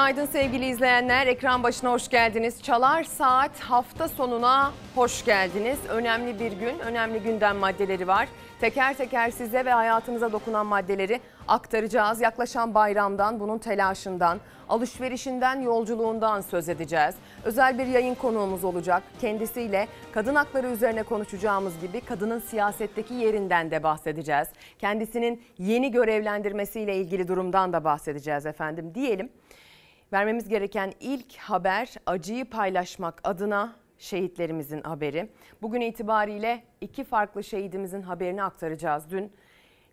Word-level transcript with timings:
Günaydın 0.00 0.26
sevgili 0.26 0.66
izleyenler. 0.66 1.26
Ekran 1.26 1.62
başına 1.62 1.92
hoş 1.92 2.08
geldiniz. 2.08 2.62
Çalar 2.62 3.04
Saat 3.04 3.60
hafta 3.60 4.08
sonuna 4.08 4.72
hoş 4.94 5.24
geldiniz. 5.24 5.78
Önemli 5.88 6.40
bir 6.40 6.52
gün, 6.52 6.78
önemli 6.78 7.20
gündem 7.20 7.56
maddeleri 7.56 8.08
var. 8.08 8.28
Teker 8.60 8.96
teker 8.96 9.30
size 9.30 9.64
ve 9.64 9.72
hayatınıza 9.72 10.32
dokunan 10.32 10.66
maddeleri 10.66 11.20
aktaracağız. 11.48 12.20
Yaklaşan 12.20 12.74
bayramdan, 12.74 13.40
bunun 13.40 13.58
telaşından, 13.58 14.40
alışverişinden, 14.68 15.60
yolculuğundan 15.60 16.40
söz 16.40 16.68
edeceğiz. 16.68 17.14
Özel 17.44 17.78
bir 17.78 17.86
yayın 17.86 18.14
konuğumuz 18.14 18.64
olacak. 18.64 19.02
Kendisiyle 19.20 19.88
kadın 20.12 20.34
hakları 20.34 20.66
üzerine 20.66 21.02
konuşacağımız 21.02 21.80
gibi 21.80 22.00
kadının 22.00 22.38
siyasetteki 22.38 23.14
yerinden 23.14 23.70
de 23.70 23.82
bahsedeceğiz. 23.82 24.48
Kendisinin 24.78 25.42
yeni 25.58 25.90
görevlendirmesiyle 25.90 26.96
ilgili 26.96 27.28
durumdan 27.28 27.72
da 27.72 27.84
bahsedeceğiz 27.84 28.46
efendim 28.46 28.92
diyelim. 28.94 29.30
Vermemiz 30.12 30.48
gereken 30.48 30.92
ilk 31.00 31.36
haber 31.36 31.94
acıyı 32.06 32.50
paylaşmak 32.50 33.20
adına 33.24 33.76
şehitlerimizin 33.98 34.82
haberi. 34.82 35.30
Bugün 35.62 35.80
itibariyle 35.80 36.62
iki 36.80 37.04
farklı 37.04 37.44
şehidimizin 37.44 38.02
haberini 38.02 38.42
aktaracağız. 38.42 39.10
Dün 39.10 39.32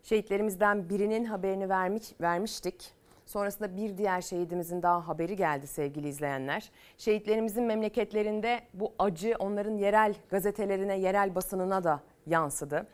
şehitlerimizden 0.02 0.88
birinin 0.88 1.24
haberini 1.24 1.68
vermiş, 1.68 2.02
vermiştik. 2.20 2.92
Sonrasında 3.26 3.76
bir 3.76 3.98
diğer 3.98 4.20
şehidimizin 4.20 4.82
daha 4.82 5.08
haberi 5.08 5.36
geldi 5.36 5.66
sevgili 5.66 6.08
izleyenler. 6.08 6.70
Şehitlerimizin 6.98 7.64
memleketlerinde 7.64 8.60
bu 8.74 8.94
acı 8.98 9.34
onların 9.38 9.76
yerel 9.76 10.14
gazetelerine, 10.30 10.98
yerel 10.98 11.34
basınına 11.34 11.84
da 11.84 12.00
yansıdı. 12.26 12.86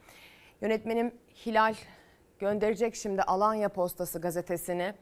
Yönetmenim 0.60 1.14
Hilal 1.46 1.74
gönderecek 2.38 2.94
şimdi 2.94 3.22
Alanya 3.22 3.68
Postası 3.68 4.20
gazetesini. 4.20 4.94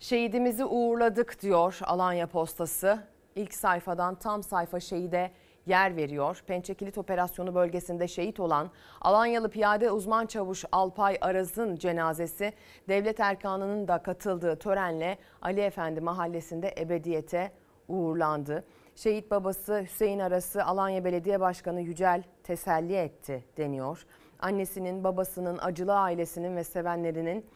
Şehidimizi 0.00 0.64
uğurladık 0.64 1.42
diyor 1.42 1.78
Alanya 1.82 2.26
Postası. 2.26 2.98
İlk 3.34 3.54
sayfadan 3.54 4.14
tam 4.14 4.42
sayfa 4.42 4.80
şehide 4.80 5.30
yer 5.66 5.96
veriyor. 5.96 6.42
Pençekilit 6.46 6.98
operasyonu 6.98 7.54
bölgesinde 7.54 8.08
şehit 8.08 8.40
olan 8.40 8.70
Alanyalı 9.00 9.50
piyade 9.50 9.90
uzman 9.90 10.26
çavuş 10.26 10.64
Alpay 10.72 11.18
Araz'ın 11.20 11.76
cenazesi 11.76 12.52
devlet 12.88 13.20
erkanının 13.20 13.88
da 13.88 14.02
katıldığı 14.02 14.56
törenle 14.56 15.18
Ali 15.42 15.60
Efendi 15.60 16.00
mahallesinde 16.00 16.74
ebediyete 16.78 17.52
uğurlandı. 17.88 18.64
Şehit 18.96 19.30
babası 19.30 19.80
Hüseyin 19.82 20.18
Aras'ı 20.18 20.64
Alanya 20.64 21.04
Belediye 21.04 21.40
Başkanı 21.40 21.80
Yücel 21.80 22.22
teselli 22.42 22.94
etti 22.94 23.44
deniyor. 23.56 24.06
Annesinin, 24.38 25.04
babasının, 25.04 25.58
acılı 25.58 25.94
ailesinin 25.94 26.56
ve 26.56 26.64
sevenlerinin 26.64 27.46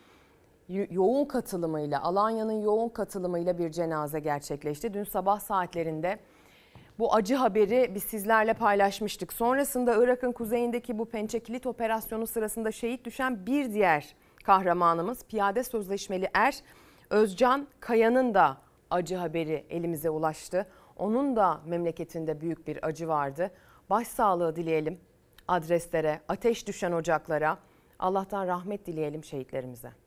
yoğun 0.69 1.25
katılımıyla, 1.25 2.03
Alanya'nın 2.03 2.63
yoğun 2.63 2.89
katılımıyla 2.89 3.59
bir 3.59 3.71
cenaze 3.71 4.21
gerçekleşti. 4.21 4.95
Dün 4.95 5.05
sabah 5.05 5.41
saatlerinde 5.41 6.19
bu 6.99 7.15
acı 7.15 7.35
haberi 7.35 7.95
biz 7.95 8.03
sizlerle 8.03 8.55
paylaşmıştık. 8.55 9.33
Sonrasında 9.33 10.05
Irak'ın 10.05 10.33
kuzeyindeki 10.33 10.99
bu 10.99 11.05
Pençekilit 11.05 11.67
operasyonu 11.67 12.27
sırasında 12.27 12.73
şehit 12.73 13.05
düşen 13.05 13.47
bir 13.47 13.73
diğer 13.73 14.15
kahramanımız 14.45 15.25
piyade 15.25 15.65
sözleşmeli 15.65 16.29
er 16.35 16.63
Özcan 17.11 17.67
Kaya'nın 17.81 18.35
da 18.35 18.57
acı 18.91 19.17
haberi 19.17 19.67
elimize 19.71 20.11
ulaştı. 20.11 20.67
Onun 20.97 21.37
da 21.37 21.61
memleketinde 21.67 22.41
büyük 22.41 22.67
bir 22.67 22.87
acı 22.87 23.09
vardı. 23.09 23.51
Başsağlığı 23.91 24.57
dileyelim 24.57 24.99
adreslere, 25.49 26.21
ateş 26.29 26.67
düşen 26.67 26.93
ocaklara. 26.93 27.59
Allah'tan 27.99 28.47
rahmet 28.47 28.87
dileyelim 28.87 29.25
şehitlerimize. 29.25 30.04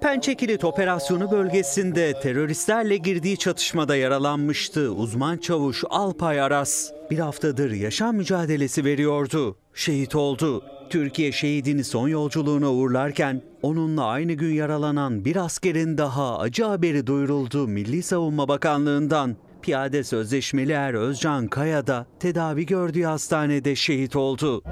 Pençekilit 0.00 0.64
operasyonu 0.64 1.30
bölgesinde 1.30 2.20
teröristlerle 2.20 2.96
girdiği 2.96 3.36
çatışmada 3.36 3.96
yaralanmıştı 3.96 4.90
uzman 4.90 5.36
çavuş 5.36 5.84
Alpay 5.90 6.40
Aras. 6.40 6.90
Bir 7.10 7.18
haftadır 7.18 7.70
yaşam 7.70 8.16
mücadelesi 8.16 8.84
veriyordu. 8.84 9.56
Şehit 9.74 10.14
oldu. 10.14 10.62
Türkiye 10.90 11.32
şehidini 11.32 11.84
son 11.84 12.08
yolculuğuna 12.08 12.72
uğurlarken 12.72 13.42
onunla 13.62 14.04
aynı 14.04 14.32
gün 14.32 14.54
yaralanan 14.54 15.24
bir 15.24 15.36
askerin 15.36 15.98
daha 15.98 16.38
acı 16.38 16.64
haberi 16.64 17.06
duyuruldu 17.06 17.68
Milli 17.68 18.02
Savunma 18.02 18.48
Bakanlığı'ndan. 18.48 19.36
Piyade 19.62 20.04
sözleşmeli 20.04 20.72
er 20.72 20.94
Özcan 20.94 21.48
Kaya 21.48 21.86
da 21.86 22.06
tedavi 22.20 22.66
gördüğü 22.66 23.02
hastanede 23.02 23.76
şehit 23.76 24.16
oldu. 24.16 24.62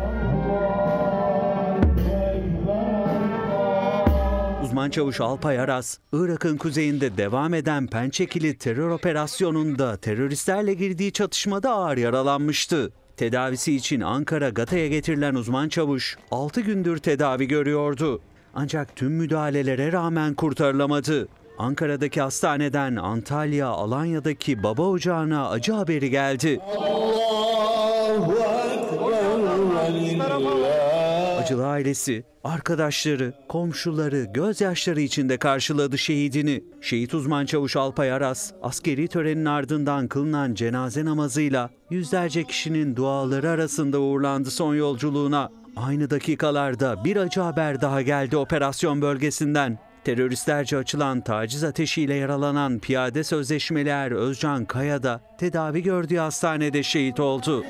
Uzman 4.78 4.90
çavuş 4.90 5.20
Alpay 5.20 5.60
Aras, 5.60 5.98
Irak'ın 6.12 6.56
kuzeyinde 6.56 7.16
devam 7.16 7.54
eden 7.54 7.86
Pençekili 7.86 8.58
terör 8.58 8.90
operasyonunda 8.90 9.96
teröristlerle 9.96 10.74
girdiği 10.74 11.12
çatışmada 11.12 11.70
ağır 11.70 11.96
yaralanmıştı. 11.96 12.92
Tedavisi 13.16 13.74
için 13.76 14.00
Ankara 14.00 14.48
Gata'ya 14.48 14.88
getirilen 14.88 15.34
uzman 15.34 15.68
çavuş 15.68 16.16
6 16.30 16.60
gündür 16.60 16.98
tedavi 16.98 17.48
görüyordu. 17.48 18.20
Ancak 18.54 18.96
tüm 18.96 19.12
müdahalelere 19.12 19.92
rağmen 19.92 20.34
kurtarılamadı. 20.34 21.28
Ankara'daki 21.58 22.20
hastaneden 22.20 22.96
Antalya, 22.96 23.68
Alanya'daki 23.68 24.62
baba 24.62 24.82
ocağına 24.82 25.48
acı 25.48 25.72
haberi 25.72 26.10
geldi. 26.10 26.60
Allahu 26.76 28.34
Acılı 31.48 31.66
ailesi, 31.66 32.24
arkadaşları, 32.44 33.32
komşuları 33.48 34.26
gözyaşları 34.34 35.00
içinde 35.00 35.36
karşıladı 35.36 35.98
şehidini. 35.98 36.64
Şehit 36.80 37.14
uzman 37.14 37.46
çavuş 37.46 37.76
Alpay 37.76 38.12
Aras, 38.12 38.52
askeri 38.62 39.08
törenin 39.08 39.44
ardından 39.44 40.08
kılınan 40.08 40.54
cenaze 40.54 41.04
namazıyla 41.04 41.70
yüzlerce 41.90 42.44
kişinin 42.44 42.96
duaları 42.96 43.50
arasında 43.50 44.00
uğurlandı 44.00 44.50
son 44.50 44.74
yolculuğuna. 44.74 45.50
Aynı 45.76 46.10
dakikalarda 46.10 47.04
bir 47.04 47.16
acı 47.16 47.40
haber 47.40 47.80
daha 47.80 48.02
geldi 48.02 48.36
operasyon 48.36 49.02
bölgesinden. 49.02 49.78
Teröristlerce 50.04 50.76
açılan 50.76 51.20
taciz 51.20 51.64
ateşiyle 51.64 52.14
yaralanan 52.14 52.78
piyade 52.78 53.24
sözleşmeli 53.24 54.14
Özcan 54.14 54.64
Kaya 54.64 55.02
da 55.02 55.20
tedavi 55.38 55.82
gördüğü 55.82 56.16
hastanede 56.16 56.82
şehit 56.82 57.20
oldu. 57.20 57.64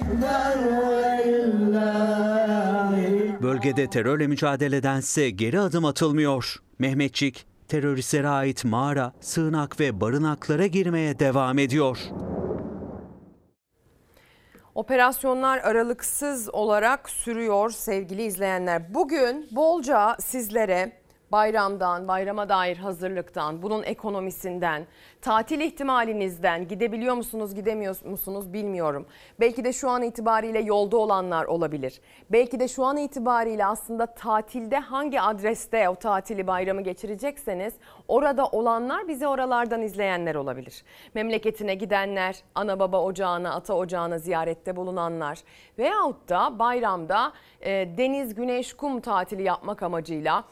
Bölgede 3.59 3.91
terörle 3.91 4.27
mücadeledense 4.27 5.31
geri 5.31 5.61
adım 5.61 5.85
atılmıyor. 5.85 6.57
Mehmetçik, 6.79 7.47
teröristlere 7.69 8.29
ait 8.29 8.65
mağara, 8.65 9.13
sığınak 9.21 9.81
ve 9.81 10.01
barınaklara 10.01 10.67
girmeye 10.67 11.19
devam 11.19 11.59
ediyor. 11.59 11.99
Operasyonlar 14.75 15.59
aralıksız 15.59 16.55
olarak 16.55 17.11
sürüyor 17.11 17.71
sevgili 17.71 18.23
izleyenler. 18.23 18.95
Bugün 18.95 19.49
bolca 19.51 20.17
sizlere 20.21 20.93
bayramdan, 21.33 22.09
bayrama 22.09 22.49
dair 22.49 22.77
hazırlıktan, 22.77 23.63
bunun 23.63 23.83
ekonomisinden, 23.83 24.87
tatil 25.23 25.61
ihtimalinizden 25.61 26.69
gidebiliyor 26.69 27.15
musunuz, 27.15 27.55
gidemiyor 27.55 27.97
musunuz 28.05 28.53
bilmiyorum. 28.53 29.07
Belki 29.41 29.65
de 29.65 29.73
şu 29.73 29.91
an 29.91 30.03
itibariyle 30.03 30.59
yolda 30.59 30.97
olanlar 30.97 31.45
olabilir. 31.45 32.01
Belki 32.31 32.61
de 32.61 32.69
şu 32.69 32.85
an 32.85 32.97
itibariyle 32.97 33.67
aslında 33.67 34.07
tatilde 34.07 34.79
hangi 34.79 35.21
adreste 35.21 35.89
o 35.89 35.95
tatili 35.95 36.47
bayramı 36.47 36.81
geçirecekseniz 36.81 37.75
orada 38.09 38.47
olanlar 38.47 39.09
bizi 39.09 39.27
oralardan 39.27 39.83
izleyenler 39.83 40.35
olabilir. 40.35 40.85
Memleketine 41.15 41.75
gidenler, 41.75 42.37
ana 42.55 42.81
baba 42.81 43.03
ocağına, 43.03 43.55
ata 43.55 43.75
ocağına 43.75 44.19
ziyarette 44.19 44.77
bulunanlar 44.77 45.39
veyahut 45.79 46.29
da 46.29 46.59
bayramda 46.59 47.33
e, 47.61 47.71
deniz, 47.99 48.35
güneş, 48.35 48.73
kum 48.73 49.01
tatili 49.01 49.43
yapmak 49.43 49.83
amacıyla 49.83 50.45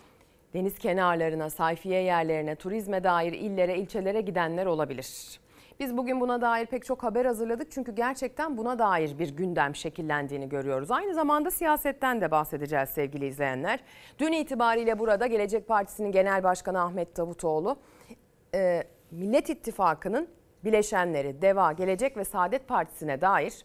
deniz 0.55 0.79
kenarlarına, 0.79 1.51
sayfiye 1.51 2.03
yerlerine, 2.03 2.55
turizme 2.55 3.05
dair 3.05 3.33
illere, 3.33 3.79
ilçelere 3.79 4.21
gidenler 4.21 4.67
olabilir. 4.67 5.41
Biz 5.81 5.97
bugün 5.97 6.21
buna 6.21 6.41
dair 6.41 6.67
pek 6.67 6.85
çok 6.85 7.03
haber 7.03 7.25
hazırladık 7.25 7.71
çünkü 7.71 7.95
gerçekten 7.95 8.57
buna 8.57 8.79
dair 8.79 9.19
bir 9.19 9.37
gündem 9.37 9.75
şekillendiğini 9.75 10.49
görüyoruz. 10.49 10.91
Aynı 10.91 11.15
zamanda 11.15 11.51
siyasetten 11.51 12.21
de 12.21 12.31
bahsedeceğiz 12.31 12.89
sevgili 12.89 13.27
izleyenler. 13.27 13.81
Dün 14.19 14.33
itibariyle 14.33 14.99
burada 14.99 15.27
Gelecek 15.27 15.69
Partisi'nin 15.69 16.13
Genel 16.13 16.43
Başkanı 16.43 16.83
Ahmet 16.83 17.17
Davutoğlu, 17.17 17.77
e, 18.55 18.83
Millet 19.11 19.51
İttifakı'nın 19.51 20.29
bileşenleri 20.65 21.43
DEVA, 21.43 21.73
Gelecek 21.73 22.17
ve 22.17 22.25
Saadet 22.25 22.69
Partisi'ne 22.69 23.21
dair 23.21 23.65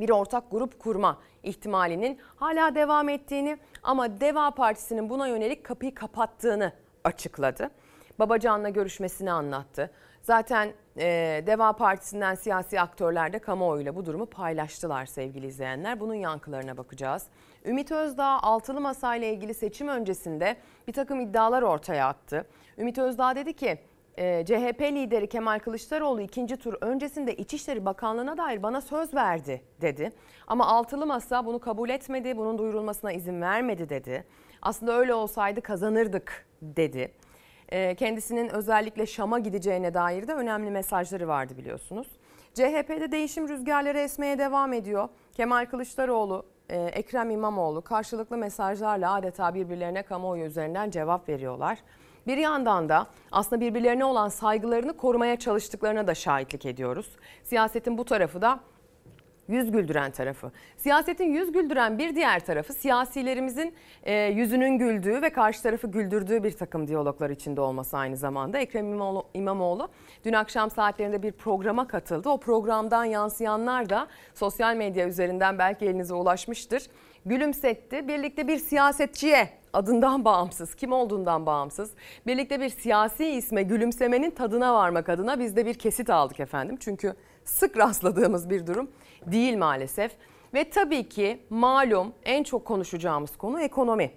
bir 0.00 0.10
ortak 0.10 0.50
grup 0.50 0.78
kurma 0.78 1.18
ihtimalinin 1.42 2.18
hala 2.36 2.74
devam 2.74 3.08
ettiğini 3.08 3.58
ama 3.82 4.20
Deva 4.20 4.50
Partisi'nin 4.50 5.10
buna 5.10 5.26
yönelik 5.28 5.64
kapıyı 5.64 5.94
kapattığını 5.94 6.72
açıkladı. 7.04 7.70
Babacan'la 8.18 8.68
görüşmesini 8.68 9.32
anlattı. 9.32 9.90
Zaten 10.22 10.72
e, 10.96 11.42
Deva 11.46 11.72
Partisi'nden 11.72 12.34
siyasi 12.34 12.80
aktörler 12.80 13.32
de 13.32 13.38
kamuoyuyla 13.38 13.96
bu 13.96 14.06
durumu 14.06 14.26
paylaştılar 14.26 15.06
sevgili 15.06 15.46
izleyenler. 15.46 16.00
Bunun 16.00 16.14
yankılarına 16.14 16.76
bakacağız. 16.76 17.26
Ümit 17.64 17.92
Özdağ 17.92 18.38
altılı 18.42 18.80
masa 18.80 19.16
ile 19.16 19.32
ilgili 19.32 19.54
seçim 19.54 19.88
öncesinde 19.88 20.56
bir 20.88 20.92
takım 20.92 21.20
iddialar 21.20 21.62
ortaya 21.62 22.08
attı. 22.08 22.46
Ümit 22.78 22.98
Özdağ 22.98 23.36
dedi 23.36 23.52
ki 23.52 23.78
e, 24.18 24.44
CHP 24.44 24.80
lideri 24.80 25.28
Kemal 25.28 25.58
Kılıçdaroğlu 25.58 26.20
ikinci 26.20 26.56
tur 26.56 26.74
öncesinde 26.80 27.36
İçişleri 27.36 27.84
Bakanlığı'na 27.84 28.36
dair 28.36 28.62
bana 28.62 28.80
söz 28.80 29.14
verdi 29.14 29.62
dedi. 29.80 30.12
Ama 30.46 30.66
altılı 30.66 31.06
masa 31.06 31.46
bunu 31.46 31.58
kabul 31.58 31.90
etmedi, 31.90 32.36
bunun 32.36 32.58
duyurulmasına 32.58 33.12
izin 33.12 33.40
vermedi 33.40 33.88
dedi. 33.88 34.24
Aslında 34.62 34.98
öyle 34.98 35.14
olsaydı 35.14 35.60
kazanırdık 35.60 36.46
dedi. 36.62 37.12
E, 37.68 37.94
kendisinin 37.94 38.48
özellikle 38.48 39.06
Şam'a 39.06 39.38
gideceğine 39.38 39.94
dair 39.94 40.28
de 40.28 40.34
önemli 40.34 40.70
mesajları 40.70 41.28
vardı 41.28 41.56
biliyorsunuz. 41.58 42.08
CHP'de 42.54 43.12
değişim 43.12 43.48
rüzgarları 43.48 43.98
esmeye 43.98 44.38
devam 44.38 44.72
ediyor. 44.72 45.08
Kemal 45.34 45.66
Kılıçdaroğlu, 45.66 46.46
e, 46.68 46.78
Ekrem 46.78 47.30
İmamoğlu 47.30 47.82
karşılıklı 47.82 48.36
mesajlarla 48.36 49.14
adeta 49.14 49.54
birbirlerine 49.54 50.02
kamuoyu 50.02 50.44
üzerinden 50.44 50.90
cevap 50.90 51.28
veriyorlar. 51.28 51.78
Bir 52.26 52.36
yandan 52.36 52.88
da 52.88 53.06
aslında 53.32 53.60
birbirlerine 53.60 54.04
olan 54.04 54.28
saygılarını 54.28 54.96
korumaya 54.96 55.38
çalıştıklarına 55.38 56.06
da 56.06 56.14
şahitlik 56.14 56.66
ediyoruz. 56.66 57.16
Siyasetin 57.42 57.98
bu 57.98 58.04
tarafı 58.04 58.42
da 58.42 58.60
yüz 59.50 59.70
güldüren 59.70 60.10
tarafı. 60.10 60.52
Siyasetin 60.76 61.32
yüz 61.32 61.52
güldüren 61.52 61.98
bir 61.98 62.14
diğer 62.14 62.40
tarafı 62.40 62.72
siyasilerimizin 62.72 63.74
e, 64.02 64.14
yüzünün 64.14 64.78
güldüğü 64.78 65.22
ve 65.22 65.30
karşı 65.30 65.62
tarafı 65.62 65.86
güldürdüğü 65.86 66.44
bir 66.44 66.52
takım 66.52 66.88
diyaloglar 66.88 67.30
içinde 67.30 67.60
olması 67.60 67.96
aynı 67.96 68.16
zamanda. 68.16 68.58
Ekrem 68.58 68.86
İmamoğlu, 68.86 69.24
İmamoğlu 69.34 69.88
dün 70.24 70.32
akşam 70.32 70.70
saatlerinde 70.70 71.22
bir 71.22 71.32
programa 71.32 71.86
katıldı. 71.86 72.28
O 72.28 72.40
programdan 72.40 73.04
yansıyanlar 73.04 73.90
da 73.90 74.06
sosyal 74.34 74.76
medya 74.76 75.08
üzerinden 75.08 75.58
belki 75.58 75.84
elinize 75.84 76.14
ulaşmıştır. 76.14 76.82
Gülümsetti. 77.26 78.08
Birlikte 78.08 78.48
bir 78.48 78.56
siyasetçiye 78.56 79.59
adından 79.72 80.24
bağımsız, 80.24 80.74
kim 80.74 80.92
olduğundan 80.92 81.46
bağımsız. 81.46 81.90
Birlikte 82.26 82.60
bir 82.60 82.68
siyasi 82.68 83.26
isme 83.26 83.62
gülümsemenin 83.62 84.30
tadına 84.30 84.74
varmak 84.74 85.08
adına 85.08 85.40
biz 85.40 85.56
de 85.56 85.66
bir 85.66 85.74
kesit 85.74 86.10
aldık 86.10 86.40
efendim. 86.40 86.76
Çünkü 86.80 87.14
sık 87.44 87.78
rastladığımız 87.78 88.50
bir 88.50 88.66
durum 88.66 88.90
değil 89.26 89.58
maalesef. 89.58 90.12
Ve 90.54 90.70
tabii 90.70 91.08
ki 91.08 91.40
malum 91.50 92.12
en 92.24 92.42
çok 92.42 92.64
konuşacağımız 92.64 93.36
konu 93.36 93.60
ekonomi. 93.60 94.10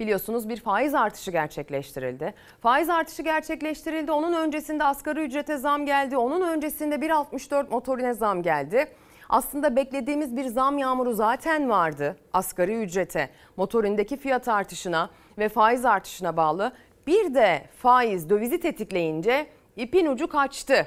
Biliyorsunuz 0.00 0.48
bir 0.48 0.56
faiz 0.56 0.94
artışı 0.94 1.30
gerçekleştirildi. 1.30 2.34
Faiz 2.60 2.90
artışı 2.90 3.22
gerçekleştirildi. 3.22 4.12
Onun 4.12 4.32
öncesinde 4.32 4.84
asgari 4.84 5.20
ücrete 5.20 5.56
zam 5.56 5.86
geldi. 5.86 6.16
Onun 6.16 6.40
öncesinde 6.40 6.94
1.64 6.94 7.70
motorine 7.70 8.14
zam 8.14 8.42
geldi. 8.42 8.88
Aslında 9.30 9.76
beklediğimiz 9.76 10.36
bir 10.36 10.44
zam 10.44 10.78
yağmuru 10.78 11.12
zaten 11.12 11.70
vardı 11.70 12.16
asgari 12.32 12.82
ücrete, 12.82 13.30
motorindeki 13.56 14.16
fiyat 14.16 14.48
artışına 14.48 15.10
ve 15.38 15.48
faiz 15.48 15.84
artışına 15.84 16.36
bağlı. 16.36 16.72
Bir 17.06 17.34
de 17.34 17.62
faiz 17.76 18.30
dövizi 18.30 18.60
tetikleyince 18.60 19.46
ipin 19.76 20.06
ucu 20.06 20.28
kaçtı. 20.28 20.86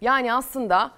Yani 0.00 0.32
aslında 0.32 0.90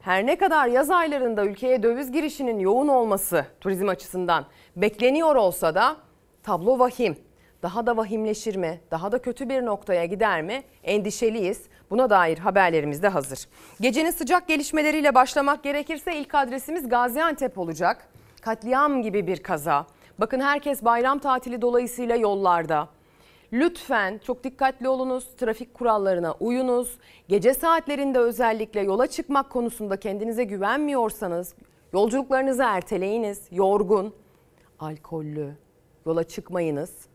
her 0.00 0.26
ne 0.26 0.36
kadar 0.36 0.68
yaz 0.68 0.90
aylarında 0.90 1.44
ülkeye 1.44 1.82
döviz 1.82 2.12
girişinin 2.12 2.58
yoğun 2.58 2.88
olması 2.88 3.46
turizm 3.60 3.88
açısından 3.88 4.46
bekleniyor 4.76 5.36
olsa 5.36 5.74
da 5.74 5.96
tablo 6.42 6.78
vahim. 6.78 7.16
Daha 7.62 7.86
da 7.86 7.96
vahimleşir 7.96 8.56
mi? 8.56 8.80
Daha 8.90 9.12
da 9.12 9.18
kötü 9.22 9.48
bir 9.48 9.64
noktaya 9.64 10.04
gider 10.04 10.42
mi? 10.42 10.62
Endişeliyiz. 10.82 11.68
Buna 11.94 12.10
dair 12.10 12.38
haberlerimiz 12.38 13.02
de 13.02 13.08
hazır. 13.08 13.48
Gecenin 13.80 14.10
sıcak 14.10 14.48
gelişmeleriyle 14.48 15.14
başlamak 15.14 15.62
gerekirse 15.62 16.16
ilk 16.16 16.34
adresimiz 16.34 16.88
Gaziantep 16.88 17.58
olacak. 17.58 18.08
Katliam 18.40 19.02
gibi 19.02 19.26
bir 19.26 19.42
kaza. 19.42 19.86
Bakın 20.18 20.40
herkes 20.40 20.84
bayram 20.84 21.18
tatili 21.18 21.62
dolayısıyla 21.62 22.16
yollarda. 22.16 22.88
Lütfen 23.52 24.20
çok 24.26 24.44
dikkatli 24.44 24.88
olunuz, 24.88 25.28
trafik 25.36 25.74
kurallarına 25.74 26.32
uyunuz. 26.40 26.98
Gece 27.28 27.54
saatlerinde 27.54 28.18
özellikle 28.18 28.80
yola 28.80 29.06
çıkmak 29.06 29.50
konusunda 29.50 29.96
kendinize 29.96 30.44
güvenmiyorsanız 30.44 31.54
yolculuklarınızı 31.92 32.62
erteleyiniz. 32.62 33.42
Yorgun, 33.50 34.14
alkollü 34.80 35.54
yola 36.06 36.24
çıkmayınız. 36.24 37.13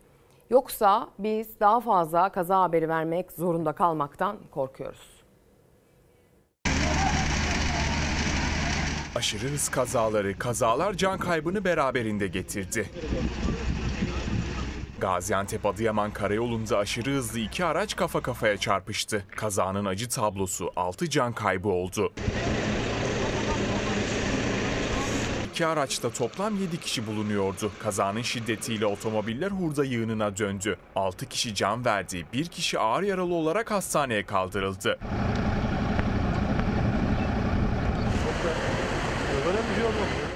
Yoksa 0.49 1.09
biz 1.19 1.59
daha 1.59 1.79
fazla 1.79 2.29
kaza 2.31 2.61
haberi 2.61 2.89
vermek 2.89 3.31
zorunda 3.31 3.73
kalmaktan 3.73 4.37
korkuyoruz. 4.51 5.19
Aşırı 9.15 9.47
hız 9.47 9.69
kazaları, 9.69 10.39
kazalar 10.39 10.93
can 10.93 11.19
kaybını 11.19 11.65
beraberinde 11.65 12.27
getirdi. 12.27 12.89
Gaziantep 14.99 15.65
Adıyaman 15.65 16.11
karayolunda 16.11 16.77
aşırı 16.77 17.09
hızlı 17.11 17.39
iki 17.39 17.65
araç 17.65 17.95
kafa 17.95 18.21
kafaya 18.21 18.57
çarpıştı. 18.57 19.25
Kazanın 19.35 19.85
acı 19.85 20.09
tablosu 20.09 20.71
6 20.75 21.09
can 21.09 21.33
kaybı 21.33 21.69
oldu. 21.69 22.13
İki 25.59 25.67
araçta 25.67 26.09
toplam 26.09 26.59
7 26.59 26.79
kişi 26.79 27.07
bulunuyordu. 27.07 27.71
Kazanın 27.83 28.21
şiddetiyle 28.21 28.85
otomobiller 28.85 29.51
hurda 29.51 29.83
yığınına 29.85 30.37
döndü. 30.37 30.77
6 30.95 31.25
kişi 31.25 31.55
can 31.55 31.85
verdi, 31.85 32.25
bir 32.33 32.45
kişi 32.45 32.79
ağır 32.79 33.03
yaralı 33.03 33.33
olarak 33.33 33.71
hastaneye 33.71 34.25
kaldırıldı. 34.25 34.99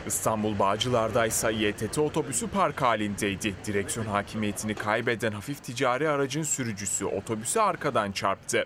İstanbul 0.07 0.59
Bağcılar'da 0.59 1.25
ise 1.25 1.53
İETT 1.53 1.97
otobüsü 1.97 2.47
park 2.47 2.81
halindeydi. 2.81 3.55
Direksiyon 3.65 4.05
hakimiyetini 4.05 4.75
kaybeden 4.75 5.31
hafif 5.31 5.63
ticari 5.63 6.09
aracın 6.09 6.43
sürücüsü 6.43 7.05
otobüsü 7.05 7.59
arkadan 7.59 8.11
çarptı. 8.11 8.65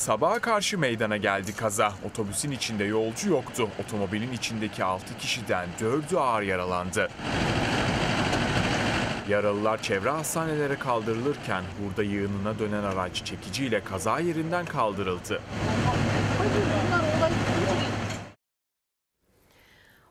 Sabaha 0.00 0.38
karşı 0.38 0.78
meydana 0.78 1.16
geldi 1.16 1.56
kaza. 1.56 1.92
Otobüsün 2.10 2.50
içinde 2.50 2.84
yolcu 2.84 3.30
yoktu. 3.30 3.68
Otomobilin 3.84 4.32
içindeki 4.32 4.84
6 4.84 5.18
kişiden 5.18 5.68
4'ü 5.80 6.18
ağır 6.18 6.42
yaralandı. 6.42 7.08
Yaralılar 9.28 9.82
çevre 9.82 10.10
hastanelere 10.10 10.78
kaldırılırken 10.78 11.62
hurda 11.62 12.02
yığınına 12.02 12.58
dönen 12.58 12.82
araç 12.82 13.24
çekiciyle 13.24 13.84
kaza 13.84 14.20
yerinden 14.20 14.66
kaldırıldı. 14.66 15.40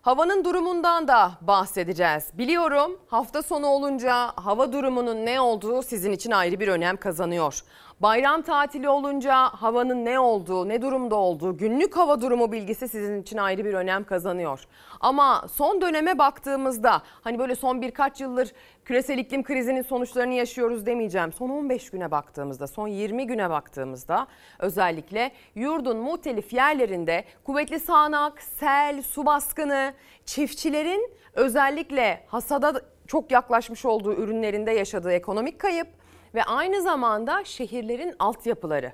Havanın 0.01 0.45
durumundan 0.45 1.07
da 1.07 1.31
bahsedeceğiz. 1.41 2.23
Biliyorum 2.33 2.99
hafta 3.07 3.43
sonu 3.43 3.67
olunca 3.67 4.31
hava 4.35 4.73
durumunun 4.73 5.25
ne 5.25 5.41
olduğu 5.41 5.81
sizin 5.81 6.11
için 6.11 6.31
ayrı 6.31 6.59
bir 6.59 6.67
önem 6.67 6.97
kazanıyor. 6.97 7.61
Bayram 8.01 8.41
tatili 8.41 8.89
olunca 8.89 9.35
havanın 9.35 10.05
ne 10.05 10.19
olduğu, 10.19 10.69
ne 10.69 10.81
durumda 10.81 11.15
olduğu, 11.15 11.57
günlük 11.57 11.97
hava 11.97 12.21
durumu 12.21 12.51
bilgisi 12.51 12.87
sizin 12.87 13.21
için 13.21 13.37
ayrı 13.37 13.65
bir 13.65 13.73
önem 13.73 14.03
kazanıyor. 14.03 14.63
Ama 14.99 15.47
son 15.51 15.81
döneme 15.81 16.19
baktığımızda 16.19 17.01
hani 17.21 17.39
böyle 17.39 17.55
son 17.55 17.81
birkaç 17.81 18.21
yıldır 18.21 18.51
küresel 18.85 19.17
iklim 19.17 19.43
krizinin 19.43 19.81
sonuçlarını 19.81 20.33
yaşıyoruz 20.33 20.85
demeyeceğim. 20.85 21.33
Son 21.33 21.49
15 21.49 21.89
güne 21.89 22.11
baktığımızda, 22.11 22.67
son 22.67 22.87
20 22.87 23.27
güne 23.27 23.49
baktığımızda 23.49 24.27
özellikle 24.59 25.31
yurdun 25.55 25.97
muhtelif 25.97 26.53
yerlerinde 26.53 27.23
kuvvetli 27.43 27.79
sağanak, 27.79 28.41
sel, 28.41 29.01
su 29.01 29.25
baskını, 29.25 29.93
çiftçilerin 30.25 31.11
özellikle 31.33 32.23
hasada 32.27 32.81
çok 33.07 33.31
yaklaşmış 33.31 33.85
olduğu 33.85 34.13
ürünlerinde 34.13 34.71
yaşadığı 34.71 35.11
ekonomik 35.11 35.59
kayıp 35.59 35.87
ve 36.35 36.43
aynı 36.43 36.81
zamanda 36.81 37.43
şehirlerin 37.43 38.15
altyapıları. 38.19 38.93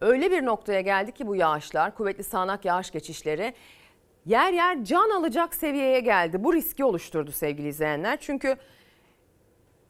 Öyle 0.00 0.30
bir 0.30 0.44
noktaya 0.44 0.80
geldi 0.80 1.12
ki 1.12 1.26
bu 1.26 1.36
yağışlar, 1.36 1.94
kuvvetli 1.94 2.24
sağanak 2.24 2.64
yağış 2.64 2.90
geçişleri 2.90 3.54
yer 4.26 4.52
yer 4.52 4.84
can 4.84 5.10
alacak 5.10 5.54
seviyeye 5.54 6.00
geldi. 6.00 6.44
Bu 6.44 6.54
riski 6.54 6.84
oluşturdu 6.84 7.32
sevgili 7.32 7.68
izleyenler. 7.68 8.16
Çünkü 8.20 8.56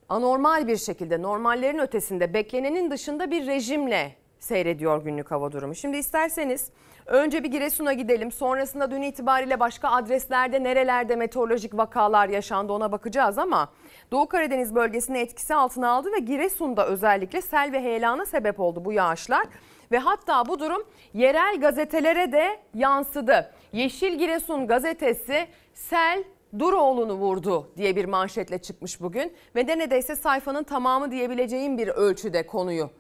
anormal 0.08 0.68
bir 0.68 0.76
şekilde 0.76 1.22
normallerin 1.22 1.78
ötesinde 1.78 2.34
beklenenin 2.34 2.90
dışında 2.90 3.30
bir 3.30 3.46
rejimle 3.46 4.16
seyrediyor 4.38 5.04
günlük 5.04 5.30
hava 5.30 5.52
durumu. 5.52 5.74
Şimdi 5.74 5.96
isterseniz 5.96 6.70
önce 7.06 7.44
bir 7.44 7.48
Giresun'a 7.48 7.92
gidelim. 7.92 8.32
Sonrasında 8.32 8.90
dün 8.90 9.02
itibariyle 9.02 9.60
başka 9.60 9.88
adreslerde 9.88 10.62
nerelerde 10.62 11.16
meteorolojik 11.16 11.76
vakalar 11.76 12.28
yaşandı 12.28 12.72
ona 12.72 12.92
bakacağız 12.92 13.38
ama 13.38 13.72
Doğu 14.12 14.28
Karadeniz 14.28 14.74
bölgesini 14.74 15.18
etkisi 15.18 15.54
altına 15.54 15.90
aldı 15.90 16.12
ve 16.12 16.18
Giresun'da 16.18 16.86
özellikle 16.86 17.42
sel 17.42 17.72
ve 17.72 17.82
heyelana 17.82 18.26
sebep 18.26 18.60
oldu 18.60 18.84
bu 18.84 18.92
yağışlar. 18.92 19.46
Ve 19.92 19.98
hatta 19.98 20.46
bu 20.48 20.58
durum 20.58 20.82
yerel 21.14 21.60
gazetelere 21.60 22.32
de 22.32 22.60
yansıdı. 22.74 23.52
Yeşil 23.72 24.18
Giresun 24.18 24.66
gazetesi 24.66 25.46
sel 25.74 26.24
Duroğlu'nu 26.58 27.12
vurdu 27.12 27.70
diye 27.76 27.96
bir 27.96 28.04
manşetle 28.04 28.58
çıkmış 28.58 29.00
bugün 29.00 29.32
ve 29.56 29.68
de 29.68 29.78
neredeyse 29.78 30.16
sayfanın 30.16 30.64
tamamı 30.64 31.10
diyebileceğim 31.10 31.78
bir 31.78 31.88
ölçüde 31.88 32.46
konuyu 32.46 32.90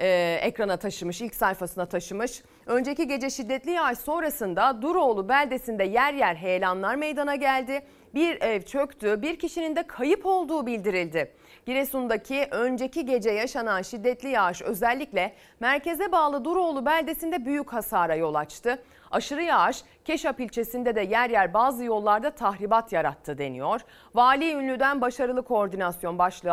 e, 0.00 0.38
ekrana 0.42 0.76
taşımış, 0.76 1.20
ilk 1.20 1.34
sayfasına 1.34 1.86
taşımış. 1.86 2.42
Önceki 2.66 3.08
gece 3.08 3.30
şiddetli 3.30 3.70
yağış 3.70 3.98
sonrasında 3.98 4.82
Duroğlu 4.82 5.28
beldesinde 5.28 5.84
yer 5.84 6.14
yer 6.14 6.34
heyelanlar 6.34 6.94
meydana 6.94 7.34
geldi. 7.34 7.82
Bir 8.14 8.42
ev 8.42 8.62
çöktü, 8.62 9.22
bir 9.22 9.38
kişinin 9.38 9.76
de 9.76 9.82
kayıp 9.82 10.26
olduğu 10.26 10.66
bildirildi. 10.66 11.32
Giresun'daki 11.66 12.48
önceki 12.50 13.06
gece 13.06 13.30
yaşanan 13.30 13.82
şiddetli 13.82 14.28
yağış 14.28 14.62
özellikle 14.62 15.34
merkeze 15.60 16.12
bağlı 16.12 16.44
Duroğlu 16.44 16.86
beldesinde 16.86 17.44
büyük 17.44 17.72
hasara 17.72 18.14
yol 18.14 18.34
açtı. 18.34 18.82
Aşırı 19.10 19.42
yağış 19.42 19.84
Keşap 20.04 20.40
ilçesinde 20.40 20.94
de 20.94 21.00
yer 21.00 21.30
yer 21.30 21.54
bazı 21.54 21.84
yollarda 21.84 22.30
tahribat 22.30 22.92
yarattı 22.92 23.38
deniyor. 23.38 23.80
Vali 24.14 24.52
Ünlü'den 24.52 25.00
başarılı 25.00 25.42
koordinasyon 25.42 26.18
başlığı 26.18 26.52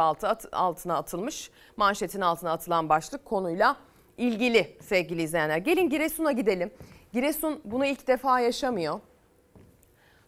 altına 0.52 0.98
atılmış. 0.98 1.52
Manşetin 1.78 2.22
altına 2.22 2.52
atılan 2.52 2.90
başlık 2.90 3.26
konuyla 3.26 3.76
ilgili 4.18 4.78
sevgili 4.82 5.22
izleyenler. 5.22 5.58
Gelin 5.58 5.90
Giresun'a 5.90 6.32
gidelim. 6.32 6.72
Giresun 7.14 7.62
bunu 7.66 7.86
ilk 7.86 8.08
defa 8.08 8.40
yaşamıyor. 8.40 9.00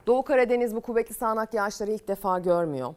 Doğu 0.10 0.24
Karadeniz 0.24 0.76
bu 0.76 0.82
kuvvetli 0.82 1.14
sağanak 1.14 1.54
yağışları 1.54 1.92
ilk 1.92 2.08
defa 2.08 2.40
görmüyor. 2.40 2.94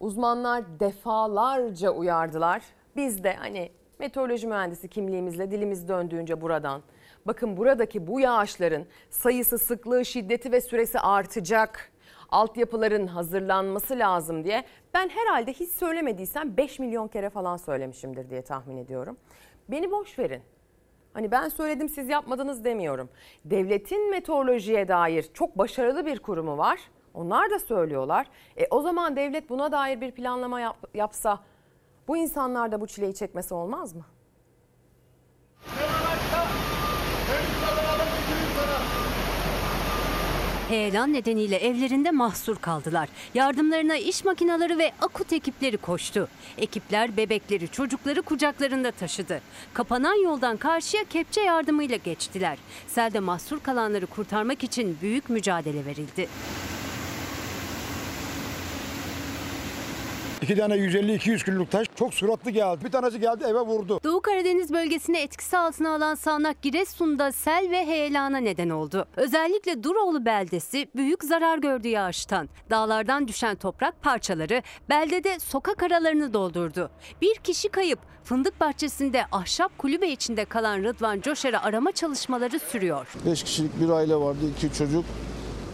Uzmanlar 0.00 0.80
defalarca 0.80 1.90
uyardılar. 1.90 2.62
Biz 2.96 3.24
de 3.24 3.32
hani 3.32 3.70
meteoroloji 3.98 4.46
mühendisi 4.46 4.88
kimliğimizle 4.88 5.50
dilimiz 5.50 5.88
döndüğünce 5.88 6.40
buradan 6.40 6.82
bakın 7.26 7.56
buradaki 7.56 8.06
bu 8.06 8.20
yağışların 8.20 8.86
sayısı, 9.10 9.58
sıklığı, 9.58 10.04
şiddeti 10.04 10.52
ve 10.52 10.60
süresi 10.60 11.00
artacak. 11.00 11.92
Altyapıların 12.28 13.06
hazırlanması 13.06 13.98
lazım 13.98 14.44
diye 14.44 14.64
ben 14.94 15.08
herhalde 15.08 15.52
hiç 15.52 15.70
söylemediysem 15.70 16.56
5 16.56 16.78
milyon 16.78 17.08
kere 17.08 17.30
falan 17.30 17.56
söylemişimdir 17.56 18.30
diye 18.30 18.42
tahmin 18.42 18.76
ediyorum. 18.76 19.16
Beni 19.68 19.90
boş 19.90 20.18
verin. 20.18 20.42
Hani 21.12 21.30
ben 21.30 21.48
söyledim 21.48 21.88
siz 21.88 22.08
yapmadınız 22.08 22.64
demiyorum. 22.64 23.08
Devletin 23.44 24.10
meteorolojiye 24.10 24.88
dair 24.88 25.22
çok 25.34 25.58
başarılı 25.58 26.06
bir 26.06 26.18
kurumu 26.18 26.58
var. 26.58 26.80
Onlar 27.14 27.50
da 27.50 27.58
söylüyorlar. 27.58 28.26
E 28.56 28.66
o 28.70 28.80
zaman 28.82 29.16
devlet 29.16 29.50
buna 29.50 29.72
dair 29.72 30.00
bir 30.00 30.10
planlama 30.10 30.60
yap- 30.60 30.88
yapsa 30.94 31.40
bu 32.08 32.16
insanlar 32.16 32.72
da 32.72 32.80
bu 32.80 32.86
çileyi 32.86 33.14
çekmesi 33.14 33.54
olmaz 33.54 33.94
mı? 33.94 34.04
Heyelan 40.68 41.12
nedeniyle 41.12 41.56
evlerinde 41.56 42.10
mahsur 42.10 42.56
kaldılar. 42.56 43.08
Yardımlarına 43.34 43.96
iş 43.96 44.24
makineleri 44.24 44.78
ve 44.78 44.92
akut 45.00 45.32
ekipleri 45.32 45.76
koştu. 45.76 46.28
Ekipler 46.58 47.16
bebekleri, 47.16 47.68
çocukları 47.68 48.22
kucaklarında 48.22 48.90
taşıdı. 48.90 49.40
Kapanan 49.74 50.24
yoldan 50.24 50.56
karşıya 50.56 51.04
kepçe 51.04 51.40
yardımıyla 51.40 51.96
geçtiler. 51.96 52.58
Selde 52.86 53.20
mahsur 53.20 53.60
kalanları 53.60 54.06
kurtarmak 54.06 54.64
için 54.64 54.98
büyük 55.02 55.30
mücadele 55.30 55.86
verildi. 55.86 56.28
İki 60.42 60.56
tane 60.56 60.74
150-200 60.74 61.44
kiloluk 61.44 61.70
taş 61.70 61.86
çok 61.96 62.14
suratlı 62.14 62.50
geldi. 62.50 62.84
Bir 62.84 62.90
tanesi 62.90 63.20
geldi 63.20 63.44
eve 63.48 63.60
vurdu. 63.60 64.00
Doğu 64.04 64.20
Karadeniz 64.20 64.72
bölgesini 64.72 65.18
etkisi 65.18 65.58
altına 65.58 65.94
alan 65.94 66.14
sağanak 66.14 66.62
Giresun'da 66.62 67.32
sel 67.32 67.68
ve 67.70 67.86
heyelana 67.86 68.38
neden 68.38 68.68
oldu. 68.70 69.06
Özellikle 69.16 69.82
Duroğlu 69.82 70.24
beldesi 70.24 70.88
büyük 70.96 71.24
zarar 71.24 71.58
gördü 71.58 71.88
yağıştan. 71.88 72.48
Dağlardan 72.70 73.28
düşen 73.28 73.56
toprak 73.56 74.02
parçaları 74.02 74.62
beldede 74.88 75.38
sokak 75.38 75.82
aralarını 75.82 76.32
doldurdu. 76.32 76.90
Bir 77.22 77.34
kişi 77.34 77.68
kayıp. 77.68 77.98
Fındık 78.24 78.60
bahçesinde 78.60 79.24
ahşap 79.32 79.78
kulübe 79.78 80.08
içinde 80.08 80.44
kalan 80.44 80.78
Rıdvan 80.78 81.20
Coşer'e 81.20 81.58
arama 81.58 81.92
çalışmaları 81.92 82.58
sürüyor. 82.58 83.06
5 83.26 83.42
kişilik 83.42 83.80
bir 83.80 83.88
aile 83.88 84.16
vardı, 84.16 84.38
iki 84.56 84.78
çocuk. 84.78 85.04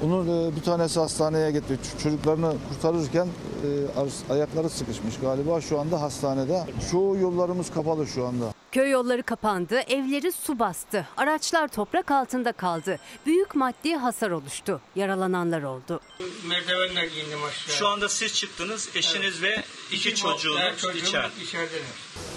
Onun 0.03 0.49
e, 0.53 0.57
bir 0.57 0.63
tanesi 0.63 1.01
hastaneye 1.01 1.51
gitti. 1.51 1.79
Ç- 1.85 2.03
Çocuklarını 2.03 2.55
kurtarırken 2.69 3.27
e, 3.27 4.01
ar- 4.01 4.35
ayakları 4.37 4.71
sıkışmış 4.71 5.15
galiba. 5.23 5.61
Şu 5.61 5.81
anda 5.81 6.01
hastanede. 6.01 6.65
Çoğu 6.91 7.17
yollarımız 7.17 7.71
kapalı 7.75 8.07
şu 8.07 8.27
anda. 8.27 8.45
Köy 8.73 8.91
yolları 8.91 9.23
kapandı, 9.23 9.81
evleri 9.81 10.33
su 10.33 10.59
bastı. 10.59 11.07
Araçlar 11.17 11.69
toprak 11.69 12.11
altında 12.11 12.53
kaldı. 12.53 12.99
Büyük 13.27 13.55
maddi 13.55 13.95
hasar 13.97 14.31
oluştu. 14.31 14.81
Yaralananlar 14.97 15.63
oldu. 15.63 16.01
merdivenle 16.49 17.07
indim 17.09 17.45
aşağı. 17.49 17.75
Şu 17.77 17.89
anda 17.89 18.09
siz 18.09 18.35
çıktınız, 18.35 18.89
eşiniz 18.95 19.43
ve 19.43 19.63
iki 19.93 20.09
Evet, 20.09 20.17
çocuğunuz 20.19 20.61
çocuğum 20.79 20.99
içeride. 20.99 21.43
içerideler. 21.43 21.83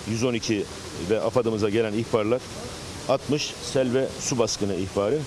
112 0.10 0.66
ve 1.10 1.22
AFAD'ımıza 1.22 1.70
gelen 1.70 1.94
ihbarlar 1.94 2.42
60 3.10 3.54
sel 3.64 3.94
ve 3.94 4.08
su 4.20 4.40
baskını 4.40 4.76
ihbarı, 4.76 5.20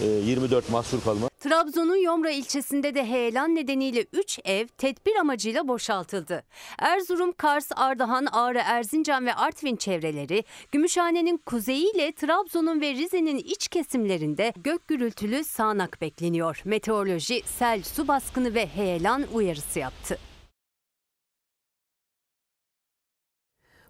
e, 0.00 0.06
24 0.06 0.70
mahsur 0.70 1.00
kalma. 1.04 1.28
Trabzon'un 1.42 1.96
Yomra 1.96 2.30
ilçesinde 2.30 2.94
de 2.94 3.06
heyelan 3.06 3.54
nedeniyle 3.54 4.06
3 4.12 4.38
ev 4.44 4.66
tedbir 4.66 5.16
amacıyla 5.16 5.68
boşaltıldı. 5.68 6.44
Erzurum, 6.78 7.32
Kars, 7.32 7.68
Ardahan, 7.76 8.26
Ağrı, 8.32 8.58
Erzincan 8.64 9.26
ve 9.26 9.34
Artvin 9.34 9.76
çevreleri, 9.76 10.44
Gümüşhane'nin 10.72 11.36
kuzeyiyle 11.36 12.12
Trabzon'un 12.12 12.80
ve 12.80 12.94
Rize'nin 12.94 13.36
iç 13.36 13.68
kesimlerinde 13.68 14.52
gök 14.56 14.88
gürültülü 14.88 15.44
sağanak 15.44 16.00
bekleniyor. 16.00 16.62
Meteoroloji 16.64 17.42
sel, 17.58 17.82
su 17.82 18.08
baskını 18.08 18.54
ve 18.54 18.66
heyelan 18.66 19.24
uyarısı 19.32 19.78
yaptı. 19.78 20.18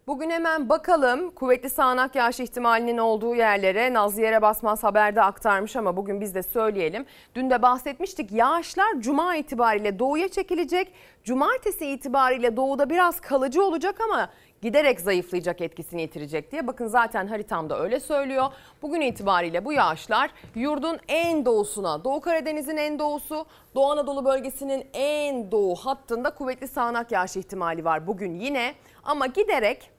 Bugün 0.06 0.30
hemen 0.30 0.68
bakalım 0.68 1.30
kuvvetli 1.30 1.70
sağanak 1.70 2.14
yağış 2.14 2.40
ihtimalinin 2.40 2.98
olduğu 2.98 3.34
yerlere 3.34 3.92
Nazlı 3.92 4.22
Yere 4.22 4.42
Basmaz 4.42 4.82
haberde 4.82 5.22
aktarmış 5.22 5.76
ama 5.76 5.96
bugün 5.96 6.20
biz 6.20 6.34
de 6.34 6.42
söyleyelim. 6.42 7.06
Dün 7.34 7.50
de 7.50 7.62
bahsetmiştik 7.62 8.32
yağışlar 8.32 9.00
cuma 9.00 9.36
itibariyle 9.36 9.98
doğuya 9.98 10.28
çekilecek. 10.28 10.92
Cumartesi 11.24 11.86
itibariyle 11.86 12.56
doğuda 12.56 12.90
biraz 12.90 13.20
kalıcı 13.20 13.64
olacak 13.64 14.00
ama 14.00 14.28
giderek 14.62 15.00
zayıflayacak 15.00 15.60
etkisini 15.60 16.00
yitirecek 16.00 16.52
diye. 16.52 16.66
Bakın 16.66 16.86
zaten 16.86 17.26
haritamda 17.26 17.80
öyle 17.80 18.00
söylüyor. 18.00 18.46
Bugün 18.82 19.00
itibariyle 19.00 19.64
bu 19.64 19.72
yağışlar 19.72 20.30
yurdun 20.54 20.98
en 21.08 21.44
doğusuna, 21.44 22.04
Doğu 22.04 22.20
Karadeniz'in 22.20 22.76
en 22.76 22.98
doğusu, 22.98 23.46
Doğu 23.74 23.90
Anadolu 23.90 24.24
bölgesinin 24.24 24.86
en 24.94 25.50
doğu 25.50 25.74
hattında 25.74 26.30
kuvvetli 26.34 26.68
sağanak 26.68 27.12
yağış 27.12 27.36
ihtimali 27.36 27.84
var 27.84 28.06
bugün 28.06 28.34
yine. 28.34 28.74
Ama 29.04 29.26
giderek 29.26 29.90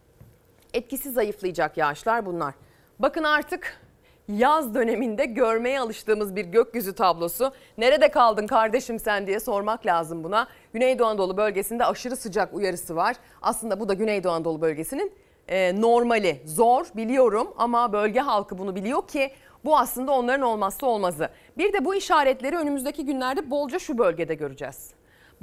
etkisi 0.73 1.11
zayıflayacak 1.11 1.77
yağışlar 1.77 2.25
bunlar. 2.25 2.53
Bakın 2.99 3.23
artık 3.23 3.81
yaz 4.27 4.75
döneminde 4.75 5.25
görmeye 5.25 5.79
alıştığımız 5.79 6.35
bir 6.35 6.45
gökyüzü 6.45 6.95
tablosu. 6.95 7.51
Nerede 7.77 8.11
kaldın 8.11 8.47
kardeşim 8.47 8.99
sen 8.99 9.27
diye 9.27 9.39
sormak 9.39 9.85
lazım 9.85 10.23
buna. 10.23 10.47
Güneydoğu 10.73 11.07
Anadolu 11.07 11.37
bölgesinde 11.37 11.85
aşırı 11.85 12.15
sıcak 12.15 12.53
uyarısı 12.53 12.95
var. 12.95 13.15
Aslında 13.41 13.79
bu 13.79 13.89
da 13.89 13.93
Güneydoğu 13.93 14.31
Anadolu 14.31 14.61
bölgesinin 14.61 15.13
e, 15.47 15.81
normali. 15.81 16.41
Zor 16.45 16.85
biliyorum 16.95 17.53
ama 17.57 17.93
bölge 17.93 18.19
halkı 18.19 18.57
bunu 18.57 18.75
biliyor 18.75 19.07
ki 19.07 19.31
bu 19.65 19.77
aslında 19.77 20.11
onların 20.11 20.41
olmazsa 20.41 20.87
olmazı. 20.87 21.29
Bir 21.57 21.73
de 21.73 21.85
bu 21.85 21.95
işaretleri 21.95 22.57
önümüzdeki 22.57 23.05
günlerde 23.05 23.51
bolca 23.51 23.79
şu 23.79 23.97
bölgede 23.97 24.35
göreceğiz. 24.35 24.93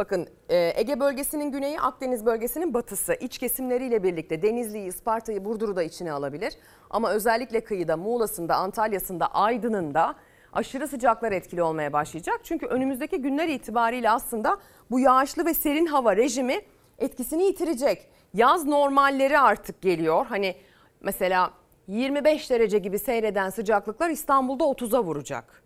Bakın 0.00 0.28
e, 0.49 0.73
Ege 0.76 1.00
bölgesinin 1.00 1.52
güneyi 1.52 1.80
Akdeniz 1.80 2.26
bölgesinin 2.26 2.75
batısı 2.75 3.14
iç 3.14 3.38
kesimleriyle 3.38 4.02
birlikte 4.02 4.42
Denizli'yi, 4.42 4.88
Isparta'yı, 4.88 5.45
Burdur'u 5.45 5.76
da 5.76 5.83
içine 5.83 6.12
alabilir. 6.12 6.52
Ama 6.90 7.11
özellikle 7.11 7.64
kıyıda 7.64 7.97
Muğla'sında, 7.97 8.57
Antalya'sında, 8.57 9.26
Aydın'ında 9.26 10.14
aşırı 10.52 10.88
sıcaklar 10.88 11.33
etkili 11.33 11.62
olmaya 11.62 11.92
başlayacak. 11.92 12.40
Çünkü 12.45 12.66
önümüzdeki 12.66 13.19
günler 13.19 13.49
itibariyle 13.49 14.11
aslında 14.11 14.59
bu 14.90 15.00
yağışlı 15.00 15.47
ve 15.47 15.54
serin 15.54 15.87
hava 15.87 16.16
rejimi 16.16 16.61
etkisini 16.99 17.45
yitirecek. 17.45 18.09
Yaz 18.35 18.64
normalleri 18.66 19.38
artık 19.38 19.83
geliyor. 19.83 20.26
Hani 20.26 20.54
mesela 21.00 21.50
25 21.88 22.50
derece 22.50 22.78
gibi 22.78 22.99
seyreden 22.99 23.50
sıcaklıklar 23.50 24.11
İstanbul'da 24.11 24.64
30'a 24.64 25.04
vuracak. 25.04 25.62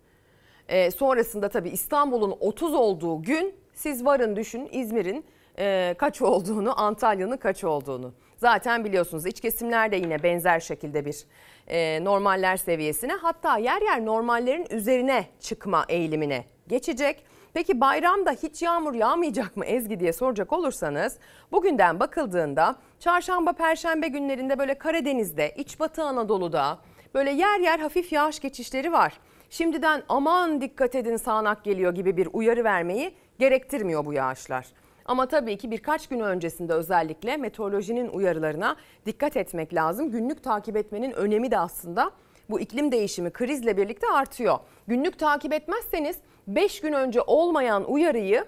E, 0.68 0.90
sonrasında 0.90 1.48
tabii 1.48 1.70
İstanbul'un 1.70 2.36
30 2.40 2.74
olduğu 2.74 3.22
gün 3.22 3.63
siz 3.74 4.04
varın 4.04 4.36
düşün 4.36 4.68
İzmir'in 4.72 5.24
e, 5.58 5.94
kaç 5.98 6.22
olduğunu, 6.22 6.80
Antalya'nın 6.80 7.36
kaç 7.36 7.64
olduğunu. 7.64 8.14
Zaten 8.36 8.84
biliyorsunuz 8.84 9.26
iç 9.26 9.40
kesimler 9.40 9.92
de 9.92 9.96
yine 9.96 10.22
benzer 10.22 10.60
şekilde 10.60 11.04
bir 11.04 11.24
e, 11.68 12.04
normaller 12.04 12.56
seviyesine 12.56 13.12
hatta 13.12 13.58
yer 13.58 13.82
yer 13.82 14.04
normallerin 14.04 14.66
üzerine 14.70 15.26
çıkma 15.40 15.84
eğilimine 15.88 16.44
geçecek. 16.68 17.24
Peki 17.54 17.80
bayramda 17.80 18.30
hiç 18.30 18.62
yağmur 18.62 18.94
yağmayacak 18.94 19.56
mı 19.56 19.64
Ezgi 19.64 20.00
diye 20.00 20.12
soracak 20.12 20.52
olursanız 20.52 21.18
bugünden 21.52 22.00
bakıldığında 22.00 22.76
çarşamba 23.00 23.52
perşembe 23.52 24.08
günlerinde 24.08 24.58
böyle 24.58 24.74
Karadeniz'de, 24.74 25.54
iç 25.56 25.80
batı 25.80 26.02
Anadolu'da 26.02 26.78
böyle 27.14 27.30
yer 27.30 27.60
yer 27.60 27.78
hafif 27.78 28.12
yağış 28.12 28.40
geçişleri 28.40 28.92
var. 28.92 29.12
Şimdiden 29.50 30.02
aman 30.08 30.60
dikkat 30.60 30.94
edin 30.94 31.16
sağanak 31.16 31.64
geliyor 31.64 31.94
gibi 31.94 32.16
bir 32.16 32.28
uyarı 32.32 32.64
vermeyi 32.64 33.14
gerektirmiyor 33.38 34.06
bu 34.06 34.12
yağışlar. 34.12 34.66
Ama 35.04 35.28
tabii 35.28 35.58
ki 35.58 35.70
birkaç 35.70 36.06
gün 36.06 36.20
öncesinde 36.20 36.72
özellikle 36.72 37.36
meteorolojinin 37.36 38.08
uyarılarına 38.08 38.76
dikkat 39.06 39.36
etmek 39.36 39.74
lazım. 39.74 40.10
Günlük 40.10 40.44
takip 40.44 40.76
etmenin 40.76 41.12
önemi 41.12 41.50
de 41.50 41.58
aslında 41.58 42.10
bu 42.50 42.60
iklim 42.60 42.92
değişimi 42.92 43.30
krizle 43.30 43.76
birlikte 43.76 44.06
artıyor. 44.14 44.58
Günlük 44.86 45.18
takip 45.18 45.52
etmezseniz 45.52 46.16
5 46.46 46.80
gün 46.80 46.92
önce 46.92 47.20
olmayan 47.22 47.90
uyarıyı 47.90 48.44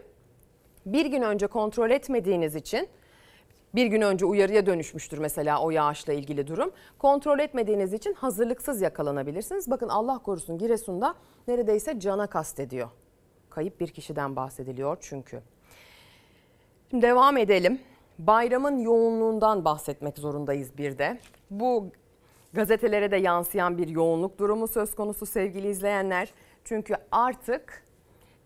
bir 0.87 1.07
gün 1.07 1.23
önce 1.23 1.47
kontrol 1.47 1.90
etmediğiniz 1.90 2.57
için 2.57 2.88
bir 3.75 3.87
gün 3.87 4.00
önce 4.00 4.26
uyarıya 4.26 4.66
dönüşmüştür 4.66 5.19
mesela 5.19 5.61
o 5.62 5.71
yağışla 5.71 6.12
ilgili 6.12 6.47
durum. 6.47 6.71
Kontrol 6.99 7.38
etmediğiniz 7.38 7.93
için 7.93 8.14
hazırlıksız 8.14 8.81
yakalanabilirsiniz. 8.81 9.71
Bakın 9.71 9.88
Allah 9.88 10.19
korusun 10.19 10.59
Giresun'da 10.59 11.14
neredeyse 11.49 12.00
cana 12.00 12.26
kastediyor. 12.26 12.88
Kayıp 13.57 13.81
bir 13.81 13.89
kişiden 13.89 14.37
bahsediliyor 14.37 14.97
çünkü. 15.01 15.43
Şimdi 16.91 17.03
devam 17.07 17.37
edelim. 17.37 17.81
Bayramın 18.19 18.79
yoğunluğundan 18.79 19.65
bahsetmek 19.65 20.19
zorundayız 20.19 20.79
bir 20.79 20.99
de. 20.99 21.19
Bu 21.51 21.91
gazetelere 22.53 23.11
de 23.11 23.17
yansıyan 23.17 23.79
bir 23.79 23.89
yoğunluk 23.89 24.39
durumu 24.39 24.69
söz 24.69 24.95
konusu 24.95 25.27
sevgili 25.27 25.69
izleyenler. 25.69 26.33
Çünkü 26.65 26.95
artık 27.13 27.85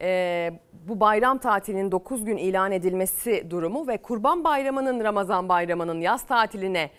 e, 0.01 0.53
bu 0.89 1.01
bayram 1.01 1.39
tatilinin 1.39 1.93
9 1.93 2.25
gün 2.25 2.37
ilan 2.37 2.73
edilmesi 2.73 3.47
durumu 3.51 3.89
ve 3.89 3.97
Kurban 3.97 4.45
Bayramı'nın 4.45 5.05
Ramazan 5.05 5.49
Bayramı'nın 5.49 6.01
yaz 6.01 6.27
tatiline 6.27 6.91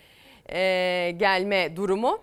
e, 0.52 1.10
gelme 1.10 1.76
durumu 1.76 2.18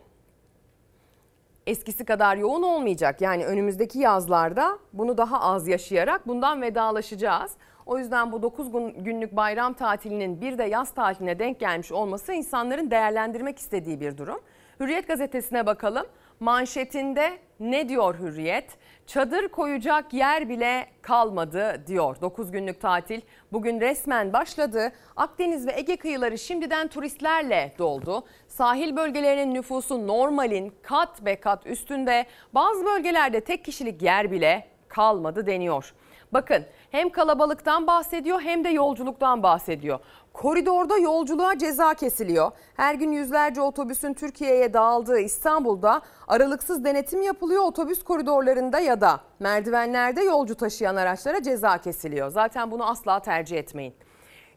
eskisi 1.70 2.06
kadar 2.06 2.38
yoğun 2.38 2.64
olmayacak. 2.64 3.22
Yani 3.22 3.46
önümüzdeki 3.46 4.00
yazlarda 4.00 4.80
bunu 4.94 5.18
daha 5.18 5.42
az 5.42 5.68
yaşayarak 5.68 6.28
bundan 6.28 6.62
vedalaşacağız. 6.62 7.52
O 7.86 7.98
yüzden 7.98 8.32
bu 8.32 8.42
9 8.42 8.72
günlük 8.98 9.36
bayram 9.36 9.74
tatilinin 9.74 10.42
bir 10.42 10.58
de 10.58 10.64
yaz 10.64 10.92
tatiline 10.92 11.40
denk 11.40 11.60
gelmiş 11.60 11.92
olması 11.92 12.34
insanların 12.34 12.92
değerlendirmek 12.92 13.60
istediği 13.60 14.00
bir 14.00 14.18
durum. 14.18 14.40
Hürriyet 14.80 15.08
gazetesine 15.08 15.66
bakalım. 15.66 16.06
Manşetinde 16.40 17.38
ne 17.60 17.90
diyor 17.90 18.20
Hürriyet? 18.20 18.78
Çadır 19.08 19.48
koyacak 19.48 20.14
yer 20.14 20.50
bile 20.50 20.88
kalmadı 21.02 21.84
diyor. 21.88 22.22
9 22.22 22.52
günlük 22.52 22.82
tatil 22.82 23.22
bugün 23.52 23.82
resmen 23.82 24.34
başladı. 24.34 24.92
Akdeniz 25.16 25.68
ve 25.68 25.72
Ege 25.76 25.98
kıyıları 25.98 26.38
şimdiden 26.38 26.88
turistlerle 26.88 27.74
doldu. 27.78 28.24
Sahil 28.48 28.96
bölgelerinin 28.96 29.54
nüfusu 29.54 30.08
normalin 30.08 30.74
kat 30.82 31.26
be 31.26 31.40
kat 31.40 31.66
üstünde. 31.66 32.26
Bazı 32.54 32.86
bölgelerde 32.86 33.42
tek 33.42 33.66
kişilik 33.66 34.02
yer 34.02 34.32
bile 34.32 34.68
kalmadı 34.88 35.48
deniyor. 35.48 35.94
Bakın 36.34 36.66
hem 36.92 37.10
kalabalıktan 37.10 37.88
bahsediyor 37.88 38.42
hem 38.42 38.64
de 38.64 38.70
yolculuktan 38.70 39.44
bahsediyor. 39.44 40.00
Koridorda 40.40 40.98
yolculuğa 40.98 41.58
ceza 41.58 41.94
kesiliyor. 41.94 42.52
Her 42.76 42.96
gün 42.96 43.12
yüzlerce 43.12 43.62
otobüsün 43.62 44.14
Türkiye'ye 44.14 44.74
dağıldığı 44.74 45.20
İstanbul'da 45.20 46.02
aralıksız 46.28 46.84
denetim 46.84 47.22
yapılıyor. 47.22 47.64
Otobüs 47.64 48.04
koridorlarında 48.04 48.80
ya 48.80 49.02
da 49.02 49.22
merdivenlerde 49.40 50.22
yolcu 50.22 50.56
taşıyan 50.56 50.96
araçlara 50.96 51.44
ceza 51.44 51.78
kesiliyor. 51.78 52.30
Zaten 52.30 52.72
bunu 52.72 52.90
asla 52.90 53.20
tercih 53.20 53.58
etmeyin. 53.58 53.94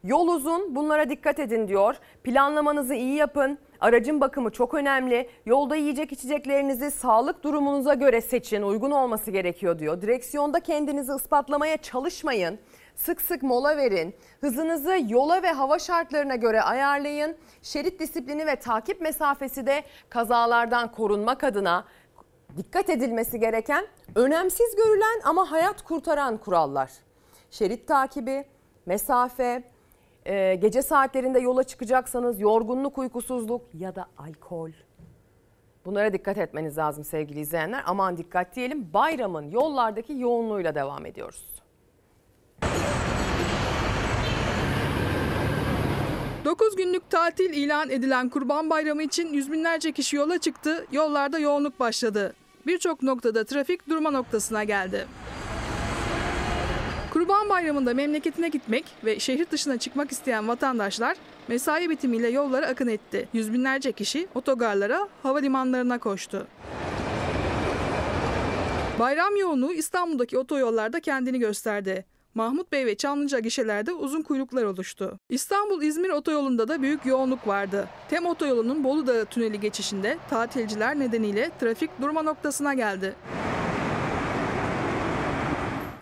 Yol 0.05 0.29
uzun 0.29 0.77
bunlara 0.77 1.11
dikkat 1.11 1.39
edin 1.39 1.69
diyor. 1.69 1.97
Planlamanızı 2.25 2.95
iyi 2.95 3.15
yapın. 3.15 3.59
Aracın 3.81 4.21
bakımı 4.21 4.51
çok 4.51 4.75
önemli. 4.75 5.29
Yolda 5.47 5.77
yiyecek 5.77 6.12
içeceklerinizi 6.12 6.91
sağlık 6.91 7.45
durumunuza 7.45 7.95
göre 7.95 8.21
seçin. 8.21 8.62
Uygun 8.62 8.91
olması 8.91 9.31
gerekiyor 9.31 9.79
diyor. 9.79 10.03
Direksiyonda 10.03 10.61
kendinizi 10.61 11.12
ispatlamaya 11.15 11.77
çalışmayın. 11.77 12.59
Sık 12.95 13.21
sık 13.21 13.43
mola 13.43 13.77
verin. 13.77 14.15
Hızınızı 14.41 14.99
yola 15.09 15.43
ve 15.43 15.52
hava 15.52 15.78
şartlarına 15.78 16.37
göre 16.37 16.63
ayarlayın. 16.63 17.37
Şerit 17.63 18.00
disiplini 18.00 18.47
ve 18.47 18.57
takip 18.57 19.00
mesafesi 19.00 19.67
de 19.67 19.85
kazalardan 20.09 20.93
korunmak 20.93 21.45
adına 21.45 21.85
dikkat 22.57 22.91
edilmesi 22.91 23.41
gereken 23.41 23.87
önemsiz 24.15 24.76
görülen 24.76 25.21
ama 25.25 25.50
hayat 25.50 25.83
kurtaran 25.83 26.37
kurallar. 26.37 26.91
Şerit 27.50 27.89
takibi, 27.89 28.45
mesafe, 28.87 29.63
e, 30.26 30.55
gece 30.55 30.83
saatlerinde 30.83 31.41
yola 31.41 31.65
çıkacaksanız 31.65 32.41
yorgunluk, 32.41 32.99
uykusuzluk 32.99 33.63
ya 33.75 33.95
da 33.95 34.07
alkol. 34.19 34.71
Bunlara 35.85 36.13
dikkat 36.13 36.39
etmeniz 36.39 36.78
lazım 36.78 37.05
sevgili 37.05 37.41
izleyenler. 37.41 37.83
Aman 37.87 38.17
dikkat 38.17 38.57
diyelim. 38.57 38.93
Bayramın 38.95 39.50
yollardaki 39.50 40.13
yoğunluğuyla 40.13 40.75
devam 40.75 41.07
ediyoruz. 41.07 41.51
9 46.53 46.77
günlük 46.77 47.11
tatil 47.11 47.53
ilan 47.53 47.91
edilen 47.91 48.29
Kurban 48.29 48.71
Bayramı 48.71 49.03
için 49.03 49.33
yüz 49.33 49.53
binlerce 49.53 49.93
kişi 49.93 50.17
yola 50.17 50.39
çıktı, 50.39 50.87
yollarda 50.93 51.39
yoğunluk 51.39 51.81
başladı. 51.81 52.35
Birçok 52.67 53.03
noktada 53.03 53.45
trafik 53.45 53.89
durma 53.89 54.11
noktasına 54.11 54.65
geldi. 54.65 55.07
Kurban 57.13 57.49
Bayramı'nda 57.49 57.95
memleketine 57.95 58.49
gitmek 58.49 58.85
ve 59.05 59.21
şehir 59.21 59.51
dışına 59.51 59.79
çıkmak 59.79 60.13
isteyen 60.13 60.49
vatandaşlar 60.49 61.17
mesai 61.49 61.91
bitimiyle 61.91 62.29
yollara 62.29 62.67
akın 62.67 62.89
etti. 62.89 63.29
Yüz 63.33 63.53
binlerce 63.53 63.93
kişi 63.93 64.29
otogarlara, 64.35 65.09
havalimanlarına 65.23 65.99
koştu. 65.99 66.47
Bayram 68.99 69.37
yoğunluğu 69.37 69.73
İstanbul'daki 69.73 70.39
otoyollarda 70.39 71.01
kendini 71.01 71.39
gösterdi. 71.39 72.05
Mahmut 72.34 72.73
Bey 72.73 72.86
ve 72.86 72.95
Çamlıca 72.95 73.38
gişelerde 73.38 73.92
uzun 73.92 74.23
kuyruklar 74.23 74.64
oluştu. 74.64 75.18
İstanbul-İzmir 75.28 76.10
otoyolunda 76.10 76.68
da 76.68 76.82
büyük 76.82 77.06
yoğunluk 77.06 77.47
vardı. 77.47 77.88
Tem 78.10 78.26
otoyolunun 78.26 78.84
Bolu 78.84 79.06
Dağı 79.06 79.25
tüneli 79.25 79.60
geçişinde 79.60 80.18
tatilciler 80.30 80.99
nedeniyle 80.99 81.50
trafik 81.60 81.90
durma 82.00 82.23
noktasına 82.23 82.75
geldi. 82.75 83.14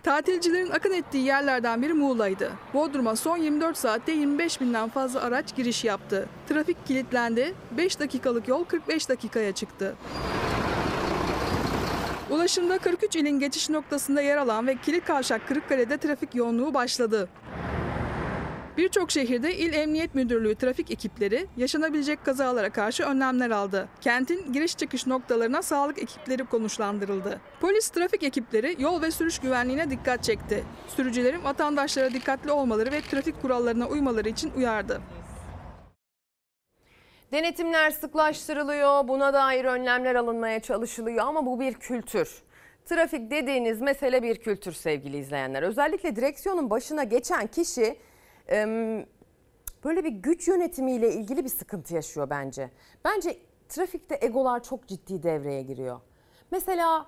Tatilcilerin 0.02 0.70
akın 0.70 0.92
ettiği 0.92 1.24
yerlerden 1.24 1.82
biri 1.82 1.94
Muğla'ydı. 1.94 2.52
Bodrum'a 2.74 3.16
son 3.16 3.36
24 3.36 3.76
saatte 3.76 4.12
25 4.12 4.60
binden 4.60 4.88
fazla 4.88 5.20
araç 5.20 5.56
giriş 5.56 5.84
yaptı. 5.84 6.28
Trafik 6.48 6.86
kilitlendi, 6.86 7.54
5 7.70 8.00
dakikalık 8.00 8.48
yol 8.48 8.64
45 8.64 9.08
dakikaya 9.08 9.52
çıktı. 9.52 9.96
Ulaşımda 12.30 12.78
43 12.78 13.16
ilin 13.16 13.38
geçiş 13.38 13.70
noktasında 13.70 14.22
yer 14.22 14.36
alan 14.36 14.66
ve 14.66 14.76
kilit 14.76 15.04
kavşak 15.04 15.48
Kırıkkale'de 15.48 15.98
trafik 15.98 16.34
yoğunluğu 16.34 16.74
başladı. 16.74 17.28
Birçok 18.76 19.10
şehirde 19.10 19.56
İl 19.56 19.72
Emniyet 19.72 20.14
Müdürlüğü 20.14 20.54
trafik 20.54 20.90
ekipleri 20.90 21.46
yaşanabilecek 21.56 22.24
kazalara 22.24 22.70
karşı 22.70 23.02
önlemler 23.02 23.50
aldı. 23.50 23.88
Kentin 24.00 24.52
giriş 24.52 24.76
çıkış 24.76 25.06
noktalarına 25.06 25.62
sağlık 25.62 25.98
ekipleri 25.98 26.44
konuşlandırıldı. 26.44 27.40
Polis 27.60 27.88
trafik 27.88 28.22
ekipleri 28.22 28.76
yol 28.78 29.02
ve 29.02 29.10
sürüş 29.10 29.38
güvenliğine 29.38 29.90
dikkat 29.90 30.24
çekti. 30.24 30.64
Sürücülerin 30.96 31.44
vatandaşlara 31.44 32.12
dikkatli 32.12 32.50
olmaları 32.50 32.92
ve 32.92 33.00
trafik 33.00 33.42
kurallarına 33.42 33.86
uymaları 33.86 34.28
için 34.28 34.52
uyardı. 34.56 35.00
Denetimler 37.32 37.90
sıklaştırılıyor, 37.90 39.08
buna 39.08 39.34
dair 39.34 39.64
önlemler 39.64 40.14
alınmaya 40.14 40.60
çalışılıyor 40.60 41.26
ama 41.26 41.46
bu 41.46 41.60
bir 41.60 41.74
kültür. 41.74 42.42
Trafik 42.86 43.30
dediğiniz 43.30 43.80
mesele 43.80 44.22
bir 44.22 44.36
kültür 44.36 44.72
sevgili 44.72 45.16
izleyenler. 45.16 45.62
Özellikle 45.62 46.16
direksiyonun 46.16 46.70
başına 46.70 47.04
geçen 47.04 47.46
kişi 47.46 47.96
böyle 49.84 50.04
bir 50.04 50.08
güç 50.08 50.48
yönetimiyle 50.48 51.12
ilgili 51.12 51.44
bir 51.44 51.48
sıkıntı 51.48 51.94
yaşıyor 51.94 52.30
bence. 52.30 52.70
Bence 53.04 53.38
trafikte 53.68 54.18
egolar 54.20 54.62
çok 54.62 54.88
ciddi 54.88 55.22
devreye 55.22 55.62
giriyor. 55.62 56.00
Mesela 56.50 57.06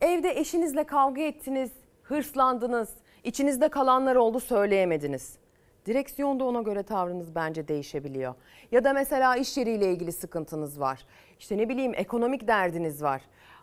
evde 0.00 0.30
eşinizle 0.30 0.84
kavga 0.84 1.22
ettiniz, 1.22 1.70
hırslandınız, 2.02 2.88
içinizde 3.24 3.68
kalanlar 3.68 4.16
oldu 4.16 4.40
söyleyemediniz. 4.40 5.38
Direksiyonda 5.86 6.44
ona 6.44 6.62
göre 6.62 6.82
tavrınız 6.82 7.34
bence 7.34 7.68
değişebiliyor. 7.68 8.34
Ya 8.72 8.84
da 8.84 8.92
mesela 8.92 9.36
iş 9.36 9.56
yeriyle 9.56 9.92
ilgili 9.92 10.12
sıkıntınız 10.12 10.80
var. 10.80 11.06
İşte 11.38 11.58
ne 11.58 11.68
bileyim 11.68 11.92
ekonomik 11.94 12.48
derdiniz 12.48 13.02
var. 13.02 13.22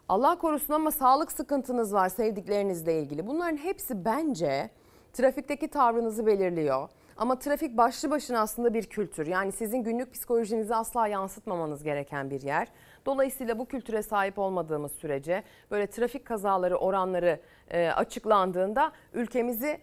Allah 0.10 0.38
korusun 0.38 0.74
ama 0.74 0.92
sağlık 0.92 1.32
sıkıntınız 1.32 1.94
var 1.94 2.10
sevdiklerinizle 2.10 3.00
ilgili. 3.00 3.28
Bunların 3.28 3.58
hepsi 3.58 4.06
bence 4.06 4.70
trafikteki 5.14 5.68
tavrınızı 5.68 6.26
belirliyor. 6.26 6.90
Ama 7.18 7.40
trafik 7.40 7.78
başlı 7.78 8.12
başına 8.12 8.40
aslında 8.40 8.74
bir 8.74 8.84
kültür. 8.84 9.28
Yani 9.28 9.52
sizin 9.52 9.84
günlük 9.84 10.14
psikolojinizi 10.14 10.76
asla 10.76 11.08
yansıtmamanız 11.08 11.84
gereken 11.84 12.30
bir 12.30 12.42
yer. 12.42 12.68
Dolayısıyla 13.06 13.60
bu 13.60 13.66
kültüre 13.66 14.04
sahip 14.04 14.40
olmadığımız 14.40 14.92
sürece 14.92 15.44
böyle 15.72 15.88
trafik 15.88 16.26
kazaları 16.26 16.78
oranları 16.78 17.40
e, 17.70 17.88
açıklandığında 17.90 18.92
ülkemizi 19.14 19.80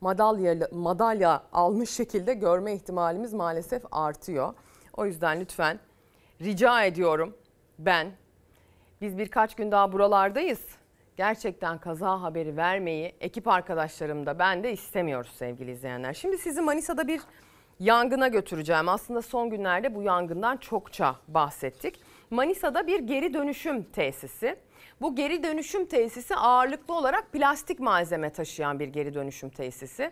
madalya 0.00 0.68
madalya 0.72 1.42
almış 1.52 1.90
şekilde 1.90 2.34
görme 2.34 2.74
ihtimalimiz 2.74 3.32
maalesef 3.32 3.82
artıyor. 3.92 4.54
O 4.96 5.06
yüzden 5.06 5.40
lütfen 5.40 5.78
rica 6.40 6.84
ediyorum 6.84 7.36
ben 7.78 8.12
biz 9.00 9.18
birkaç 9.18 9.54
gün 9.54 9.70
daha 9.72 9.92
buralardayız. 9.92 10.60
gerçekten 11.16 11.78
kaza 11.78 12.22
haberi 12.22 12.56
vermeyi 12.56 13.14
ekip 13.20 13.48
arkadaşlarım 13.48 14.26
da 14.26 14.38
ben 14.38 14.64
de 14.64 14.72
istemiyoruz 14.72 15.32
sevgili 15.32 15.70
izleyenler. 15.70 16.12
Şimdi 16.12 16.38
sizi 16.38 16.60
Manisa'da 16.60 17.08
bir 17.08 17.20
yangına 17.80 18.28
götüreceğim. 18.28 18.88
Aslında 18.88 19.22
son 19.22 19.50
günlerde 19.50 19.94
bu 19.94 20.02
yangından 20.02 20.56
çokça 20.56 21.16
bahsettik. 21.28 22.00
Manisa'da 22.30 22.86
bir 22.86 23.00
geri 23.00 23.34
dönüşüm 23.34 23.82
tesisi. 23.82 24.56
Bu 25.00 25.16
geri 25.16 25.42
dönüşüm 25.42 25.86
tesisi 25.86 26.36
ağırlıklı 26.36 26.94
olarak 26.94 27.32
plastik 27.32 27.80
malzeme 27.80 28.30
taşıyan 28.30 28.78
bir 28.78 28.88
geri 28.88 29.14
dönüşüm 29.14 29.50
tesisi. 29.50 30.10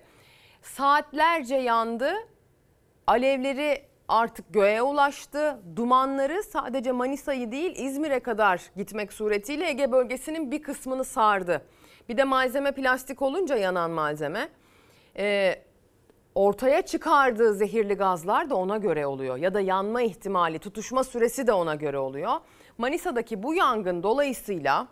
Saatlerce 0.62 1.56
yandı. 1.56 2.12
Alevleri 3.06 3.82
artık 4.08 4.54
göğe 4.54 4.82
ulaştı. 4.82 5.58
Dumanları 5.76 6.42
sadece 6.42 6.92
Manisa'yı 6.92 7.52
değil 7.52 7.76
İzmir'e 7.76 8.20
kadar 8.20 8.62
gitmek 8.76 9.12
suretiyle 9.12 9.68
Ege 9.68 9.92
bölgesinin 9.92 10.50
bir 10.50 10.62
kısmını 10.62 11.04
sardı. 11.04 11.62
Bir 12.08 12.16
de 12.16 12.24
malzeme 12.24 12.72
plastik 12.72 13.22
olunca 13.22 13.56
yanan 13.56 13.90
malzeme. 13.90 14.48
Ee, 15.16 15.62
ortaya 16.34 16.82
çıkardığı 16.82 17.54
zehirli 17.54 17.94
gazlar 17.94 18.50
da 18.50 18.54
ona 18.54 18.76
göre 18.76 19.06
oluyor. 19.06 19.36
Ya 19.36 19.54
da 19.54 19.60
yanma 19.60 20.02
ihtimali, 20.02 20.58
tutuşma 20.58 21.04
süresi 21.04 21.46
de 21.46 21.52
ona 21.52 21.74
göre 21.74 21.98
oluyor. 21.98 22.32
Manisa'daki 22.78 23.42
bu 23.42 23.54
yangın 23.54 24.02
dolayısıyla 24.02 24.88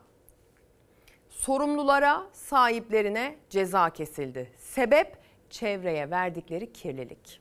sorumlulara, 1.31 2.27
sahiplerine 2.33 3.37
ceza 3.51 3.91
kesildi. 3.91 4.53
Sebep 4.59 5.19
çevreye 5.51 6.11
verdikleri 6.11 6.73
kirlilik. 6.73 7.41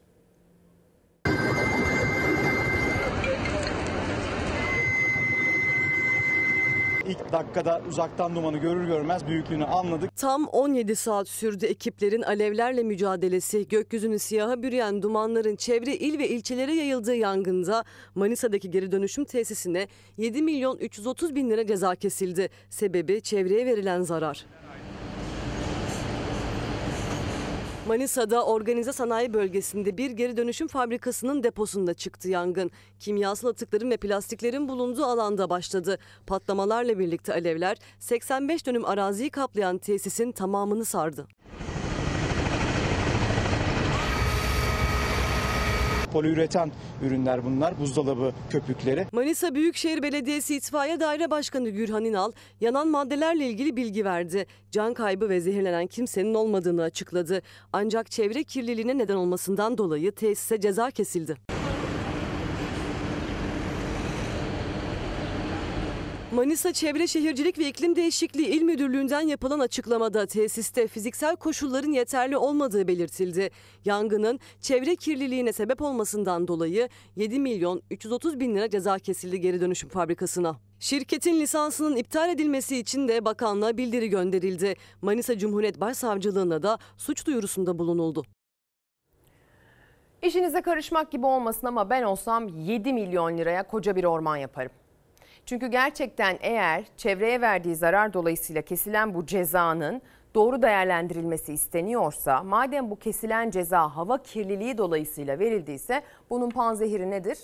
İlk 7.08 7.32
dakikada 7.32 7.82
uzaktan 7.90 8.36
dumanı 8.36 8.58
görür 8.58 8.88
görmez 8.88 9.28
büyüklüğünü 9.28 9.66
anladık. 9.66 10.16
Tam 10.16 10.46
17 10.46 10.96
saat 10.96 11.28
sürdü 11.28 11.66
ekiplerin 11.66 12.22
alevlerle 12.22 12.84
mücadelesi. 12.84 13.68
Gökyüzünü 13.68 14.20
siyaha 14.20 14.64
bürüyen 14.64 15.02
dumanların 15.02 15.56
çevre 15.56 15.96
il 15.96 16.20
ve 16.20 16.30
ilçelere 16.30 16.74
yayıldığı 16.74 17.16
yangında 17.16 17.84
Manisa'daki 18.16 18.72
geri 18.72 18.92
dönüşüm 18.92 19.26
tesisine 19.26 19.88
7 20.18 20.42
milyon 20.42 20.78
330 20.78 21.36
bin 21.36 21.50
lira 21.50 21.68
ceza 21.68 21.96
kesildi. 21.96 22.50
Sebebi 22.70 23.22
çevreye 23.22 23.66
verilen 23.66 24.02
zarar. 24.02 24.46
Manisa'da 27.88 28.46
organize 28.46 28.94
sanayi 28.94 29.34
bölgesinde 29.34 29.98
bir 29.98 30.12
geri 30.12 30.38
dönüşüm 30.38 30.68
fabrikasının 30.68 31.44
deposunda 31.44 31.94
çıktı 31.94 32.30
yangın. 32.30 32.72
Kimyasal 33.00 33.50
atıkların 33.50 33.92
ve 33.92 33.98
plastiklerin 33.98 34.68
bulunduğu 34.68 35.06
alanda 35.06 35.50
başladı. 35.50 35.98
Patlamalarla 36.28 37.00
birlikte 37.00 37.34
alevler 37.34 37.78
85 38.00 38.66
dönüm 38.66 38.86
araziyi 38.86 39.30
kaplayan 39.30 39.78
tesisin 39.78 40.32
tamamını 40.32 40.86
sardı. 40.86 41.28
Poliüreten 46.16 46.72
ürünler 47.04 47.46
bunlar. 47.46 47.80
Buzdolabı 47.80 48.32
köpükleri. 48.50 49.06
Manisa 49.12 49.56
Büyükşehir 49.56 50.04
Belediyesi 50.04 50.56
İtfaiye 50.56 51.00
Daire 51.00 51.32
Başkanı 51.32 51.70
Gürhan 51.70 52.06
İnal 52.06 52.32
yanan 52.62 52.88
maddelerle 52.88 53.48
ilgili 53.48 53.76
bilgi 53.76 54.06
verdi. 54.06 54.46
Can 54.72 54.94
kaybı 54.94 55.30
ve 55.30 55.42
zehirlenen 55.42 55.88
kimsenin 55.88 56.34
olmadığını 56.34 56.84
açıkladı. 56.84 57.42
Ancak 57.74 58.12
çevre 58.12 58.44
kirliliğine 58.44 58.98
neden 58.98 59.16
olmasından 59.16 59.78
dolayı 59.78 60.12
tesise 60.12 60.60
ceza 60.60 60.92
kesildi. 60.92 61.36
Manisa 66.36 66.74
Çevre 66.74 67.08
Şehircilik 67.08 67.60
ve 67.60 67.68
İklim 67.68 67.96
Değişikliği 67.96 68.48
İl 68.48 68.62
Müdürlüğü'nden 68.62 69.22
yapılan 69.22 69.60
açıklamada 69.60 70.26
tesiste 70.26 70.88
fiziksel 70.88 71.36
koşulların 71.36 71.92
yeterli 71.92 72.38
olmadığı 72.38 72.88
belirtildi. 72.88 73.50
Yangının 73.86 74.40
çevre 74.62 74.96
kirliliğine 74.96 75.54
sebep 75.54 75.82
olmasından 75.82 76.48
dolayı 76.48 76.90
7 77.16 77.40
milyon 77.40 77.82
330 77.92 78.40
bin 78.40 78.56
lira 78.56 78.70
ceza 78.70 79.00
kesildi 79.00 79.42
geri 79.42 79.62
dönüşüm 79.62 79.90
fabrikasına. 79.90 80.56
Şirketin 80.80 81.40
lisansının 81.40 81.96
iptal 81.96 82.30
edilmesi 82.30 82.78
için 82.78 83.08
de 83.08 83.26
bakanlığa 83.26 83.78
bildiri 83.78 84.10
gönderildi. 84.10 84.76
Manisa 85.02 85.38
Cumhuriyet 85.38 85.80
Başsavcılığına 85.80 86.64
da 86.64 86.78
suç 86.98 87.26
duyurusunda 87.28 87.80
bulunuldu. 87.80 88.24
İşinize 90.22 90.62
karışmak 90.62 91.12
gibi 91.12 91.26
olmasın 91.26 91.68
ama 91.68 91.90
ben 91.90 92.04
olsam 92.04 92.48
7 92.48 92.94
milyon 92.94 93.38
liraya 93.38 93.68
koca 93.68 93.96
bir 93.96 94.04
orman 94.04 94.38
yaparım. 94.38 94.72
Çünkü 95.46 95.68
gerçekten 95.68 96.38
eğer 96.42 96.86
çevreye 96.98 97.42
verdiği 97.42 97.76
zarar 97.76 98.14
dolayısıyla 98.14 98.62
kesilen 98.62 99.14
bu 99.14 99.26
cezanın 99.26 100.02
doğru 100.36 100.62
değerlendirilmesi 100.62 101.54
isteniyorsa, 101.54 102.44
madem 102.44 102.90
bu 102.90 102.96
kesilen 102.96 103.50
ceza 103.50 103.96
hava 103.96 104.24
kirliliği 104.24 104.78
dolayısıyla 104.78 105.40
verildiyse 105.40 106.02
bunun 106.30 106.50
panzehiri 106.50 107.10
nedir? 107.10 107.40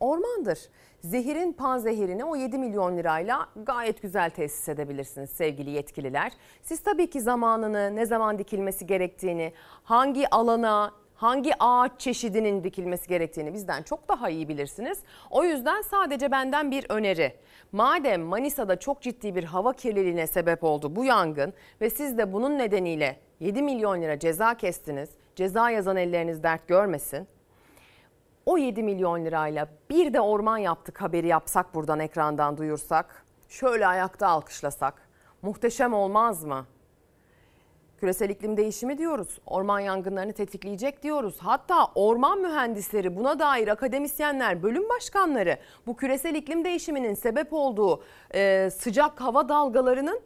Ormandır. 0.00 0.58
Zehirin 1.00 1.52
panzehirini 1.52 2.24
o 2.24 2.36
7 2.36 2.58
milyon 2.58 2.96
lirayla 2.96 3.48
gayet 3.56 4.02
güzel 4.02 4.30
tesis 4.30 4.68
edebilirsiniz 4.68 5.30
sevgili 5.30 5.70
yetkililer. 5.70 6.32
Siz 6.62 6.80
tabii 6.82 7.10
ki 7.10 7.20
zamanını, 7.20 7.96
ne 7.96 8.06
zaman 8.06 8.38
dikilmesi 8.38 8.86
gerektiğini, 8.86 9.52
hangi 9.84 10.30
alana, 10.30 10.92
hangi 11.24 11.52
ağaç 11.58 12.00
çeşidinin 12.00 12.64
dikilmesi 12.64 13.08
gerektiğini 13.08 13.54
bizden 13.54 13.82
çok 13.82 14.08
daha 14.08 14.30
iyi 14.30 14.48
bilirsiniz. 14.48 14.98
O 15.30 15.44
yüzden 15.44 15.82
sadece 15.82 16.30
benden 16.30 16.70
bir 16.70 16.86
öneri. 16.88 17.34
Madem 17.72 18.22
Manisa'da 18.22 18.78
çok 18.78 19.02
ciddi 19.02 19.34
bir 19.34 19.44
hava 19.44 19.72
kirliliğine 19.72 20.26
sebep 20.26 20.64
oldu 20.64 20.96
bu 20.96 21.04
yangın 21.04 21.52
ve 21.80 21.90
siz 21.90 22.18
de 22.18 22.32
bunun 22.32 22.58
nedeniyle 22.58 23.20
7 23.40 23.62
milyon 23.62 24.02
lira 24.02 24.18
ceza 24.18 24.54
kestiniz. 24.54 25.10
Ceza 25.36 25.70
yazan 25.70 25.96
elleriniz 25.96 26.42
dert 26.42 26.68
görmesin. 26.68 27.28
O 28.46 28.58
7 28.58 28.82
milyon 28.82 29.24
lirayla 29.24 29.68
bir 29.90 30.14
de 30.14 30.20
orman 30.20 30.58
yaptık 30.58 31.02
haberi 31.02 31.26
yapsak 31.26 31.74
buradan 31.74 32.00
ekrandan 32.00 32.56
duyursak. 32.56 33.24
Şöyle 33.48 33.86
ayakta 33.86 34.28
alkışlasak. 34.28 35.08
Muhteşem 35.42 35.94
olmaz 35.94 36.44
mı? 36.44 36.66
Küresel 38.00 38.30
iklim 38.30 38.56
değişimi 38.56 38.98
diyoruz. 38.98 39.38
Orman 39.46 39.80
yangınlarını 39.80 40.32
tetikleyecek 40.32 41.02
diyoruz. 41.02 41.36
Hatta 41.38 41.86
orman 41.94 42.40
mühendisleri 42.40 43.16
buna 43.16 43.38
dair 43.38 43.68
akademisyenler, 43.68 44.62
bölüm 44.62 44.88
başkanları 44.88 45.58
bu 45.86 45.96
küresel 45.96 46.34
iklim 46.34 46.64
değişiminin 46.64 47.14
sebep 47.14 47.52
olduğu 47.52 48.02
e, 48.34 48.70
sıcak 48.70 49.20
hava 49.20 49.48
dalgalarının 49.48 50.20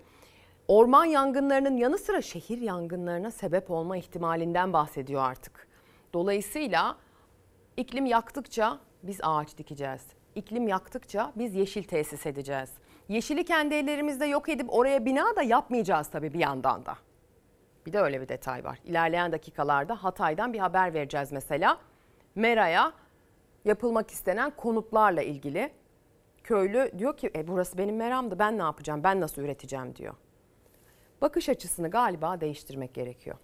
orman 0.69 1.05
yangınlarının 1.05 1.77
yanı 1.77 1.99
sıra 1.99 2.23
şehir 2.23 2.61
yangınlarına 2.61 3.31
sebep 3.31 3.71
olma 3.71 3.97
ihtimalinden 3.97 4.73
bahsediyor 4.73 5.23
artık. 5.23 5.69
Dolayısıyla 6.13 6.97
iklim 7.77 8.07
yaktıkça 8.07 8.79
biz 9.03 9.19
ağaç 9.23 9.59
dikeceğiz. 9.59 10.03
İklim 10.35 10.69
yaktıkça 10.69 11.33
biz 11.37 11.55
yeşil 11.55 11.83
tesis 11.83 12.27
edeceğiz. 12.27 12.71
Yeşili 13.09 13.45
kendi 13.45 13.75
ellerimizde 13.75 14.27
yok 14.27 14.49
edip 14.49 14.75
oraya 14.75 15.05
bina 15.05 15.37
da 15.37 15.43
yapmayacağız 15.43 16.09
tabii 16.09 16.33
bir 16.33 16.39
yandan 16.39 16.87
da. 16.87 16.95
Bir 17.89 17.93
de 17.93 18.01
öyle 18.01 18.21
bir 18.21 18.29
detay 18.29 18.65
var. 18.65 18.79
İlerleyen 18.85 19.33
dakikalarda 19.33 20.05
Hatay'dan 20.05 20.53
bir 20.53 20.59
haber 20.59 20.95
vereceğiz 20.95 21.33
mesela. 21.33 21.79
Mera'ya 22.35 22.93
yapılmak 23.65 24.11
istenen 24.11 24.51
konutlarla 24.57 25.23
ilgili. 25.23 25.71
Köylü 26.45 26.91
diyor 26.99 27.17
ki 27.17 27.31
e, 27.37 27.49
burası 27.49 27.79
benim 27.79 27.97
meramdı 27.97 28.39
ben 28.39 28.59
ne 28.59 28.63
yapacağım 28.63 29.05
ben 29.05 29.21
nasıl 29.21 29.43
üreteceğim 29.43 29.97
diyor. 29.97 30.15
Bakış 31.21 31.49
açısını 31.49 31.91
galiba 31.91 32.41
değiştirmek 32.41 32.95
gerekiyor. 32.95 33.37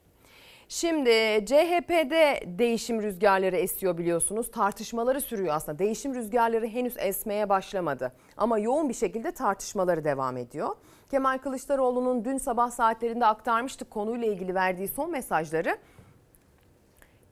Şimdi 0.69 1.45
CHP'de 1.47 2.43
değişim 2.47 3.03
rüzgarları 3.03 3.57
esiyor 3.57 3.99
biliyorsunuz. 3.99 4.51
Tartışmaları 4.51 5.21
sürüyor 5.21 5.55
aslında. 5.55 5.79
Değişim 5.79 6.15
rüzgarları 6.15 6.67
henüz 6.67 6.97
esmeye 6.99 7.49
başlamadı. 7.49 8.13
Ama 8.37 8.59
yoğun 8.59 8.89
bir 8.89 8.95
şekilde 8.95 9.33
tartışmaları 9.33 10.05
devam 10.05 10.37
ediyor. 10.37 10.77
Kemal 11.11 11.39
Kılıçdaroğlu'nun 11.39 12.25
dün 12.25 12.39
sabah 12.39 12.71
saatlerinde 12.71 13.27
aktarmıştık 13.27 13.91
konuyla 13.91 14.29
ilgili 14.29 14.55
verdiği 14.55 14.89
son 14.89 15.11
mesajları. 15.11 15.79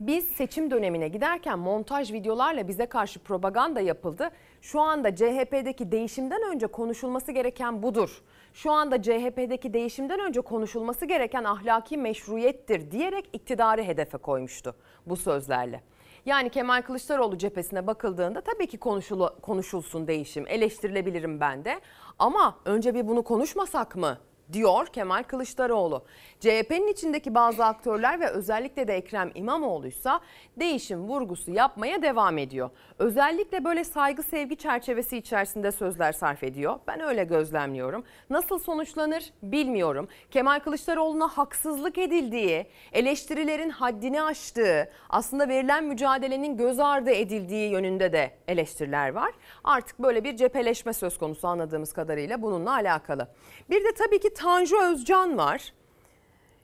Biz 0.00 0.24
seçim 0.24 0.70
dönemine 0.70 1.08
giderken 1.08 1.58
montaj 1.58 2.12
videolarla 2.12 2.68
bize 2.68 2.86
karşı 2.86 3.20
propaganda 3.20 3.80
yapıldı. 3.80 4.30
Şu 4.60 4.80
anda 4.80 5.16
CHP'deki 5.16 5.92
değişimden 5.92 6.42
önce 6.42 6.66
konuşulması 6.66 7.32
gereken 7.32 7.82
budur. 7.82 8.22
Şu 8.54 8.72
anda 8.72 9.02
CHP'deki 9.02 9.74
değişimden 9.74 10.20
önce 10.20 10.40
konuşulması 10.40 11.06
gereken 11.06 11.44
ahlaki 11.44 11.96
meşruiyettir 11.96 12.90
diyerek 12.90 13.30
iktidarı 13.32 13.82
hedefe 13.82 14.18
koymuştu 14.18 14.74
bu 15.06 15.16
sözlerle. 15.16 15.80
Yani 16.26 16.50
Kemal 16.50 16.82
Kılıçdaroğlu 16.82 17.38
cephesine 17.38 17.86
bakıldığında 17.86 18.40
tabii 18.40 18.66
ki 18.66 18.78
konuşul 18.78 19.28
konuşulsun 19.42 20.06
değişim, 20.06 20.44
eleştirilebilirim 20.48 21.40
ben 21.40 21.64
de. 21.64 21.80
Ama 22.18 22.58
önce 22.64 22.94
bir 22.94 23.08
bunu 23.08 23.22
konuşmasak 23.22 23.96
mı 23.96 24.18
diyor 24.52 24.86
Kemal 24.86 25.22
Kılıçdaroğlu. 25.22 26.04
CHP'nin 26.40 26.92
içindeki 26.92 27.34
bazı 27.34 27.64
aktörler 27.64 28.20
ve 28.20 28.28
özellikle 28.28 28.88
de 28.88 28.94
Ekrem 28.94 29.30
İmamoğlu'ysa 29.34 30.20
değişim 30.56 31.08
vurgusu 31.08 31.50
yapmaya 31.50 32.02
devam 32.02 32.38
ediyor. 32.38 32.70
Özellikle 32.98 33.64
böyle 33.64 33.84
saygı 33.84 34.22
sevgi 34.22 34.56
çerçevesi 34.56 35.16
içerisinde 35.16 35.72
sözler 35.72 36.12
sarf 36.12 36.42
ediyor. 36.42 36.78
Ben 36.86 37.00
öyle 37.00 37.24
gözlemliyorum. 37.24 38.04
Nasıl 38.30 38.58
sonuçlanır 38.58 39.32
bilmiyorum. 39.42 40.08
Kemal 40.30 40.60
Kılıçdaroğlu'na 40.60 41.28
haksızlık 41.28 41.98
edildiği, 41.98 42.66
eleştirilerin 42.92 43.70
haddini 43.70 44.22
aştığı, 44.22 44.90
aslında 45.10 45.48
verilen 45.48 45.84
mücadelenin 45.84 46.56
göz 46.56 46.80
ardı 46.80 47.10
edildiği 47.10 47.70
yönünde 47.70 48.12
de 48.12 48.30
eleştiriler 48.48 49.12
var. 49.12 49.30
Artık 49.64 49.98
böyle 49.98 50.24
bir 50.24 50.36
cepheleşme 50.36 50.92
söz 50.92 51.18
konusu 51.18 51.48
anladığımız 51.48 51.92
kadarıyla 51.92 52.42
bununla 52.42 52.72
alakalı. 52.72 53.28
Bir 53.70 53.84
de 53.84 53.94
tabii 53.94 54.20
ki 54.20 54.34
Tanju 54.42 54.76
Özcan 54.82 55.38
var. 55.38 55.72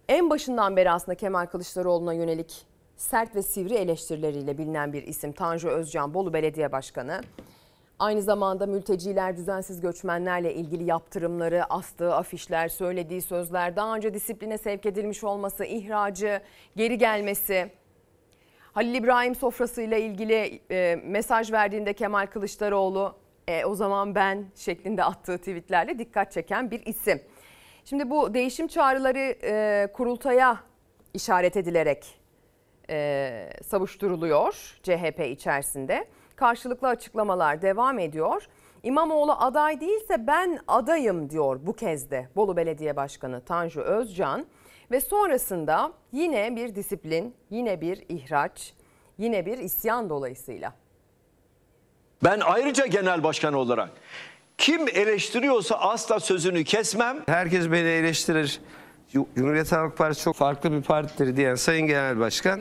En 0.09 0.31
başından 0.31 0.77
beri 0.77 0.91
aslında 0.91 1.15
Kemal 1.15 1.47
Kılıçdaroğlu'na 1.47 2.13
yönelik 2.13 2.67
sert 2.97 3.37
ve 3.37 3.43
sivri 3.43 3.75
eleştirileriyle 3.75 4.59
bilinen 4.59 4.93
bir 4.93 5.03
isim 5.03 5.33
Tanju 5.33 5.69
Özcan 5.69 6.15
Bolu 6.15 6.33
Belediye 6.33 6.73
Başkanı. 6.73 7.21
Aynı 7.99 8.23
zamanda 8.23 8.67
mülteciler, 8.67 9.37
düzensiz 9.37 9.81
göçmenlerle 9.81 10.55
ilgili 10.55 10.85
yaptırımları, 10.85 11.65
astığı 11.65 12.15
afişler, 12.15 12.69
söylediği 12.69 13.23
sözler, 13.23 13.77
daha 13.77 13.97
önce 13.97 14.15
disipline 14.15 14.59
sevk 14.59 14.87
edilmiş 14.87 15.25
olması, 15.25 15.65
ihracı, 15.65 16.41
geri 16.77 16.99
gelmesi. 16.99 17.71
Halil 18.73 18.95
İbrahim 18.95 19.35
sofrasıyla 19.35 19.97
ilgili 19.99 20.61
e, 20.71 21.01
mesaj 21.05 21.53
verdiğinde 21.53 21.93
Kemal 21.93 22.27
Kılıçdaroğlu 22.27 23.15
e, 23.49 23.65
o 23.65 23.75
zaman 23.75 24.15
ben 24.15 24.47
şeklinde 24.55 25.05
attığı 25.05 25.39
tweetlerle 25.39 25.99
dikkat 25.99 26.33
çeken 26.33 26.71
bir 26.71 26.87
isim. 26.87 27.21
Şimdi 27.89 28.11
bu 28.11 28.35
değişim 28.35 28.69
çağrıları 28.69 29.37
e, 29.43 29.87
kurultaya 29.93 30.61
işaret 31.15 31.57
edilerek 31.57 32.21
e, 32.91 33.51
savuşturuluyor 33.65 34.79
CHP 34.83 35.21
içerisinde. 35.21 36.07
Karşılıklı 36.37 36.89
açıklamalar 36.89 37.63
devam 37.63 37.99
ediyor. 37.99 38.49
İmamoğlu 38.83 39.33
aday 39.33 39.81
değilse 39.81 40.27
ben 40.27 40.59
adayım 40.69 41.31
diyor 41.31 41.61
bu 41.63 41.73
kez 41.73 42.11
de 42.11 42.29
Bolu 42.37 42.57
Belediye 42.57 42.97
Başkanı 42.97 43.41
Tanju 43.45 43.81
Özcan. 43.81 44.47
Ve 44.91 45.01
sonrasında 45.01 45.93
yine 46.13 46.57
bir 46.57 46.75
disiplin, 46.75 47.35
yine 47.51 47.81
bir 47.81 48.05
ihraç, 48.09 48.75
yine 49.19 49.47
bir 49.47 49.59
isyan 49.59 50.11
dolayısıyla. 50.11 50.75
Ben 52.25 52.41
ayrıca 52.41 52.87
genel 52.87 53.23
başkan 53.23 53.55
olarak 53.55 53.91
kim 54.59 54.89
eleştiriyorsa 54.89 55.75
asla 55.75 56.21
sözünü 56.21 56.65
kesmem. 56.65 57.17
Herkes 57.27 57.71
beni 57.71 57.89
eleştirir. 57.89 58.61
Cumhuriyet 59.13 59.73
Halk 59.73 59.97
Partisi 59.97 60.25
çok 60.25 60.37
farklı 60.37 60.73
bir 60.73 60.83
partidir 60.83 61.37
diyen 61.37 61.55
Sayın 61.55 61.87
Genel 61.87 62.19
Başkan 62.19 62.61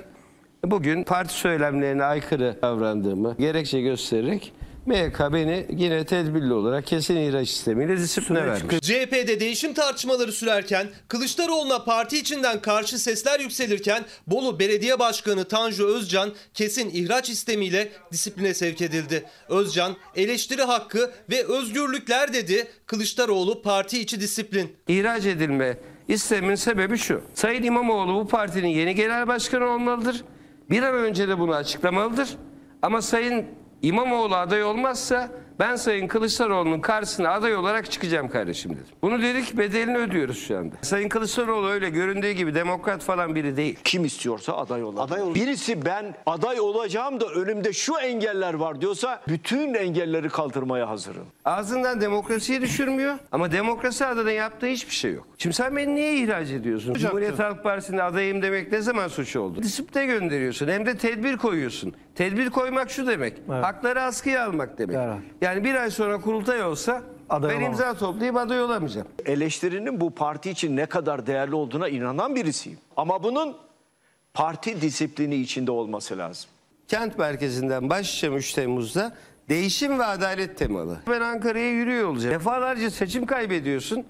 bugün 0.66 1.04
parti 1.04 1.34
söylemlerine 1.34 2.04
aykırı 2.04 2.56
davrandığımı 2.62 3.36
gerekçe 3.40 3.82
göstererek 3.82 4.54
MYK 4.88 5.20
beni 5.20 5.66
yine 5.70 6.06
tedbirli 6.06 6.54
olarak 6.54 6.88
kesin 6.88 7.16
ihraç 7.16 7.50
sistemiyle 7.50 7.98
disipline 7.98 8.46
vermiş. 8.48 8.80
CHP'de 8.82 9.40
değişim 9.40 9.74
tartışmaları 9.74 10.32
sürerken 10.32 10.88
Kılıçdaroğlu'na 11.08 11.84
parti 11.84 12.18
içinden 12.18 12.62
karşı 12.62 13.00
sesler 13.00 13.40
yükselirken 13.40 14.04
Bolu 14.28 14.60
Belediye 14.60 15.00
Başkanı 15.00 15.46
Tanju 15.46 15.88
Özcan 15.88 16.34
kesin 16.54 16.90
ihraç 16.90 17.30
istemiyle 17.30 17.90
disipline 18.12 18.54
sevk 18.54 18.82
edildi. 18.82 19.24
Özcan 19.50 19.96
eleştiri 20.16 20.64
hakkı 20.64 21.12
ve 21.30 21.44
özgürlükler 21.44 22.34
dedi. 22.34 22.68
Kılıçdaroğlu 22.86 23.62
parti 23.62 24.00
içi 24.02 24.22
disiplin. 24.22 24.76
İhraç 24.88 25.26
edilme 25.26 25.78
istemin 26.08 26.56
sebebi 26.56 26.98
şu. 26.98 27.22
Sayın 27.34 27.64
İmamoğlu 27.64 28.14
bu 28.14 28.28
partinin 28.28 28.68
yeni 28.68 28.96
genel 28.96 29.28
başkanı 29.28 29.66
olmalıdır. 29.66 30.24
Bir 30.70 30.84
an 30.84 30.96
önce 30.96 31.28
de 31.28 31.40
bunu 31.40 31.56
açıklamalıdır. 31.56 32.30
Ama 32.82 33.02
Sayın 33.02 33.46
İmamoğlu 33.82 34.36
aday 34.36 34.64
olmazsa 34.64 35.30
ben 35.60 35.76
Sayın 35.76 36.08
Kılıçdaroğlu'nun 36.08 36.80
karşısına 36.80 37.30
aday 37.30 37.56
olarak 37.56 37.92
çıkacağım 37.92 38.30
kardeşim 38.30 38.72
dedim. 38.72 38.86
Bunu 39.02 39.22
dedik 39.22 39.58
bedelini 39.58 39.98
ödüyoruz 39.98 40.48
şu 40.48 40.58
anda. 40.58 40.76
Sayın 40.82 41.10
Kılıçdaroğlu 41.10 41.68
öyle 41.70 41.90
göründüğü 41.90 42.32
gibi 42.32 42.56
demokrat 42.56 43.04
falan 43.04 43.36
biri 43.36 43.58
değil. 43.58 43.80
Kim 43.84 44.06
istiyorsa 44.06 44.54
aday 44.58 44.84
olabilir. 44.84 45.36
Birisi 45.36 45.86
ben 45.86 46.16
aday 46.26 46.60
olacağım 46.60 47.20
da 47.20 47.26
önümde 47.26 47.74
şu 47.74 47.98
engeller 47.98 48.54
var 48.54 48.82
diyorsa 48.82 49.22
bütün 49.28 49.74
engelleri 49.74 50.30
kaldırmaya 50.30 50.90
hazırım. 50.90 51.26
Ağzından 51.46 52.02
demokrasiyi 52.02 52.62
düşürmüyor 52.62 53.16
ama 53.32 53.52
demokrasi 53.52 54.06
adına 54.06 54.32
yaptığı 54.32 54.68
hiçbir 54.68 54.94
şey 54.94 55.14
yok. 55.14 55.28
Şimdi 55.38 55.56
sen 55.56 55.76
beni 55.76 55.96
niye 55.96 56.16
ihraç 56.16 56.50
ediyorsun? 56.50 56.94
Cumhuriyet 56.94 57.40
Halk 57.40 57.64
Partisi'nde 57.64 58.04
adayım 58.04 58.42
demek 58.42 58.72
ne 58.72 58.82
zaman 58.82 59.08
suç 59.08 59.36
oldu? 59.36 59.64
Disipline 59.64 60.06
gönderiyorsun 60.06 60.68
hem 60.68 60.86
de 60.86 60.98
tedbir 60.98 61.38
koyuyorsun. 61.38 61.94
Tedbir 62.18 62.50
koymak 62.50 62.90
şu 62.92 63.08
demek. 63.08 63.38
Hakları 63.48 64.02
askıya 64.02 64.48
almak 64.48 64.78
demek. 64.78 64.98
Yani 65.42 65.64
bir 65.64 65.76
ay 65.76 65.92
sonra 65.92 66.22
kurultay 66.22 66.64
olsa 66.64 67.04
Aday 67.30 67.56
ben 67.56 67.62
imza 67.66 67.94
toplayıp 67.94 68.38
aday 68.38 68.62
olamayacağım. 68.62 69.08
Eleştirinin 69.26 70.02
bu 70.02 70.16
parti 70.16 70.50
için 70.50 70.78
ne 70.78 70.86
kadar 70.86 71.28
değerli 71.28 71.56
olduğuna 71.56 71.90
inanan 71.90 72.36
birisiyim. 72.36 72.80
Ama 72.96 73.24
bunun 73.24 73.58
parti 74.34 74.82
disiplini 74.82 75.36
içinde 75.36 75.72
olması 75.72 76.18
lazım. 76.18 76.50
Kent 76.88 77.18
merkezinden 77.18 77.90
başlayacağım 77.90 78.38
3 78.38 78.54
Temmuz'da. 78.54 79.16
Değişim 79.50 80.00
ve 80.00 80.06
adalet 80.06 80.58
temalı. 80.58 80.98
Ben 81.10 81.22
Ankara'ya 81.22 81.70
yürüyor 81.70 82.10
olacağım. 82.10 82.36
Defalarca 82.36 82.92
seçim 82.92 83.26
kaybediyorsun 83.26 84.06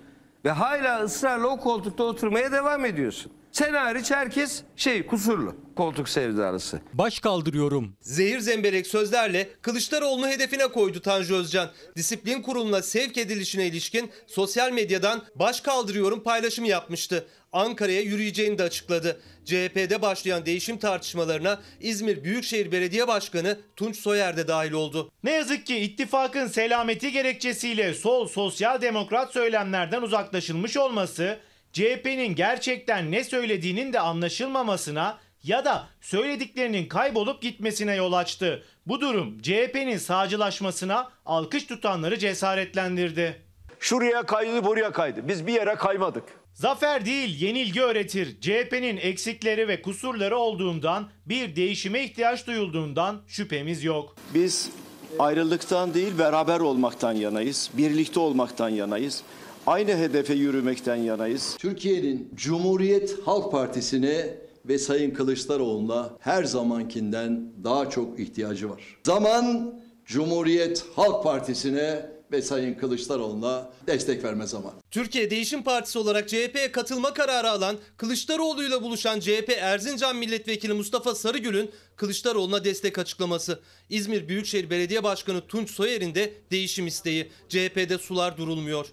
ve 0.46 0.52
hala 0.52 1.04
ısrarla 1.04 1.48
o 1.48 1.60
koltukta 1.60 2.04
oturmaya 2.04 2.52
devam 2.52 2.86
ediyorsun. 2.86 3.32
Sen 3.58 3.74
hariç 3.74 4.12
herkes 4.12 4.62
şey 4.76 5.06
kusurlu 5.06 5.56
koltuk 5.76 6.10
sevdalısı. 6.10 6.82
Baş 6.94 7.20
kaldırıyorum. 7.20 7.98
Zehir 8.02 8.40
zemberek 8.40 8.88
sözlerle 8.88 9.50
Kılıçdaroğlu'nu 9.62 10.28
hedefine 10.28 10.68
koydu 10.68 11.02
Tanju 11.02 11.36
Özcan. 11.36 11.72
Disiplin 11.96 12.42
kuruluna 12.42 12.82
sevk 12.82 13.18
edilişine 13.18 13.68
ilişkin 13.68 14.12
sosyal 14.28 14.72
medyadan 14.72 15.24
baş 15.36 15.62
kaldırıyorum 15.62 16.24
paylaşımı 16.24 16.68
yapmıştı. 16.68 17.28
Ankara'ya 17.52 18.02
yürüyeceğini 18.02 18.58
de 18.58 18.64
açıkladı. 18.64 19.22
CHP'de 19.46 20.02
başlayan 20.02 20.46
değişim 20.46 20.78
tartışmalarına 20.78 21.60
İzmir 21.80 22.24
Büyükşehir 22.24 22.72
Belediye 22.72 23.08
Başkanı 23.08 23.58
Tunç 23.76 23.98
Soyer 23.98 24.38
de 24.38 24.48
dahil 24.48 24.72
oldu. 24.72 25.12
Ne 25.24 25.32
yazık 25.32 25.66
ki 25.66 25.78
ittifakın 25.78 26.48
selameti 26.48 27.12
gerekçesiyle 27.12 27.94
sol 27.94 28.28
sosyal 28.28 28.82
demokrat 28.82 29.34
söylemlerden 29.34 30.02
uzaklaşılmış 30.02 30.78
olması 30.78 31.38
CHP'nin 31.78 32.36
gerçekten 32.36 33.12
ne 33.12 33.24
söylediğinin 33.24 33.94
de 33.94 34.00
anlaşılmamasına 34.00 35.18
ya 35.44 35.66
da 35.66 35.88
söylediklerinin 36.02 36.88
kaybolup 36.88 37.42
gitmesine 37.42 37.96
yol 37.96 38.14
açtı. 38.14 38.64
Bu 38.88 39.02
durum 39.02 39.42
CHP'nin 39.42 39.98
sağcılaşmasına 39.98 41.10
alkış 41.26 41.66
tutanları 41.66 42.20
cesaretlendirdi. 42.20 43.42
Şuraya 43.80 44.24
kaydı 44.24 44.66
buraya 44.66 44.92
kaydı. 44.92 45.28
Biz 45.28 45.48
bir 45.48 45.54
yere 45.54 45.76
kaymadık. 45.76 46.24
Zafer 46.54 47.06
değil 47.06 47.42
yenilgi 47.42 47.82
öğretir. 47.82 48.42
CHP'nin 48.42 48.98
eksikleri 48.98 49.68
ve 49.68 49.82
kusurları 49.82 50.38
olduğundan 50.38 51.10
bir 51.26 51.56
değişime 51.56 52.04
ihtiyaç 52.04 52.48
duyulduğundan 52.48 53.22
şüphemiz 53.28 53.84
yok. 53.84 54.16
Biz 54.34 54.70
ayrılıktan 55.20 55.94
değil 55.94 56.20
beraber 56.20 56.60
olmaktan 56.60 57.14
yanayız. 57.14 57.70
Birlikte 57.74 58.20
olmaktan 58.20 58.70
yanayız. 58.70 59.24
Aynı 59.68 59.98
hedefe 59.98 60.34
yürümekten 60.34 60.96
yanayız. 60.96 61.56
Türkiye'nin 61.60 62.32
Cumhuriyet 62.36 63.16
Halk 63.26 63.52
Partisi'ne 63.52 64.38
ve 64.66 64.78
Sayın 64.78 65.12
Kılıçdaroğlu'na 65.12 66.10
her 66.20 66.44
zamankinden 66.44 67.52
daha 67.64 67.90
çok 67.90 68.20
ihtiyacı 68.20 68.70
var. 68.70 68.98
Zaman 69.04 69.74
Cumhuriyet 70.06 70.86
Halk 70.96 71.24
Partisi'ne 71.24 72.06
ve 72.32 72.42
Sayın 72.42 72.74
Kılıçdaroğlu'na 72.74 73.70
destek 73.88 74.24
verme 74.24 74.48
zamanı. 74.48 74.74
Türkiye 74.92 75.30
Değişim 75.30 75.64
Partisi 75.64 76.00
olarak 76.00 76.30
CHP'ye 76.30 76.72
katılma 76.72 77.14
kararı 77.14 77.50
alan 77.50 77.78
Kılıçdaroğlu'yla 77.98 78.82
buluşan 78.84 79.20
CHP 79.20 79.50
Erzincan 79.62 80.16
Milletvekili 80.16 80.74
Mustafa 80.74 81.16
Sarıgül'ün 81.16 81.72
Kılıçdaroğlu'na 81.96 82.64
destek 82.64 82.98
açıklaması. 82.98 83.60
İzmir 83.90 84.28
Büyükşehir 84.28 84.70
Belediye 84.70 85.04
Başkanı 85.04 85.42
Tunç 85.48 85.72
Soyer'in 85.72 86.16
de 86.16 86.34
değişim 86.52 86.88
isteği. 86.88 87.30
CHP'de 87.50 87.98
sular 87.98 88.38
durulmuyor. 88.38 88.88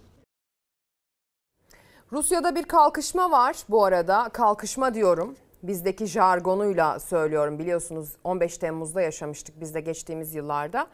Rusya'da 2.13 2.55
bir 2.55 2.63
kalkışma 2.65 3.31
var 3.31 3.57
bu 3.69 3.85
arada. 3.85 4.29
Kalkışma 4.33 4.95
diyorum. 4.95 5.37
Bizdeki 5.63 6.07
jargonuyla 6.07 7.01
söylüyorum 7.01 7.59
biliyorsunuz 7.59 8.09
15 8.25 8.59
Temmuz'da 8.59 9.03
yaşamıştık 9.03 9.61
biz 9.61 9.75
de 9.75 9.81
geçtiğimiz 9.81 10.35
yıllarda. 10.35 10.87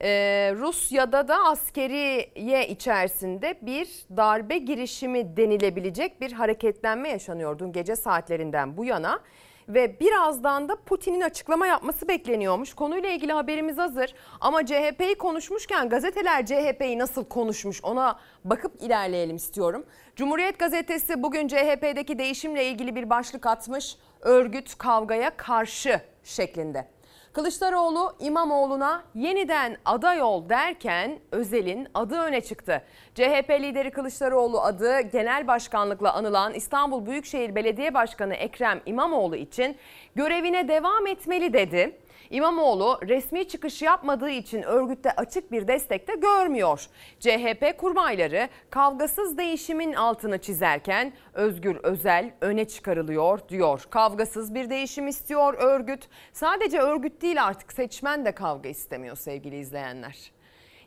Ee, 0.00 0.08
Rusya'da 0.56 1.28
da 1.28 1.44
askeriye 1.44 2.68
içerisinde 2.68 3.58
bir 3.62 3.88
darbe 4.16 4.58
girişimi 4.58 5.36
denilebilecek 5.36 6.20
bir 6.20 6.32
hareketlenme 6.32 7.08
yaşanıyor 7.08 7.58
dün 7.58 7.72
gece 7.72 7.96
saatlerinden 7.96 8.76
bu 8.76 8.84
yana. 8.84 9.20
Ve 9.68 10.00
birazdan 10.00 10.68
da 10.68 10.76
Putin'in 10.76 11.20
açıklama 11.20 11.66
yapması 11.66 12.08
bekleniyormuş. 12.08 12.74
Konuyla 12.74 13.10
ilgili 13.10 13.32
haberimiz 13.32 13.78
hazır 13.78 14.14
ama 14.40 14.66
CHP'yi 14.66 15.14
konuşmuşken 15.14 15.88
gazeteler 15.88 16.46
CHP'yi 16.46 16.98
nasıl 16.98 17.24
konuşmuş 17.24 17.84
ona 17.84 18.18
bakıp 18.44 18.82
ilerleyelim 18.82 19.36
istiyorum. 19.36 19.86
Cumhuriyet 20.16 20.58
gazetesi 20.58 21.22
bugün 21.22 21.48
CHP'deki 21.48 22.18
değişimle 22.18 22.64
ilgili 22.66 22.96
bir 22.96 23.10
başlık 23.10 23.46
atmış. 23.46 23.96
Örgüt 24.20 24.78
kavgaya 24.78 25.36
karşı 25.36 26.00
şeklinde. 26.24 26.95
Kılıçdaroğlu 27.36 28.16
İmamoğlu'na 28.20 29.02
yeniden 29.14 29.76
aday 29.84 30.22
ol 30.22 30.48
derken 30.48 31.18
Özel'in 31.32 31.88
adı 31.94 32.18
öne 32.18 32.40
çıktı. 32.40 32.82
CHP 33.14 33.50
lideri 33.50 33.90
Kılıçdaroğlu 33.90 34.60
adı 34.60 35.00
genel 35.00 35.46
başkanlıkla 35.46 36.12
anılan 36.12 36.54
İstanbul 36.54 37.06
Büyükşehir 37.06 37.54
Belediye 37.54 37.94
Başkanı 37.94 38.34
Ekrem 38.34 38.80
İmamoğlu 38.86 39.36
için 39.36 39.76
görevine 40.14 40.68
devam 40.68 41.06
etmeli 41.06 41.52
dedi. 41.52 41.98
İmamoğlu 42.30 42.98
resmi 43.08 43.48
çıkış 43.48 43.82
yapmadığı 43.82 44.30
için 44.30 44.62
örgütte 44.62 45.12
açık 45.12 45.52
bir 45.52 45.68
destek 45.68 46.08
de 46.08 46.14
görmüyor. 46.14 46.86
CHP 47.20 47.78
kurmayları 47.78 48.48
kavgasız 48.70 49.38
değişimin 49.38 49.92
altını 49.92 50.38
çizerken 50.38 51.12
Özgür 51.34 51.76
Özel 51.76 52.30
öne 52.40 52.64
çıkarılıyor 52.64 53.48
diyor. 53.48 53.84
Kavgasız 53.90 54.54
bir 54.54 54.70
değişim 54.70 55.08
istiyor 55.08 55.54
örgüt. 55.54 56.08
Sadece 56.32 56.78
örgüt 56.78 57.22
değil 57.22 57.44
artık 57.44 57.72
seçmen 57.72 58.24
de 58.24 58.32
kavga 58.32 58.68
istemiyor 58.68 59.16
sevgili 59.16 59.58
izleyenler. 59.58 60.35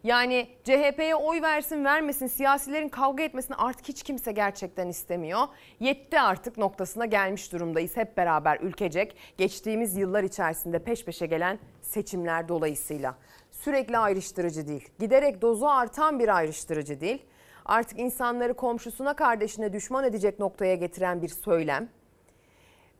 Yani 0.03 0.47
CHP'ye 0.63 1.15
oy 1.15 1.41
versin 1.41 1.85
vermesin 1.85 2.27
siyasilerin 2.27 2.89
kavga 2.89 3.23
etmesini 3.23 3.55
artık 3.55 3.87
hiç 3.87 4.03
kimse 4.03 4.31
gerçekten 4.31 4.87
istemiyor. 4.87 5.41
Yetti 5.79 6.19
artık 6.19 6.57
noktasına 6.57 7.05
gelmiş 7.05 7.53
durumdayız 7.53 7.97
hep 7.97 8.17
beraber 8.17 8.59
ülkecek. 8.59 9.15
Geçtiğimiz 9.37 9.97
yıllar 9.97 10.23
içerisinde 10.23 10.79
peş 10.79 11.05
peşe 11.05 11.25
gelen 11.25 11.59
seçimler 11.81 12.47
dolayısıyla. 12.47 13.15
Sürekli 13.51 13.97
ayrıştırıcı 13.97 14.67
değil. 14.67 14.89
Giderek 14.99 15.41
dozu 15.41 15.65
artan 15.65 16.19
bir 16.19 16.35
ayrıştırıcı 16.35 17.01
değil. 17.01 17.25
Artık 17.65 17.99
insanları 17.99 18.53
komşusuna 18.53 19.13
kardeşine 19.13 19.73
düşman 19.73 20.03
edecek 20.03 20.39
noktaya 20.39 20.75
getiren 20.75 21.21
bir 21.21 21.27
söylem. 21.29 21.89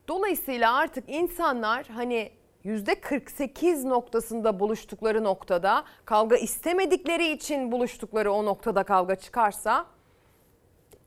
Dolayısıyla 0.07 0.75
artık 0.75 1.03
insanlar 1.07 1.88
hani 1.88 2.31
%48 2.65 3.89
noktasında 3.89 4.60
buluştukları 4.60 5.24
noktada 5.24 5.84
kavga 6.06 6.36
istemedikleri 6.36 7.32
için 7.32 7.72
buluştukları 7.72 8.32
o 8.32 8.45
noktada 8.45 8.84
kavga 8.84 9.15
çıkarsa 9.15 9.86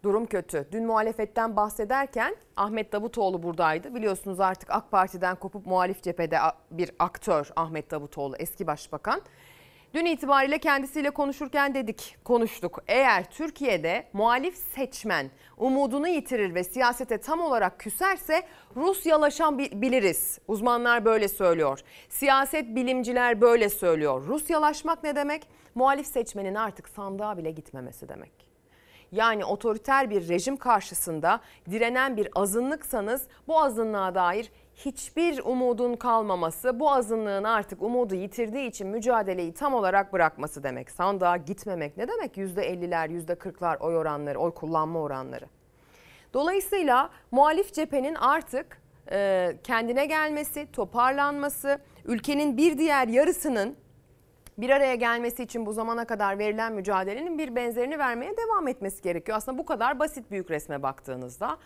durum 0.03 0.27
kötü. 0.27 0.69
Dün 0.73 0.87
muhalefetten 0.87 1.57
bahsederken 1.57 2.37
Ahmet 2.57 2.93
Davutoğlu 2.93 3.43
buradaydı. 3.43 3.95
Biliyorsunuz 3.95 4.41
artık 4.41 4.71
AK 4.71 4.91
Parti'den 4.91 5.37
kopup 5.37 5.67
muhalif 5.67 6.03
cephede 6.03 6.39
bir 6.71 6.91
aktör 6.99 7.51
Ahmet 7.57 7.91
Davutoğlu 7.91 8.37
eski 8.37 8.67
başbakan. 8.67 9.23
Dün 9.95 10.05
itibariyle 10.05 10.59
kendisiyle 10.59 11.11
konuşurken 11.11 11.75
dedik, 11.75 12.17
konuştuk. 12.25 12.83
Eğer 12.89 13.31
Türkiye'de 13.31 14.09
muhalif 14.13 14.57
seçmen 14.57 15.31
umudunu 15.57 16.09
yitirir 16.09 16.55
ve 16.55 16.65
siyasete 16.65 17.19
tam 17.19 17.41
olarak 17.41 17.81
küserse 17.81 18.43
Rusyalaşan 18.77 19.59
biliriz. 19.59 20.39
Uzmanlar 20.49 21.05
böyle 21.05 21.29
söylüyor. 21.29 21.81
Siyaset 22.09 22.67
bilimciler 22.75 23.41
böyle 23.41 23.69
söylüyor. 23.69 24.27
Rusyalaşmak 24.27 25.03
ne 25.03 25.17
demek? 25.17 25.49
Muhalif 25.75 26.07
seçmenin 26.07 26.55
artık 26.55 26.89
sandığa 26.89 27.39
bile 27.39 27.51
gitmemesi 27.51 28.09
demek. 28.09 28.33
Yani 29.13 29.45
otoriter 29.45 30.11
bir 30.11 30.29
rejim 30.29 30.57
karşısında 30.57 31.41
direnen 31.71 32.17
bir 32.17 32.29
azınlıksanız 32.35 33.29
bu 33.49 33.61
azınlığa 33.61 34.15
dair 34.15 34.53
hiçbir 34.85 35.39
umudun 35.45 35.97
kalmaması, 35.97 36.81
bu 36.81 36.91
azınlığın 36.91 37.45
artık 37.45 37.83
umudu 37.83 38.15
yitirdiği 38.15 38.69
için 38.69 38.89
mücadeleyi 38.89 39.55
tam 39.55 39.75
olarak 39.75 40.13
bırakması 40.13 40.63
demek. 40.63 40.91
Sandığa 40.91 41.37
gitmemek 41.37 41.97
ne 41.97 42.09
demek? 42.09 42.37
%50'ler, 42.37 43.27
%40'lar 43.27 43.79
oy 43.79 43.97
oranları, 43.97 44.39
oy 44.39 44.55
kullanma 44.55 45.01
oranları. 45.01 45.45
Dolayısıyla 46.35 47.11
muhalif 47.31 47.73
cephenin 47.73 48.15
artık 48.15 48.83
e, 49.11 49.53
kendine 49.65 50.07
gelmesi, 50.07 50.73
toparlanması, 50.73 51.79
ülkenin 52.05 52.57
bir 52.57 52.79
diğer 52.79 53.09
yarısının 53.09 53.77
bir 54.59 54.71
araya 54.71 54.95
gelmesi 54.95 55.43
için 55.43 55.67
bu 55.67 55.73
zamana 55.73 56.05
kadar 56.05 56.39
verilen 56.39 56.73
mücadelenin 56.73 57.39
bir 57.39 57.57
benzerini 57.57 57.99
vermeye 57.99 58.37
devam 58.37 58.69
etmesi 58.69 59.03
gerekiyor. 59.03 59.39
Aslında 59.39 59.59
bu 59.59 59.67
kadar 59.67 59.99
basit 59.99 60.31
büyük 60.31 60.51
resme 60.51 60.83
baktığınızda 60.83 61.57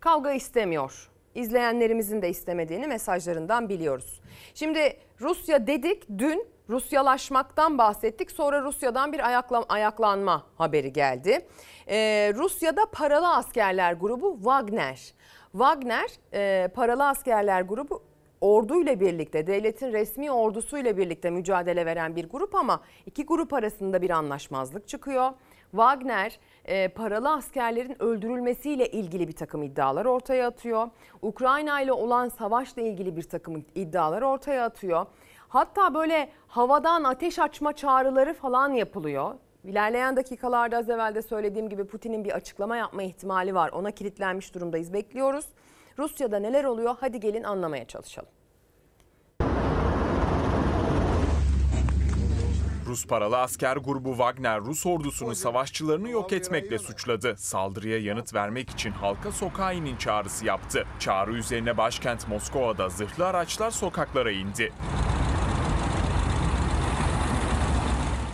kavga 0.00 0.32
istemiyor 0.32 1.10
izleyenlerimizin 1.34 2.22
de 2.22 2.28
istemediğini 2.28 2.86
mesajlarından 2.86 3.68
biliyoruz. 3.68 4.20
Şimdi 4.54 4.96
Rusya 5.20 5.66
dedik 5.66 6.08
dün 6.18 6.46
Rusyalaşmaktan 6.68 7.78
bahsettik 7.78 8.30
sonra 8.30 8.62
Rusya'dan 8.62 9.12
bir 9.12 9.26
ayaklan, 9.26 9.64
ayaklanma 9.68 10.46
haberi 10.58 10.92
geldi. 10.92 11.46
Ee, 11.88 12.32
Rusya'da 12.36 12.86
paralı 12.92 13.34
askerler 13.34 13.92
grubu 13.92 14.34
Wagner. 14.36 15.14
Wagner 15.52 16.10
e, 16.32 16.68
paralı 16.74 17.08
askerler 17.08 17.62
grubu 17.62 18.02
orduyla 18.40 19.00
birlikte 19.00 19.46
devletin 19.46 19.92
resmi 19.92 20.32
ordusuyla 20.32 20.96
birlikte 20.96 21.30
mücadele 21.30 21.86
veren 21.86 22.16
bir 22.16 22.28
grup 22.28 22.54
ama 22.54 22.80
iki 23.06 23.26
grup 23.26 23.52
arasında 23.52 24.02
bir 24.02 24.10
anlaşmazlık 24.10 24.88
çıkıyor. 24.88 25.30
Wagner 25.70 26.38
e, 26.64 26.88
paralı 26.88 27.32
askerlerin 27.32 28.02
öldürülmesiyle 28.02 28.90
ilgili 28.90 29.28
bir 29.28 29.32
takım 29.32 29.62
iddialar 29.62 30.04
ortaya 30.04 30.46
atıyor. 30.46 30.88
Ukrayna 31.22 31.80
ile 31.80 31.92
olan 31.92 32.28
savaşla 32.28 32.82
ilgili 32.82 33.16
bir 33.16 33.22
takım 33.22 33.64
iddialar 33.74 34.22
ortaya 34.22 34.64
atıyor. 34.64 35.06
Hatta 35.48 35.94
böyle 35.94 36.28
havadan 36.48 37.04
ateş 37.04 37.38
açma 37.38 37.72
çağrıları 37.72 38.34
falan 38.34 38.72
yapılıyor. 38.72 39.34
İlerleyen 39.64 40.16
dakikalarda 40.16 40.78
az 40.78 40.90
evvel 40.90 41.14
de 41.14 41.22
söylediğim 41.22 41.68
gibi 41.68 41.86
Putin'in 41.86 42.24
bir 42.24 42.32
açıklama 42.32 42.76
yapma 42.76 43.02
ihtimali 43.02 43.54
var. 43.54 43.70
Ona 43.70 43.90
kilitlenmiş 43.90 44.54
durumdayız 44.54 44.92
bekliyoruz. 44.92 45.46
Rusya'da 45.98 46.38
neler 46.38 46.64
oluyor 46.64 46.96
hadi 47.00 47.20
gelin 47.20 47.42
anlamaya 47.42 47.84
çalışalım. 47.84 48.39
Rus 52.90 53.06
paralı 53.06 53.38
asker 53.38 53.76
grubu 53.76 54.10
Wagner 54.10 54.60
Rus 54.60 54.86
ordusunun 54.86 55.32
savaşçılarını 55.32 56.10
yok 56.10 56.32
etmekle 56.32 56.78
suçladı. 56.78 57.34
Saldırıya 57.38 57.98
yanıt 57.98 58.34
vermek 58.34 58.70
için 58.70 58.90
halka 58.90 59.32
sokağa 59.32 59.72
inin 59.72 59.96
çağrısı 59.96 60.46
yaptı. 60.46 60.86
Çağrı 60.98 61.32
üzerine 61.32 61.76
başkent 61.76 62.28
Moskova'da 62.28 62.88
zırhlı 62.88 63.26
araçlar 63.26 63.70
sokaklara 63.70 64.30
indi. 64.30 64.72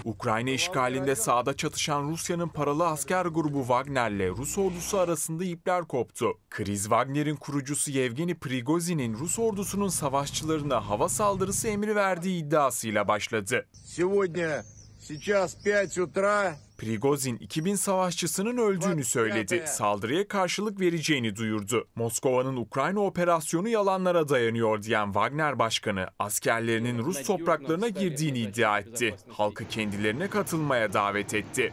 Ukrayna 0.06 0.50
işgalinde 0.50 1.16
sağda 1.16 1.58
çatışan 1.58 2.10
Rusya'nın 2.10 2.48
paralı 2.48 2.88
asker 2.88 3.26
grubu 3.26 3.60
Wagner'le 3.60 4.30
Rus 4.38 4.58
ordusu 4.58 5.00
arasında 5.00 5.44
ipler 5.44 5.84
koptu. 5.84 6.28
Kriz 6.50 6.82
Wagner'in 6.82 7.36
kurucusu 7.36 7.92
Yevgeni 7.92 8.36
Prigozhin'in 8.36 9.14
Rus 9.14 9.40
ordusunun 9.40 9.88
savaşçılarına 9.88 10.90
hava 10.90 11.10
saldırısı 11.10 11.68
emri 11.68 11.96
verdiği 11.96 12.44
iddiasıyla 12.44 13.08
başladı. 13.08 13.66
Сегодня, 13.86 14.64
сейчас 15.00 15.66
5 15.66 15.98
утра 15.98 16.56
Prigozhin 16.79 17.37
2000 17.37 17.75
savaşçısının 17.75 18.57
öldüğünü 18.57 19.05
söyledi. 19.05 19.65
Saldırıya 19.67 20.29
karşılık 20.29 20.81
vereceğini 20.81 21.37
duyurdu. 21.37 21.89
Moskova'nın 21.95 22.57
Ukrayna 22.57 23.01
operasyonu 23.01 23.69
yalanlara 23.69 24.29
dayanıyor 24.29 24.83
diyen 24.83 25.07
Wagner 25.07 25.59
Başkanı 25.59 26.07
askerlerinin 26.19 26.99
Rus 26.99 27.23
topraklarına 27.23 27.89
girdiğini 27.89 28.39
iddia 28.39 28.79
etti. 28.79 29.17
Halkı 29.29 29.69
kendilerine 29.69 30.29
katılmaya 30.29 30.93
davet 30.93 31.35
etti. 31.35 31.73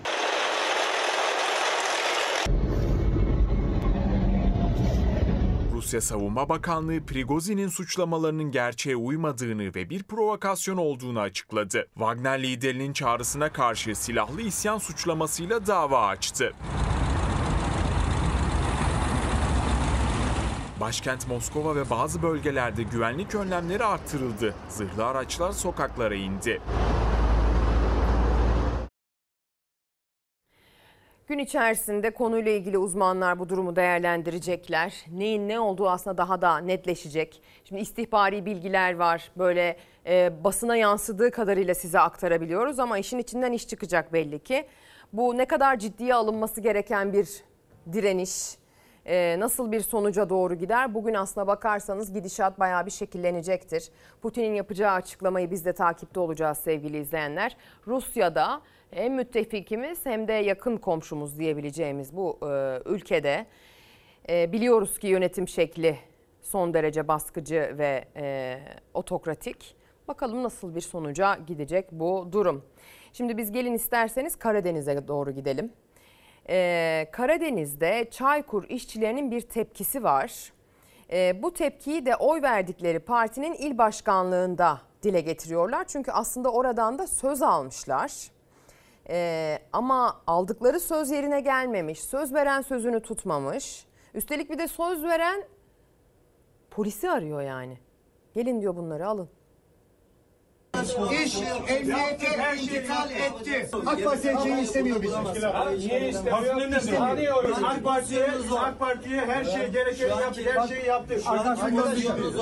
Rusya 5.93 6.01
Savunma 6.01 6.49
Bakanlığı 6.49 7.06
Prigozhin'in 7.06 7.67
suçlamalarının 7.67 8.51
gerçeğe 8.51 8.95
uymadığını 8.95 9.75
ve 9.75 9.89
bir 9.89 10.03
provokasyon 10.03 10.77
olduğunu 10.77 11.19
açıkladı. 11.19 11.88
Wagner 11.93 12.43
liderinin 12.43 12.93
çağrısına 12.93 13.51
karşı 13.51 13.95
silahlı 13.95 14.41
isyan 14.41 14.77
suçlamasıyla 14.77 15.67
dava 15.67 16.08
açtı. 16.08 16.53
Başkent 20.79 21.27
Moskova 21.27 21.75
ve 21.75 21.89
bazı 21.89 22.21
bölgelerde 22.21 22.84
güvenlik 22.84 23.36
önlemleri 23.36 23.86
arttırıldı. 23.86 24.56
Zırhlı 24.69 25.06
araçlar 25.06 25.51
sokaklara 25.51 26.15
indi. 26.15 26.62
Gün 31.28 31.39
içerisinde 31.39 32.11
konuyla 32.11 32.51
ilgili 32.51 32.78
uzmanlar 32.78 33.39
bu 33.39 33.49
durumu 33.49 33.76
değerlendirecekler. 33.76 35.05
Neyin 35.11 35.49
ne 35.49 35.59
olduğu 35.59 35.89
aslında 35.89 36.17
daha 36.17 36.41
da 36.41 36.57
netleşecek. 36.57 37.41
Şimdi 37.63 37.82
istihbari 37.82 38.45
bilgiler 38.45 38.95
var. 38.95 39.32
Böyle 39.38 39.78
e, 40.05 40.43
basına 40.43 40.76
yansıdığı 40.76 41.32
kadarıyla 41.32 41.76
size 41.76 41.99
aktarabiliyoruz 41.99 42.80
ama 42.80 42.97
işin 42.97 43.17
içinden 43.17 43.51
iş 43.51 43.67
çıkacak 43.67 44.13
belli 44.13 44.39
ki. 44.39 44.65
Bu 45.13 45.38
ne 45.38 45.45
kadar 45.45 45.80
ciddiye 45.80 46.15
alınması 46.15 46.61
gereken 46.61 47.13
bir 47.13 47.30
direniş, 47.93 48.57
e, 49.05 49.39
nasıl 49.39 49.71
bir 49.71 49.82
sonuca 49.82 50.30
doğru 50.30 50.55
gider? 50.55 50.93
Bugün 50.93 51.13
aslına 51.13 51.47
bakarsanız 51.47 52.13
gidişat 52.13 52.59
bayağı 52.59 52.86
bir 52.86 52.91
şekillenecektir. 52.91 53.89
Putin'in 54.21 54.53
yapacağı 54.53 54.91
açıklamayı 54.91 55.51
biz 55.51 55.65
de 55.65 55.74
takipte 55.74 56.19
olacağız 56.19 56.57
sevgili 56.57 56.97
izleyenler. 56.97 57.57
Rusya'da 57.88 58.61
hem 58.96 59.14
müttefikimiz 59.14 60.06
hem 60.06 60.28
de 60.28 60.34
yakın 60.34 60.78
komşumuz 60.78 61.39
diyebileceğimiz 61.39 62.16
bu 62.16 62.39
e, 62.41 62.80
ülkede 62.86 63.46
e, 64.30 64.52
biliyoruz 64.52 65.00
ki 65.00 65.08
yönetim 65.08 65.48
şekli 65.48 65.98
son 66.41 66.74
derece 66.74 67.08
baskıcı 67.08 67.76
ve 67.78 68.06
e, 68.16 68.60
otokratik. 68.94 69.76
Bakalım 70.08 70.44
nasıl 70.44 70.76
bir 70.76 70.82
sonuca 70.82 71.38
gidecek 71.48 71.91
bu 71.91 72.30
durum. 72.32 72.64
Şimdi 73.14 73.38
biz 73.38 73.52
gelin 73.52 73.74
isterseniz 73.74 74.36
Karadeniz'e 74.36 75.08
doğru 75.08 75.32
gidelim. 75.32 75.72
Ee, 76.50 77.08
Karadeniz'de 77.12 78.08
Çaykur 78.12 78.64
işçilerinin 78.70 79.32
bir 79.32 79.41
tepkisi 79.41 80.04
var. 80.04 80.54
Ee, 81.12 81.44
bu 81.44 81.54
tepkiyi 81.54 82.06
de 82.06 82.16
oy 82.16 82.41
verdikleri 82.41 83.00
partinin 83.00 83.54
il 83.54 83.78
başkanlığında 83.78 84.82
dile 85.04 85.22
getiriyorlar. 85.22 85.86
Çünkü 85.88 86.12
aslında 86.12 86.52
oradan 86.52 87.00
da 87.00 87.08
söz 87.08 87.41
almışlar. 87.41 88.12
Ee, 89.10 89.60
ama 89.74 90.22
aldıkları 90.28 90.80
söz 90.80 91.12
yerine 91.12 91.41
gelmemiş. 91.41 92.04
Söz 92.04 92.34
veren 92.34 92.62
sözünü 92.62 93.01
tutmamış. 93.01 93.86
Üstelik 94.14 94.49
bir 94.49 94.58
de 94.58 94.68
söz 94.68 95.04
veren 95.04 95.43
polisi 96.72 97.10
arıyor 97.10 97.41
yani. 97.41 97.78
Gelin 98.34 98.62
diyor 98.62 98.76
bunları 98.76 99.08
alın. 99.08 99.30
İş 101.26 101.36
emniyete 101.67 102.28
intikal 102.61 103.11
etti. 103.11 103.69
AK 103.86 104.03
Parti 104.03 104.32
her 104.32 104.43
şeyi 104.43 104.61
istemiyor 104.61 105.01
bizim. 105.01 105.19
Niye 105.78 106.09
istemiyor? 106.09 107.43
AK 107.63 107.84
Parti'ye, 107.84 108.28
AK 108.59 108.80
Parti'ye 108.80 109.21
her 109.21 109.43
şey 109.43 109.67
gerekeni 109.71 110.09
yaptık, 110.09 110.45
her 110.55 110.67
şeyi 110.67 110.86
yaptık. 110.86 111.21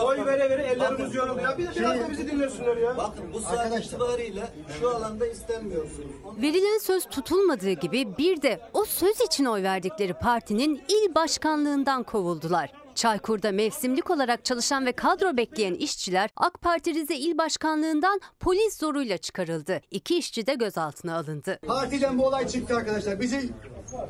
Oy 0.03 0.25
vere 0.25 0.49
vere 0.49 0.61
ellerimiz 0.63 1.15
yoruldu. 1.15 1.41
Ya 1.41 1.57
bir 1.57 1.67
de 1.67 1.71
biraz 1.75 1.99
da 1.99 2.09
bizi 2.11 2.31
dinlesinler 2.31 2.77
ya. 2.77 2.97
Bakın 2.97 3.33
bu 3.33 3.39
saat 3.39 3.85
itibariyle 3.85 4.47
şu 4.79 4.89
alanda 4.89 5.27
istenmiyorsunuz. 5.27 6.11
Verilen 6.41 6.77
söz 6.77 7.05
tutulmadığı 7.05 7.71
gibi 7.71 8.17
bir 8.17 8.41
de 8.41 8.59
o 8.73 8.85
söz 8.85 9.21
için 9.21 9.45
oy 9.45 9.63
verdikleri 9.63 10.13
partinin 10.13 10.83
il 10.87 11.15
başkanlığından 11.15 12.03
kovuldular. 12.03 12.71
Çaykur'da 12.95 13.51
mevsimlik 13.51 14.11
olarak 14.11 14.45
çalışan 14.45 14.85
ve 14.85 14.91
kadro 14.91 15.37
bekleyen 15.37 15.73
işçiler 15.73 16.29
AK 16.37 16.61
Parti 16.61 16.93
Rize 16.93 17.15
İl 17.15 17.37
Başkanlığından 17.37 18.19
polis 18.39 18.77
zoruyla 18.79 19.17
çıkarıldı. 19.17 19.81
İki 19.91 20.17
işçi 20.17 20.47
de 20.47 20.53
gözaltına 20.53 21.17
alındı. 21.17 21.59
Partiden 21.67 22.17
bu 22.17 22.27
olay 22.27 22.47
çıktı 22.47 22.75
arkadaşlar. 22.75 23.19
Bizi 23.19 23.49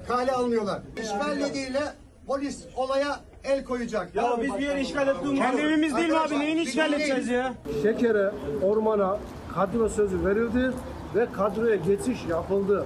kale 0.08 0.32
almıyorlar. 0.32 0.82
İşgal 1.04 1.34
nedeniyle 1.36 1.84
polis 2.28 2.60
olaya 2.76 3.20
el 3.44 3.64
koyacak. 3.66 4.16
Ya 4.16 4.38
biz 4.42 4.54
bir 4.54 4.60
yere 4.66 4.82
işgal 4.82 5.08
ettiğimiz 5.08 5.40
Kendi 5.40 5.62
evimiz 5.62 5.96
değil 5.96 6.10
mi 6.10 6.18
abi? 6.18 6.40
Neyini 6.40 6.62
işgal 6.62 6.94
edeceğiz 6.94 7.28
ya? 7.28 7.54
Şekere, 7.84 8.32
ormana 8.64 9.20
kadro 9.54 9.90
sözü 9.90 10.26
verildi 10.26 10.72
ve 11.16 11.28
kadroya 11.32 11.76
geçiş 11.76 12.20
yapıldı. 12.30 12.86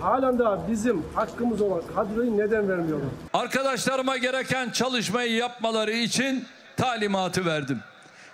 Halen 0.00 0.38
daha 0.38 0.68
bizim 0.68 1.04
hakkımız 1.14 1.60
olan 1.60 1.82
kadroyu 1.94 2.36
neden 2.38 2.68
vermiyorlar? 2.68 3.08
Arkadaşlarıma 3.32 4.16
gereken 4.16 4.70
çalışmayı 4.70 5.32
yapmaları 5.32 5.92
için 5.92 6.46
talimatı 6.76 7.46
verdim. 7.46 7.80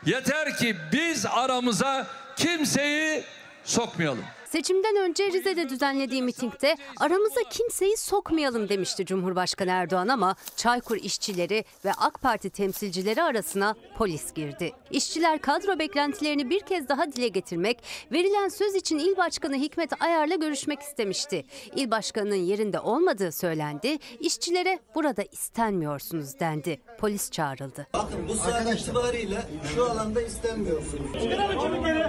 Yeter 0.06 0.56
ki 0.56 0.76
biz 0.92 1.26
aramıza 1.26 2.06
kimseyi 2.36 3.24
sokmayalım. 3.64 4.24
Seçimden 4.54 4.96
önce 4.96 5.32
Rize'de 5.32 5.68
düzenlediği 5.68 6.22
mitingde 6.22 6.76
aramıza 7.00 7.40
kimseyi 7.50 7.96
sokmayalım 7.96 8.68
demişti 8.68 9.06
Cumhurbaşkanı 9.06 9.70
Erdoğan 9.70 10.08
ama 10.08 10.36
Çaykur 10.56 10.96
işçileri 10.96 11.64
ve 11.84 11.92
AK 11.92 12.20
Parti 12.22 12.50
temsilcileri 12.50 13.22
arasına 13.22 13.74
polis 13.98 14.34
girdi. 14.34 14.72
İşçiler 14.90 15.40
kadro 15.40 15.78
beklentilerini 15.78 16.50
bir 16.50 16.60
kez 16.60 16.88
daha 16.88 17.12
dile 17.12 17.28
getirmek, 17.28 17.82
verilen 18.12 18.48
söz 18.48 18.74
için 18.74 18.98
İl 18.98 19.16
Başkanı 19.16 19.56
Hikmet 19.56 20.02
Ayar'la 20.02 20.34
görüşmek 20.34 20.80
istemişti. 20.80 21.44
İl 21.76 21.90
Başkanı'nın 21.90 22.34
yerinde 22.34 22.80
olmadığı 22.80 23.32
söylendi, 23.32 23.98
işçilere 24.20 24.78
burada 24.94 25.22
istenmiyorsunuz 25.32 26.40
dendi. 26.40 26.80
Polis 26.98 27.30
çağrıldı. 27.30 27.86
Bakın 27.92 28.28
bu 28.28 28.34
saat 28.34 28.80
itibariyle 28.80 29.42
şu 29.74 29.84
alanda 29.84 30.22
istenmiyorsunuz. 30.22 31.12
Çıkaralım 31.22 31.60
kimlikleri. 31.60 32.04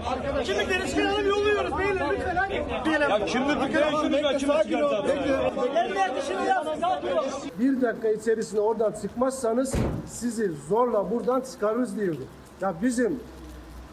Kimlikleri 0.46 0.89
çıkaralım 0.89 1.28
yolluyoruz 1.28 1.78
beyler 1.78 2.10
lütfen. 2.14 2.35
Ya 2.36 3.26
kimlik. 3.26 3.58
Bir 7.60 7.82
dakika 7.82 8.10
içerisinde 8.10 8.62
oradan 8.62 8.92
çıkmazsanız 9.02 9.74
sizi 10.08 10.52
zorla 10.70 11.12
buradan 11.12 11.42
çıkarırız 11.42 11.98
diyordu. 11.98 12.22
Ya 12.62 12.74
bizim 12.82 13.20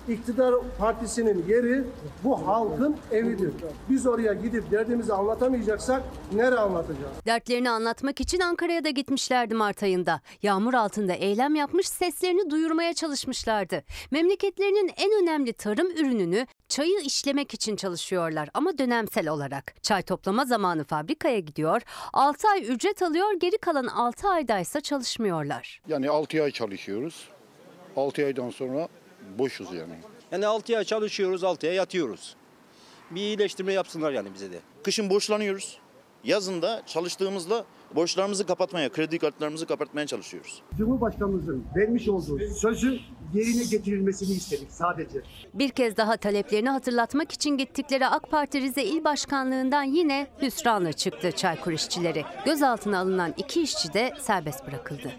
iktidar 0.09 0.55
partisinin 0.79 1.45
yeri 1.49 1.85
bu 2.25 2.47
halkın 2.49 2.97
evidir. 3.13 3.51
Biz 3.91 4.07
oraya 4.07 4.33
gidip 4.33 4.71
derdimizi 4.71 5.13
anlatamayacaksak 5.13 6.03
nereye 6.33 6.57
anlatacağız? 6.61 7.13
Dertlerini 7.27 7.71
anlatmak 7.71 8.21
için 8.21 8.41
Ankara'ya 8.41 8.85
da 8.85 8.91
gitmişlerdi 8.91 9.55
Mart 9.55 9.83
ayında. 9.83 10.21
Yağmur 10.43 10.75
altında 10.75 11.13
eylem 11.13 11.55
yapmış, 11.55 11.89
seslerini 11.89 12.51
duyurmaya 12.51 12.95
çalışmışlardı. 12.95 13.83
Memleketlerinin 14.11 14.91
en 14.97 15.23
önemli 15.23 15.53
tarım 15.53 15.91
ürününü 15.91 16.47
çayı 16.73 17.01
işlemek 17.01 17.55
için 17.55 17.77
çalışıyorlar 17.77 18.49
ama 18.55 18.79
dönemsel 18.79 19.29
olarak. 19.29 19.83
Çay 19.83 20.03
toplama 20.03 20.45
zamanı 20.45 20.85
fabrikaya 20.85 21.39
gidiyor, 21.39 21.83
6 22.13 22.49
ay 22.49 22.73
ücret 22.73 23.03
alıyor, 23.03 23.33
geri 23.41 23.59
kalan 23.59 23.87
6 23.87 24.29
aydaysa 24.29 24.81
çalışmıyorlar. 24.81 25.81
Yani 25.89 26.11
6 26.11 26.43
ay 26.43 26.51
çalışıyoruz. 26.51 27.29
6 27.97 28.25
aydan 28.25 28.51
sonra 28.51 28.89
boşuz 29.39 29.73
yani. 29.73 29.95
Yani 30.31 30.47
6 30.47 30.79
ay 30.79 30.85
çalışıyoruz, 30.85 31.45
6 31.45 31.69
ay 31.69 31.75
yatıyoruz. 31.75 32.37
Bir 33.11 33.21
iyileştirme 33.21 33.73
yapsınlar 33.73 34.13
yani 34.13 34.35
bize 34.35 34.53
de. 34.53 34.61
Kışın 34.85 35.11
borçlanıyoruz. 35.11 35.79
Yazın 36.25 36.63
da 36.63 36.83
çalıştığımızda 36.87 37.65
borçlarımızı 37.97 38.47
kapatmaya, 38.47 38.89
kredi 38.89 39.19
kartlarımızı 39.19 39.67
kapatmaya 39.67 40.07
çalışıyoruz. 40.07 40.63
Cumhurbaşkanımızın 40.79 41.65
vermiş 41.77 42.09
olduğu 42.09 42.39
sözü 42.39 42.99
yerine 43.35 43.65
getirilmesini 43.71 44.33
istedik 44.33 44.73
sadece. 44.73 45.23
Bir 45.55 45.71
kez 45.71 45.97
daha 45.97 46.17
taleplerini 46.17 46.71
hatırlatmak 46.71 47.33
için 47.33 47.51
gittikleri 47.51 48.07
AK 48.07 48.31
Parti 48.31 48.61
Rize 48.61 48.85
İl 48.85 49.05
Başkanlığından 49.05 49.83
yine 49.83 50.27
hüsranla 50.43 50.93
çıktı 50.93 51.33
Çaykur 51.33 51.73
işçileri. 51.73 52.25
Gözaltına 52.45 52.99
alınan 52.99 53.35
iki 53.37 53.63
işçi 53.63 53.95
de 53.95 54.13
serbest 54.21 54.67
bırakıldı. 54.67 55.13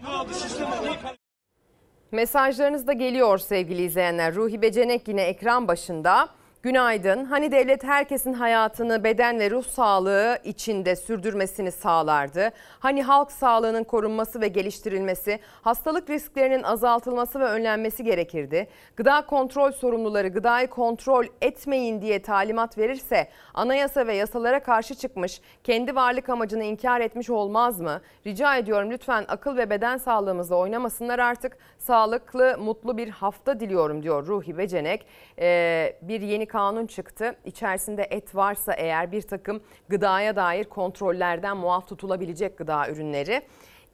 Mesajlarınız 2.11 2.87
da 2.87 2.93
geliyor 2.93 3.37
sevgili 3.37 3.83
izleyenler. 3.83 4.35
Ruhi 4.35 4.61
Becenek 4.61 5.07
yine 5.07 5.21
ekran 5.21 5.67
başında. 5.67 6.29
Günaydın. 6.63 7.25
Hani 7.25 7.51
devlet 7.51 7.83
herkesin 7.83 8.33
hayatını 8.33 9.03
beden 9.03 9.39
ve 9.39 9.51
ruh 9.51 9.63
sağlığı 9.63 10.37
içinde 10.43 10.95
sürdürmesini 10.95 11.71
sağlardı. 11.71 12.49
Hani 12.79 13.03
halk 13.03 13.31
sağlığının 13.31 13.83
korunması 13.83 14.41
ve 14.41 14.47
geliştirilmesi, 14.47 15.39
hastalık 15.61 16.09
risklerinin 16.09 16.63
azaltılması 16.63 17.39
ve 17.39 17.43
önlenmesi 17.43 18.03
gerekirdi. 18.03 18.67
Gıda 18.95 19.25
kontrol 19.25 19.71
sorumluları 19.71 20.27
gıdayı 20.27 20.67
kontrol 20.67 21.25
etmeyin 21.41 22.01
diye 22.01 22.21
talimat 22.21 22.77
verirse 22.77 23.27
anayasa 23.53 24.07
ve 24.07 24.15
yasalara 24.15 24.63
karşı 24.63 24.95
çıkmış, 24.95 25.41
kendi 25.63 25.95
varlık 25.95 26.29
amacını 26.29 26.63
inkar 26.63 27.01
etmiş 27.01 27.29
olmaz 27.29 27.81
mı? 27.81 28.01
Rica 28.27 28.57
ediyorum 28.57 28.91
lütfen 28.91 29.25
akıl 29.27 29.57
ve 29.57 29.69
beden 29.69 29.97
sağlığımızla 29.97 30.55
oynamasınlar 30.55 31.19
artık. 31.19 31.57
Sağlıklı, 31.83 32.57
mutlu 32.59 32.97
bir 32.97 33.09
hafta 33.09 33.59
diliyorum 33.59 34.03
diyor 34.03 34.27
Ruhi 34.27 34.57
Becenek. 34.57 35.05
Ee, 35.39 35.95
bir 36.01 36.21
yeni 36.21 36.45
kanun 36.45 36.87
çıktı. 36.87 37.35
İçerisinde 37.45 38.03
et 38.03 38.35
varsa 38.35 38.73
eğer 38.73 39.11
bir 39.11 39.21
takım 39.21 39.61
gıdaya 39.89 40.35
dair 40.35 40.63
kontrollerden 40.63 41.57
muaf 41.57 41.87
tutulabilecek 41.87 42.57
gıda 42.57 42.89
ürünleri 42.89 43.41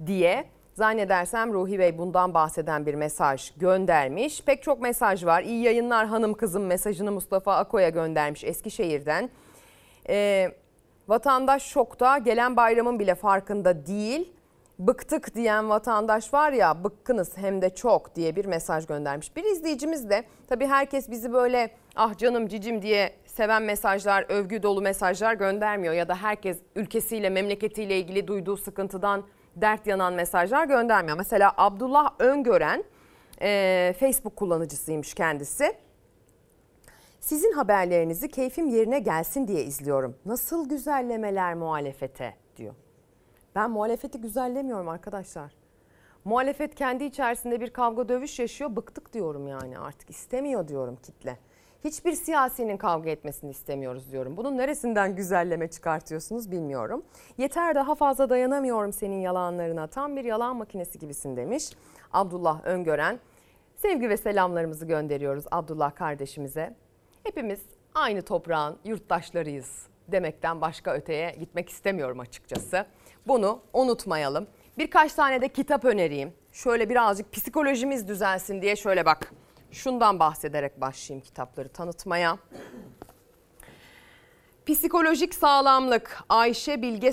diye 0.06 0.46
zannedersem 0.74 1.54
Ruhi 1.54 1.80
Bey 1.80 1.98
bundan 1.98 2.34
bahseden 2.34 2.86
bir 2.86 2.94
mesaj 2.94 3.52
göndermiş. 3.58 4.44
Pek 4.44 4.64
çok 4.64 4.82
mesaj 4.82 5.26
var. 5.26 5.44
İyi 5.44 5.64
yayınlar 5.64 6.08
hanım 6.08 6.34
kızım 6.34 6.66
mesajını 6.66 7.12
Mustafa 7.12 7.56
Ako'ya 7.56 7.90
göndermiş 7.90 8.44
Eskişehir'den. 8.44 9.30
Ee, 10.10 10.52
vatandaş 11.08 11.64
şokta 11.64 12.18
gelen 12.18 12.58
bayramın 12.58 13.00
bile 13.00 13.16
farkında 13.16 13.86
değil. 13.86 14.34
Bıktık 14.80 15.36
diyen 15.36 15.70
vatandaş 15.70 16.34
var 16.34 16.52
ya 16.52 16.84
bıkkınız 16.84 17.38
hem 17.38 17.62
de 17.62 17.70
çok 17.70 18.16
diye 18.16 18.36
bir 18.36 18.46
mesaj 18.46 18.88
göndermiş. 18.88 19.36
Bir 19.36 19.44
izleyicimiz 19.44 20.10
de 20.10 20.24
tabii 20.48 20.68
herkes 20.68 21.10
bizi 21.12 21.34
böyle 21.34 21.72
ah 21.96 22.18
canım 22.18 22.48
cicim 22.48 22.82
diye 22.82 23.14
seven 23.26 23.64
mesajlar, 23.64 24.26
övgü 24.30 24.64
dolu 24.64 24.82
mesajlar 24.82 25.34
göndermiyor. 25.34 25.94
Ya 25.94 26.08
da 26.08 26.16
herkes 26.16 26.58
ülkesiyle 26.76 27.30
memleketiyle 27.30 28.00
ilgili 28.00 28.28
duyduğu 28.28 28.58
sıkıntıdan 28.58 29.24
dert 29.56 29.88
yanan 29.88 30.14
mesajlar 30.14 30.66
göndermiyor. 30.66 31.18
Mesela 31.18 31.54
Abdullah 31.58 32.12
Öngören 32.20 32.84
e, 33.42 33.94
Facebook 34.00 34.36
kullanıcısıymış 34.36 35.14
kendisi. 35.14 35.74
Sizin 37.20 37.52
haberlerinizi 37.52 38.28
keyfim 38.28 38.68
yerine 38.68 39.00
gelsin 39.00 39.48
diye 39.48 39.64
izliyorum. 39.64 40.16
Nasıl 40.26 40.70
güzellemeler 40.70 41.56
muhalefete 41.56 42.34
diyor. 42.58 42.74
Ben 43.60 43.72
muhalefeti 43.72 44.22
güzellemiyorum 44.22 44.89
arkadaşlar. 44.89 45.51
Muhalefet 46.26 46.76
kendi 46.76 47.03
içerisinde 47.03 47.62
bir 47.62 47.70
kavga 47.70 48.10
dövüş 48.10 48.39
yaşıyor. 48.39 48.76
Bıktık 48.76 49.14
diyorum 49.14 49.47
yani 49.47 49.80
artık 49.80 50.10
istemiyor 50.10 50.68
diyorum 50.68 50.97
kitle. 51.03 51.38
Hiçbir 51.84 52.14
siyasinin 52.14 52.78
kavga 52.78 53.10
etmesini 53.10 53.51
istemiyoruz 53.51 54.12
diyorum. 54.12 54.38
Bunun 54.38 54.57
neresinden 54.57 55.16
güzelleme 55.16 55.68
çıkartıyorsunuz 55.68 56.51
bilmiyorum. 56.51 57.03
Yeter 57.38 57.76
daha 57.76 57.95
fazla 57.95 58.30
dayanamıyorum 58.30 58.93
senin 58.93 59.20
yalanlarına. 59.20 59.88
Tam 59.88 60.16
bir 60.16 60.24
yalan 60.24 60.55
makinesi 60.55 60.99
gibisin 60.99 61.38
demiş 61.38 61.70
Abdullah 62.14 62.66
Öngören. 62.66 63.20
Sevgi 63.76 64.10
ve 64.10 64.18
selamlarımızı 64.18 64.86
gönderiyoruz 64.86 65.45
Abdullah 65.51 65.95
kardeşimize. 65.95 66.76
Hepimiz 67.24 67.62
aynı 67.95 68.22
toprağın 68.22 68.78
yurttaşlarıyız 68.86 69.88
demekten 70.07 70.62
başka 70.62 70.93
öteye 70.93 71.36
gitmek 71.39 71.70
istemiyorum 71.70 72.20
açıkçası. 72.20 72.86
Bunu 73.28 73.61
unutmayalım. 73.74 74.47
Birkaç 74.78 75.13
tane 75.13 75.41
de 75.41 75.47
kitap 75.47 75.86
önereyim. 75.86 76.34
Şöyle 76.51 76.89
birazcık 76.89 77.34
psikolojimiz 77.34 78.07
düzelsin 78.07 78.61
diye 78.61 78.76
şöyle 78.76 79.05
bak. 79.05 79.32
Şundan 79.72 80.20
bahsederek 80.20 80.82
başlayayım 80.82 81.26
kitapları 81.26 81.70
tanıtmaya. 81.70 82.38
Psikolojik 84.65 85.36
sağlamlık 85.36 86.24
Ayşe 86.30 86.82
Bilge 86.82 87.11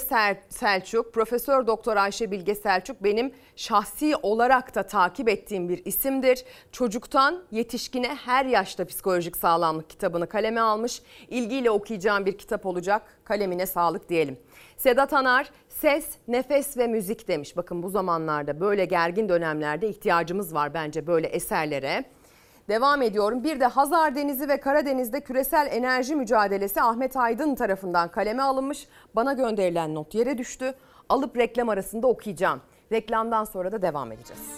Selçuk, 0.49 1.15
Profesör 1.15 1.67
Doktor 1.67 1.97
Ayşe 1.97 2.31
Bilge 2.31 2.55
Selçuk 2.55 3.05
benim 3.05 3.35
şahsi 3.57 4.17
olarak 4.17 4.75
da 4.75 4.83
takip 4.83 5.29
ettiğim 5.29 5.69
bir 5.69 5.85
isimdir. 5.85 6.45
Çocuktan 6.73 7.45
yetişkine 7.51 8.15
her 8.15 8.45
yaşta 8.45 8.85
psikolojik 8.85 9.37
sağlamlık 9.37 9.91
kitabını 9.91 10.29
kaleme 10.29 10.61
almış. 10.61 11.03
İlgiyle 11.29 11.71
okuyacağım 11.71 12.27
bir 12.27 12.39
kitap 12.39 12.67
olacak. 12.67 13.03
Kalemine 13.25 13.67
sağlık 13.67 14.09
diyelim. 14.09 14.39
Sedat 14.77 15.13
Anar 15.13 15.51
ses, 15.81 16.09
nefes 16.29 16.77
ve 16.77 16.87
müzik 16.87 17.29
demiş. 17.29 17.57
Bakın 17.57 17.83
bu 17.83 17.89
zamanlarda 17.89 18.61
böyle 18.61 18.85
gergin 18.85 19.29
dönemlerde 19.29 19.89
ihtiyacımız 19.89 20.55
var 20.55 20.75
bence 20.75 21.07
böyle 21.07 21.27
eserlere. 21.27 22.05
Devam 22.69 23.03
ediyorum. 23.03 23.45
Bir 23.45 23.61
de 23.61 23.67
Hazar 23.67 24.15
Denizi 24.15 24.49
ve 24.49 24.61
Karadeniz'de 24.61 25.21
küresel 25.21 25.69
enerji 25.71 26.17
mücadelesi 26.17 26.83
Ahmet 26.83 27.17
Aydın 27.17 27.55
tarafından 27.55 28.11
kaleme 28.11 28.43
alınmış. 28.43 28.89
Bana 29.15 29.33
gönderilen 29.33 29.95
not 29.95 30.15
yere 30.15 30.39
düştü. 30.39 30.75
Alıp 31.09 31.37
reklam 31.37 31.69
arasında 31.69 32.07
okuyacağım. 32.07 32.61
Reklamdan 32.93 33.45
sonra 33.45 33.73
da 33.73 33.83
devam 33.83 34.13
edeceğiz. 34.13 34.57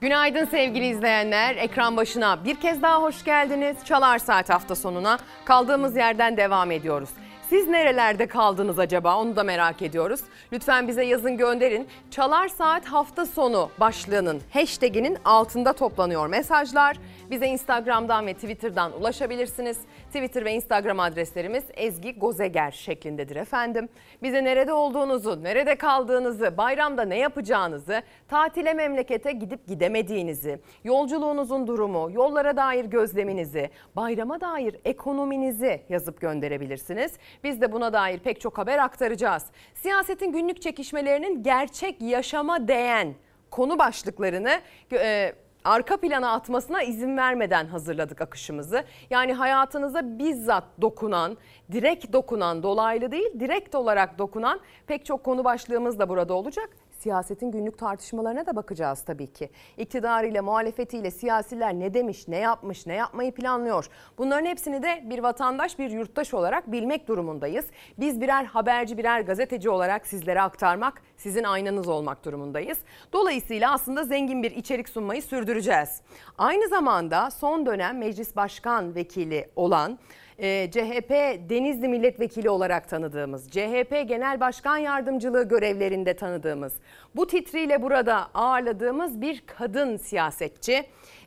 Günaydın 0.00 0.44
sevgili 0.44 0.86
izleyenler. 0.86 1.56
Ekran 1.56 1.96
başına 1.96 2.44
bir 2.44 2.54
kez 2.54 2.82
daha 2.82 3.02
hoş 3.02 3.24
geldiniz. 3.24 3.76
Çalar 3.84 4.18
Saat 4.18 4.50
hafta 4.50 4.74
sonuna 4.74 5.18
kaldığımız 5.44 5.96
yerden 5.96 6.36
devam 6.36 6.70
ediyoruz. 6.70 7.10
Siz 7.48 7.68
nerelerde 7.68 8.26
kaldınız 8.26 8.78
acaba 8.78 9.16
onu 9.16 9.36
da 9.36 9.42
merak 9.42 9.82
ediyoruz. 9.82 10.20
Lütfen 10.52 10.88
bize 10.88 11.04
yazın 11.04 11.36
gönderin. 11.36 11.88
Çalar 12.10 12.48
Saat 12.48 12.84
hafta 12.84 13.26
sonu 13.26 13.70
başlığının 13.80 14.40
hashtaginin 14.52 15.18
altında 15.24 15.72
toplanıyor 15.72 16.26
mesajlar. 16.26 16.96
Bize 17.30 17.46
Instagram'dan 17.46 18.26
ve 18.26 18.34
Twitter'dan 18.34 19.00
ulaşabilirsiniz. 19.00 19.78
Twitter 20.06 20.44
ve 20.44 20.52
Instagram 20.52 21.00
adreslerimiz 21.00 21.64
Ezgi 21.74 22.18
Gozeger 22.18 22.70
şeklindedir 22.70 23.36
efendim. 23.36 23.88
Bize 24.22 24.44
nerede 24.44 24.72
olduğunuzu, 24.72 25.44
nerede 25.44 25.76
kaldığınızı, 25.76 26.56
bayramda 26.56 27.02
ne 27.02 27.18
yapacağınızı, 27.18 28.02
tatile 28.28 28.74
memlekete 28.74 29.32
gidip 29.32 29.66
gidemediğinizi, 29.66 30.60
yolculuğunuzun 30.84 31.66
durumu, 31.66 32.10
yollara 32.12 32.56
dair 32.56 32.84
gözleminizi, 32.84 33.70
bayrama 33.96 34.40
dair 34.40 34.76
ekonominizi 34.84 35.80
yazıp 35.88 36.20
gönderebilirsiniz. 36.20 37.12
Biz 37.44 37.60
de 37.60 37.72
buna 37.72 37.92
dair 37.92 38.18
pek 38.18 38.40
çok 38.40 38.58
haber 38.58 38.78
aktaracağız. 38.78 39.44
Siyasetin 39.74 40.32
günlük 40.32 40.62
çekişmelerinin 40.62 41.42
gerçek 41.42 42.02
yaşama 42.02 42.68
değen 42.68 43.14
konu 43.50 43.78
başlıklarını 43.78 44.60
e, 44.92 45.32
arka 45.68 45.96
plana 45.96 46.32
atmasına 46.32 46.82
izin 46.82 47.16
vermeden 47.16 47.66
hazırladık 47.66 48.20
akışımızı. 48.20 48.84
Yani 49.10 49.32
hayatınıza 49.32 50.18
bizzat 50.18 50.64
dokunan, 50.80 51.36
direkt 51.72 52.12
dokunan, 52.12 52.62
dolaylı 52.62 53.10
değil 53.10 53.40
direkt 53.40 53.74
olarak 53.74 54.18
dokunan 54.18 54.60
pek 54.86 55.04
çok 55.04 55.24
konu 55.24 55.44
başlığımız 55.44 55.98
da 55.98 56.08
burada 56.08 56.34
olacak 56.34 56.70
siyasetin 56.98 57.50
günlük 57.50 57.78
tartışmalarına 57.78 58.46
da 58.46 58.56
bakacağız 58.56 59.02
tabii 59.02 59.32
ki. 59.32 59.50
İktidarıyla, 59.76 60.42
muhalefetiyle 60.42 61.10
siyasiler 61.10 61.74
ne 61.74 61.94
demiş, 61.94 62.28
ne 62.28 62.36
yapmış, 62.36 62.86
ne 62.86 62.94
yapmayı 62.94 63.34
planlıyor. 63.34 63.88
Bunların 64.18 64.46
hepsini 64.46 64.82
de 64.82 65.02
bir 65.04 65.18
vatandaş, 65.18 65.78
bir 65.78 65.90
yurttaş 65.90 66.34
olarak 66.34 66.72
bilmek 66.72 67.08
durumundayız. 67.08 67.66
Biz 67.98 68.20
birer 68.20 68.44
haberci, 68.44 68.98
birer 68.98 69.20
gazeteci 69.20 69.70
olarak 69.70 70.06
sizlere 70.06 70.40
aktarmak, 70.40 71.02
sizin 71.16 71.44
aynanız 71.44 71.88
olmak 71.88 72.24
durumundayız. 72.24 72.78
Dolayısıyla 73.12 73.72
aslında 73.72 74.04
zengin 74.04 74.42
bir 74.42 74.50
içerik 74.50 74.88
sunmayı 74.88 75.22
sürdüreceğiz. 75.22 76.02
Aynı 76.38 76.68
zamanda 76.68 77.30
son 77.30 77.66
dönem 77.66 77.98
Meclis 77.98 78.36
Başkan 78.36 78.94
Vekili 78.94 79.50
olan 79.56 79.98
e, 80.38 80.70
CHP 80.70 81.10
Denizli 81.50 81.88
Milletvekili 81.88 82.50
olarak 82.50 82.88
tanıdığımız, 82.88 83.50
CHP 83.50 84.04
Genel 84.08 84.40
Başkan 84.40 84.76
Yardımcılığı 84.76 85.48
görevlerinde 85.48 86.14
tanıdığımız, 86.14 86.72
bu 87.16 87.26
titriyle 87.26 87.82
burada 87.82 88.28
ağırladığımız 88.34 89.20
bir 89.20 89.42
kadın 89.46 89.96
siyasetçi. 89.96 90.84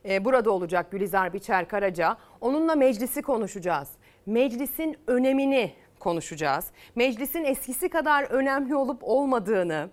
E, 0.08 0.24
burada 0.24 0.50
olacak 0.50 0.90
Gülizar 0.90 1.32
Biçer 1.32 1.68
Karaca. 1.68 2.16
Onunla 2.40 2.74
meclisi 2.74 3.22
konuşacağız. 3.22 3.88
Meclisin 4.26 4.96
önemini 5.06 5.72
konuşacağız. 5.98 6.66
Meclisin 6.94 7.44
eskisi 7.44 7.88
kadar 7.88 8.22
önemli 8.22 8.76
olup 8.76 8.98
olmadığını, 9.02 9.88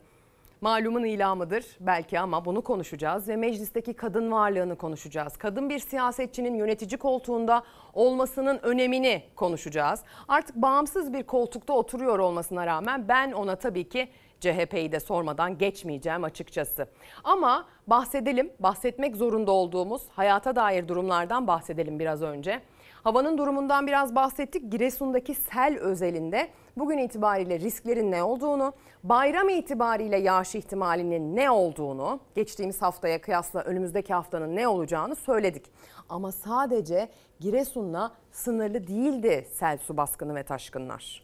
malumun 0.61 1.03
ilamıdır 1.03 1.65
belki 1.79 2.19
ama 2.19 2.45
bunu 2.45 2.61
konuşacağız 2.61 3.27
ve 3.27 3.35
meclisteki 3.35 3.93
kadın 3.93 4.31
varlığını 4.31 4.75
konuşacağız. 4.75 5.37
Kadın 5.37 5.69
bir 5.69 5.79
siyasetçinin 5.79 6.55
yönetici 6.55 6.97
koltuğunda 6.97 7.63
olmasının 7.93 8.59
önemini 8.63 9.23
konuşacağız. 9.35 10.03
Artık 10.27 10.55
bağımsız 10.55 11.13
bir 11.13 11.23
koltukta 11.23 11.73
oturuyor 11.73 12.19
olmasına 12.19 12.65
rağmen 12.65 13.07
ben 13.07 13.31
ona 13.31 13.55
tabii 13.55 13.89
ki 13.89 14.09
CHP'yi 14.39 14.91
de 14.91 14.99
sormadan 14.99 15.57
geçmeyeceğim 15.57 16.23
açıkçası. 16.23 16.87
Ama 17.23 17.65
bahsedelim, 17.87 18.51
bahsetmek 18.59 19.15
zorunda 19.15 19.51
olduğumuz 19.51 20.01
hayata 20.09 20.55
dair 20.55 20.87
durumlardan 20.87 21.47
bahsedelim 21.47 21.99
biraz 21.99 22.21
önce. 22.21 22.61
Havanın 23.03 23.37
durumundan 23.37 23.87
biraz 23.87 24.15
bahsettik. 24.15 24.71
Giresun'daki 24.71 25.35
sel 25.35 25.79
özelinde 25.79 26.49
bugün 26.79 26.97
itibariyle 26.97 27.59
risklerin 27.59 28.11
ne 28.11 28.23
olduğunu, 28.23 28.73
bayram 29.03 29.49
itibariyle 29.49 30.17
yağış 30.17 30.55
ihtimalinin 30.55 31.35
ne 31.35 31.51
olduğunu, 31.51 32.19
geçtiğimiz 32.35 32.81
haftaya 32.81 33.21
kıyasla 33.21 33.61
önümüzdeki 33.61 34.13
haftanın 34.13 34.55
ne 34.55 34.67
olacağını 34.67 35.15
söyledik. 35.15 35.65
Ama 36.09 36.31
sadece 36.31 37.09
Giresun'la 37.39 38.11
sınırlı 38.31 38.87
değildi 38.87 39.47
sel 39.53 39.77
su 39.77 39.97
baskını 39.97 40.35
ve 40.35 40.43
taşkınlar. 40.43 41.23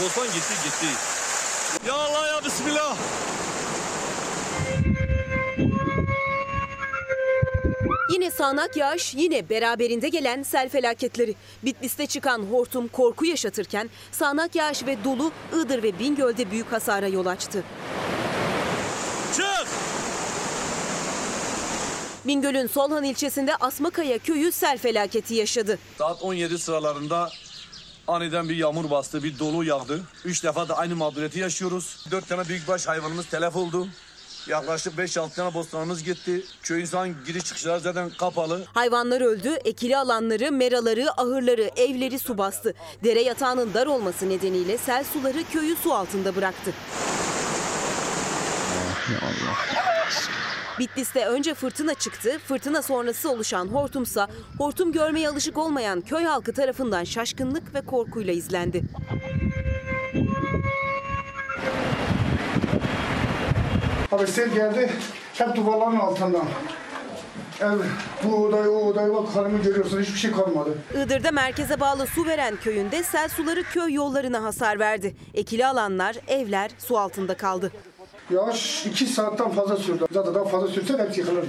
Volkan 0.00 0.26
gitti 0.26 0.54
gitti. 0.64 0.86
Ya 1.88 1.94
Allah 1.94 2.26
ya 2.26 2.44
Bismillah. 2.44 2.96
Yine 8.12 8.30
sağanak 8.30 8.76
yağış, 8.76 9.14
yine 9.14 9.48
beraberinde 9.48 10.08
gelen 10.08 10.42
sel 10.42 10.68
felaketleri. 10.68 11.34
Bitlis'te 11.62 12.06
çıkan 12.06 12.38
hortum 12.38 12.88
korku 12.88 13.24
yaşatırken 13.24 13.90
sağanak 14.12 14.54
yağış 14.54 14.86
ve 14.86 15.04
dolu 15.04 15.32
Iğdır 15.56 15.82
ve 15.82 15.98
Bingöl'de 15.98 16.50
büyük 16.50 16.72
hasara 16.72 17.06
yol 17.06 17.26
açtı. 17.26 17.64
Çık! 19.36 19.66
Bingöl'ün 22.26 22.66
Solhan 22.66 23.04
ilçesinde 23.04 23.56
Asmakaya 23.56 24.18
köyü 24.18 24.52
sel 24.52 24.78
felaketi 24.78 25.34
yaşadı. 25.34 25.78
Saat 25.98 26.22
17 26.22 26.58
sıralarında 26.58 27.30
aniden 28.06 28.48
bir 28.48 28.56
yağmur 28.56 28.90
bastı, 28.90 29.22
bir 29.22 29.38
dolu 29.38 29.64
yağdı. 29.64 30.00
Üç 30.24 30.44
defa 30.44 30.68
da 30.68 30.76
aynı 30.76 30.96
mağduriyeti 30.96 31.38
yaşıyoruz. 31.38 32.06
Dört 32.10 32.28
tane 32.28 32.48
büyükbaş 32.48 32.86
hayvanımız 32.88 33.26
telef 33.26 33.56
oldu. 33.56 33.88
Yaklaşık 34.48 34.94
5-6 34.98 35.34
tane 35.34 35.54
bostanımız 35.54 36.02
gitti. 36.04 36.44
Köy 36.62 36.80
insan 36.80 37.14
giriş 37.26 37.44
çıkışları 37.44 37.80
zaten 37.80 38.10
kapalı. 38.10 38.64
Hayvanlar 38.74 39.20
öldü, 39.20 39.48
ekili 39.64 39.96
alanları, 39.96 40.52
meraları, 40.52 41.20
ahırları, 41.20 41.70
evleri 41.76 42.18
su 42.18 42.38
bastı. 42.38 42.74
Dere 43.04 43.22
yatağının 43.22 43.74
dar 43.74 43.86
olması 43.86 44.28
nedeniyle 44.28 44.78
sel 44.78 45.04
suları 45.04 45.44
köyü 45.52 45.76
su 45.76 45.92
altında 45.92 46.36
bıraktı. 46.36 46.72
Allah. 49.22 49.56
Bitlis'te 50.78 51.26
önce 51.26 51.54
fırtına 51.54 51.94
çıktı, 51.94 52.38
fırtına 52.48 52.82
sonrası 52.82 53.30
oluşan 53.30 53.68
hortumsa 53.68 54.28
hortum 54.58 54.92
görmeye 54.92 55.28
alışık 55.28 55.58
olmayan 55.58 56.00
köy 56.00 56.24
halkı 56.24 56.52
tarafından 56.52 57.04
şaşkınlık 57.04 57.74
ve 57.74 57.80
korkuyla 57.80 58.32
izlendi. 58.32 58.82
Abi 64.12 64.26
sel 64.26 64.48
geldi 64.48 64.90
hep 65.34 65.56
duvarların 65.56 65.96
altından. 65.96 66.44
ev, 67.60 67.78
bu 68.24 68.36
oday, 68.36 68.68
o 68.68 68.72
oday 68.72 69.14
bak 69.14 69.28
hanımı 69.36 69.62
görüyorsun 69.62 70.00
hiçbir 70.02 70.18
şey 70.18 70.30
kalmadı. 70.32 70.70
Iğdır'da 70.94 71.30
merkeze 71.30 71.80
bağlı 71.80 72.06
Suveren 72.06 72.56
köyünde 72.56 73.02
sel 73.02 73.28
suları 73.28 73.62
köy 73.62 73.92
yollarına 73.94 74.42
hasar 74.44 74.78
verdi. 74.78 75.16
Ekili 75.34 75.66
alanlar, 75.66 76.16
evler 76.28 76.70
su 76.78 76.98
altında 76.98 77.36
kaldı. 77.36 77.72
Yağış 78.30 78.86
iki 78.86 79.06
saatten 79.06 79.50
fazla 79.50 79.76
sürdü. 79.76 80.06
Zaten 80.12 80.34
daha 80.34 80.44
fazla 80.44 80.68
sürse 80.68 80.98
hepsi 80.98 81.20
yıkılırdı. 81.20 81.48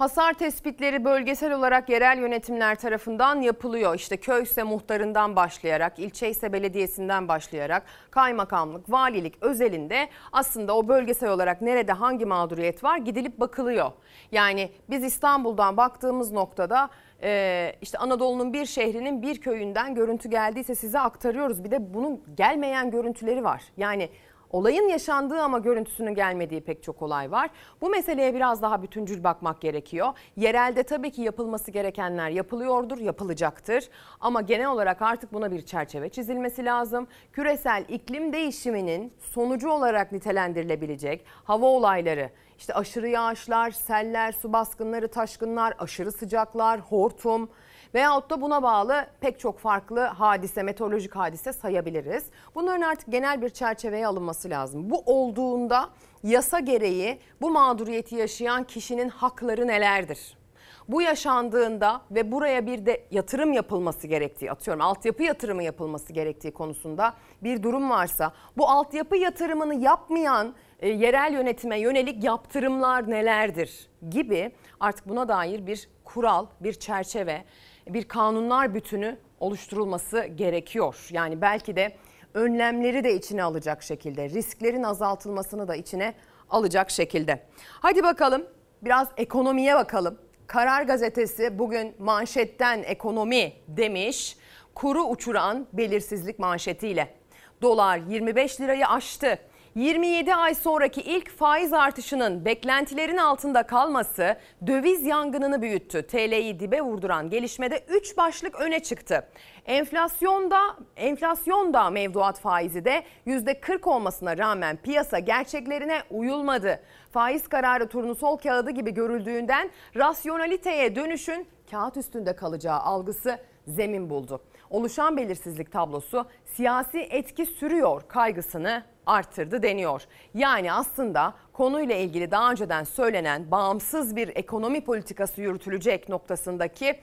Hasar 0.00 0.32
tespitleri 0.32 1.04
bölgesel 1.04 1.52
olarak 1.52 1.88
yerel 1.88 2.18
yönetimler 2.18 2.74
tarafından 2.74 3.40
yapılıyor. 3.40 3.94
İşte 3.94 4.16
köy 4.16 4.42
ise 4.42 4.62
muhtarından 4.62 5.36
başlayarak, 5.36 5.98
ilçe 5.98 6.30
ise 6.30 6.52
belediyesinden 6.52 7.28
başlayarak, 7.28 7.82
kaymakamlık, 8.10 8.90
valilik 8.90 9.42
özelinde 9.42 10.08
aslında 10.32 10.76
o 10.76 10.88
bölgesel 10.88 11.30
olarak 11.30 11.62
nerede 11.62 11.92
hangi 11.92 12.26
mağduriyet 12.26 12.84
var 12.84 12.96
gidilip 12.98 13.40
bakılıyor. 13.40 13.92
Yani 14.32 14.70
biz 14.90 15.04
İstanbul'dan 15.04 15.76
baktığımız 15.76 16.32
noktada 16.32 16.90
e, 17.22 17.72
işte 17.82 17.98
Anadolu'nun 17.98 18.52
bir 18.52 18.66
şehrinin 18.66 19.22
bir 19.22 19.40
köyünden 19.40 19.94
görüntü 19.94 20.30
geldiyse 20.30 20.74
size 20.74 21.00
aktarıyoruz. 21.00 21.64
Bir 21.64 21.70
de 21.70 21.94
bunun 21.94 22.22
gelmeyen 22.36 22.90
görüntüleri 22.90 23.44
var. 23.44 23.62
Yani 23.76 24.08
Olayın 24.50 24.88
yaşandığı 24.88 25.42
ama 25.42 25.58
görüntüsünün 25.58 26.14
gelmediği 26.14 26.60
pek 26.60 26.82
çok 26.82 27.02
olay 27.02 27.30
var. 27.30 27.50
Bu 27.80 27.90
meseleye 27.90 28.34
biraz 28.34 28.62
daha 28.62 28.82
bütüncül 28.82 29.24
bakmak 29.24 29.60
gerekiyor. 29.60 30.08
Yerelde 30.36 30.82
tabii 30.82 31.10
ki 31.10 31.22
yapılması 31.22 31.70
gerekenler 31.70 32.30
yapılıyordur, 32.30 32.98
yapılacaktır. 32.98 33.88
Ama 34.20 34.40
genel 34.40 34.68
olarak 34.68 35.02
artık 35.02 35.32
buna 35.32 35.50
bir 35.50 35.62
çerçeve 35.62 36.08
çizilmesi 36.08 36.64
lazım. 36.64 37.06
Küresel 37.32 37.84
iklim 37.88 38.32
değişiminin 38.32 39.12
sonucu 39.18 39.70
olarak 39.70 40.12
nitelendirilebilecek 40.12 41.24
hava 41.44 41.66
olayları, 41.66 42.30
işte 42.58 42.74
aşırı 42.74 43.08
yağışlar, 43.08 43.70
seller, 43.70 44.32
su 44.32 44.52
baskınları, 44.52 45.08
taşkınlar, 45.08 45.74
aşırı 45.78 46.12
sıcaklar, 46.12 46.80
hortum 46.80 47.50
veyahut 47.94 48.30
da 48.30 48.40
buna 48.40 48.62
bağlı 48.62 49.06
pek 49.20 49.40
çok 49.40 49.58
farklı 49.58 50.00
hadise, 50.00 50.62
meteorolojik 50.62 51.16
hadise 51.16 51.52
sayabiliriz. 51.52 52.24
Bunların 52.54 52.80
artık 52.80 53.12
genel 53.12 53.42
bir 53.42 53.48
çerçeveye 53.48 54.06
alınması 54.06 54.50
lazım. 54.50 54.90
Bu 54.90 55.02
olduğunda 55.06 55.88
yasa 56.22 56.60
gereği 56.60 57.18
bu 57.40 57.50
mağduriyeti 57.50 58.16
yaşayan 58.16 58.64
kişinin 58.64 59.08
hakları 59.08 59.66
nelerdir? 59.66 60.40
Bu 60.88 61.02
yaşandığında 61.02 62.02
ve 62.10 62.32
buraya 62.32 62.66
bir 62.66 62.86
de 62.86 63.04
yatırım 63.10 63.52
yapılması 63.52 64.06
gerektiği 64.06 64.50
atıyorum 64.50 64.82
altyapı 64.82 65.22
yatırımı 65.22 65.62
yapılması 65.62 66.12
gerektiği 66.12 66.50
konusunda 66.50 67.14
bir 67.42 67.62
durum 67.62 67.90
varsa 67.90 68.32
bu 68.56 68.68
altyapı 68.68 69.16
yatırımını 69.16 69.74
yapmayan 69.74 70.54
e, 70.80 70.88
yerel 70.88 71.32
yönetime 71.32 71.80
yönelik 71.80 72.24
yaptırımlar 72.24 73.10
nelerdir 73.10 73.88
gibi 74.10 74.52
artık 74.80 75.08
buna 75.08 75.28
dair 75.28 75.66
bir 75.66 75.88
kural, 76.04 76.46
bir 76.60 76.72
çerçeve 76.72 77.44
bir 77.88 78.04
kanunlar 78.04 78.74
bütünü 78.74 79.16
oluşturulması 79.40 80.24
gerekiyor. 80.24 81.08
Yani 81.10 81.40
belki 81.40 81.76
de 81.76 81.96
önlemleri 82.34 83.04
de 83.04 83.14
içine 83.14 83.42
alacak 83.42 83.82
şekilde, 83.82 84.28
risklerin 84.28 84.82
azaltılmasını 84.82 85.68
da 85.68 85.74
içine 85.74 86.14
alacak 86.50 86.90
şekilde. 86.90 87.42
Hadi 87.80 88.02
bakalım 88.02 88.46
biraz 88.82 89.08
ekonomiye 89.16 89.74
bakalım. 89.74 90.18
Karar 90.46 90.82
gazetesi 90.82 91.58
bugün 91.58 91.94
manşetten 91.98 92.82
ekonomi 92.82 93.52
demiş. 93.68 94.36
Kuru 94.74 95.02
uçuran 95.04 95.66
belirsizlik 95.72 96.38
manşetiyle. 96.38 97.14
Dolar 97.62 97.98
25 97.98 98.60
lirayı 98.60 98.86
aştı. 98.88 99.38
27 99.74 100.34
ay 100.34 100.54
sonraki 100.54 101.00
ilk 101.00 101.30
faiz 101.30 101.72
artışının 101.72 102.44
beklentilerin 102.44 103.16
altında 103.16 103.62
kalması 103.62 104.36
döviz 104.66 105.06
yangınını 105.06 105.62
büyüttü. 105.62 106.02
TL'yi 106.02 106.60
dibe 106.60 106.80
vurduran 106.80 107.30
gelişmede 107.30 107.84
3 107.88 108.16
başlık 108.16 108.60
öne 108.60 108.80
çıktı. 108.82 109.28
Enflasyonda 109.66 110.60
enflasyonda 110.96 111.90
mevduat 111.90 112.40
faizi 112.40 112.84
de 112.84 113.02
%40 113.26 113.88
olmasına 113.88 114.38
rağmen 114.38 114.76
piyasa 114.76 115.18
gerçeklerine 115.18 116.02
uyulmadı. 116.10 116.80
Faiz 117.10 117.48
kararı 117.48 117.88
turnusol 117.88 118.36
kağıdı 118.36 118.70
gibi 118.70 118.94
görüldüğünden 118.94 119.70
rasyonaliteye 119.96 120.96
dönüşün 120.96 121.46
kağıt 121.70 121.96
üstünde 121.96 122.36
kalacağı 122.36 122.78
algısı 122.78 123.38
zemin 123.66 124.10
buldu. 124.10 124.42
Oluşan 124.70 125.16
belirsizlik 125.16 125.72
tablosu 125.72 126.26
siyasi 126.44 126.98
etki 126.98 127.46
sürüyor 127.46 128.02
kaygısını 128.08 128.82
arttırdı 129.06 129.62
deniyor. 129.62 130.02
Yani 130.34 130.72
aslında 130.72 131.34
konuyla 131.52 131.94
ilgili 131.96 132.30
daha 132.30 132.50
önceden 132.50 132.84
söylenen 132.84 133.50
bağımsız 133.50 134.16
bir 134.16 134.28
ekonomi 134.36 134.84
politikası 134.84 135.42
yürütülecek 135.42 136.08
noktasındaki 136.08 137.00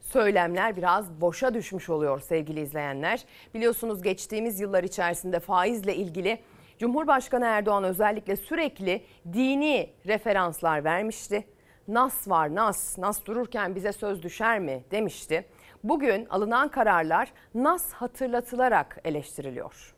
söylemler 0.00 0.76
biraz 0.76 1.20
boşa 1.20 1.54
düşmüş 1.54 1.90
oluyor 1.90 2.20
sevgili 2.20 2.60
izleyenler. 2.60 3.24
Biliyorsunuz 3.54 4.02
geçtiğimiz 4.02 4.60
yıllar 4.60 4.84
içerisinde 4.84 5.40
faizle 5.40 5.96
ilgili 5.96 6.38
Cumhurbaşkanı 6.78 7.44
Erdoğan 7.44 7.84
özellikle 7.84 8.36
sürekli 8.36 9.04
dini 9.32 9.90
referanslar 10.06 10.84
vermişti. 10.84 11.44
Nas 11.88 12.28
var 12.28 12.54
nas, 12.54 12.98
nas 12.98 13.24
dururken 13.26 13.74
bize 13.74 13.92
söz 13.92 14.22
düşer 14.22 14.58
mi 14.58 14.84
demişti. 14.90 15.46
Bugün 15.84 16.26
alınan 16.26 16.68
kararlar 16.68 17.32
nas 17.54 17.92
hatırlatılarak 17.92 18.98
eleştiriliyor. 19.04 19.95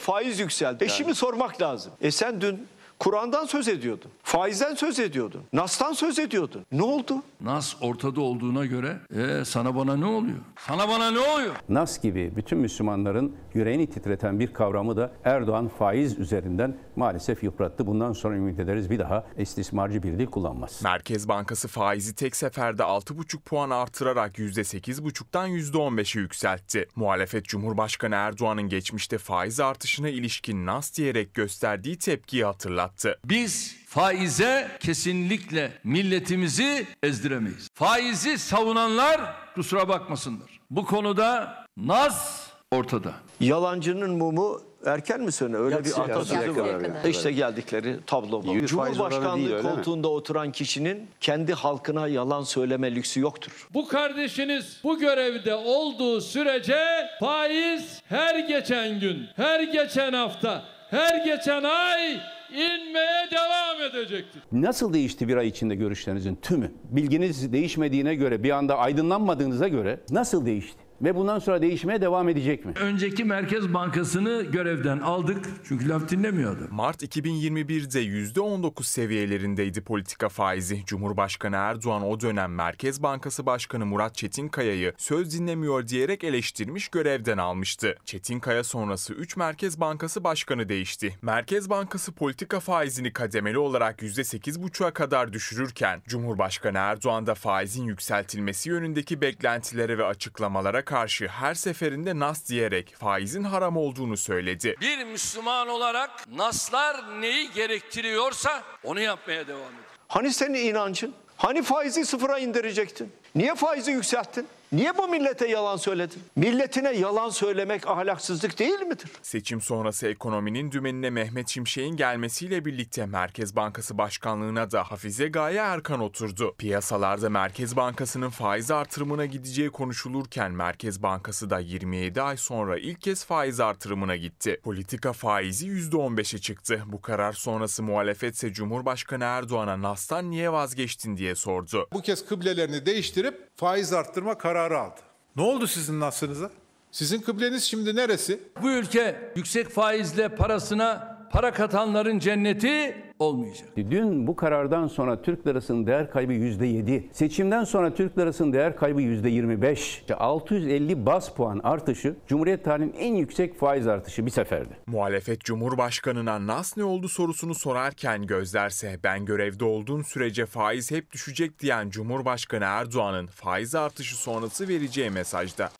Faiz 0.00 0.40
yükseldi. 0.40 0.84
E 0.84 0.88
şimdi 0.88 1.14
sormak 1.14 1.62
lazım. 1.62 1.92
E 2.00 2.10
sen 2.10 2.40
dün 2.40 2.68
Kur'an'dan 3.00 3.44
söz 3.44 3.68
ediyordun. 3.68 4.10
Faizden 4.22 4.74
söz 4.74 4.98
ediyordun. 4.98 5.42
Nas'tan 5.52 5.92
söz 5.92 6.18
ediyordun. 6.18 6.66
Ne 6.72 6.82
oldu? 6.82 7.14
Nas 7.40 7.74
ortada 7.80 8.20
olduğuna 8.20 8.66
göre 8.66 8.96
e, 9.16 9.44
sana 9.44 9.76
bana 9.76 9.96
ne 9.96 10.04
oluyor? 10.04 10.36
Sana 10.66 10.88
bana 10.88 11.10
ne 11.10 11.18
oluyor? 11.18 11.54
Nas 11.68 12.02
gibi 12.02 12.32
bütün 12.36 12.58
Müslümanların 12.58 13.36
yüreğini 13.54 13.86
titreten 13.90 14.40
bir 14.40 14.52
kavramı 14.52 14.96
da 14.96 15.12
Erdoğan 15.24 15.68
faiz 15.68 16.18
üzerinden 16.18 16.76
maalesef 16.96 17.42
yıprattı. 17.42 17.86
Bundan 17.86 18.12
sonra 18.12 18.36
ümit 18.36 18.60
ederiz 18.60 18.90
bir 18.90 18.98
daha 18.98 19.24
istismarcı 19.38 20.02
bir 20.02 20.18
dil 20.18 20.26
kullanmaz. 20.26 20.80
Merkez 20.82 21.28
Bankası 21.28 21.68
faizi 21.68 22.14
tek 22.14 22.36
seferde 22.36 22.82
6,5 22.82 23.40
puan 23.40 23.70
artırarak 23.70 24.38
%8,5'tan 24.38 25.48
%15'e 25.48 26.20
yükseltti. 26.20 26.88
Muhalefet 26.96 27.44
Cumhurbaşkanı 27.44 28.14
Erdoğan'ın 28.14 28.68
geçmişte 28.68 29.18
faiz 29.18 29.60
artışına 29.60 30.08
ilişkin 30.08 30.66
nas 30.66 30.96
diyerek 30.96 31.34
gösterdiği 31.34 31.98
tepkiyi 31.98 32.44
hatırlattı. 32.44 32.89
Biz 33.24 33.76
faize 33.86 34.68
kesinlikle 34.80 35.72
milletimizi 35.84 36.86
ezdiremeyiz. 37.02 37.68
Faizi 37.74 38.38
savunanlar 38.38 39.20
kusura 39.54 39.88
bakmasınlar. 39.88 40.60
Bu 40.70 40.84
konuda 40.86 41.54
naz 41.76 42.46
ortada. 42.70 43.12
Yalancının 43.40 44.10
mumu 44.10 44.60
erken 44.86 45.20
mi 45.20 45.32
söner? 45.32 45.58
Öyle 45.58 45.84
bir 45.84 45.98
atasözü 46.00 46.56
var. 46.56 47.08
İşte 47.08 47.32
geldikleri 47.32 47.96
tablo 48.06 48.42
bu. 48.46 48.66
Cumhurbaşkanlığı 48.66 49.62
koltuğunda 49.62 50.08
oturan 50.08 50.52
kişinin 50.52 51.08
kendi 51.20 51.54
halkına 51.54 52.08
yalan 52.08 52.42
söyleme 52.42 52.94
lüksü 52.94 53.20
yoktur. 53.20 53.66
Bu 53.74 53.88
kardeşiniz 53.88 54.80
bu 54.84 54.98
görevde 54.98 55.54
olduğu 55.54 56.20
sürece 56.20 56.84
faiz 57.20 58.02
her 58.08 58.38
geçen 58.38 59.00
gün, 59.00 59.26
her 59.36 59.60
geçen 59.60 60.12
hafta, 60.12 60.64
her 60.90 61.24
geçen 61.24 61.62
ay 61.64 62.20
inmeye 62.52 63.30
devam 63.30 63.82
edecektir. 63.90 64.42
Nasıl 64.52 64.92
değişti 64.92 65.28
bir 65.28 65.36
ay 65.36 65.48
içinde 65.48 65.74
görüşlerinizin 65.74 66.34
tümü? 66.34 66.72
Bilginiz 66.84 67.52
değişmediğine 67.52 68.14
göre, 68.14 68.42
bir 68.42 68.50
anda 68.50 68.78
aydınlanmadığınıza 68.78 69.68
göre 69.68 70.00
nasıl 70.10 70.46
değişti? 70.46 70.79
Ve 71.02 71.14
bundan 71.14 71.38
sonra 71.38 71.62
değişmeye 71.62 72.00
devam 72.00 72.28
edecek 72.28 72.64
mi? 72.64 72.72
Önceki 72.80 73.24
Merkez 73.24 73.74
Bankası'nı 73.74 74.42
görevden 74.42 74.98
aldık 74.98 75.46
çünkü 75.64 75.88
laf 75.88 76.08
dinlemiyordu. 76.08 76.68
Mart 76.70 77.02
2021'de 77.02 78.02
%19 78.02 78.82
seviyelerindeydi 78.82 79.80
politika 79.80 80.28
faizi. 80.28 80.84
Cumhurbaşkanı 80.86 81.56
Erdoğan 81.56 82.02
o 82.02 82.20
dönem 82.20 82.54
Merkez 82.54 83.02
Bankası 83.02 83.46
Başkanı 83.46 83.86
Murat 83.86 84.14
Çetinkaya'yı 84.14 84.92
söz 84.98 85.38
dinlemiyor 85.38 85.88
diyerek 85.88 86.24
eleştirmiş 86.24 86.88
görevden 86.88 87.38
almıştı. 87.38 87.96
Çetinkaya 88.04 88.64
sonrası 88.64 89.14
3 89.14 89.36
Merkez 89.36 89.80
Bankası 89.80 90.24
Başkanı 90.24 90.68
değişti. 90.68 91.16
Merkez 91.22 91.70
Bankası 91.70 92.12
politika 92.12 92.60
faizini 92.60 93.12
kademeli 93.12 93.58
olarak 93.58 94.02
%8,5'a 94.02 94.90
kadar 94.90 95.32
düşürürken 95.32 96.02
Cumhurbaşkanı 96.08 96.78
Erdoğan 96.78 97.26
da 97.26 97.34
faizin 97.34 97.84
yükseltilmesi 97.84 98.68
yönündeki 98.68 99.20
beklentilere 99.20 99.98
ve 99.98 100.04
açıklamalara 100.04 100.84
karşı 100.90 101.28
her 101.28 101.54
seferinde 101.54 102.18
nas 102.18 102.48
diyerek 102.48 102.94
faizin 102.98 103.44
haram 103.44 103.76
olduğunu 103.76 104.16
söyledi. 104.16 104.76
Bir 104.80 105.04
Müslüman 105.04 105.68
olarak 105.68 106.10
naslar 106.36 107.20
neyi 107.20 107.52
gerektiriyorsa 107.52 108.62
onu 108.84 109.00
yapmaya 109.00 109.46
devam 109.48 109.60
ediyor. 109.60 109.84
Hani 110.08 110.32
senin 110.32 110.54
inancın? 110.66 111.14
Hani 111.36 111.62
faizi 111.62 112.06
sıfıra 112.06 112.38
indirecektin? 112.38 113.12
Niye 113.34 113.54
faizi 113.54 113.90
yükselttin? 113.90 114.46
Niye 114.72 114.98
bu 114.98 115.08
millete 115.08 115.48
yalan 115.48 115.76
söyledin? 115.76 116.22
Milletine 116.36 116.92
yalan 116.92 117.28
söylemek 117.28 117.88
ahlaksızlık 117.88 118.58
değil 118.58 118.80
midir? 118.80 119.10
Seçim 119.22 119.60
sonrası 119.60 120.06
ekonominin 120.06 120.72
dümenine 120.72 121.10
Mehmet 121.10 121.48
Şimşek'in 121.48 121.96
gelmesiyle 121.96 122.64
birlikte 122.64 123.06
Merkez 123.06 123.56
Bankası 123.56 123.98
Başkanlığı'na 123.98 124.70
da 124.70 124.82
Hafize 124.82 125.28
Gaye 125.28 125.58
Erkan 125.58 126.00
oturdu. 126.00 126.54
Piyasalarda 126.58 127.30
Merkez 127.30 127.76
Bankası'nın 127.76 128.30
faiz 128.30 128.70
artırımına 128.70 129.26
gideceği 129.26 129.70
konuşulurken 129.70 130.52
Merkez 130.52 131.02
Bankası 131.02 131.50
da 131.50 131.58
27 131.58 132.22
ay 132.22 132.36
sonra 132.36 132.78
ilk 132.78 133.00
kez 133.00 133.24
faiz 133.24 133.60
artırımına 133.60 134.16
gitti. 134.16 134.60
Politika 134.62 135.12
faizi 135.12 135.66
%15'e 135.66 136.38
çıktı. 136.38 136.82
Bu 136.86 137.00
karar 137.00 137.32
sonrası 137.32 137.82
muhalefetse 137.82 138.52
Cumhurbaşkanı 138.52 139.24
Erdoğan'a 139.24 139.82
Nas'tan 139.82 140.30
niye 140.30 140.52
vazgeçtin 140.52 141.16
diye 141.16 141.34
sordu. 141.34 141.88
Bu 141.92 142.02
kez 142.02 142.26
kıblelerini 142.26 142.86
değiştirip 142.86 143.48
faiz 143.56 143.92
arttırma 143.92 144.38
kararı 144.38 144.59
aldı. 144.70 145.00
Ne 145.36 145.42
oldu 145.42 145.66
sizin 145.66 146.00
nasınıza? 146.00 146.50
Sizin 146.90 147.20
kıbleniz 147.20 147.64
şimdi 147.64 147.96
neresi? 147.96 148.40
Bu 148.62 148.70
ülke 148.70 149.32
yüksek 149.36 149.68
faizle 149.68 150.28
parasına 150.28 151.18
para 151.32 151.52
katanların 151.52 152.18
cenneti 152.18 153.02
olmayacak. 153.20 153.68
Dün 153.76 154.26
bu 154.26 154.36
karardan 154.36 154.86
sonra 154.86 155.22
Türk 155.22 155.46
lirasının 155.46 155.86
değer 155.86 156.10
kaybı 156.10 156.32
%7. 156.32 157.02
Seçimden 157.12 157.64
sonra 157.64 157.94
Türk 157.94 158.18
lirasının 158.18 158.52
değer 158.52 158.76
kaybı 158.76 159.00
%25. 159.00 159.74
İşte 159.74 160.14
650 160.14 161.06
bas 161.06 161.34
puan 161.34 161.60
artışı 161.64 162.16
Cumhuriyet 162.28 162.64
tarihinin 162.64 162.94
en 162.98 163.14
yüksek 163.14 163.58
faiz 163.58 163.86
artışı 163.86 164.26
bir 164.26 164.30
seferde. 164.30 164.74
Muhalefet 164.86 165.40
Cumhurbaşkanı'na 165.40 166.46
nas 166.46 166.76
ne 166.76 166.84
oldu 166.84 167.08
sorusunu 167.08 167.54
sorarken 167.54 168.26
gözlerse 168.26 168.98
ben 169.04 169.24
görevde 169.24 169.64
olduğum 169.64 170.04
sürece 170.04 170.46
faiz 170.46 170.90
hep 170.90 171.12
düşecek 171.12 171.60
diyen 171.60 171.90
Cumhurbaşkanı 171.90 172.64
Erdoğan'ın 172.64 173.26
faiz 173.26 173.74
artışı 173.74 174.16
sonrası 174.16 174.68
vereceği 174.68 175.10
mesajda. 175.10 175.70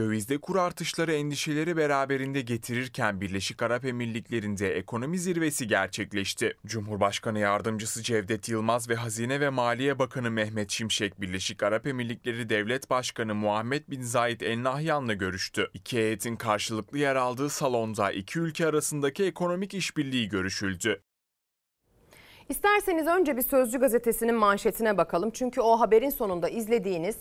Dövizde 0.00 0.38
kur 0.38 0.56
artışları 0.56 1.12
endişeleri 1.12 1.76
beraberinde 1.76 2.40
getirirken 2.40 3.20
Birleşik 3.20 3.62
Arap 3.62 3.84
Emirlikleri'nde 3.84 4.76
ekonomi 4.76 5.18
zirvesi 5.18 5.68
gerçekleşti. 5.68 6.56
Cumhurbaşkanı 6.66 7.38
Yardımcısı 7.38 8.02
Cevdet 8.02 8.48
Yılmaz 8.48 8.88
ve 8.88 8.94
Hazine 8.94 9.40
ve 9.40 9.48
Maliye 9.48 9.98
Bakanı 9.98 10.30
Mehmet 10.30 10.70
Şimşek, 10.70 11.20
Birleşik 11.20 11.62
Arap 11.62 11.86
Emirlikleri 11.86 12.48
Devlet 12.48 12.90
Başkanı 12.90 13.34
Muhammed 13.34 13.82
Bin 13.88 14.02
Zayed 14.02 14.40
El 14.40 14.62
Nahyan'la 14.62 15.14
görüştü. 15.14 15.70
İki 15.74 15.96
heyetin 15.96 16.36
karşılıklı 16.36 16.98
yer 16.98 17.16
aldığı 17.16 17.50
salonda 17.50 18.12
iki 18.12 18.38
ülke 18.38 18.66
arasındaki 18.66 19.24
ekonomik 19.24 19.74
işbirliği 19.74 20.28
görüşüldü. 20.28 21.02
İsterseniz 22.48 23.06
önce 23.06 23.36
bir 23.36 23.42
Sözcü 23.42 23.80
gazetesinin 23.80 24.34
manşetine 24.34 24.98
bakalım. 24.98 25.30
Çünkü 25.30 25.60
o 25.60 25.80
haberin 25.80 26.10
sonunda 26.10 26.48
izlediğiniz 26.48 27.16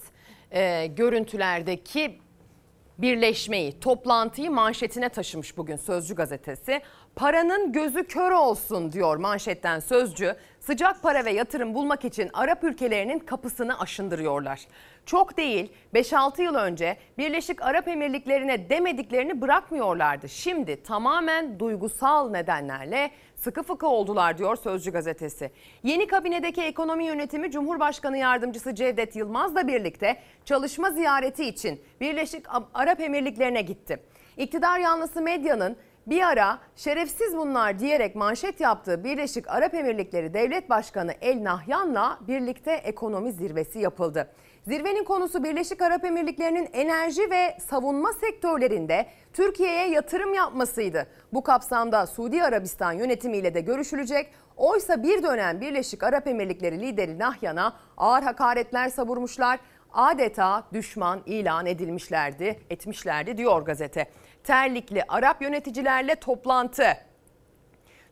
e, 0.52 0.88
görüntülerdeki 0.88 2.20
birleşmeyi, 3.02 3.80
toplantıyı 3.80 4.52
manşetine 4.52 5.10
taşımış 5.10 5.58
bugün 5.58 5.76
Sözcü 5.76 6.16
gazetesi. 6.16 6.82
Paranın 7.16 7.72
gözü 7.72 8.04
kör 8.04 8.32
olsun 8.32 8.92
diyor 8.92 9.18
manşetten 9.18 9.80
Sözcü. 9.80 10.36
Sıcak 10.60 11.02
para 11.02 11.26
ve 11.26 11.32
yatırım 11.32 11.74
bulmak 11.74 12.06
için 12.06 12.30
Arap 12.34 12.64
ülkelerinin 12.64 13.20
kapısını 13.20 13.80
aşındırıyorlar. 13.80 14.60
Çok 15.06 15.38
değil 15.38 15.72
5-6 15.94 16.42
yıl 16.42 16.56
önce 16.56 16.98
Birleşik 17.18 17.62
Arap 17.62 17.88
Emirlikleri'ne 17.88 18.70
demediklerini 18.70 19.42
bırakmıyorlardı. 19.42 20.30
Şimdi 20.30 20.84
tamamen 20.84 21.60
duygusal 21.60 22.30
nedenlerle 22.30 23.12
sıkı 23.40 23.64
fıkı 23.64 23.88
oldular 23.88 24.38
diyor 24.38 24.56
Sözcü 24.56 24.92
gazetesi. 24.92 25.52
Yeni 25.84 26.08
kabinedeki 26.08 26.62
ekonomi 26.62 27.06
yönetimi 27.06 27.52
Cumhurbaşkanı 27.52 28.18
Yardımcısı 28.18 28.76
Cevdet 28.76 29.16
Yılmaz'la 29.16 29.68
birlikte 29.68 30.18
çalışma 30.46 30.92
ziyareti 30.92 31.46
için 31.46 31.82
Birleşik 32.02 32.46
Arap 32.74 33.00
Emirlikleri'ne 33.00 33.62
gitti. 33.62 34.04
İktidar 34.38 34.80
yanlısı 34.80 35.22
medyanın 35.22 35.78
bir 36.08 36.22
ara 36.22 36.60
şerefsiz 36.76 37.38
bunlar 37.38 37.80
diyerek 37.80 38.16
manşet 38.16 38.60
yaptığı 38.60 39.04
Birleşik 39.04 39.48
Arap 39.48 39.74
Emirlikleri 39.74 40.34
Devlet 40.34 40.70
Başkanı 40.70 41.14
El 41.22 41.44
Nahyan'la 41.44 42.20
birlikte 42.28 42.72
ekonomi 42.72 43.32
zirvesi 43.32 43.80
yapıldı. 43.80 44.32
Zirvenin 44.70 45.04
konusu 45.04 45.44
Birleşik 45.44 45.82
Arap 45.82 46.06
Emirlikleri'nin 46.06 46.70
enerji 46.74 47.32
ve 47.32 47.58
savunma 47.70 48.14
sektörlerinde 48.14 49.06
Türkiye'ye 49.34 49.90
yatırım 49.90 50.34
yapmasıydı. 50.34 51.08
Bu 51.34 51.44
kapsamda 51.44 52.08
Suudi 52.08 52.44
Arabistan 52.44 52.94
yönetimiyle 52.94 53.54
de 53.54 53.62
görüşülecek. 53.62 54.34
Oysa 54.58 55.04
bir 55.04 55.24
dönem 55.24 55.62
Birleşik 55.62 56.04
Arap 56.04 56.28
Emirlikleri 56.28 56.82
lideri 56.82 57.20
Nahyan'a 57.20 57.74
ağır 57.98 58.24
hakaretler 58.24 58.90
savurmuşlar. 58.90 59.60
Adeta 59.94 60.64
düşman 60.74 61.22
ilan 61.26 61.66
edilmişlerdi, 61.66 62.60
etmişlerdi 62.70 63.38
diyor 63.38 63.62
gazete. 63.62 64.10
Terlikli 64.44 65.04
Arap 65.08 65.42
yöneticilerle 65.42 66.16
toplantı. 66.16 67.09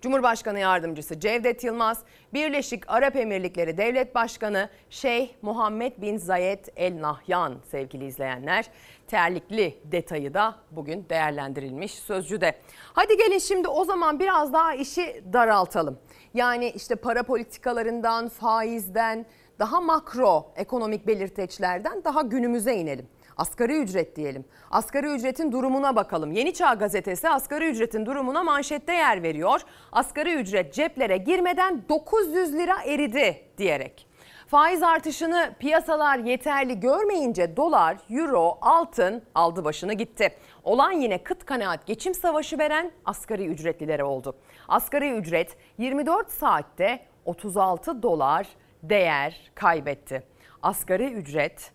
Cumhurbaşkanı 0.01 0.59
Yardımcısı 0.59 1.19
Cevdet 1.19 1.63
Yılmaz, 1.63 2.03
Birleşik 2.33 2.83
Arap 2.87 3.15
Emirlikleri 3.15 3.77
Devlet 3.77 4.15
Başkanı 4.15 4.69
Şeyh 4.89 5.29
Muhammed 5.41 5.93
Bin 5.97 6.17
Zayed 6.17 6.65
El 6.75 7.01
Nahyan 7.01 7.55
sevgili 7.71 8.05
izleyenler. 8.05 8.65
Terlikli 9.07 9.79
detayı 9.83 10.33
da 10.33 10.55
bugün 10.71 11.05
değerlendirilmiş 11.09 11.93
sözcüde. 11.93 12.55
Hadi 12.93 13.17
gelin 13.17 13.39
şimdi 13.39 13.67
o 13.67 13.85
zaman 13.85 14.19
biraz 14.19 14.53
daha 14.53 14.73
işi 14.73 15.23
daraltalım. 15.33 15.99
Yani 16.33 16.69
işte 16.69 16.95
para 16.95 17.23
politikalarından, 17.23 18.29
faizden, 18.29 19.25
daha 19.59 19.81
makro 19.81 20.51
ekonomik 20.55 21.07
belirteçlerden 21.07 22.03
daha 22.03 22.21
günümüze 22.21 22.75
inelim. 22.75 23.07
Asgari 23.37 23.77
ücret 23.77 24.15
diyelim. 24.15 24.45
Asgari 24.71 25.07
ücretin 25.07 25.51
durumuna 25.51 25.95
bakalım. 25.95 26.31
Yeni 26.31 26.53
Çağ 26.53 26.73
gazetesi 26.73 27.29
asgari 27.29 27.69
ücretin 27.69 28.05
durumuna 28.05 28.43
manşette 28.43 28.93
yer 28.93 29.23
veriyor. 29.23 29.61
Asgari 29.91 30.33
ücret 30.33 30.73
ceplere 30.73 31.17
girmeden 31.17 31.83
900 31.89 32.53
lira 32.53 32.83
eridi 32.85 33.41
diyerek. 33.57 34.07
Faiz 34.47 34.83
artışını 34.83 35.55
piyasalar 35.59 36.17
yeterli 36.17 36.79
görmeyince 36.79 37.57
dolar, 37.57 37.97
euro, 38.09 38.57
altın 38.61 39.23
aldı 39.35 39.65
başını 39.65 39.93
gitti. 39.93 40.35
Olan 40.63 40.91
yine 40.91 41.23
kıt 41.23 41.45
kanaat 41.45 41.85
geçim 41.85 42.13
savaşı 42.13 42.57
veren 42.57 42.91
asgari 43.05 43.45
ücretlilere 43.45 44.03
oldu. 44.03 44.35
Asgari 44.67 45.11
ücret 45.11 45.57
24 45.77 46.31
saatte 46.31 46.99
36 47.25 48.03
dolar 48.03 48.47
değer 48.83 49.51
kaybetti. 49.55 50.23
Asgari 50.61 51.13
ücret 51.13 51.71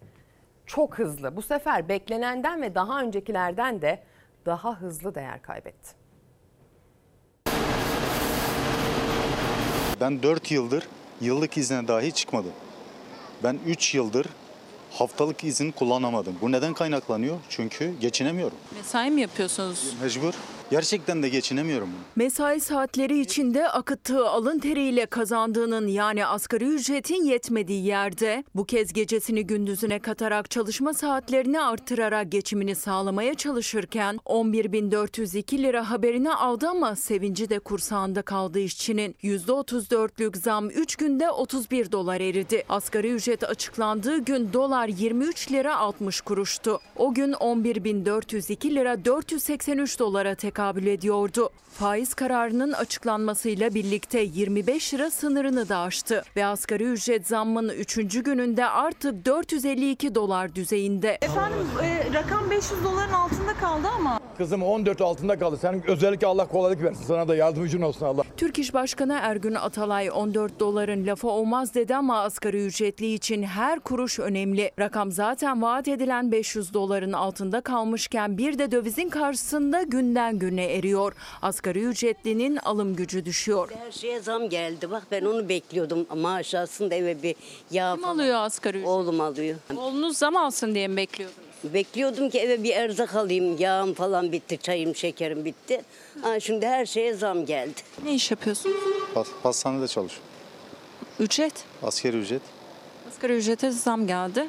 çok 0.74 0.98
hızlı. 0.98 1.36
Bu 1.36 1.42
sefer 1.42 1.88
beklenenden 1.88 2.62
ve 2.62 2.74
daha 2.74 3.00
öncekilerden 3.00 3.82
de 3.82 4.02
daha 4.46 4.80
hızlı 4.80 5.14
değer 5.14 5.42
kaybetti. 5.42 5.90
Ben 10.00 10.22
4 10.22 10.50
yıldır 10.50 10.88
yıllık 11.20 11.56
izne 11.56 11.88
dahi 11.88 12.12
çıkmadım. 12.12 12.52
Ben 13.44 13.58
3 13.66 13.94
yıldır 13.94 14.26
haftalık 14.90 15.44
izin 15.44 15.70
kullanamadım. 15.70 16.36
Bu 16.40 16.52
neden 16.52 16.74
kaynaklanıyor? 16.74 17.36
Çünkü 17.48 17.98
geçinemiyorum. 18.00 18.56
Mesai 18.76 19.10
mi 19.10 19.20
yapıyorsunuz? 19.20 19.96
Mecbur. 20.02 20.34
Gerçekten 20.72 21.22
de 21.22 21.28
geçinemiyorum. 21.28 21.88
Mesai 22.16 22.60
saatleri 22.60 23.20
içinde 23.20 23.68
akıttığı 23.68 24.28
alın 24.28 24.58
teriyle 24.58 25.06
kazandığının 25.06 25.86
yani 25.86 26.26
asgari 26.26 26.64
ücretin 26.64 27.24
yetmediği 27.24 27.84
yerde 27.86 28.44
bu 28.54 28.64
kez 28.64 28.92
gecesini 28.92 29.46
gündüzüne 29.46 29.98
katarak 29.98 30.50
çalışma 30.50 30.94
saatlerini 30.94 31.60
artırarak 31.60 32.32
geçimini 32.32 32.74
sağlamaya 32.74 33.34
çalışırken 33.34 34.20
11.402 34.26 35.62
lira 35.62 35.90
haberini 35.90 36.34
aldı 36.34 36.68
ama 36.68 36.96
sevinci 36.96 37.48
de 37.48 37.58
kursağında 37.58 38.22
kaldı 38.22 38.58
işçinin. 38.58 39.16
%34'lük 39.22 40.36
zam 40.36 40.70
3 40.70 40.96
günde 40.96 41.30
31 41.30 41.92
dolar 41.92 42.20
eridi. 42.20 42.64
Asgari 42.68 43.10
ücret 43.10 43.44
açıklandığı 43.44 44.18
gün 44.18 44.52
dolar 44.52 44.88
23 44.88 45.52
lira 45.52 45.76
60 45.76 46.20
kuruştu. 46.20 46.80
O 46.96 47.14
gün 47.14 47.32
11.402 47.32 48.74
lira 48.74 49.04
483 49.04 49.98
dolara 49.98 50.34
tekabül 50.34 50.61
ediyordu. 50.70 51.50
Faiz 51.72 52.14
kararının 52.14 52.72
açıklanmasıyla 52.72 53.74
birlikte 53.74 54.20
25 54.20 54.94
lira 54.94 55.10
sınırını 55.10 55.68
da 55.68 55.78
aştı 55.78 56.22
ve 56.36 56.46
asgari 56.46 56.84
ücret 56.84 57.26
zammının 57.26 57.74
3. 57.74 57.94
gününde 58.22 58.66
artık 58.66 59.26
452 59.26 60.14
dolar 60.14 60.54
düzeyinde. 60.54 61.18
Efendim 61.22 61.66
e, 61.82 62.14
rakam 62.14 62.50
500 62.50 62.84
doların 62.84 63.12
altında 63.12 63.54
kaldı 63.54 63.88
ama 63.98 64.20
Kızım 64.38 64.62
14 64.62 65.00
altında 65.00 65.38
kaldı. 65.38 65.58
Sen 65.60 65.82
özellikle 65.86 66.26
Allah 66.26 66.48
kolaylık 66.48 66.82
versin. 66.82 67.04
Sana 67.04 67.28
da 67.28 67.36
yardımcın 67.36 67.82
olsun 67.82 68.06
Allah. 68.06 68.22
Türk 68.36 68.58
İş 68.58 68.74
Başkanı 68.74 69.18
Ergün 69.22 69.54
Atalay 69.54 70.10
14 70.10 70.60
doların 70.60 71.06
lafı 71.06 71.28
olmaz 71.28 71.74
dedi 71.74 71.96
ama 71.96 72.20
asgari 72.20 72.66
ücretli 72.66 73.14
için 73.14 73.42
her 73.42 73.80
kuruş 73.80 74.18
önemli. 74.18 74.70
Rakam 74.78 75.12
zaten 75.12 75.62
vaat 75.62 75.88
edilen 75.88 76.32
500 76.32 76.74
doların 76.74 77.12
altında 77.12 77.60
kalmışken 77.60 78.38
bir 78.38 78.58
de 78.58 78.72
dövizin 78.72 79.08
karşısında 79.08 79.82
günden 79.82 80.38
güne 80.38 80.51
eriyor. 80.60 81.12
Asgari 81.42 81.80
ücretlinin 81.84 82.56
alım 82.56 82.96
gücü 82.96 83.24
düşüyor. 83.24 83.70
Her 83.84 83.92
şeye 83.92 84.20
zam 84.20 84.48
geldi. 84.48 84.90
Bak 84.90 85.02
ben 85.10 85.24
onu 85.24 85.48
bekliyordum. 85.48 86.06
Maaş 86.16 86.54
aslında 86.54 86.94
eve 86.94 87.22
bir 87.22 87.34
yağ 87.70 87.94
Kim 87.94 88.04
alıyor 88.04 88.34
asgari 88.38 88.76
ücret? 88.78 88.88
Oğlum 88.88 89.20
alıyor. 89.20 89.56
Oğlunuz 89.76 90.18
zam 90.18 90.36
alsın 90.36 90.74
diye 90.74 90.88
mi 90.88 90.96
bekliyordunuz? 90.96 91.42
Bekliyordum 91.64 92.30
ki 92.30 92.38
eve 92.38 92.62
bir 92.62 92.70
erzak 92.76 93.16
alayım. 93.16 93.58
Yağım 93.58 93.94
falan 93.94 94.32
bitti, 94.32 94.58
çayım, 94.58 94.94
şekerim 94.96 95.44
bitti. 95.44 95.82
Ha, 96.22 96.40
şimdi 96.40 96.66
her 96.66 96.86
şeye 96.86 97.14
zam 97.14 97.46
geldi. 97.46 97.80
Ne 98.04 98.14
iş 98.14 98.30
yapıyorsunuz? 98.30 98.76
Pas, 99.14 99.26
pastanede 99.42 99.88
çalışıyorum. 99.88 100.28
Ücret. 101.20 101.52
Askeri 101.82 102.16
ücret. 102.16 102.42
Asgari 103.08 103.32
ücrete 103.36 103.70
zam 103.70 104.06
geldi. 104.06 104.48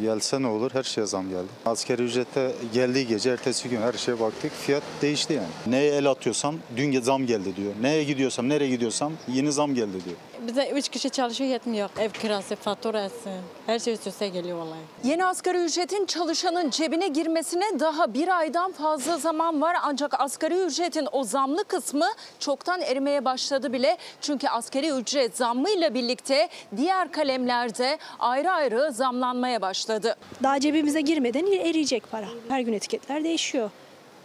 Gelse 0.00 0.42
ne 0.42 0.46
olur? 0.46 0.70
Her 0.74 0.82
şeye 0.82 1.06
zam 1.06 1.28
geldi. 1.28 1.48
Askeri 1.66 2.02
ücrete 2.02 2.52
geldiği 2.74 3.06
gece 3.06 3.30
ertesi 3.30 3.68
gün 3.68 3.80
her 3.80 3.92
şeye 3.92 4.20
baktık. 4.20 4.52
Fiyat 4.52 4.82
değişti 5.02 5.32
yani. 5.32 5.46
Neye 5.66 5.92
el 5.94 6.10
atıyorsam 6.10 6.56
dün 6.76 7.00
zam 7.00 7.26
geldi 7.26 7.56
diyor. 7.56 7.72
Neye 7.82 8.04
gidiyorsam, 8.04 8.48
nereye 8.48 8.68
gidiyorsam 8.68 9.12
yeni 9.28 9.52
zam 9.52 9.74
geldi 9.74 10.04
diyor. 10.04 10.16
Bize 10.46 10.68
üç 10.68 10.88
kişi 10.88 11.10
çalışıyor 11.10 11.50
yetmiyor. 11.50 11.90
Ev 11.98 12.10
kirası, 12.10 12.56
faturası, 12.56 13.30
her 13.66 13.78
şey 13.78 13.94
üst 13.94 14.06
üste 14.06 14.28
geliyor 14.28 14.58
vallahi. 14.58 14.78
Yeni 15.04 15.24
asgari 15.24 15.58
ücretin 15.58 16.06
çalışanın 16.06 16.70
cebine 16.70 17.08
girmesine 17.08 17.80
daha 17.80 18.14
bir 18.14 18.38
aydan 18.38 18.72
fazla 18.72 19.18
zaman 19.18 19.60
var. 19.60 19.76
Ancak 19.82 20.20
asgari 20.20 20.54
ücretin 20.54 21.08
o 21.12 21.24
zamlı 21.24 21.64
kısmı 21.64 22.06
çoktan 22.38 22.80
erimeye 22.80 23.24
başladı 23.24 23.72
bile. 23.72 23.96
Çünkü 24.20 24.48
asgari 24.48 24.90
ücret 24.90 25.36
zammıyla 25.36 25.94
birlikte 25.94 26.48
diğer 26.76 27.12
kalemlerde 27.12 27.98
ayrı 28.18 28.50
ayrı 28.50 28.92
zamlanmaya 28.92 29.62
başladı. 29.62 30.16
Daha 30.42 30.60
cebimize 30.60 31.00
girmeden 31.00 31.46
eriyecek 31.46 32.10
para. 32.10 32.26
Her 32.48 32.60
gün 32.60 32.72
etiketler 32.72 33.24
değişiyor. 33.24 33.70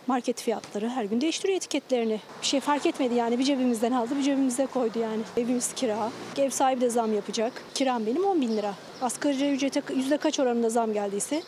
Market 0.07 0.41
fiyatları 0.41 0.89
her 0.89 1.03
gün 1.03 1.21
değiştiriyor 1.21 1.57
etiketlerini. 1.57 2.19
Bir 2.41 2.45
şey 2.45 2.59
fark 2.59 2.85
etmedi 2.85 3.13
yani 3.15 3.39
bir 3.39 3.43
cebimizden 3.43 3.91
aldı 3.91 4.17
bir 4.17 4.23
cebimize 4.23 4.65
koydu 4.65 4.99
yani. 4.99 5.21
Evimiz 5.37 5.73
kira. 5.73 6.11
Ev 6.37 6.49
sahibi 6.49 6.81
de 6.81 6.89
zam 6.89 7.13
yapacak. 7.13 7.53
Kiram 7.73 8.05
benim 8.05 8.25
10 8.25 8.41
bin 8.41 8.57
lira. 8.57 8.73
Asgari 9.01 9.51
ücrete 9.51 9.81
yüzde 9.95 10.17
kaç 10.17 10.39
oranında 10.39 10.69
zam 10.69 10.93
geldiyse 10.93 11.41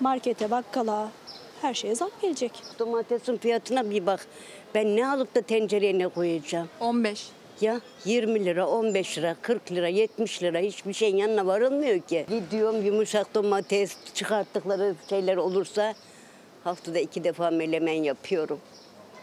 markete, 0.00 0.50
bakkala 0.50 1.08
her 1.62 1.74
şeye 1.74 1.94
zam 1.94 2.10
gelecek. 2.22 2.52
Domatesin 2.78 3.36
fiyatına 3.36 3.90
bir 3.90 4.06
bak. 4.06 4.26
Ben 4.74 4.96
ne 4.96 5.08
alıp 5.08 5.34
da 5.34 5.40
tencereye 5.40 5.98
ne 5.98 6.08
koyacağım? 6.08 6.68
15. 6.80 7.26
Ya 7.60 7.80
20 8.04 8.44
lira, 8.44 8.68
15 8.68 9.18
lira, 9.18 9.36
40 9.42 9.72
lira, 9.72 9.88
70 9.88 10.42
lira 10.42 10.58
hiçbir 10.58 10.92
şeyin 10.92 11.16
yanına 11.16 11.46
varılmıyor 11.46 12.00
ki. 12.00 12.26
Gidiyorum 12.28 12.84
yumuşak 12.84 13.34
domates 13.34 13.96
çıkarttıkları 14.14 14.94
şeyler 15.08 15.36
olursa 15.36 15.94
haftada 16.66 16.98
iki 16.98 17.24
defa 17.24 17.50
melemen 17.50 18.02
yapıyorum. 18.02 18.58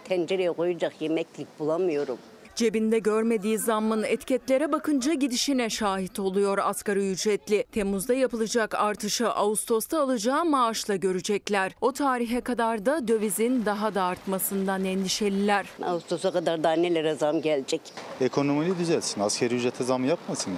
Tencereye 0.04 0.52
koyacak 0.52 1.02
yemeklik 1.02 1.60
bulamıyorum. 1.60 2.18
Cebinde 2.56 3.00
görmediği 3.00 3.58
zammın 3.60 4.04
etiketlere 4.04 4.72
bakınca 4.72 5.14
gidişine 5.14 5.70
şahit 5.70 6.20
oluyor 6.20 6.58
asgari 6.58 7.12
ücretli. 7.12 7.64
Temmuz'da 7.72 8.14
yapılacak 8.14 8.76
artışı 8.76 9.30
Ağustos'ta 9.30 10.02
alacağı 10.02 10.46
maaşla 10.46 10.96
görecekler. 10.96 11.76
O 11.82 11.92
tarihe 11.92 12.42
kadar 12.42 12.86
da 12.86 13.08
dövizin 13.08 13.66
daha 13.66 13.96
da 13.96 14.04
artmasından 14.04 14.86
endişeliler. 14.86 15.66
Ağustos'a 15.84 16.32
kadar 16.32 16.64
daha 16.64 16.74
nelere 16.74 17.16
zam 17.16 17.42
gelecek. 17.42 17.82
Ekonomiyi 18.22 18.78
düzelsin. 18.78 19.22
Askeri 19.22 19.56
ücrete 19.56 19.84
zam 19.84 20.06
yapmasın. 20.06 20.54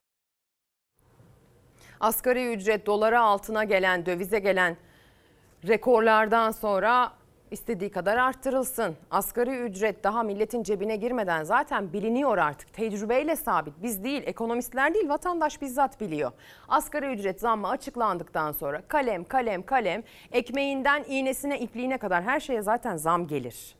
Asgari 1.99 2.53
ücret 2.53 2.85
dolara 2.85 3.21
altına 3.21 3.63
gelen, 3.63 4.05
dövize 4.05 4.39
gelen 4.39 4.77
rekorlardan 5.67 6.51
sonra 6.51 7.11
istediği 7.51 7.91
kadar 7.91 8.17
arttırılsın. 8.17 8.95
Asgari 9.11 9.57
ücret 9.59 10.03
daha 10.03 10.23
milletin 10.23 10.63
cebine 10.63 10.95
girmeden 10.95 11.43
zaten 11.43 11.93
biliniyor 11.93 12.37
artık. 12.37 12.73
Tecrübeyle 12.73 13.35
sabit. 13.35 13.73
Biz 13.83 14.03
değil, 14.03 14.23
ekonomistler 14.25 14.93
değil, 14.93 15.09
vatandaş 15.09 15.61
bizzat 15.61 16.01
biliyor. 16.01 16.31
Asgari 16.67 17.13
ücret 17.13 17.39
zammı 17.39 17.69
açıklandıktan 17.69 18.51
sonra 18.51 18.81
kalem 18.87 19.23
kalem 19.23 19.63
kalem 19.63 20.03
ekmeğinden 20.31 21.03
iğnesine 21.07 21.59
ipliğine 21.59 21.97
kadar 21.97 22.23
her 22.23 22.39
şeye 22.39 22.61
zaten 22.61 22.97
zam 22.97 23.27
gelir. 23.27 23.75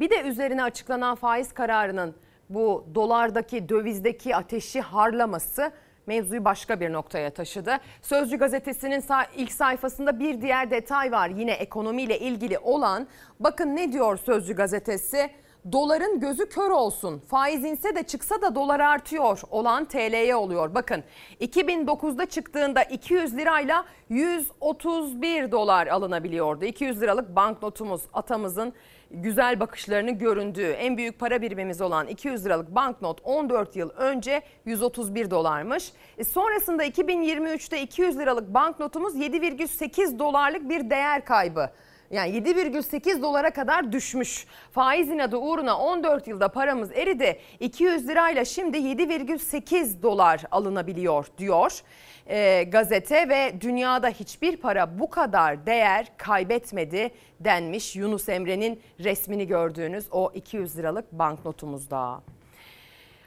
Bir 0.00 0.10
de 0.10 0.22
üzerine 0.22 0.62
açıklanan 0.62 1.14
faiz 1.14 1.52
kararının 1.52 2.14
bu 2.50 2.86
dolardaki, 2.94 3.68
dövizdeki 3.68 4.36
ateşi 4.36 4.80
harlaması 4.80 5.72
mevzuyu 6.10 6.44
başka 6.44 6.80
bir 6.80 6.92
noktaya 6.92 7.30
taşıdı. 7.30 7.78
Sözcü 8.02 8.36
gazetesinin 8.38 9.04
ilk 9.36 9.52
sayfasında 9.52 10.20
bir 10.20 10.40
diğer 10.40 10.70
detay 10.70 11.12
var 11.12 11.28
yine 11.28 11.52
ekonomiyle 11.52 12.18
ilgili 12.18 12.58
olan. 12.58 13.06
Bakın 13.40 13.76
ne 13.76 13.92
diyor 13.92 14.16
Sözcü 14.16 14.54
gazetesi? 14.54 15.30
Doların 15.72 16.20
gözü 16.20 16.48
kör 16.48 16.70
olsun. 16.70 17.22
Faiz 17.28 17.64
inse 17.64 17.96
de 17.96 18.02
çıksa 18.02 18.42
da 18.42 18.54
dolar 18.54 18.80
artıyor. 18.80 19.40
Olan 19.50 19.84
TL'ye 19.84 20.36
oluyor. 20.36 20.74
Bakın 20.74 21.04
2009'da 21.40 22.26
çıktığında 22.26 22.82
200 22.82 23.36
lirayla 23.36 23.84
131 24.08 25.52
dolar 25.52 25.86
alınabiliyordu. 25.86 26.64
200 26.64 27.00
liralık 27.00 27.36
banknotumuz 27.36 28.02
atamızın 28.12 28.72
güzel 29.10 29.60
bakışlarını 29.60 30.10
göründüğü 30.10 30.70
en 30.70 30.96
büyük 30.96 31.18
para 31.18 31.42
birimimiz 31.42 31.80
olan 31.80 32.06
200 32.06 32.46
liralık 32.46 32.74
banknot 32.74 33.20
14 33.24 33.76
yıl 33.76 33.90
önce 33.90 34.42
131 34.64 35.30
dolarmış. 35.30 35.92
E 36.18 36.24
sonrasında 36.24 36.84
2023'te 36.84 37.82
200 37.82 38.18
liralık 38.18 38.54
banknotumuz 38.54 39.16
7,8 39.16 40.18
dolarlık 40.18 40.68
bir 40.68 40.90
değer 40.90 41.24
kaybı. 41.24 41.70
Yani 42.10 42.30
7,8 42.30 43.22
dolara 43.22 43.50
kadar 43.50 43.92
düşmüş. 43.92 44.46
Faizin 44.72 45.18
adı 45.18 45.36
uğruna 45.36 45.78
14 45.78 46.28
yılda 46.28 46.48
paramız 46.48 46.92
eridi. 46.92 47.38
200 47.60 48.08
lirayla 48.08 48.44
şimdi 48.44 48.76
7,8 48.76 50.02
dolar 50.02 50.42
alınabiliyor 50.50 51.26
diyor 51.38 51.82
e, 52.30 52.62
gazete 52.62 53.28
ve 53.28 53.60
dünyada 53.60 54.08
hiçbir 54.08 54.56
para 54.56 54.98
bu 54.98 55.10
kadar 55.10 55.66
değer 55.66 56.06
kaybetmedi 56.16 57.10
denmiş 57.40 57.96
Yunus 57.96 58.28
Emre'nin 58.28 58.80
resmini 59.00 59.46
gördüğünüz 59.46 60.06
o 60.10 60.32
200 60.34 60.78
liralık 60.78 61.12
banknotumuzda. 61.12 62.22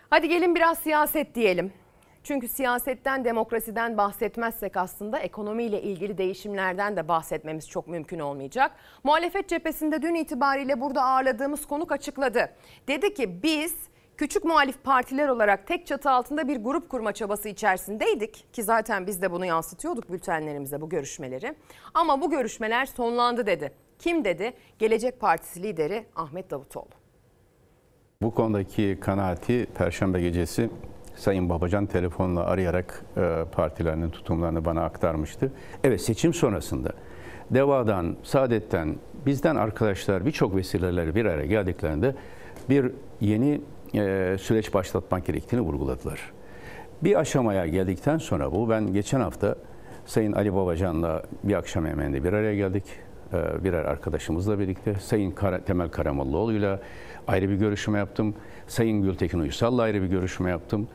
Hadi 0.10 0.30
gelin 0.30 0.56
biraz 0.56 0.80
siyaset 0.80 1.36
diyelim. 1.36 1.74
Çünkü 2.24 2.47
siyasetten, 2.47 3.26
demokrasiden 3.26 3.97
bahsetmezsek 3.97 4.78
aslında 4.78 5.20
ekonomiyle 5.20 5.82
ilgili 5.82 6.18
değişimlerden 6.18 6.97
de 6.97 7.08
bahsetmemiz 7.08 7.70
çok 7.70 7.88
mümkün 7.88 8.20
olmayacak. 8.20 8.72
Muhalefet 9.04 9.49
cephesinde 9.49 10.01
dün 10.01 10.16
itibariyle 10.16 10.82
burada 10.82 11.04
ağırladığımız 11.04 11.66
konuk 11.66 11.91
açıkladı. 11.91 12.54
Dedi 12.88 13.14
ki 13.14 13.43
biz 13.43 13.76
küçük 14.24 14.45
muhalif 14.45 14.84
partiler 14.84 15.28
olarak 15.28 15.67
tek 15.67 15.88
çatı 15.88 16.09
altında 16.09 16.47
bir 16.47 16.57
grup 16.57 16.89
kurma 16.89 17.11
çabası 17.11 17.49
içerisindeydik 17.49 18.53
ki 18.53 18.63
zaten 18.63 19.07
biz 19.07 19.21
de 19.21 19.32
bunu 19.32 19.45
yansıtıyorduk 19.45 20.11
bültenlerimize 20.11 20.82
bu 20.82 20.89
görüşmeleri. 20.89 21.55
Ama 21.93 22.21
bu 22.21 22.30
görüşmeler 22.30 22.86
sonlandı 22.86 23.45
dedi. 23.45 23.71
Kim 23.99 24.26
dedi? 24.26 24.53
Gelecek 24.80 25.19
Partisi 25.19 25.63
lideri 25.63 26.05
Ahmet 26.15 26.51
Davutoğlu. 26.51 26.89
Bu 28.21 28.34
konudaki 28.34 28.97
kanaati 29.01 29.67
Perşembe 29.78 30.21
gecesi 30.21 30.69
Sayın 31.15 31.49
Babacan 31.49 31.86
telefonla 31.86 32.43
arayarak 32.43 33.05
e, 33.17 33.45
partilerinin 33.51 34.09
tutumlarını 34.09 34.65
bana 34.65 34.84
aktarmıştı. 34.84 35.51
Evet 35.84 36.01
seçim 36.01 36.34
sonrasında 36.34 36.91
Deva'dan, 37.51 38.15
Saadet'ten, 38.24 38.95
bizden 39.26 39.55
arkadaşlar 39.55 40.26
birçok 40.26 40.55
vesileleri 40.55 41.15
bir 41.15 41.26
araya 41.26 41.45
geldiklerinde 41.45 42.15
bir 42.69 42.91
yeni 43.21 43.61
e, 43.96 44.36
süreç 44.39 44.74
başlatmak 44.74 45.26
gerektiğini 45.26 45.62
vurguladılar. 45.62 46.32
Bir 47.04 47.20
aşamaya 47.20 47.68
geldikten 47.68 48.18
sonra 48.18 48.52
bu 48.52 48.70
ben 48.70 48.94
geçen 48.94 49.20
hafta 49.20 49.56
Sayın 50.06 50.32
Ali 50.32 50.56
Babacan'la 50.56 51.24
bir 51.44 51.54
akşam 51.54 51.86
yemeğinde 51.86 52.24
bir 52.24 52.34
araya 52.34 52.56
geldik. 52.56 52.84
E, 53.34 53.64
birer 53.64 53.86
arkadaşımızla 53.86 54.60
birlikte 54.60 54.96
Sayın 54.96 55.32
Kara, 55.32 55.60
Temel 55.60 55.89
Karamollaoğlu'yla 55.89 56.80
ayrı 57.28 57.50
bir 57.50 57.56
görüşme 57.56 58.00
yaptım. 58.00 58.36
Sayın 58.68 59.02
Gültekin 59.02 59.39
Uysal'la 59.39 59.82
ayrı 59.82 60.02
bir 60.02 60.08
görüşme 60.08 60.50
yaptım. 60.50 60.88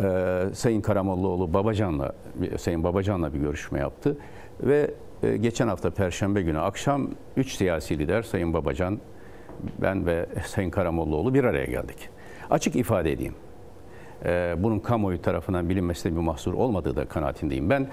Ee, 0.00 0.44
Sayın 0.54 0.80
Karamollaoğlu 0.80 1.54
Babacan'la, 1.54 2.12
Sayın 2.58 2.84
Babacan'la 2.84 3.34
bir 3.34 3.38
görüşme 3.38 3.78
yaptı. 3.78 4.16
Ve 4.60 4.90
e, 5.22 5.36
geçen 5.36 5.68
hafta 5.68 5.90
Perşembe 5.90 6.42
günü 6.42 6.58
akşam 6.58 7.10
3 7.36 7.52
siyasi 7.52 7.98
lider 7.98 8.22
Sayın 8.22 8.54
Babacan, 8.54 8.98
ben 9.82 10.06
ve 10.06 10.26
Sayın 10.46 10.70
Karamollaoğlu 10.70 11.34
bir 11.34 11.44
araya 11.44 11.64
geldik. 11.64 12.08
Açık 12.52 12.76
ifade 12.76 13.12
edeyim. 13.12 13.34
Ee, 14.24 14.54
bunun 14.58 14.78
kamuoyu 14.78 15.22
tarafından 15.22 15.68
bilinmesine 15.68 16.12
bir 16.12 16.20
mahsur 16.20 16.54
olmadığı 16.54 16.96
da 16.96 17.04
kanaatindeyim. 17.04 17.70
Ben 17.70 17.88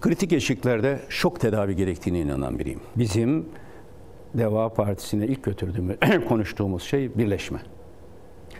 kritik 0.00 0.32
eşiklerde 0.32 1.00
şok 1.08 1.40
tedavi 1.40 1.76
gerektiğine 1.76 2.20
inanan 2.20 2.58
biriyim. 2.58 2.80
Bizim 2.96 3.48
Deva 4.34 4.68
Partisi'ne 4.68 5.26
ilk 5.26 5.44
götürdüğümüz, 5.44 5.96
konuştuğumuz 6.28 6.82
şey 6.82 7.18
birleşme. 7.18 7.58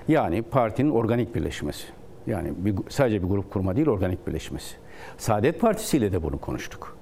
Yani 0.08 0.42
partinin 0.42 0.90
organik 0.90 1.34
birleşmesi. 1.34 1.86
Yani 2.26 2.52
bir, 2.56 2.74
sadece 2.88 3.22
bir 3.22 3.28
grup 3.28 3.52
kurma 3.52 3.76
değil, 3.76 3.88
organik 3.88 4.26
birleşmesi. 4.26 4.76
Saadet 5.18 5.60
Partisi 5.60 5.96
ile 5.96 6.12
de 6.12 6.22
bunu 6.22 6.38
konuştuk. 6.40 6.96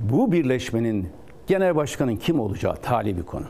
Bu 0.00 0.32
birleşmenin 0.32 1.08
genel 1.46 1.76
başkanın 1.76 2.16
kim 2.16 2.40
olacağı 2.40 2.76
tali 2.76 3.16
bir 3.16 3.22
konu. 3.22 3.46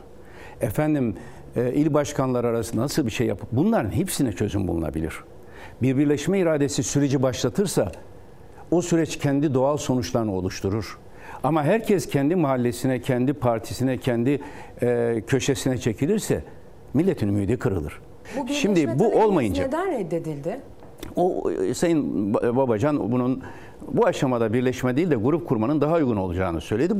Efendim 0.61 1.15
e, 1.57 1.73
il 1.73 1.93
başkanları 1.93 2.47
arasında 2.47 2.81
nasıl 2.81 3.05
bir 3.05 3.11
şey 3.11 3.27
yapıp 3.27 3.47
bunların 3.51 3.91
hepsine 3.91 4.31
çözüm 4.31 4.67
bulunabilir. 4.67 5.13
Bir 5.81 5.97
birleşme 5.97 6.39
iradesi 6.39 6.83
süreci 6.83 7.23
başlatırsa 7.23 7.91
o 8.71 8.81
süreç 8.81 9.17
kendi 9.17 9.53
doğal 9.53 9.77
sonuçlarını 9.77 10.33
oluşturur. 10.33 10.97
Ama 11.43 11.63
herkes 11.63 12.07
kendi 12.09 12.35
mahallesine, 12.35 13.01
kendi 13.01 13.33
partisine, 13.33 13.97
kendi 13.97 14.41
e, 14.81 15.23
köşesine 15.27 15.77
çekilirse 15.77 16.43
milletin 16.93 17.27
ümidi 17.27 17.57
kırılır. 17.57 18.01
Bu 18.37 18.47
Şimdi 18.47 18.99
bu 18.99 19.23
olmayınca 19.23 19.65
Neden 19.65 19.91
reddedildi? 19.91 20.59
o 21.15 21.51
e, 21.51 21.73
Sayın 21.73 22.33
Babacan 22.33 23.11
bunun 23.11 23.43
bu 23.87 24.05
aşamada 24.05 24.53
birleşme 24.53 24.97
değil 24.97 25.11
de 25.11 25.15
grup 25.15 25.47
kurmanın 25.47 25.81
daha 25.81 25.95
uygun 25.95 26.15
olacağını 26.15 26.61
söyledi. 26.61 26.93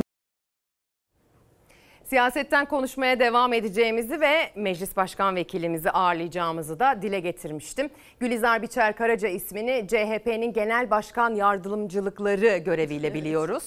Siyasetten 2.09 2.65
konuşmaya 2.65 3.19
devam 3.19 3.53
edeceğimizi 3.53 4.21
ve 4.21 4.51
Meclis 4.55 4.97
Başkan 4.97 5.35
Vekilimizi 5.35 5.91
ağırlayacağımızı 5.91 6.79
da 6.79 7.01
dile 7.01 7.19
getirmiştim. 7.19 7.89
Gülizar 8.19 8.61
Biçer 8.61 8.95
Karaca 8.95 9.27
ismini 9.27 9.85
CHP'nin 9.87 10.53
Genel 10.53 10.89
Başkan 10.89 11.35
Yardımcılıkları 11.35 12.57
göreviyle 12.57 13.13
biliyoruz. 13.13 13.63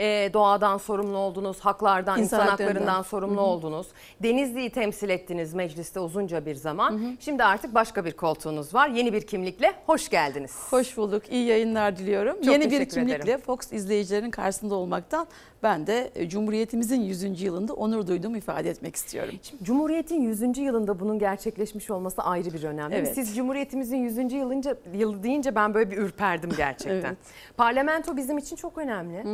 Ee, 0.00 0.30
doğadan 0.32 0.78
sorumlu 0.78 1.16
oldunuz, 1.16 1.60
haklardan, 1.60 2.20
İnsan 2.20 2.40
insan, 2.40 2.50
haklarından. 2.50 3.02
sorumlu 3.02 3.36
Hı 3.36 3.40
hı. 3.40 3.44
oldunuz. 3.44 3.86
Denizli'yi 4.22 4.70
temsil 4.70 5.08
ettiniz 5.08 5.54
mecliste 5.54 6.00
uzunca 6.00 6.46
bir 6.46 6.54
zaman. 6.54 7.16
Şimdi 7.20 7.44
artık 7.44 7.74
başka 7.74 8.04
bir 8.04 8.12
koltuğunuz 8.12 8.74
var. 8.74 8.88
Yeni 8.88 9.12
bir 9.12 9.20
kimlikle 9.20 9.72
hoş 9.86 10.08
geldiniz. 10.08 10.52
Hoş 10.70 10.96
bulduk. 10.96 11.22
İyi 11.30 11.46
yayınlar 11.46 11.96
diliyorum. 11.96 12.36
Çok 12.36 12.52
Yeni 12.52 12.70
bir 12.70 12.88
kimlikle 12.88 13.14
ederim. 13.14 13.40
Fox 13.40 13.72
izleyicilerin 13.72 14.30
karşısında 14.30 14.74
olmaktan 14.74 15.26
ben 15.62 15.86
de 15.86 16.10
e, 16.14 16.28
Cumhuriyetimizin 16.28 17.00
100. 17.00 17.42
yılında 17.42 17.74
onur 17.74 18.06
duyduğumu 18.06 18.36
ifade 18.36 18.70
etmek 18.70 18.96
istiyorum. 18.96 19.34
Cumhuriyet'in 19.62 20.22
100. 20.22 20.58
yılında 20.58 21.00
bunun 21.00 21.18
gerçekleşmiş 21.18 21.90
olması 21.90 22.22
ayrı 22.22 22.52
bir 22.52 22.62
önem. 22.62 22.90
değil 22.90 23.02
mi? 23.02 23.06
Evet. 23.08 23.14
Siz 23.14 23.36
Cumhuriyetimizin 23.36 23.96
100. 23.96 24.32
yılınca, 24.32 24.76
yılı 24.94 25.22
deyince 25.22 25.54
ben 25.54 25.74
böyle 25.74 25.90
bir 25.90 25.96
ürperdim 25.96 26.50
gerçekten. 26.56 26.92
Evet. 27.08 27.18
Parlamento 27.56 28.16
bizim 28.16 28.38
için 28.38 28.56
çok 28.56 28.78
önemli. 28.78 29.24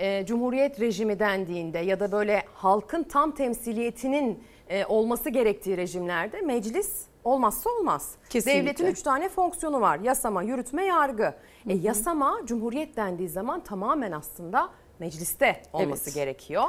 Ee, 0.00 0.24
Cumhuriyet 0.26 0.80
rejimi 0.80 1.18
dendiğinde 1.18 1.78
ya 1.78 2.00
da 2.00 2.12
böyle 2.12 2.42
halkın 2.54 3.02
tam 3.02 3.34
temsiliyetinin 3.34 4.42
e, 4.68 4.84
olması 4.86 5.30
gerektiği 5.30 5.76
rejimlerde 5.76 6.40
meclis 6.40 7.02
olmazsa 7.24 7.70
olmaz. 7.70 8.14
Kesinlikle. 8.30 8.60
Devletin 8.62 8.86
üç 8.86 9.02
tane 9.02 9.28
fonksiyonu 9.28 9.80
var. 9.80 9.98
Yasama, 9.98 10.42
yürütme, 10.42 10.84
yargı. 10.84 11.34
E, 11.68 11.74
yasama 11.74 12.40
Cumhuriyet 12.44 12.96
dendiği 12.96 13.28
zaman 13.28 13.64
tamamen 13.64 14.12
aslında 14.12 14.68
mecliste 14.98 15.62
olması 15.72 16.04
Evet. 16.10 16.14
gerekiyor. 16.14 16.64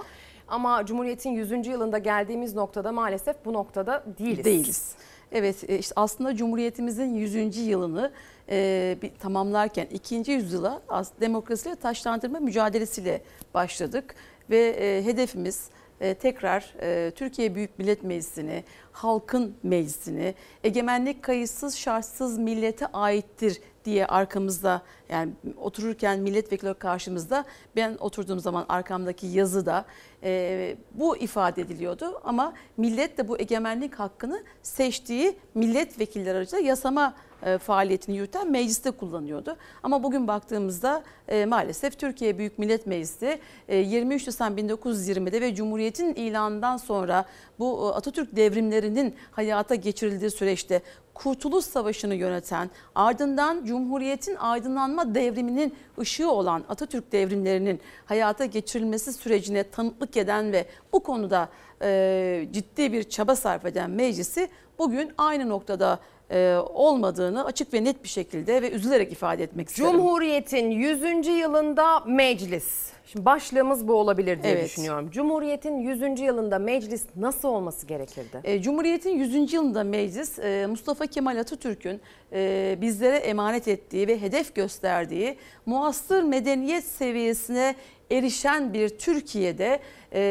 Ama 0.47 0.86
Cumhuriyet'in 0.86 1.30
100. 1.30 1.67
yılında 1.67 1.97
geldiğimiz 1.97 2.55
noktada 2.55 2.91
maalesef 2.91 3.45
bu 3.45 3.53
noktada 3.53 4.03
değiliz. 4.19 4.45
Değiliz. 4.45 4.95
Evet 5.32 5.69
e, 5.69 5.77
işte 5.80 5.93
aslında 5.95 6.36
Cumhuriyetimizin 6.36 7.13
100. 7.15 7.57
yılını 7.57 8.11
e, 8.50 8.97
bir 9.02 9.12
tamamlarken 9.20 9.88
ikinci 9.91 10.32
yüzyıla 10.32 10.82
as- 10.89 11.12
demokrasiyle 11.22 11.76
taşlandırma 11.76 12.39
mücadelesiyle 12.39 13.22
başladık. 13.54 14.16
Ve 14.50 14.60
e, 14.70 15.06
hedefimiz 15.06 15.70
e, 16.02 16.14
tekrar 16.14 16.74
e, 16.82 17.12
Türkiye 17.12 17.56
Büyük 17.56 17.80
Millet 17.80 18.04
Meclisi'ni, 18.04 18.64
halkın 18.91 19.56
meclisini, 19.64 20.36
egemenlik 20.64 21.24
kayıtsız 21.24 21.78
şartsız 21.78 22.38
millete 22.38 22.88
aittir 22.88 23.62
diye 23.86 24.06
arkamızda 24.06 24.82
yani 25.10 25.32
otururken 25.58 26.20
milletvekili 26.20 26.74
karşımızda 26.74 27.45
ben 27.76 27.97
oturduğum 28.00 28.39
zaman 28.39 28.66
arkamdaki 28.70 29.28
yazıda 29.28 29.86
e, 30.24 30.76
bu 30.91 31.18
ifade 31.18 31.62
ediliyordu 31.62 32.22
ama 32.24 32.54
millet 32.78 33.18
de 33.18 33.28
bu 33.28 33.39
egemenlik 33.39 33.95
hakkını 33.95 34.43
seçtiği 34.64 35.38
milletvekilleri 35.56 36.38
aracılığıyla 36.38 36.70
yasama 36.70 37.16
e, 37.43 37.57
faaliyetini 37.57 38.17
yürüten 38.17 38.51
mecliste 38.51 38.91
kullanıyordu. 38.91 39.57
Ama 39.83 40.03
bugün 40.03 40.27
baktığımızda 40.27 41.03
e, 41.27 41.45
maalesef 41.45 41.99
Türkiye 41.99 42.37
Büyük 42.37 42.59
Millet 42.59 42.87
Meclisi 42.87 43.39
e, 43.67 43.77
23 43.77 44.27
Nisan 44.27 44.57
1920'de 44.57 45.41
ve 45.41 45.55
Cumhuriyet'in 45.55 46.13
ilanından 46.13 46.77
sonra 46.77 47.25
bu 47.59 47.91
e, 47.93 47.95
Atatürk 47.95 48.35
devrimlerinin 48.35 49.15
hayata 49.31 49.75
geçirildiği 49.75 50.31
süreçte 50.31 50.81
Kurtuluş 51.13 51.65
Savaşı'nı 51.65 52.15
yöneten, 52.15 52.69
ardından 52.95 53.65
Cumhuriyet'in 53.65 54.35
aydınlanma 54.35 55.15
devriminin 55.15 55.75
ışığı 55.99 56.31
olan 56.31 56.63
Atatürk 56.69 57.11
devrimlerinin 57.11 57.79
hayata 58.05 58.45
geçirilmesi 58.45 59.13
sürecine 59.13 59.63
tanıklık 59.63 60.17
eden 60.17 60.51
ve 60.51 60.65
bu 60.93 61.03
konuda 61.03 61.49
e, 61.81 62.47
ciddi 62.51 62.93
bir 62.93 63.03
çaba 63.03 63.35
sarf 63.35 63.65
eden 63.65 63.89
meclisi 63.89 64.49
bugün 64.79 65.11
aynı 65.17 65.49
noktada 65.49 65.99
e, 66.32 66.55
olmadığını 66.73 67.45
açık 67.45 67.73
ve 67.73 67.84
net 67.84 68.03
bir 68.03 68.09
şekilde 68.09 68.61
ve 68.61 68.71
üzülerek 68.71 69.11
ifade 69.11 69.43
etmek 69.43 69.69
isterim. 69.69 69.91
Cumhuriyet'in 69.91 70.71
100. 70.71 71.27
yılında 71.27 71.99
meclis. 71.99 72.89
Şimdi 73.05 73.25
başlığımız 73.25 73.88
bu 73.88 73.93
olabilir 73.93 74.43
diye 74.43 74.53
Evet. 74.53 74.65
düşünüyorum. 74.65 75.09
Cumhuriyet'in 75.11 75.77
100. 75.77 76.19
yılında 76.19 76.59
meclis 76.59 77.05
nasıl 77.15 77.47
olması 77.47 77.86
gerekirdi? 77.88 78.41
E, 78.43 78.61
Cumhuriyet'in 78.61 79.09
100. 79.09 79.53
yılında 79.53 79.84
meclis 79.84 80.39
e, 80.39 80.65
Mustafa 80.69 81.05
Kemal 81.07 81.38
Atatürk'ün 81.38 82.01
e, 82.34 82.77
bizlere 82.82 83.15
emanet 83.17 83.67
ettiği 83.67 84.07
ve 84.07 84.21
hedef 84.21 84.55
gösterdiği 84.55 85.38
muasır 85.65 86.23
medeniyet 86.23 86.84
seviyesine 86.84 87.75
erişen 88.11 88.73
bir 88.73 88.89
Türkiye'de 88.89 89.80
e, 90.13 90.21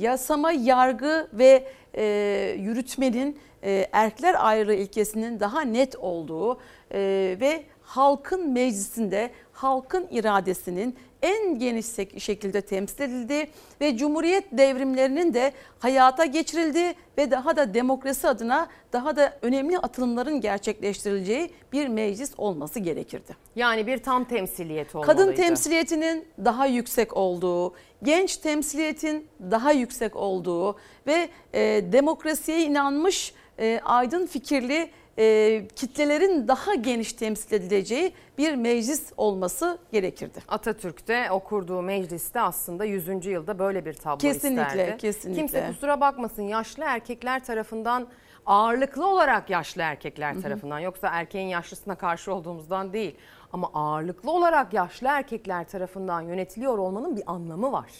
yasama, 0.00 0.52
yargı 0.52 1.28
ve 1.32 1.64
e, 1.94 2.04
yürütmenin 2.58 3.38
e, 3.64 3.86
erkler 3.92 4.46
ayrı 4.46 4.74
ilkesinin 4.74 5.40
daha 5.40 5.60
net 5.60 5.96
olduğu 5.96 6.58
e, 6.94 7.36
ve 7.40 7.64
halkın 7.82 8.50
meclisinde 8.50 9.30
halkın 9.52 10.08
iradesinin 10.10 10.96
en 11.22 11.58
geniş 11.58 11.86
şekilde 12.18 12.60
temsil 12.60 13.00
edildiği 13.00 13.48
ve 13.80 13.96
Cumhuriyet 13.96 14.44
devrimlerinin 14.52 15.34
de 15.34 15.52
hayata 15.78 16.24
geçirildiği 16.24 16.94
ve 17.18 17.30
daha 17.30 17.56
da 17.56 17.74
demokrasi 17.74 18.28
adına 18.28 18.68
daha 18.92 19.16
da 19.16 19.38
önemli 19.42 19.78
atılımların 19.78 20.40
gerçekleştirileceği 20.40 21.50
bir 21.72 21.88
meclis 21.88 22.32
olması 22.38 22.80
gerekirdi. 22.80 23.36
Yani 23.56 23.86
bir 23.86 23.98
tam 23.98 24.24
temsiliyet 24.24 24.94
olmalıydı. 24.94 25.18
Kadın 25.18 25.34
temsiliyetinin 25.34 26.24
daha 26.44 26.66
yüksek 26.66 27.16
olduğu, 27.16 27.74
genç 28.02 28.36
temsiliyetin 28.36 29.28
daha 29.50 29.72
yüksek 29.72 30.16
olduğu 30.16 30.76
ve 31.06 31.28
e, 31.52 31.92
demokrasiye 31.92 32.62
inanmış 32.62 33.34
e, 33.60 33.80
aydın 33.84 34.26
fikirli 34.26 34.90
e, 35.18 35.68
kitlelerin 35.76 36.48
daha 36.48 36.74
geniş 36.74 37.12
temsil 37.12 37.54
edileceği 37.54 38.12
bir 38.38 38.54
meclis 38.54 39.12
olması 39.16 39.78
gerekirdi. 39.92 40.38
Atatürk'te 40.48 41.30
o 41.30 41.40
kurduğu 41.40 41.82
mecliste 41.82 42.40
aslında 42.40 42.84
100. 42.84 43.26
yılda 43.26 43.58
böyle 43.58 43.84
bir 43.84 43.94
tablo 43.94 44.18
Kesinlikle, 44.18 44.66
isterdi. 44.66 44.96
kesinlikle. 44.98 45.40
Kimse 45.40 45.66
kusura 45.66 46.00
bakmasın 46.00 46.42
yaşlı 46.42 46.84
erkekler 46.84 47.44
tarafından 47.44 48.06
ağırlıklı 48.46 49.06
olarak 49.06 49.50
yaşlı 49.50 49.82
erkekler 49.82 50.42
tarafından 50.42 50.78
yoksa 50.78 51.08
erkeğin 51.08 51.48
yaşlısına 51.48 51.94
karşı 51.94 52.34
olduğumuzdan 52.34 52.92
değil 52.92 53.16
ama 53.52 53.70
ağırlıklı 53.74 54.30
olarak 54.30 54.72
yaşlı 54.74 55.08
erkekler 55.08 55.68
tarafından 55.68 56.20
yönetiliyor 56.20 56.78
olmanın 56.78 57.16
bir 57.16 57.22
anlamı 57.26 57.72
var. 57.72 57.90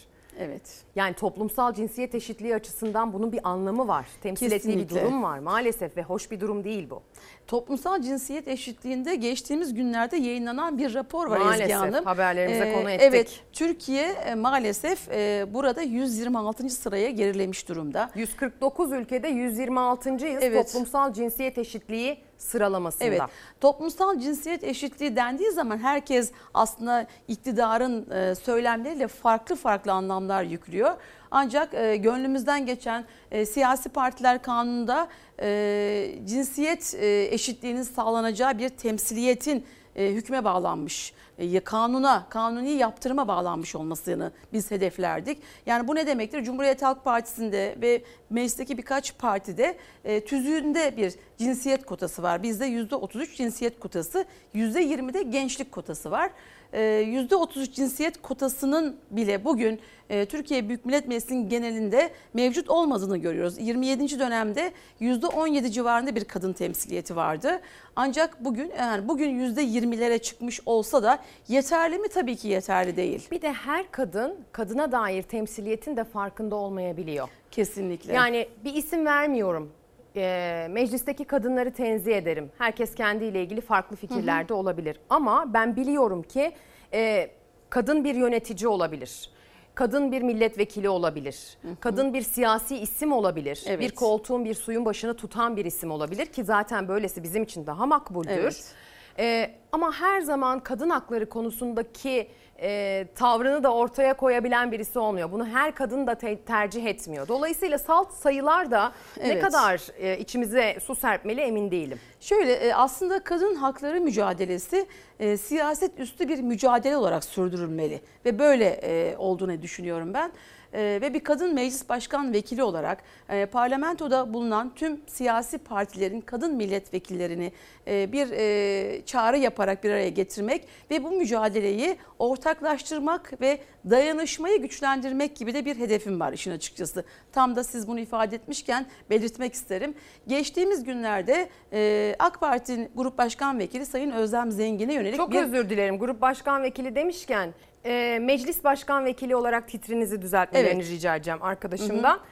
Evet. 0.41 0.84
Yani 0.97 1.14
toplumsal 1.14 1.74
cinsiyet 1.74 2.14
eşitliği 2.14 2.55
açısından 2.55 3.12
bunun 3.12 3.32
bir 3.32 3.41
anlamı 3.49 3.88
var. 3.88 4.07
Temsil 4.22 4.47
ettiği 4.47 4.55
bir 4.55 4.62
Kesinlikle. 4.62 5.01
durum 5.01 5.22
var 5.22 5.38
maalesef 5.38 5.97
ve 5.97 6.03
hoş 6.03 6.30
bir 6.30 6.41
durum 6.41 6.64
değil 6.64 6.91
bu. 6.91 7.03
Toplumsal 7.51 8.03
cinsiyet 8.03 8.49
eşitliğinde 8.49 9.15
geçtiğimiz 9.15 9.75
günlerde 9.75 10.17
yayınlanan 10.17 10.79
bir 10.79 10.95
rapor 10.95 11.27
var 11.27 11.39
Maalesef, 11.39 11.61
Ezgi 11.61 11.75
Hanım. 11.75 12.05
haberlerimize 12.05 12.73
konu 12.73 12.91
ettik. 12.91 13.07
Evet 13.09 13.41
Türkiye 13.53 14.09
e, 14.09 14.35
maalesef 14.35 15.09
e, 15.09 15.47
burada 15.55 15.83
126. 15.83 16.71
sıraya 16.71 17.11
gerilemiş 17.11 17.69
durumda. 17.69 18.11
149 18.15 18.93
ülkede 18.93 19.29
126. 19.29 20.09
yıl 20.11 20.21
Evet. 20.23 20.67
toplumsal 20.67 21.13
cinsiyet 21.13 21.59
eşitliği 21.59 22.19
sıralamasında. 22.39 23.05
Evet. 23.05 23.21
Toplumsal 23.61 24.19
cinsiyet 24.21 24.65
eşitliği 24.65 25.17
dendiği 25.17 25.51
zaman 25.51 25.79
herkes 25.79 26.33
aslında 26.55 27.07
iktidarın 27.29 28.11
e, 28.11 28.35
söylemleriyle 28.35 29.09
farklı 29.09 29.57
farklı 29.57 29.93
anlamlar 29.93 30.43
yüklüyor. 30.43 30.91
Ancak 31.31 31.74
e, 31.74 31.97
gönlümüzden 31.97 32.66
geçen 32.66 33.05
e, 33.31 33.47
siyasi 33.47 33.89
partiler 33.89 34.43
kanununda 34.43 35.09
e, 35.43 36.14
cinsiyet 36.24 36.95
e, 36.95 37.28
eşitliğinin 37.35 37.83
sağlanacağı 37.83 38.59
bir 38.59 38.68
temsiliyetin 38.68 39.64
e, 39.97 40.09
hükme 40.09 40.45
bağlanmış, 40.45 41.12
e, 41.39 41.61
kanuna, 41.61 42.26
kanuni 42.28 42.70
yaptırıma 42.70 43.28
bağlanmış 43.28 43.74
olmasını 43.74 44.33
biz 44.53 44.70
hedeflerdik. 44.70 45.39
Yani 45.66 45.89
bu 45.89 45.95
ne 45.95 46.07
demektir? 46.07 46.45
Cumhuriyet 46.45 46.83
Halk 46.83 47.05
Partisi'nde 47.05 47.76
ve 47.83 48.03
meclisteki 48.31 48.78
birkaç 48.78 49.18
partide 49.18 49.78
e, 50.05 50.24
tüzüğünde 50.24 50.97
bir 50.97 51.14
cinsiyet 51.39 51.87
kotası 51.87 52.22
var. 52.22 52.43
Bizde 52.43 52.66
%33 52.68 53.37
cinsiyet 53.37 53.81
kotası, 53.81 54.24
%20'de 54.55 55.22
gençlik 55.22 55.72
kotası 55.72 56.11
var. 56.11 56.31
%33 56.73 57.73
cinsiyet 57.73 58.23
kotasının 58.23 58.97
bile 59.11 59.45
bugün 59.45 59.81
e, 60.11 60.27
Türkiye 60.27 60.68
Büyük 60.68 60.85
Millet 60.85 61.09
Meclisi'nin 61.09 61.49
genelinde 61.49 62.11
mevcut 62.35 62.71
olmadığını 62.71 63.18
görüyoruz. 63.18 63.59
27. 63.59 64.18
dönemde 64.18 64.73
%17 65.01 65.71
civarında 65.71 66.14
bir 66.14 66.25
kadın 66.25 66.53
temsiliyeti 66.53 67.16
vardı. 67.16 67.61
Ancak 67.97 68.45
bugün 68.45 68.73
yani 68.79 69.09
bugün 69.09 69.55
%20'lere 69.55 70.18
çıkmış 70.18 70.61
olsa 70.66 71.03
da 71.03 71.18
yeterli 71.49 71.99
mi? 71.99 72.09
Tabii 72.09 72.37
ki 72.37 72.49
yeterli 72.49 72.97
değil. 72.97 73.29
Bir 73.31 73.43
de 73.43 73.53
her 73.53 73.91
kadın 73.91 74.35
kadına 74.53 74.93
dair 74.93 75.23
temsiliyetin 75.23 75.97
de 75.97 76.05
farkında 76.05 76.57
olmayabiliyor. 76.57 77.29
Kesinlikle. 77.51 78.12
Yani 78.12 78.49
bir 78.64 78.75
isim 78.75 79.07
vermiyorum. 79.07 79.73
E, 80.17 80.67
meclisteki 80.71 81.25
kadınları 81.25 81.73
tenzih 81.73 82.17
ederim. 82.17 82.51
Herkes 82.59 82.95
kendiyle 82.95 83.43
ilgili 83.43 83.61
farklı 83.61 83.97
fikirlerde 83.97 84.51
hı 84.51 84.55
hı. 84.55 84.59
olabilir. 84.59 85.01
Ama 85.11 85.55
ben 85.55 85.77
biliyorum 85.77 86.23
ki 86.23 86.53
e, 86.93 87.31
kadın 87.71 88.05
bir 88.05 88.15
yönetici 88.15 88.69
olabilir 88.69 89.31
kadın 89.75 90.13
bir 90.13 90.23
milletvekili 90.23 90.89
olabilir. 90.89 91.57
Hı 91.63 91.69
hı. 91.69 91.77
Kadın 91.81 92.15
bir 92.15 92.23
siyasi 92.23 92.77
isim 92.77 93.13
olabilir. 93.13 93.63
Evet. 93.67 93.81
Bir 93.81 93.91
koltuğun 93.91 94.45
bir 94.45 94.55
suyun 94.55 94.85
başını 94.85 95.17
tutan 95.17 95.57
bir 95.57 95.65
isim 95.65 95.91
olabilir 95.91 96.27
ki 96.27 96.45
zaten 96.45 96.89
böylesi 96.89 97.23
bizim 97.23 97.43
için 97.43 97.67
daha 97.67 97.87
makbuldür. 97.87 98.31
Evet. 98.31 98.75
Ee, 99.19 99.51
ama 99.73 99.93
her 99.93 100.21
zaman 100.21 100.61
kadın 100.61 100.91
hakları 100.91 101.29
konusundaki 101.29 102.29
e, 102.61 103.07
tavrını 103.15 103.63
da 103.63 103.75
ortaya 103.75 104.15
koyabilen 104.15 104.73
birisi 104.73 104.99
olmuyor. 104.99 105.33
Bunu 105.33 105.47
her 105.47 105.75
kadın 105.75 106.07
da 106.07 106.15
te- 106.15 106.41
tercih 106.41 106.87
etmiyor. 106.87 107.29
Dolayısıyla 107.29 107.79
salt 107.79 108.13
sayılar 108.13 108.71
da 108.71 108.93
evet. 109.21 109.35
ne 109.35 109.41
kadar 109.41 109.83
e, 109.99 110.19
içimize 110.19 110.77
su 110.85 110.95
serpmeli 110.95 111.41
emin 111.41 111.71
değilim. 111.71 112.01
Şöyle 112.21 112.53
e, 112.53 112.75
aslında 112.75 113.25
kadın 113.25 113.55
hakları 113.55 114.01
mücadelesi 114.01 114.87
e, 115.21 115.37
siyaset 115.37 115.99
üstü 115.99 116.29
bir 116.29 116.41
mücadele 116.41 116.97
olarak 116.97 117.25
sürdürülmeli 117.25 118.01
ve 118.25 118.39
böyle 118.39 118.67
e, 118.67 119.17
olduğunu 119.17 119.63
düşünüyorum 119.63 120.15
ben 120.15 120.33
e, 120.73 120.99
ve 121.03 121.14
bir 121.14 121.21
kadın 121.21 121.55
meclis 121.55 121.89
başkan 121.89 122.33
vekili 122.33 122.62
olarak 122.62 123.03
e, 123.29 123.47
parlamentoda 123.47 124.35
bulunan 124.35 124.73
tüm 124.75 125.01
siyasi 125.07 125.59
partilerin 125.59 126.21
kadın 126.21 126.55
milletvekillerini 126.55 127.53
e, 127.87 128.12
bir 128.12 128.31
e, 128.31 129.03
çağrı 129.07 129.39
yaparak 129.39 129.85
bir 129.85 129.91
araya 129.91 130.09
getirmek 130.09 130.68
ve 130.91 131.05
bu 131.05 131.11
mücadeleyi 131.11 131.97
ortaklaştırmak 132.18 133.41
ve 133.41 133.59
dayanışmayı 133.91 134.62
güçlendirmek 134.62 135.37
gibi 135.37 135.55
de 135.55 135.64
bir 135.64 135.79
hedefim 135.79 136.21
var 136.21 136.33
işin 136.33 136.51
açıkçası. 136.51 137.05
Tam 137.33 137.57
da 137.57 137.64
siz 137.64 137.89
bunu 137.89 138.01
ifade 138.01 138.37
etmişken 138.37 138.87
belirtmek 139.11 139.55
isterim. 139.55 139.95
Geçtiğimiz 140.27 140.85
günlerde 140.85 141.49
e, 141.73 142.14
AK 142.18 142.41
Parti'nin 142.41 142.91
Grup 142.95 143.18
Başkan 143.18 143.59
Vekili 143.59 143.87
Sayın 143.87 144.11
Özlem 144.11 144.51
Zengin'e 144.51 144.95
yönelik 144.95 145.16
Çok 145.16 145.33
bir... 145.33 145.43
özür 145.43 145.71
dilerim. 145.71 145.99
Grup 145.99 146.21
Başkan 146.21 146.62
Vekili 146.62 146.95
demişken 146.95 147.55
e, 147.85 148.18
meclis 148.22 148.64
başkan 148.64 149.05
vekili 149.05 149.37
olarak 149.37 149.68
titrinizi 149.68 150.22
düzeltmelerini 150.22 150.83
evet. 150.83 150.91
rica 150.91 151.16
edeceğim 151.16 151.43
arkadaşımdan. 151.43 152.14
Hı 152.14 152.20
hı. 152.20 152.24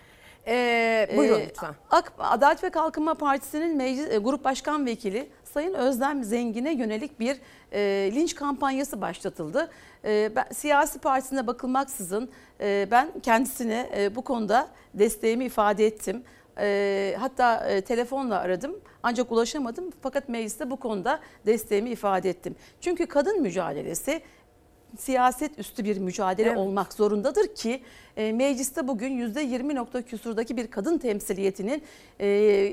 Ee, 0.51 1.09
buyurun 1.17 1.41
ee, 1.41 1.47
lütfen. 1.49 1.75
AK, 1.91 2.13
Adalet 2.19 2.65
ve 2.65 2.71
Kalkınma 2.71 3.15
Partisi'nin 3.15 3.77
meclis, 3.77 4.11
e, 4.11 4.19
grup 4.19 4.45
başkan 4.45 4.87
vekili 4.87 5.29
Sayın 5.45 5.75
Özlem 5.75 6.25
Zengin'e 6.25 6.73
yönelik 6.73 7.21
bir 7.21 7.37
e, 7.73 8.11
linç 8.15 8.35
kampanyası 8.35 9.01
başlatıldı. 9.01 9.71
E, 10.05 10.31
ben, 10.37 10.47
siyasi 10.53 10.99
partisine 10.99 11.47
bakılmaksızın 11.47 12.31
e, 12.61 12.89
ben 12.91 13.09
kendisine 13.23 13.91
e, 13.97 14.17
bu 14.17 14.23
konuda 14.23 14.69
desteğimi 14.95 15.45
ifade 15.45 15.87
ettim. 15.87 16.23
E, 16.59 17.17
hatta 17.19 17.69
e, 17.69 17.81
telefonla 17.81 18.39
aradım 18.39 18.81
ancak 19.03 19.33
ulaşamadım 19.33 19.91
fakat 20.03 20.29
mecliste 20.29 20.71
bu 20.71 20.77
konuda 20.77 21.21
desteğimi 21.47 21.91
ifade 21.91 22.31
ettim. 22.31 22.57
Çünkü 22.81 23.07
kadın 23.07 23.43
mücadelesi 23.43 24.23
siyaset 24.97 25.59
üstü 25.59 25.85
bir 25.85 25.99
mücadele 25.99 26.49
evet. 26.49 26.59
olmak 26.59 26.93
zorundadır 26.93 27.55
ki 27.55 27.83
e, 28.19 28.33
mecliste 28.33 28.89
bugün 28.89 29.33
%20 29.33 29.75
nokta 29.75 30.03
küsurdaki 30.03 30.57
bir 30.57 30.67
kadın 30.67 30.99
temsiliyetinin 30.99 31.83
e, 32.21 32.27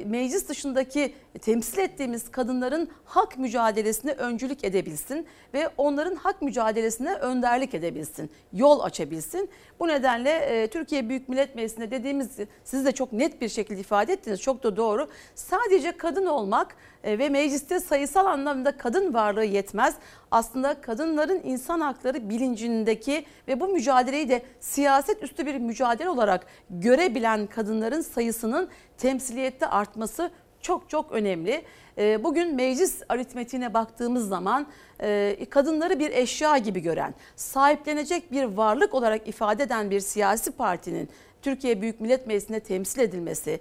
meclis 0.05 0.49
dışındaki 0.49 1.13
temsil 1.41 1.79
ettiğimiz 1.79 2.31
kadınların 2.31 2.89
hak 3.05 3.37
mücadelesine 3.37 4.11
öncülük 4.11 4.63
edebilsin 4.63 5.25
ve 5.53 5.69
onların 5.77 6.15
hak 6.15 6.41
mücadelesine 6.41 7.13
önderlik 7.13 7.73
edebilsin, 7.73 8.29
yol 8.53 8.79
açabilsin. 8.79 9.49
Bu 9.79 9.87
nedenle 9.87 10.31
e, 10.31 10.67
Türkiye 10.67 11.09
Büyük 11.09 11.29
Millet 11.29 11.55
Meclisi'nde 11.55 11.91
dediğimiz 11.91 12.29
siz 12.63 12.85
de 12.85 12.91
çok 12.91 13.13
net 13.13 13.41
bir 13.41 13.49
şekilde 13.49 13.79
ifade 13.79 14.13
ettiniz 14.13 14.41
çok 14.41 14.63
da 14.63 14.77
doğru. 14.77 15.07
Sadece 15.35 15.97
kadın 15.97 16.25
olmak 16.25 16.75
ve 17.03 17.29
mecliste 17.29 17.79
sayısal 17.79 18.25
anlamda 18.25 18.77
kadın 18.77 19.13
varlığı 19.13 19.45
yetmez. 19.45 19.95
Aslında 20.31 20.81
kadınların 20.81 21.41
insan 21.43 21.81
hakları 21.81 22.29
bilincindeki 22.29 23.25
ve 23.47 23.59
bu 23.59 23.67
mücadeleyi 23.67 24.29
de 24.29 24.41
siyaset 24.59 25.23
üstü 25.23 25.34
üstü 25.35 25.45
bir 25.45 25.57
mücadele 25.57 26.09
olarak 26.09 26.45
görebilen 26.69 27.47
kadınların 27.47 28.01
sayısının 28.01 28.69
temsiliyette 28.97 29.67
artması 29.67 30.31
çok 30.61 30.89
çok 30.89 31.11
önemli. 31.11 31.63
Ee, 31.97 32.23
bugün 32.23 32.55
meclis 32.55 33.01
aritmetiğine 33.09 33.73
baktığımız 33.73 34.27
zaman 34.27 34.67
e, 35.01 35.45
kadınları 35.49 35.99
bir 35.99 36.11
eşya 36.11 36.57
gibi 36.57 36.79
gören, 36.79 37.13
sahiplenecek 37.35 38.31
bir 38.31 38.43
varlık 38.43 38.93
olarak 38.93 39.27
ifade 39.27 39.63
eden 39.63 39.91
bir 39.91 39.99
siyasi 39.99 40.51
partinin 40.51 41.09
Türkiye 41.41 41.81
Büyük 41.81 42.01
Millet 42.01 42.27
Meclisi'nde 42.27 42.59
temsil 42.59 42.99
edilmesi, 42.99 43.59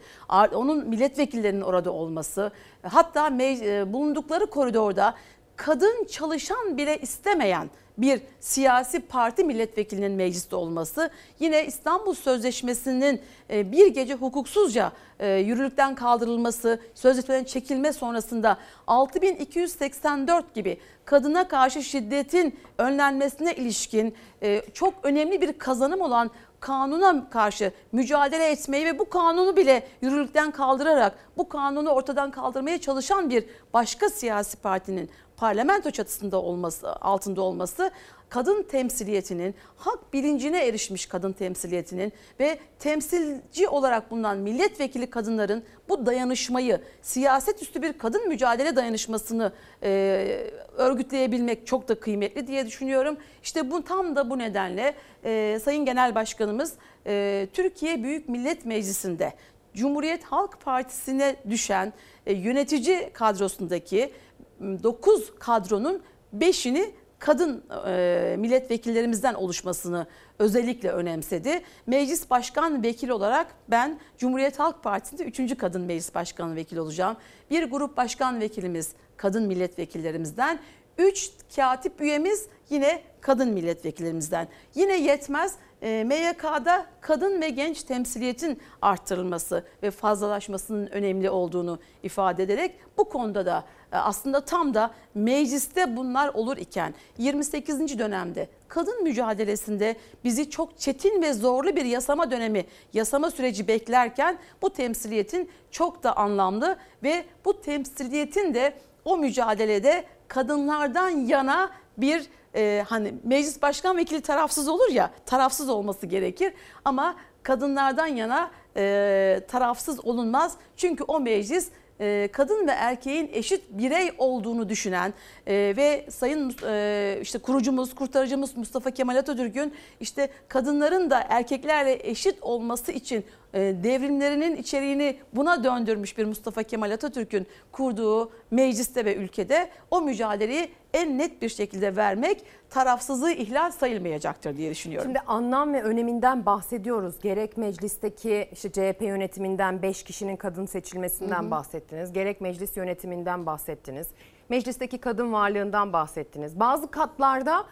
onun 0.53 0.89
milletvekillerinin 0.89 1.61
orada 1.61 1.93
olması, 1.93 2.51
hatta 2.83 3.29
e, 3.41 3.93
bulundukları 3.93 4.47
koridorda 4.47 5.15
kadın 5.57 6.05
çalışan 6.05 6.77
bile 6.77 6.99
istemeyen 6.99 7.71
bir 7.99 8.21
siyasi 8.41 9.01
parti 9.01 9.45
milletvekilinin 9.45 10.13
mecliste 10.13 10.57
olması, 10.57 11.11
yine 11.41 11.67
İstanbul 11.67 12.15
Sözleşmesi'nin 12.15 13.21
e, 13.51 13.73
bir 13.73 13.87
gece 13.87 14.15
hukuksuzca 14.15 14.93
e, 15.21 15.29
yürürlükten 15.29 15.95
kaldırılması, 15.95 16.81
sözleşmeden 16.95 17.45
çekilme 17.45 17.93
sonrasında 17.93 18.59
6284 18.87 20.55
gibi 20.55 20.79
kadına 21.05 21.49
karşı 21.49 21.83
şiddetin 21.83 22.59
önlenmesine 22.79 23.55
ilişkin 23.55 24.15
e, 24.43 24.63
çok 24.75 24.95
önemli 25.03 25.41
bir 25.41 25.59
kazanım 25.59 26.01
olan 26.01 26.31
kanuna 26.61 27.31
karşı 27.31 27.73
mücadele 27.93 28.51
etmeyi 28.51 28.87
ve 28.87 28.99
bu 28.99 29.09
kanunu 29.09 29.57
bile 29.57 29.87
yürürlükten 30.01 30.51
kaldırarak 30.51 31.19
bu 31.37 31.49
kanunu 31.49 31.91
ortadan 31.91 32.31
kaldırmaya 32.31 32.81
çalışan 32.81 33.31
bir 33.31 33.45
başka 33.75 34.09
siyasi 34.09 34.57
partinin 34.57 35.11
parlamento 35.37 35.91
çatısında 35.91 36.43
olması, 36.43 36.93
altında 36.97 37.43
olması 37.43 37.91
kadın 38.29 38.63
temsiliyetinin, 38.63 39.55
hak 39.77 40.13
bilincine 40.13 40.67
erişmiş 40.67 41.07
kadın 41.07 41.33
temsiliyetinin 41.33 42.13
ve 42.41 42.59
temsilci 42.79 43.69
olarak 43.69 44.11
bulunan 44.11 44.39
milletvekili 44.39 45.11
kadınların 45.11 45.65
bu 45.89 46.07
dayanışmayı, 46.07 46.81
siyaset 47.03 47.63
üstü 47.63 47.83
bir 47.83 47.93
kadın 47.93 48.29
mücadele 48.29 48.77
dayanışmasını 48.77 49.53
e, 49.83 50.51
örgütleyebilmek 50.77 51.67
çok 51.67 51.89
da 51.89 51.95
kıymetli 51.95 52.47
diye 52.47 52.67
düşünüyorum. 52.67 53.17
İşte 53.43 53.71
bu 53.71 53.85
tam 53.85 54.17
da 54.17 54.31
bu 54.31 54.39
nedenle 54.39 54.95
e, 55.25 55.59
Sayın 55.65 55.85
Genel 55.85 56.15
Başkanımız 56.15 56.73
e, 57.07 57.47
Türkiye 57.53 58.03
Büyük 58.03 58.29
Millet 58.29 58.67
Meclisi'nde 58.67 59.33
Cumhuriyet 59.75 60.25
Halk 60.25 60.61
Partisi'ne 60.61 61.37
düşen 61.51 61.93
e, 62.27 62.33
yönetici 62.33 63.11
kadrosundaki 63.13 64.13
9 64.61 65.35
kadronun 65.39 66.03
5'ini 66.39 66.91
kadın 67.19 67.65
e, 67.87 68.37
milletvekillerimizden 68.39 69.35
oluşmasını 69.35 70.07
özellikle 70.39 70.91
önemsedi. 70.91 71.63
Meclis 71.87 72.31
Başkan 72.31 72.83
Vekili 72.83 73.13
olarak 73.13 73.47
ben 73.69 74.01
Cumhuriyet 74.19 74.59
Halk 74.59 74.83
Partisi'nde 74.83 75.25
3. 75.25 75.57
kadın 75.57 75.83
meclis 75.83 76.15
başkanı 76.15 76.57
vekili 76.57 76.81
olacağım. 76.81 77.17
Bir 77.51 77.65
grup 77.65 77.97
başkan 77.97 78.41
vekilimiz 78.41 78.93
kadın 79.17 79.47
milletvekillerimizden, 79.47 80.59
3 80.99 81.31
katip 81.57 82.01
üyemiz 82.01 82.49
yine 82.71 83.03
kadın 83.21 83.49
milletvekillerimizden. 83.49 84.49
Yine 84.75 84.97
yetmez 84.97 85.55
e, 85.83 86.05
MYK'da 86.05 86.87
kadın 87.01 87.41
ve 87.41 87.49
genç 87.49 87.83
temsiliyetin 87.83 88.61
arttırılması 88.83 89.65
ve 89.83 89.91
fazlalaşmasının 89.91 90.87
önemli 90.87 91.31
olduğunu 91.31 91.79
ifade 92.03 92.43
ederek 92.43 92.75
bu 92.99 93.05
konuda 93.09 93.47
da 93.47 93.65
e, 93.93 93.97
aslında 93.97 94.41
tam 94.41 94.75
da 94.75 94.91
mecliste 95.15 95.97
bunlar 95.97 96.29
olur 96.29 96.57
iken 96.57 96.95
28. 97.19 97.99
dönemde 97.99 98.49
kadın 98.69 99.03
mücadelesinde 99.03 99.97
bizi 100.25 100.51
çok 100.51 100.79
çetin 100.79 101.23
ve 101.23 101.33
zorlu 101.33 101.77
bir 101.77 101.85
yasama 101.85 102.31
dönemi, 102.31 102.65
yasama 102.93 103.31
süreci 103.31 103.69
beklerken 103.69 104.39
bu 104.63 104.71
temsiliyetin 104.71 105.51
çok 105.71 106.03
da 106.03 106.17
anlamlı 106.17 106.77
ve 107.03 107.25
bu 107.45 107.61
temsiliyetin 107.61 108.55
de 108.55 108.75
o 109.05 109.17
mücadelede 109.17 110.05
kadınlardan 110.29 111.11
yana 111.11 111.71
bir 111.99 112.27
e, 112.55 112.85
hani 112.89 113.15
meclis 113.25 113.63
başkan 113.63 113.97
vekili 113.97 114.21
tarafsız 114.21 114.69
olur 114.69 114.91
ya 114.91 115.11
tarafsız 115.27 115.69
olması 115.69 116.07
gerekir 116.07 116.53
ama 116.85 117.17
kadınlardan 117.43 118.07
yana 118.07 118.51
e, 118.77 119.41
tarafsız 119.49 120.05
olunmaz. 120.05 120.57
Çünkü 120.77 121.05
o 121.05 121.21
meclis 121.21 121.69
e, 122.01 122.29
kadın 122.33 122.67
ve 122.67 122.71
erkeğin 122.71 123.31
eşit 123.33 123.63
birey 123.71 124.11
olduğunu 124.19 124.69
düşünen 124.69 125.15
e, 125.47 125.75
ve 125.77 126.07
sayın 126.11 126.57
e, 126.67 127.19
işte 127.23 127.39
kurucumuz, 127.39 127.95
kurtarıcımız 127.95 128.57
Mustafa 128.57 128.91
Kemal 128.91 129.17
Atatürk'ün 129.17 129.75
işte 130.01 130.29
kadınların 130.49 131.11
da 131.11 131.27
erkeklerle 131.29 131.99
eşit 132.03 132.43
olması 132.43 132.93
için 132.93 133.25
devrimlerinin 133.55 134.57
içeriğini 134.57 135.17
buna 135.33 135.65
döndürmüş 135.65 136.19
bir 136.19 136.25
Mustafa 136.25 136.63
Kemal 136.63 136.91
Atatürk'ün 136.91 137.47
kurduğu 137.73 138.33
mecliste 138.51 139.05
ve 139.05 139.17
ülkede 139.17 139.71
o 139.91 140.01
mücadeleyi 140.01 140.69
en 140.95 141.19
net 141.19 141.43
bir 141.43 141.49
şekilde 141.49 141.97
vermek 141.97 142.43
tarafsızlığı 142.71 143.33
ihlal 143.33 143.71
sayılmayacaktır 143.71 144.57
diye 144.57 144.71
düşünüyorum. 144.71 145.09
Şimdi 145.09 145.21
anlam 145.21 145.75
ve 145.75 145.83
öneminden 145.83 146.47
bahsediyoruz. 146.47 147.21
Gerek 147.21 147.57
meclisteki 147.57 148.49
işte 148.53 148.73
CHP 148.73 149.03
yönetiminden 149.03 149.83
5 149.83 150.03
kişinin 150.03 150.37
kadın 150.37 150.67
seçilmesinden 150.67 151.43
Hı 151.43 151.47
hı. 151.47 151.51
bahsettiniz. 151.51 152.13
Gerek 152.13 152.41
meclis 152.41 152.77
yönetiminden 152.77 153.47
bahsettiniz. 153.47 154.09
Meclisteki 154.49 154.99
kadın 154.99 155.33
varlığından 155.33 155.93
bahsettiniz. 155.93 156.61
Bazı 156.61 156.91
katlarda 156.91 157.65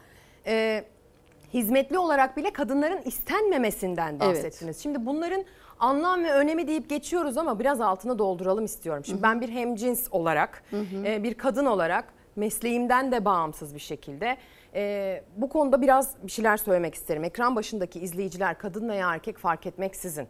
e, 0.47 0.85
hizmetli 1.55 1.99
olarak 1.99 2.37
bile 2.37 2.53
kadınların 2.53 3.03
istenmemesinden 3.05 4.21
bahsettiniz. 4.21 4.83
Şimdi 4.83 5.07
bunların 5.07 5.45
anlam 5.83 6.25
ve 6.25 6.33
önemi 6.33 6.69
deyip 6.69 6.91
geçiyoruz 6.91 7.39
ama 7.39 7.59
biraz 7.59 7.81
altını 7.81 8.19
dolduralım 8.19 8.65
istiyorum. 8.65 9.05
Şimdi 9.05 9.23
ben 9.23 9.41
bir 9.41 9.49
hemcins 9.49 10.09
olarak, 10.11 10.63
e, 11.05 11.23
bir 11.23 11.35
kadın 11.35 11.67
olarak 11.67 12.05
mesleğimden 12.37 13.13
de 13.13 13.25
bağımsız 13.25 13.75
bir 13.75 13.81
şekilde 13.81 14.37
e, 14.75 15.23
bu 15.37 15.49
konuda 15.49 15.83
biraz 15.83 16.15
bir 16.23 16.31
şeyler 16.31 16.57
söylemek 16.57 16.95
isterim. 16.95 17.25
Ekran 17.25 17.57
başındaki 17.57 18.01
izleyiciler 18.01 18.59
kadın 18.59 18.89
veya 18.89 19.15
erkek 19.15 19.39
fark 19.39 19.67
etmeksizin 19.67 20.29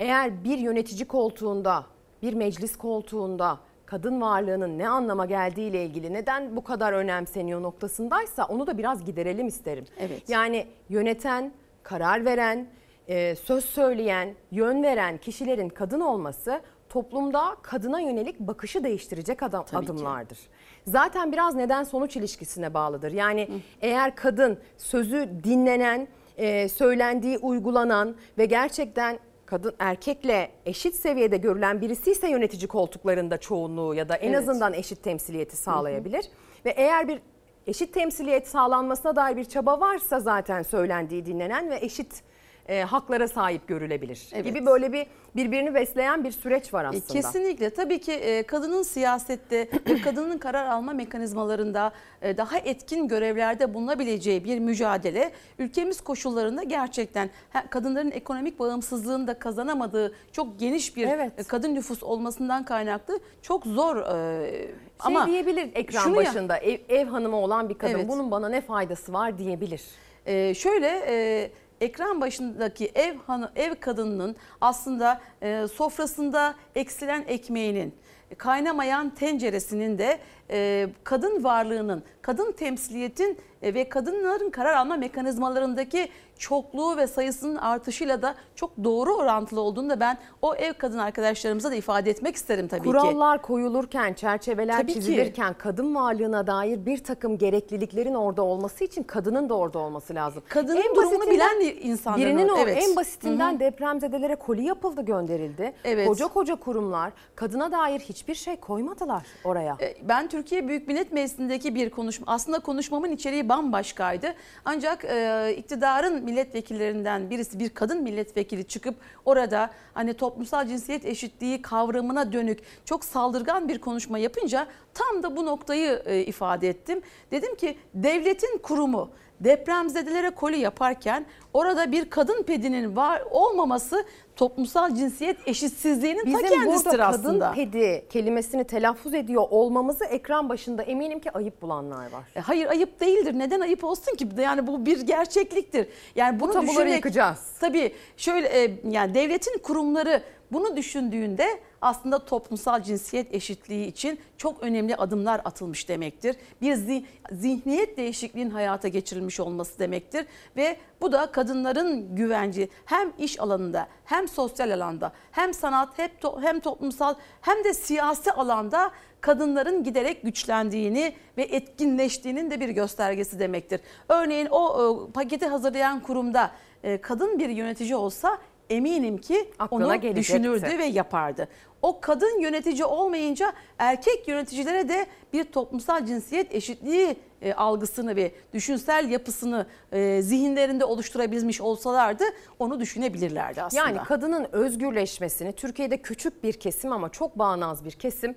eğer 0.00 0.44
bir 0.44 0.58
yönetici 0.58 1.04
koltuğunda, 1.04 1.86
bir 2.22 2.34
meclis 2.34 2.76
koltuğunda 2.76 3.58
kadın 3.86 4.20
varlığının 4.20 4.78
ne 4.78 4.88
anlama 4.88 5.26
geldiği 5.26 5.70
ile 5.70 5.84
ilgili 5.84 6.12
neden 6.12 6.56
bu 6.56 6.64
kadar 6.64 6.92
önemseniyor 6.92 7.62
noktasındaysa 7.62 8.44
onu 8.44 8.66
da 8.66 8.78
biraz 8.78 9.04
giderelim 9.04 9.46
isterim. 9.46 9.84
Evet. 9.98 10.28
Yani 10.28 10.66
yöneten, 10.88 11.52
karar 11.82 12.24
veren, 12.24 12.66
e, 13.10 13.36
söz 13.36 13.64
söyleyen, 13.64 14.34
yön 14.50 14.82
veren 14.82 15.18
kişilerin 15.18 15.68
kadın 15.68 16.00
olması 16.00 16.60
toplumda 16.88 17.56
kadına 17.62 18.00
yönelik 18.00 18.40
bakışı 18.40 18.84
değiştirecek 18.84 19.42
adam, 19.42 19.64
Tabii 19.70 19.86
ki. 19.86 19.92
adımlardır. 19.92 20.38
Zaten 20.86 21.32
biraz 21.32 21.54
neden 21.54 21.84
sonuç 21.84 22.16
ilişkisine 22.16 22.74
bağlıdır. 22.74 23.12
Yani 23.12 23.48
eğer 23.80 24.16
kadın 24.16 24.58
sözü 24.78 25.28
dinlenen, 25.44 26.08
e, 26.36 26.68
söylendiği 26.68 27.38
uygulanan 27.38 28.16
ve 28.38 28.44
gerçekten 28.46 29.18
kadın 29.46 29.74
erkekle 29.78 30.50
eşit 30.66 30.94
seviyede 30.94 31.36
görülen 31.36 31.80
birisi 31.80 32.10
ise 32.10 32.28
yönetici 32.30 32.68
koltuklarında 32.68 33.38
çoğunluğu 33.38 33.94
ya 33.94 34.08
da 34.08 34.16
en 34.16 34.28
Evet. 34.32 34.38
azından 34.48 34.72
eşit 34.72 35.02
temsiliyeti 35.02 35.56
sağlayabilir. 35.56 36.24
Ve 36.64 36.70
eğer 36.70 37.08
bir 37.08 37.20
eşit 37.66 37.94
temsiliyet 37.94 38.48
sağlanmasına 38.48 39.16
dair 39.16 39.36
bir 39.36 39.44
çaba 39.44 39.80
varsa 39.80 40.20
zaten 40.20 40.62
söylendiği 40.62 41.26
dinlenen 41.26 41.70
ve 41.70 41.78
eşit 41.82 42.22
e, 42.70 42.82
haklara 42.82 43.28
sahip 43.28 43.68
görülebilir 43.68 44.28
Evet. 44.32 44.44
gibi 44.44 44.66
böyle 44.66 44.92
bir 44.92 45.06
birbirini 45.36 45.74
besleyen 45.74 46.24
bir 46.24 46.32
süreç 46.32 46.74
var 46.74 46.84
E, 46.84 46.88
aslında. 46.88 47.12
Kesinlikle. 47.12 47.70
Tabii 47.70 48.00
ki 48.00 48.12
e, 48.12 48.42
kadının 48.42 48.82
siyasette 48.82 49.68
ve 49.88 50.00
kadının 50.04 50.38
karar 50.38 50.66
alma 50.66 50.92
mekanizmalarında 50.92 51.92
e, 52.22 52.36
daha 52.36 52.58
etkin 52.58 53.08
görevlerde 53.08 53.74
bulunabileceği 53.74 54.44
bir 54.44 54.58
mücadele 54.58 55.32
ülkemiz 55.58 56.00
koşullarında 56.00 56.62
gerçekten 56.62 57.30
kadınların 57.70 58.10
ekonomik 58.10 58.58
bağımsızlığını 58.58 59.26
da 59.26 59.38
kazanamadığı 59.38 60.14
çok 60.32 60.58
geniş 60.58 60.96
bir 60.96 61.06
Evet. 61.08 61.32
e, 61.38 61.42
kadın 61.42 61.74
nüfus 61.74 62.02
olmasından 62.02 62.64
kaynaklı 62.64 63.20
çok 63.42 63.64
zor 63.66 63.96
e, 63.96 64.50
Şey 64.50 64.68
ama 64.98 65.26
diyebilir 65.26 65.70
ekran 65.74 66.02
şunu 66.04 66.16
ya- 66.22 66.28
başında 66.28 66.56
ev, 66.58 66.78
ev 66.88 67.06
hanımı 67.06 67.36
olan 67.36 67.68
bir 67.68 67.74
kadın 67.74 67.94
Evet. 67.94 68.08
bunun 68.08 68.30
bana 68.30 68.48
ne 68.48 68.60
faydası 68.60 69.12
var 69.12 69.38
diyebilir. 69.38 69.82
Ee, 70.26 70.54
şöyle 70.54 71.02
e, 71.08 71.50
ekran 71.80 72.20
başındaki 72.20 72.92
ev 72.94 73.16
hanı, 73.26 73.50
ev 73.56 73.74
kadınının 73.74 74.36
aslında 74.60 75.20
e, 75.42 75.66
sofrasında 75.74 76.54
eksilen 76.74 77.24
ekmeğinin 77.28 77.94
kaynamayan 78.38 79.10
tenceresinin 79.10 79.98
de 79.98 80.18
e, 80.50 80.88
kadın 81.04 81.44
varlığının, 81.44 82.02
kadın 82.22 82.52
temsiliyetin 82.52 83.38
e, 83.62 83.74
ve 83.74 83.88
kadınların 83.88 84.50
karar 84.50 84.74
alma 84.74 84.96
mekanizmalarındaki 84.96 86.08
çokluğu 86.38 86.96
ve 86.96 87.06
sayısının 87.06 87.56
artışıyla 87.56 88.22
da 88.22 88.34
çok 88.54 88.70
doğru 88.84 89.14
orantılı 89.14 89.60
olduğunu 89.60 89.90
da 89.90 90.00
ben 90.00 90.18
o 90.42 90.54
ev 90.54 90.72
kadın 90.72 90.98
arkadaşlarımıza 90.98 91.70
da 91.70 91.74
ifade 91.74 92.10
etmek 92.10 92.36
isterim 92.36 92.68
tabii 92.68 92.80
ki. 92.82 92.86
Kurallar 92.88 93.42
koyulurken, 93.42 94.12
çerçeveler 94.14 94.76
Tabii 94.76 94.86
ki. 94.86 94.94
çizilirken 94.94 95.54
kadın 95.58 95.94
varlığına 95.94 96.46
dair 96.46 96.86
bir 96.86 97.04
takım 97.04 97.38
gerekliliklerin 97.38 98.14
orada 98.14 98.42
olması 98.42 98.84
için 98.84 99.02
kadının 99.02 99.48
da 99.48 99.54
orada 99.54 99.78
olması 99.78 100.14
lazım. 100.14 100.42
Kadının 100.48 100.94
durumunu 100.96 101.30
bilen 101.30 101.60
insanların 101.82 102.26
Birinin 102.36 102.48
o- 102.48 102.58
evet. 102.58 102.78
en 102.88 102.96
basitinden 102.96 103.60
depremzedelere 103.60 104.34
koli 104.36 104.62
yapıldı 104.64 105.02
gönderildi. 105.02 105.72
Evet. 105.84 106.08
Koca 106.08 106.26
koca 106.26 106.54
kurumlar 106.54 107.12
kadına 107.34 107.72
dair 107.72 108.00
hiçbir 108.00 108.34
şey 108.34 108.56
koymadılar 108.56 109.26
oraya. 109.44 109.76
E, 109.80 109.96
Ben 110.08 110.28
Türkiye 110.28 110.68
Büyük 110.68 110.88
Millet 110.88 111.12
Meclisi'ndeki 111.12 111.74
bir 111.74 111.90
konuşma, 112.10 112.32
aslında 112.32 112.58
konuşmamın 112.58 113.10
içeriği 113.10 113.48
bambaşkaydı. 113.48 114.34
Ancak 114.64 115.04
e, 115.04 115.54
iktidarın 115.58 116.24
milletvekillerinden 116.24 117.30
birisi, 117.30 117.58
bir 117.58 117.68
kadın 117.68 118.02
milletvekili 118.02 118.64
çıkıp 118.64 118.94
orada 119.24 119.70
hani 119.94 120.14
toplumsal 120.14 120.66
cinsiyet 120.68 121.04
eşitliği 121.04 121.62
kavramına 121.62 122.32
dönük 122.32 122.58
çok 122.84 123.04
saldırgan 123.04 123.68
bir 123.68 123.78
konuşma 123.78 124.18
yapınca 124.18 124.66
tam 124.94 125.22
da 125.22 125.36
bu 125.36 125.46
noktayı 125.46 126.02
e, 126.06 126.20
ifade 126.20 126.68
ettim. 126.68 127.02
Dedim 127.30 127.54
ki 127.54 127.78
devletin 127.94 128.58
kurumu 128.58 129.10
depremzedelere 129.40 130.30
koli 130.30 130.58
yaparken 130.58 131.26
orada 131.54 131.92
bir 131.92 132.10
kadın 132.10 132.42
pedinin 132.42 132.96
var 132.96 133.22
olmaması 133.30 134.04
toplumsal 134.36 134.94
cinsiyet 134.94 135.48
eşitsizliğinin 135.48 136.20
ta 136.24 136.26
Bizim 136.26 136.48
kendisidir 136.48 136.90
burada 136.90 137.06
aslında. 137.06 137.50
kadın 137.50 137.54
pedi 137.54 138.04
kelimesini 138.10 138.64
telaffuz 138.64 139.14
ediyor 139.14 139.44
olmamızı 139.50 140.04
ekran 140.04 140.48
başında 140.48 140.82
eminim 140.82 141.20
ki 141.20 141.30
ayıp 141.30 141.62
bulanlar 141.62 142.12
var. 142.12 142.24
E, 142.36 142.40
Hayır 142.40 142.66
ayıp 142.66 143.00
değildir. 143.00 143.38
Neden 143.38 143.60
ayıp 143.60 143.84
olsun 143.84 144.16
ki? 144.16 144.28
Yani 144.38 144.66
bu 144.66 144.86
bir 144.86 145.00
gerçekliktir. 145.00 145.88
Yani 146.16 146.40
bunu 146.40 146.52
tabuları 146.52 146.68
düşünmek, 146.70 146.94
yıkacağız. 146.94 147.38
Tabii 147.60 147.92
şöyle 148.16 148.48
e, 148.64 148.70
yani 148.90 149.14
devletin 149.14 149.58
kurumları 149.58 150.22
bunu 150.52 150.76
düşündüğünde 150.76 151.46
aslında 151.80 152.24
toplumsal 152.24 152.82
cinsiyet 152.82 153.34
eşitliği 153.34 153.86
için 153.86 154.20
çok 154.38 154.62
önemli 154.62 154.96
adımlar 154.96 155.40
atılmış 155.44 155.88
demektir. 155.88 156.36
Bir 156.62 156.72
zi- 156.72 157.04
zihniyet 157.32 157.96
değişikliğinin 157.96 158.50
hayata 158.50 158.88
geçirilmiş 158.88 159.40
olması 159.40 159.78
demektir 159.78 160.26
ve 160.56 160.76
bu 161.00 161.12
da 161.12 161.32
kadınların 161.32 162.16
güvenci 162.16 162.68
hem 162.84 163.12
iş 163.18 163.40
alanında 163.40 163.88
hem 164.04 164.28
sosyal 164.28 164.70
alanda 164.70 165.12
hem 165.30 165.54
sanat 165.54 165.98
hem, 165.98 166.10
to- 166.22 166.42
hem 166.42 166.60
toplumsal 166.60 167.14
hem 167.40 167.64
de 167.64 167.74
siyasi 167.74 168.32
alanda 168.32 168.90
kadınların 169.20 169.84
giderek 169.84 170.22
güçlendiğini 170.22 171.14
ve 171.36 171.42
etkinleştiğinin 171.42 172.50
de 172.50 172.60
bir 172.60 172.68
göstergesi 172.68 173.38
demektir. 173.38 173.80
Örneğin 174.08 174.46
o 174.50 174.62
e, 175.08 175.12
paketi 175.12 175.46
hazırlayan 175.46 176.00
kurumda 176.00 176.50
e, 176.82 177.00
kadın 177.00 177.38
bir 177.38 177.48
yönetici 177.48 177.96
olsa 177.96 178.38
eminim 178.70 179.18
ki 179.18 179.50
Aklına 179.58 179.86
onu 179.86 180.00
gelecekti. 180.00 180.16
düşünürdü 180.20 180.78
ve 180.78 180.84
yapardı. 180.84 181.48
O 181.82 182.00
kadın 182.00 182.40
yönetici 182.40 182.84
olmayınca 182.84 183.52
erkek 183.78 184.28
yöneticilere 184.28 184.88
de 184.88 185.06
bir 185.32 185.44
toplumsal 185.44 186.06
cinsiyet 186.06 186.54
eşitliği 186.54 187.16
e, 187.42 187.52
algısını 187.52 188.16
ve 188.16 188.32
düşünsel 188.54 189.10
yapısını 189.10 189.66
e, 189.92 190.22
zihinlerinde 190.22 190.84
oluşturabilmiş 190.84 191.60
olsalardı 191.60 192.24
onu 192.58 192.80
düşünebilirlerdi 192.80 193.62
aslında. 193.62 193.82
Yani 193.88 193.98
kadının 194.04 194.46
özgürleşmesini 194.52 195.52
Türkiye'de 195.52 195.96
küçük 195.96 196.44
bir 196.44 196.52
kesim 196.52 196.92
ama 196.92 197.08
çok 197.08 197.38
bağnaz 197.38 197.84
bir 197.84 197.92
kesim 197.92 198.34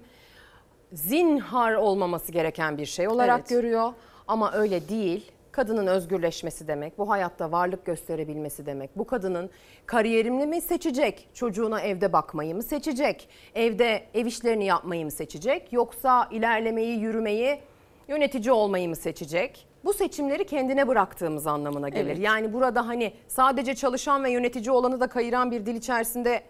zinhar 0.93 1.73
olmaması 1.73 2.31
gereken 2.31 2.77
bir 2.77 2.85
şey 2.85 3.07
olarak 3.07 3.39
Evet. 3.39 3.49
görüyor. 3.49 3.93
Ama 4.27 4.51
öyle 4.53 4.89
değil. 4.89 5.31
Kadının 5.53 5.87
özgürleşmesi 5.87 6.67
demek, 6.67 6.97
bu 6.97 7.09
hayatta 7.09 7.51
varlık 7.51 7.85
gösterebilmesi 7.85 8.65
demek. 8.65 8.97
Bu 8.97 9.07
kadının 9.07 9.49
kariyerini 9.85 10.45
mi 10.47 10.61
seçecek, 10.61 11.27
çocuğuna 11.33 11.81
evde 11.81 12.13
bakmayı 12.13 12.55
mı 12.55 12.63
seçecek, 12.63 13.29
evde 13.55 14.03
ev 14.13 14.25
işlerini 14.25 14.65
yapmayı 14.65 15.05
mı 15.05 15.11
seçecek, 15.11 15.73
yoksa 15.73 16.27
ilerlemeyi, 16.31 16.99
yürümeyi, 16.99 17.59
yönetici 18.07 18.51
olmayı 18.51 18.89
mı 18.89 18.95
seçecek? 18.95 19.67
Bu 19.85 19.93
seçimleri 19.93 20.45
kendine 20.45 20.87
bıraktığımız 20.87 21.47
anlamına 21.47 21.89
gelir. 21.89 22.05
Evet. 22.05 22.19
Yani 22.19 22.53
burada 22.53 22.87
hani 22.87 23.13
sadece 23.27 23.75
çalışan 23.75 24.23
ve 24.23 24.31
yönetici 24.31 24.71
olanı 24.71 24.99
da 24.99 25.07
kayıran 25.07 25.51
bir 25.51 25.65
dil 25.65 25.75
içerisinde 25.75 26.41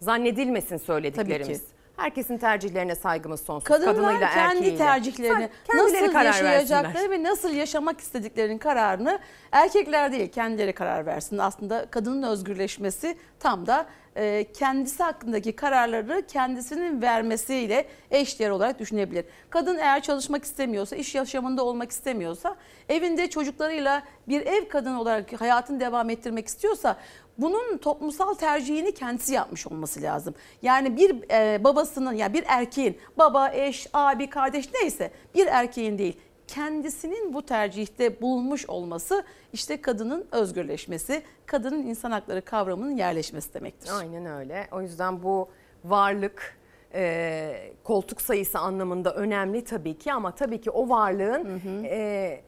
zannedilmesin 0.00 0.76
söylediklerimiz. 0.76 1.58
Tabii 1.58 1.58
ki. 1.58 1.79
Herkesin 2.00 2.38
tercihlerine 2.38 2.94
saygımız 2.94 3.40
sonsuz. 3.40 3.64
Kadınlar 3.64 3.94
Kadınıyla, 3.96 4.30
kendi 4.30 4.56
erkeğiyle. 4.56 4.78
tercihlerini 4.78 5.48
Kendileri 5.66 6.02
nasıl 6.02 6.12
karar 6.12 6.24
yaşayacakları 6.24 6.94
versinler. 6.94 7.10
ve 7.10 7.22
nasıl 7.22 7.50
yaşamak 7.50 8.00
istediklerinin 8.00 8.58
kararını 8.58 9.18
erkekler 9.52 10.12
değil 10.12 10.32
kendileri 10.32 10.72
karar 10.72 11.06
versin. 11.06 11.38
Aslında 11.38 11.86
kadının 11.90 12.22
özgürleşmesi 12.22 13.16
tam 13.40 13.66
da 13.66 13.86
kendisi 14.54 15.02
hakkındaki 15.02 15.52
kararları 15.52 16.26
kendisinin 16.26 17.02
vermesiyle 17.02 17.84
eşdeğer 18.10 18.50
olarak 18.50 18.78
düşünebilir. 18.78 19.24
Kadın 19.50 19.78
eğer 19.78 20.02
çalışmak 20.02 20.44
istemiyorsa, 20.44 20.96
iş 20.96 21.14
yaşamında 21.14 21.64
olmak 21.64 21.90
istemiyorsa, 21.90 22.56
evinde 22.88 23.30
çocuklarıyla 23.30 24.02
bir 24.28 24.46
ev 24.46 24.68
kadını 24.68 25.00
olarak 25.00 25.40
hayatını 25.40 25.80
devam 25.80 26.10
ettirmek 26.10 26.46
istiyorsa 26.46 26.96
bunun 27.38 27.78
toplumsal 27.78 28.34
tercihini 28.34 28.94
kendisi 28.94 29.34
yapmış 29.34 29.66
olması 29.66 30.02
lazım. 30.02 30.34
Yani 30.62 30.96
bir 30.96 31.30
e, 31.30 31.64
babasının 31.64 32.12
ya 32.12 32.18
yani 32.18 32.34
bir 32.34 32.44
erkeğin 32.46 32.98
baba, 33.18 33.48
eş, 33.48 33.86
abi, 33.92 34.30
kardeş 34.30 34.68
neyse 34.74 35.10
bir 35.34 35.46
erkeğin 35.46 35.98
değil 35.98 36.16
kendisinin 36.54 37.34
bu 37.34 37.42
tercihte 37.42 38.20
bulunmuş 38.20 38.68
olması 38.68 39.24
işte 39.52 39.80
kadının 39.80 40.26
özgürleşmesi, 40.32 41.22
kadının 41.46 41.82
insan 41.82 42.10
hakları 42.10 42.42
kavramının 42.42 42.96
yerleşmesi 42.96 43.54
demektir. 43.54 43.90
Aynen 44.00 44.26
öyle. 44.26 44.68
O 44.72 44.82
yüzden 44.82 45.22
bu 45.22 45.48
varlık 45.84 46.58
e, 46.94 47.72
koltuk 47.84 48.20
sayısı 48.20 48.58
anlamında 48.58 49.14
önemli 49.14 49.64
tabii 49.64 49.98
ki 49.98 50.12
ama 50.12 50.34
tabii 50.34 50.60
ki 50.60 50.70
o 50.70 50.88
varlığın 50.88 51.60
e, 51.84 52.40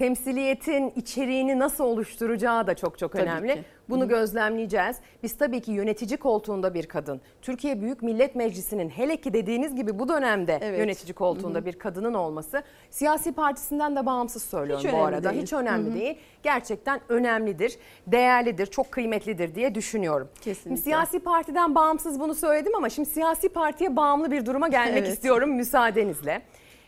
temsiliyetin 0.00 0.92
içeriğini 0.96 1.58
nasıl 1.58 1.84
oluşturacağı 1.84 2.66
da 2.66 2.74
çok 2.74 2.98
çok 2.98 3.12
Tabii 3.12 3.22
önemli. 3.22 3.54
ki. 3.54 3.62
Bunu 3.88 4.04
Hı 4.04 4.08
gözlemleyeceğiz. 4.08 4.96
Biz 5.22 5.38
tabii 5.38 5.60
ki 5.60 5.72
yönetici 5.72 6.16
koltuğunda 6.16 6.74
bir 6.74 6.86
kadın, 6.86 7.20
Türkiye 7.42 7.80
Büyük 7.80 8.02
Millet 8.02 8.34
Meclisi'nin 8.34 8.88
hele 8.88 9.16
ki 9.16 9.32
dediğiniz 9.32 9.76
gibi 9.76 9.98
bu 9.98 10.08
dönemde 10.08 10.58
Evet. 10.62 10.78
yönetici 10.78 11.14
koltuğunda 11.14 11.58
Hı 11.58 11.66
bir 11.66 11.72
kadının 11.72 12.14
olması 12.14 12.62
siyasi 12.90 13.32
partisinden 13.32 13.96
de 13.96 14.06
bağımsız 14.06 14.42
söylüyorum 14.42 14.84
Hiç 14.86 14.92
bu 14.92 14.98
arada. 15.04 15.30
değil. 15.30 15.42
Hiç 15.42 15.52
önemli 15.52 15.90
hı. 15.90 15.94
değil. 15.94 16.18
Gerçekten 16.42 17.00
önemlidir, 17.08 17.76
değerlidir, 18.06 18.66
çok 18.66 18.92
kıymetlidir 18.92 19.54
diye 19.54 19.74
düşünüyorum. 19.74 20.28
Kesinlikle. 20.40 20.62
Şimdi 20.70 20.80
siyasi 20.80 21.18
partiden 21.20 21.74
bağımsız 21.74 22.20
bunu 22.20 22.34
söyledim 22.34 22.74
ama 22.76 22.88
şimdi 22.88 23.08
siyasi 23.08 23.48
partiye 23.48 23.96
bağımlı 23.96 24.30
bir 24.30 24.46
duruma 24.46 24.68
gelmek 24.68 24.98
Evet. 24.98 25.08
istiyorum 25.08 25.50
müsaadenizle. 25.54 26.42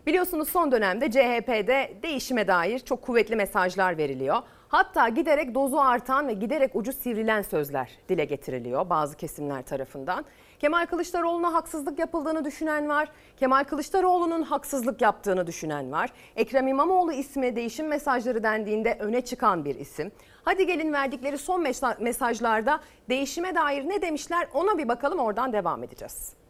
Biliyorsunuz 0.07 0.49
son 0.49 0.73
dönemde 0.73 1.11
CHP'de 1.11 1.93
değişime 2.03 2.49
dair 2.49 2.79
çok 2.79 3.03
kuvvetli 3.03 3.37
mesajlar 3.37 3.99
veriliyor. 3.99 4.37
Hatta 4.69 5.09
giderek 5.09 5.55
dozu 5.55 5.77
artan 5.79 6.29
ve 6.29 6.33
giderek 6.33 6.77
ucu 6.77 6.93
sivrilen 6.93 7.43
sözler 7.43 7.91
dile 8.09 8.25
getiriliyor 8.25 8.91
bazı 8.91 9.17
kesimler 9.17 9.63
tarafından. 9.63 10.25
Kemal 10.59 10.87
Kılıçdaroğlu'na 10.87 11.55
haksızlık 11.55 11.99
yapıldığını 11.99 12.45
düşünen 12.45 12.89
var. 12.89 13.09
Kemal 13.37 13.65
Kılıçdaroğlu'nun 13.65 14.43
haksızlık 14.43 15.03
yaptığını 15.03 15.47
düşünen 15.47 15.93
var. 15.93 16.11
Ekrem 16.37 16.69
İmamoğlu 16.69 17.13
ismi 17.13 17.57
değişim 17.57 17.87
mesajları 17.89 18.43
dendiğinde 18.43 18.97
öne 19.01 19.21
çıkan 19.21 19.65
bir 19.65 19.75
isim. 19.75 20.13
Hadi 20.45 20.67
gelin 20.67 20.93
verdikleri 20.93 21.39
son 21.39 21.65
mesa- 21.65 22.03
mesajlarda 22.03 22.81
değişime 23.09 23.55
dair 23.55 23.89
ne 23.89 24.03
demişler 24.03 24.49
ona 24.55 24.79
bir 24.79 24.89
bakalım 24.89 25.19
oradan 25.19 25.53
devam 25.53 25.83
edeceğiz. 25.85 26.42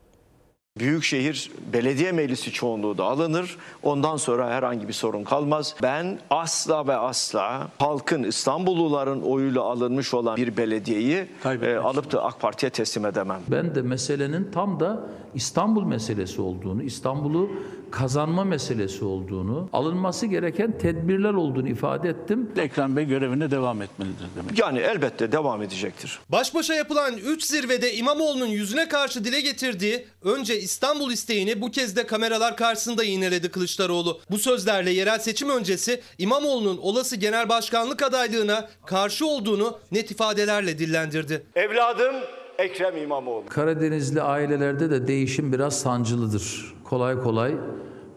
Büyükşehir 0.78 1.50
Belediye 1.72 2.12
Meclisi 2.12 2.52
çoğunluğu 2.52 2.98
da 2.98 3.04
alınır. 3.04 3.56
Ondan 3.82 4.16
sonra 4.16 4.50
herhangi 4.50 4.88
bir 4.88 4.92
sorun 4.92 5.24
kalmaz. 5.24 5.74
Ben 5.82 6.18
asla 6.30 6.86
ve 6.86 6.96
asla 6.96 7.68
halkın 7.78 8.22
İstanbulluların 8.22 9.22
oyuyla 9.22 9.62
alınmış 9.62 10.14
olan 10.14 10.36
bir 10.36 10.56
belediyeyi 10.56 11.26
e, 11.44 11.76
alıp 11.76 12.12
da 12.12 12.24
AK 12.24 12.40
Parti'ye 12.40 12.70
teslim 12.70 13.06
edemem. 13.06 13.40
Ben 13.50 13.74
de 13.74 13.82
meselenin 13.82 14.50
tam 14.52 14.80
da 14.80 15.08
İstanbul 15.34 15.84
meselesi 15.84 16.42
olduğunu, 16.42 16.82
İstanbul'u 16.82 17.50
kazanma 17.92 18.44
meselesi 18.44 19.04
olduğunu, 19.04 19.68
alınması 19.72 20.26
gereken 20.26 20.78
tedbirler 20.78 21.34
olduğunu 21.34 21.68
ifade 21.68 22.08
ettim. 22.08 22.50
Ekrem 22.56 22.96
Bey 22.96 23.04
görevine 23.04 23.50
devam 23.50 23.82
etmelidir 23.82 24.26
demek. 24.36 24.58
Yani 24.58 24.78
elbette 24.78 25.32
devam 25.32 25.62
edecektir. 25.62 26.18
Baş 26.28 26.54
başa 26.54 26.74
yapılan 26.74 27.16
3 27.16 27.44
zirvede 27.44 27.94
İmamoğlu'nun 27.94 28.46
yüzüne 28.46 28.88
karşı 28.88 29.24
dile 29.24 29.40
getirdiği 29.40 30.06
önce 30.22 30.60
İstanbul 30.60 31.10
isteğini 31.10 31.60
bu 31.60 31.70
kez 31.70 31.96
de 31.96 32.06
kameralar 32.06 32.56
karşısında 32.56 33.04
yineledi 33.04 33.50
Kılıçdaroğlu. 33.50 34.20
Bu 34.30 34.38
sözlerle 34.38 34.90
yerel 34.90 35.18
seçim 35.18 35.50
öncesi 35.50 36.00
İmamoğlu'nun 36.18 36.78
olası 36.78 37.16
genel 37.16 37.48
başkanlık 37.48 38.02
adaylığına 38.02 38.68
karşı 38.86 39.26
olduğunu 39.26 39.78
net 39.92 40.10
ifadelerle 40.10 40.78
dillendirdi. 40.78 41.46
Evladım 41.54 42.14
Ekrem 42.58 42.96
İmamoğlu. 42.96 43.46
Karadenizli 43.48 44.22
ailelerde 44.22 44.90
de 44.90 45.06
değişim 45.06 45.52
biraz 45.52 45.80
sancılıdır. 45.80 46.74
Kolay 46.92 47.20
kolay 47.22 47.54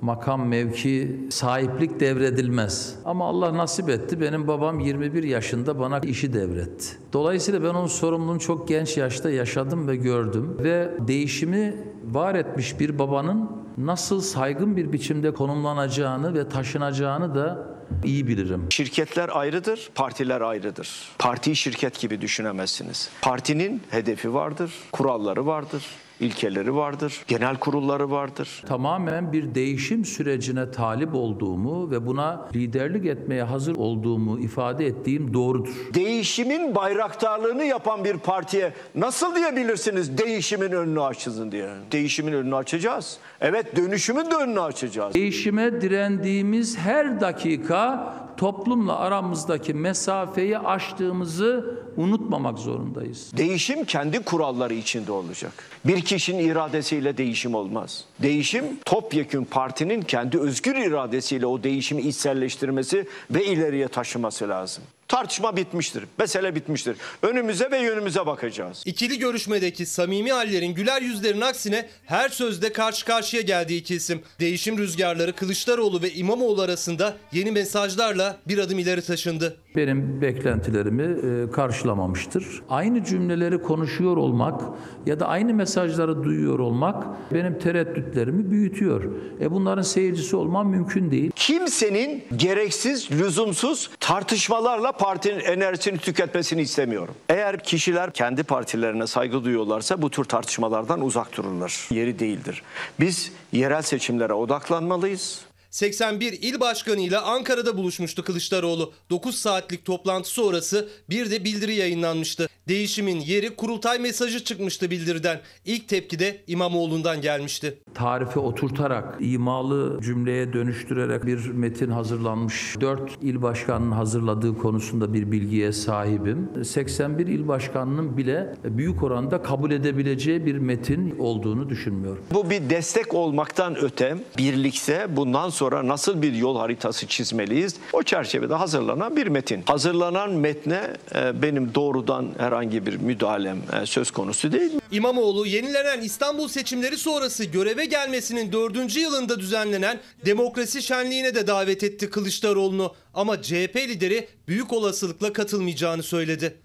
makam 0.02 0.48
mevki 0.48 1.28
sahiplik 1.30 2.00
devredilmez. 2.00 2.96
Ama 3.06 3.28
Allah 3.28 3.58
nasip 3.58 3.90
etti. 3.90 4.22
Benim 4.22 4.48
babam 4.48 4.80
21 4.80 5.24
yaşında 5.24 5.80
bana 5.80 6.00
işi 6.00 6.34
devretti. 6.34 6.86
Dolayısıyla 7.14 7.64
ben 7.64 7.70
onun 7.70 7.88
sorumluluğunu 7.88 8.40
çok 8.40 8.68
genç 8.68 8.98
yaşta 8.98 9.30
yaşadım 9.30 9.88
ve 9.88 9.96
gördüm. 9.96 10.58
Ve 10.60 10.92
değişimi 11.00 11.76
var 12.06 12.36
etmiş 12.36 12.80
bir 12.80 13.00
babanın 13.00 13.50
nasıl 13.78 14.22
saygın 14.22 14.78
bir 14.78 14.92
biçimde 14.92 15.34
konumlanacağını 15.34 16.34
ve 16.34 16.50
taşınacağını 16.50 17.36
da 17.36 17.68
iyi 18.04 18.28
bilirim. 18.28 18.66
Şirketler 18.70 19.30
ayrıdır, 19.34 19.90
partiler 19.96 20.42
ayrıdır. 20.42 21.10
Partiyi 21.20 21.56
şirket 21.56 22.00
gibi 22.00 22.22
düşünemezsiniz. 22.22 23.10
Partinin 23.22 23.82
hedefi 23.90 24.34
vardır, 24.34 24.74
kuralları 24.92 25.46
vardır, 25.46 25.86
ilkeleri 26.20 26.76
vardır, 26.76 27.24
genel 27.28 27.58
kurulları 27.58 28.12
vardır. 28.12 28.64
Tamamen 28.68 29.34
bir 29.34 29.56
değişim 29.56 30.06
sürecine 30.06 30.72
talip 30.72 31.16
olduğumu 31.16 31.92
ve 31.92 32.06
buna 32.06 32.48
liderlik 32.56 33.06
etmeye 33.06 33.44
hazır 33.44 33.76
olduğumu 33.76 34.40
ifade 34.40 34.86
ettiğim 34.86 35.34
doğrudur. 35.34 35.70
Değişimin 35.94 36.76
bayraktarlığını 36.76 37.64
yapan 37.64 38.06
bir 38.06 38.18
partiye 38.18 38.74
nasıl 38.96 39.36
diyebilirsiniz 39.36 40.18
değişimin 40.18 40.72
önünü 40.72 41.02
açın 41.02 41.52
diye? 41.52 41.70
Değişimin 41.92 42.34
önünü 42.34 42.56
açacağız. 42.56 43.18
Evet 43.42 43.76
dönüşümün 43.76 44.32
de 44.32 44.36
önünü 44.36 44.62
açacağız. 44.62 45.14
Değişime 45.14 45.82
direndiğimiz 45.82 46.78
her 46.78 47.22
dakika 47.22 48.14
toplumla 48.38 49.00
aramızdaki 49.00 49.74
mesafeyi 49.74 50.60
aştığımızı 50.60 51.80
unutmamak 51.98 52.60
zorundayız. 52.60 53.32
Değişim 53.38 53.86
kendi 53.86 54.20
kuralları 54.20 54.74
içinde 54.74 55.12
olacak. 55.12 55.52
Bir 55.86 56.02
kişinin 56.02 56.50
iradesiyle 56.50 57.18
değişim 57.18 57.56
olmaz. 57.56 58.06
Değişim 58.22 58.66
topyekün 58.86 59.44
partinin 59.44 60.02
kendi 60.02 60.40
özgür 60.40 60.76
iradesiyle 60.76 61.46
o 61.46 61.64
değişimi 61.64 62.02
içselleştirmesi 62.02 63.08
ve 63.32 63.46
ileriye 63.46 63.88
taşıması 63.88 64.50
lazım. 64.50 64.84
Tartışma 65.08 65.56
bitmiştir. 65.58 66.04
Mesele 66.20 66.56
bitmiştir. 66.56 66.98
Önümüze 67.22 67.72
ve 67.72 67.78
yönümüze 67.78 68.26
bakacağız. 68.26 68.84
İkili 68.86 69.20
görüşmedeki 69.20 69.86
samimi 69.86 70.32
hallerin 70.32 70.74
güler 70.74 71.02
yüzlerin 71.02 71.42
aksine 71.42 71.90
her 72.06 72.30
sözde 72.30 72.74
karşı 72.74 73.06
karşıya 73.06 73.42
geldiği 73.42 73.80
iki 73.80 73.96
isim. 73.96 74.22
Değişim 74.40 74.78
rüzgarları 74.78 75.34
Kılıçdaroğlu 75.34 76.02
ve 76.02 76.14
İmamoğlu 76.14 76.62
arasında 76.62 77.18
yeni 77.32 77.52
mesajlarla 77.52 78.38
bir 78.48 78.58
adım 78.58 78.80
ileri 78.80 79.02
taşındı. 79.02 79.58
Benim 79.76 80.22
beklentilerimi 80.22 81.04
e, 81.04 81.52
karşılamamıştır. 81.52 82.62
Aynı 82.70 83.04
cümleleri 83.04 83.62
konuşuyor 83.62 84.18
olmak 84.18 84.62
ya 85.06 85.20
da 85.20 85.28
aynı 85.28 85.54
mesajları 85.54 86.24
duyuyor 86.24 86.60
olmak 86.60 87.04
benim 87.34 87.60
tereddütlerimi 87.60 88.52
büyütüyor. 88.52 89.04
E 89.42 89.52
bunların 89.52 89.82
seyircisi 89.82 90.36
olmam 90.36 90.70
mümkün 90.70 91.12
değil. 91.12 91.32
Kimsenin 91.36 92.24
gereksiz, 92.36 93.12
lüzumsuz 93.12 93.90
tartışmalarla 94.00 94.95
partinin 94.98 95.40
enerjisini 95.40 95.98
tüketmesini 95.98 96.62
istemiyorum. 96.62 97.16
Eğer 97.30 97.64
kişiler 97.64 98.12
kendi 98.12 98.44
partilerine 98.44 99.08
saygı 99.08 99.44
duyuyorlarsa 99.44 100.02
bu 100.02 100.10
tür 100.10 100.24
tartışmalardan 100.24 101.02
uzak 101.02 101.38
dururlar. 101.38 101.88
Yeri 101.92 102.20
değildir. 102.20 102.64
Biz 103.00 103.32
yerel 103.52 103.82
seçimlere 103.82 104.34
odaklanmalıyız. 104.34 105.46
81 105.76 106.34
il 106.34 106.60
başkanıyla 106.60 107.22
Ankara'da 107.22 107.78
buluşmuştu 107.78 108.24
Kılıçdaroğlu. 108.24 108.94
9 109.10 109.36
saatlik 109.36 109.86
toplantı 109.86 110.30
sonrası 110.30 110.90
bir 111.10 111.32
de 111.32 111.44
bildiri 111.44 111.76
yayınlanmıştı. 111.76 112.48
Değişimin 112.68 113.20
yeri 113.20 113.56
kurultay 113.56 114.00
mesajı 114.00 114.44
çıkmıştı 114.44 114.92
bildiriden. 114.92 115.42
İlk 115.66 115.88
tepki 115.88 116.20
de 116.20 116.42
İmamoğlu'ndan 116.48 117.22
gelmişti. 117.22 117.80
Tarife 117.94 118.40
oturtarak, 118.40 119.18
imalı 119.20 120.00
cümleye 120.02 120.54
dönüştürerek 120.54 121.26
bir 121.26 121.48
metin 121.48 121.92
hazırlanmış. 121.92 122.76
4 122.82 123.12
il 123.22 123.42
başkanının 123.42 123.92
hazırladığı 123.92 124.58
konusunda 124.58 125.14
bir 125.14 125.32
bilgiye 125.32 125.72
sahibim. 125.72 126.66
81 126.66 127.28
il 127.28 127.48
başkanının 127.48 128.18
bile 128.18 128.56
büyük 128.64 129.04
oranda 129.04 129.42
kabul 129.42 129.72
edebileceği 129.72 130.46
bir 130.46 130.56
metin 130.56 131.20
olduğunu 131.20 131.70
düşünmüyorum. 131.70 132.24
Bu 132.34 132.50
bir 132.50 132.70
destek 132.70 133.14
olmaktan 133.14 133.76
öte 133.76 134.18
birlikte 134.38 135.16
bundan 135.16 135.50
sonra 135.50 135.65
nasıl 135.72 136.22
bir 136.22 136.34
yol 136.34 136.58
haritası 136.58 137.08
çizmeliyiz? 137.08 137.76
O 137.94 138.04
çerçevede 138.04 138.54
hazırlanan 138.54 139.16
bir 139.16 139.28
metin. 139.28 139.64
Hazırlanan 139.66 140.32
metne 140.32 140.82
e, 141.16 141.42
benim 141.42 141.76
doğrudan 141.76 142.28
herhangi 142.38 142.86
bir 142.86 142.98
müdahalem 142.98 143.58
e, 143.82 143.86
söz 143.86 144.12
konusu 144.12 144.52
değil. 144.52 144.72
İmamoğlu 144.92 145.46
yenilenen 145.46 146.02
İstanbul 146.02 146.48
seçimleri 146.48 146.98
sonrası 146.98 147.46
göreve 147.46 147.86
gelmesinin 147.86 148.52
dördüncü 148.52 149.00
yılında 149.00 149.40
düzenlenen 149.40 150.00
demokrasi 150.26 150.82
şenliğine 150.82 151.36
de 151.36 151.48
davet 151.48 151.84
etti 151.84 152.10
Kılıçdaroğlu'nu. 152.10 152.94
Ama 153.14 153.42
CHP 153.42 153.76
lideri 153.76 154.28
büyük 154.48 154.74
olasılıkla 154.74 155.34
katılmayacağını 155.34 156.04
söyledi. 156.04 156.58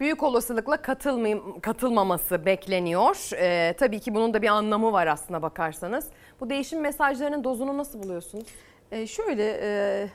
Büyük 0.00 0.22
olasılıkla 0.22 0.82
katılmayım, 0.82 1.60
katılmaması 1.60 2.46
bekleniyor. 2.46 3.30
Ee, 3.36 3.74
tabii 3.78 4.00
ki 4.00 4.14
bunun 4.14 4.34
da 4.34 4.42
bir 4.42 4.48
anlamı 4.48 4.92
var 4.92 5.06
aslına 5.06 5.42
bakarsanız. 5.42 6.06
Bu 6.42 6.50
değişim 6.50 6.80
mesajlarının 6.80 7.44
dozunu 7.44 7.78
nasıl 7.78 8.02
buluyorsunuz? 8.02 8.44
E, 8.92 9.06
şöyle 9.06 9.58
e, 9.62 10.08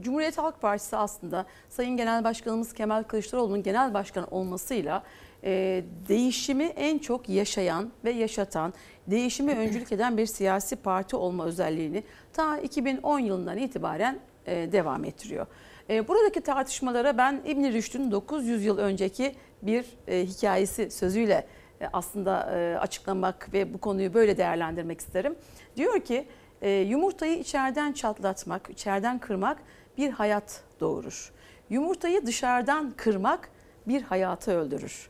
Cumhuriyet 0.00 0.38
Halk 0.38 0.60
Partisi 0.60 0.96
aslında 0.96 1.46
Sayın 1.68 1.96
Genel 1.96 2.24
Başkanımız 2.24 2.72
Kemal 2.72 3.02
Kılıçdaroğlu'nun 3.02 3.62
genel 3.62 3.94
başkan 3.94 4.34
olmasıyla 4.34 5.02
e, 5.44 5.84
değişimi 6.08 6.64
en 6.64 6.98
çok 6.98 7.28
yaşayan 7.28 7.90
ve 8.04 8.10
yaşatan, 8.10 8.74
değişimi 9.06 9.52
öncülük 9.52 9.92
eden 9.92 10.16
bir 10.16 10.26
siyasi 10.26 10.76
parti 10.76 11.16
olma 11.16 11.44
özelliğini 11.44 12.02
ta 12.32 12.58
2010 12.58 13.18
yılından 13.18 13.58
itibaren 13.58 14.18
e, 14.46 14.72
devam 14.72 15.04
ettiriyor. 15.04 15.46
E, 15.90 16.08
buradaki 16.08 16.40
tartışmalara 16.40 17.18
ben 17.18 17.42
İbn 17.46 17.64
Rüşd'ün 17.64 18.10
900 18.10 18.64
yıl 18.64 18.78
önceki 18.78 19.34
bir 19.62 19.84
e, 20.08 20.26
hikayesi 20.26 20.90
sözüyle 20.90 21.46
aslında 21.92 22.58
e, 22.58 22.78
açıklamak 22.78 23.52
ve 23.52 23.74
bu 23.74 23.78
konuyu 23.78 24.14
böyle 24.14 24.36
değerlendirmek 24.36 25.00
isterim. 25.00 25.34
Diyor 25.76 26.00
ki 26.00 26.26
e, 26.62 26.70
yumurtayı 26.70 27.38
içeriden 27.38 27.92
çatlatmak, 27.92 28.70
içeriden 28.70 29.18
kırmak 29.18 29.58
bir 29.98 30.10
hayat 30.10 30.60
doğurur. 30.80 31.32
Yumurtayı 31.70 32.26
dışarıdan 32.26 32.92
kırmak 32.96 33.48
bir 33.86 34.02
hayatı 34.02 34.52
öldürür. 34.52 35.08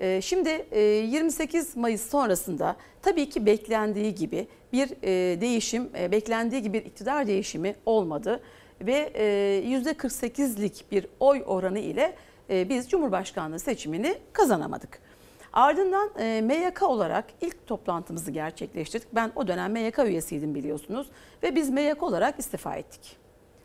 E, 0.00 0.20
Şimdi 0.22 0.66
e, 0.70 0.80
28 0.80 1.76
Mayıs 1.76 2.10
sonrasında 2.10 2.76
tabii 3.02 3.28
ki 3.28 3.46
beklendiği 3.46 4.14
gibi 4.14 4.48
bir 4.72 4.90
e, 5.02 5.40
değişim, 5.40 5.90
e, 5.98 6.12
beklendiği 6.12 6.62
gibi 6.62 6.78
bir 6.78 6.84
iktidar 6.84 7.26
değişimi 7.26 7.74
olmadı 7.86 8.40
ve 8.80 9.10
e, 9.14 9.24
%48'lik 9.64 10.84
bir 10.92 11.06
oy 11.20 11.42
oranı 11.46 11.78
ile 11.78 12.16
e, 12.50 12.68
biz 12.68 12.90
Cumhurbaşkanlığı 12.90 13.58
seçimini 13.58 14.18
kazanamadık. 14.32 15.05
Ardından 15.56 16.10
e, 16.18 16.40
MYK 16.40 16.82
olarak 16.82 17.24
ilk 17.40 17.66
toplantımızı 17.66 18.30
gerçekleştirdik. 18.30 19.08
Ben 19.12 19.32
o 19.36 19.48
dönem 19.48 19.72
MYK 19.72 19.98
üyesiydim 19.98 20.54
biliyorsunuz 20.54 21.06
ve 21.42 21.54
biz 21.54 21.70
MYK 21.70 22.02
olarak 22.02 22.38
istifa 22.38 22.74
ettik. 22.74 23.16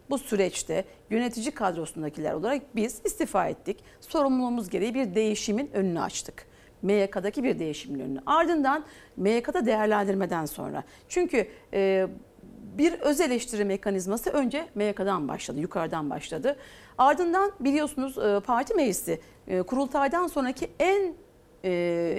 Bu 0.10 0.18
süreçte 0.18 0.86
yönetici 1.10 1.52
kadrosundakiler 1.52 2.34
olarak 2.34 2.76
biz 2.76 3.02
istifa 3.06 3.48
ettik. 3.48 3.84
Sorumluluğumuz 4.02 4.70
gereği 4.70 4.94
bir 4.94 5.16
değişimin 5.16 5.72
önünü 5.74 6.02
açtık. 6.02 6.46
MYK'daki 6.82 7.44
bir 7.44 7.60
değişimin 7.60 8.00
önünü. 8.00 8.20
Ardından 8.26 8.86
MYK'da 9.18 9.66
değerlendirmeden 9.66 10.46
sonra. 10.46 10.84
Çünkü 11.10 11.48
e, 11.74 12.08
bir 12.78 12.94
öz 12.94 13.22
eleştiri 13.22 13.66
mekanizması 13.66 14.30
önce 14.30 14.68
MYK'dan 14.76 15.28
başladı, 15.28 15.60
yukarıdan 15.60 16.10
başladı. 16.10 16.58
Ardından 16.98 17.52
biliyorsunuz 17.60 18.18
e, 18.18 18.40
parti 18.40 18.74
meclisi 18.74 19.22
e, 19.48 19.62
kurultaydan 19.62 20.28
sonraki 20.28 20.70
en 20.80 21.14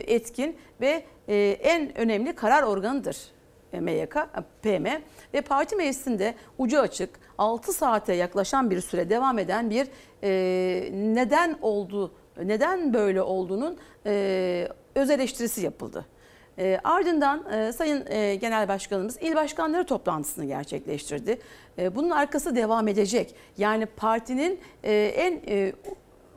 etkin 0.07 0.57
ve 0.81 1.03
e, 1.29 1.37
en 1.63 1.99
önemli 1.99 2.35
karar 2.35 2.63
organıdır 2.63 3.17
e, 3.73 3.81
MYK, 3.81 4.17
PM 4.63 4.87
ve 5.35 5.41
parti 5.41 5.77
meclisinde 5.77 6.35
ucu 6.59 6.81
açık 6.81 7.11
6 7.39 7.73
saate 7.73 8.13
yaklaşan 8.13 8.71
bir 8.71 8.81
süre 8.81 9.11
devam 9.11 9.39
eden 9.39 9.71
bir 9.71 9.87
e, 10.23 10.91
neden 10.93 11.59
oldu, 11.63 12.15
neden 12.45 12.95
böyle 12.95 13.23
olduğunun 13.23 13.79
e, 14.07 14.69
öz 14.95 15.11
eleştirisi 15.11 15.61
yapıldı. 15.65 16.07
E, 16.59 16.81
ardından 16.85 17.53
e, 17.53 17.73
Sayın 17.73 18.05
e, 18.07 18.35
Genel 18.35 18.69
Başkanımız 18.69 19.19
il 19.21 19.35
başkanları 19.35 19.87
toplantısını 19.87 20.45
gerçekleştirdi. 20.45 21.39
E, 21.79 21.95
bunun 21.95 22.11
arkası 22.11 22.57
devam 22.57 22.89
edecek. 22.89 23.35
Yani 23.59 23.87
partinin 23.87 24.61
e, 24.85 24.93
en 25.17 25.41
e, 25.49 25.73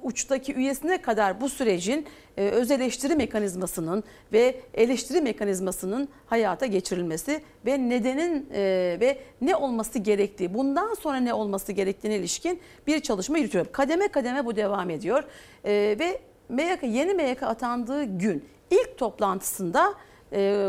uçtaki 0.05 0.53
üyesine 0.53 1.01
kadar 1.01 1.41
bu 1.41 1.49
sürecin 1.49 2.05
e, 2.37 2.49
öz 2.49 2.71
eleştiri 2.71 3.15
mekanizmasının 3.15 4.03
ve 4.33 4.59
eleştiri 4.73 5.21
mekanizmasının 5.21 6.09
hayata 6.25 6.65
geçirilmesi 6.65 7.41
ve 7.65 7.89
nedenin 7.89 8.49
e, 8.53 8.61
ve 8.99 9.17
ne 9.41 9.55
olması 9.55 9.99
gerektiği, 9.99 10.53
bundan 10.53 10.93
sonra 10.93 11.17
ne 11.17 11.33
olması 11.33 11.71
gerektiğine 11.71 12.17
ilişkin 12.17 12.59
bir 12.87 12.99
çalışma 12.99 13.37
yürütüyor. 13.37 13.65
Kademe 13.71 14.07
kademe 14.07 14.45
bu 14.45 14.55
devam 14.55 14.89
ediyor 14.89 15.23
E, 15.65 15.95
ve 15.99 16.21
MYK, 16.49 16.83
yeni 16.83 17.13
MYK 17.13 17.43
atandığı 17.43 18.03
gün 18.03 18.45
ilk 18.71 18.97
toplantısında 18.97 19.93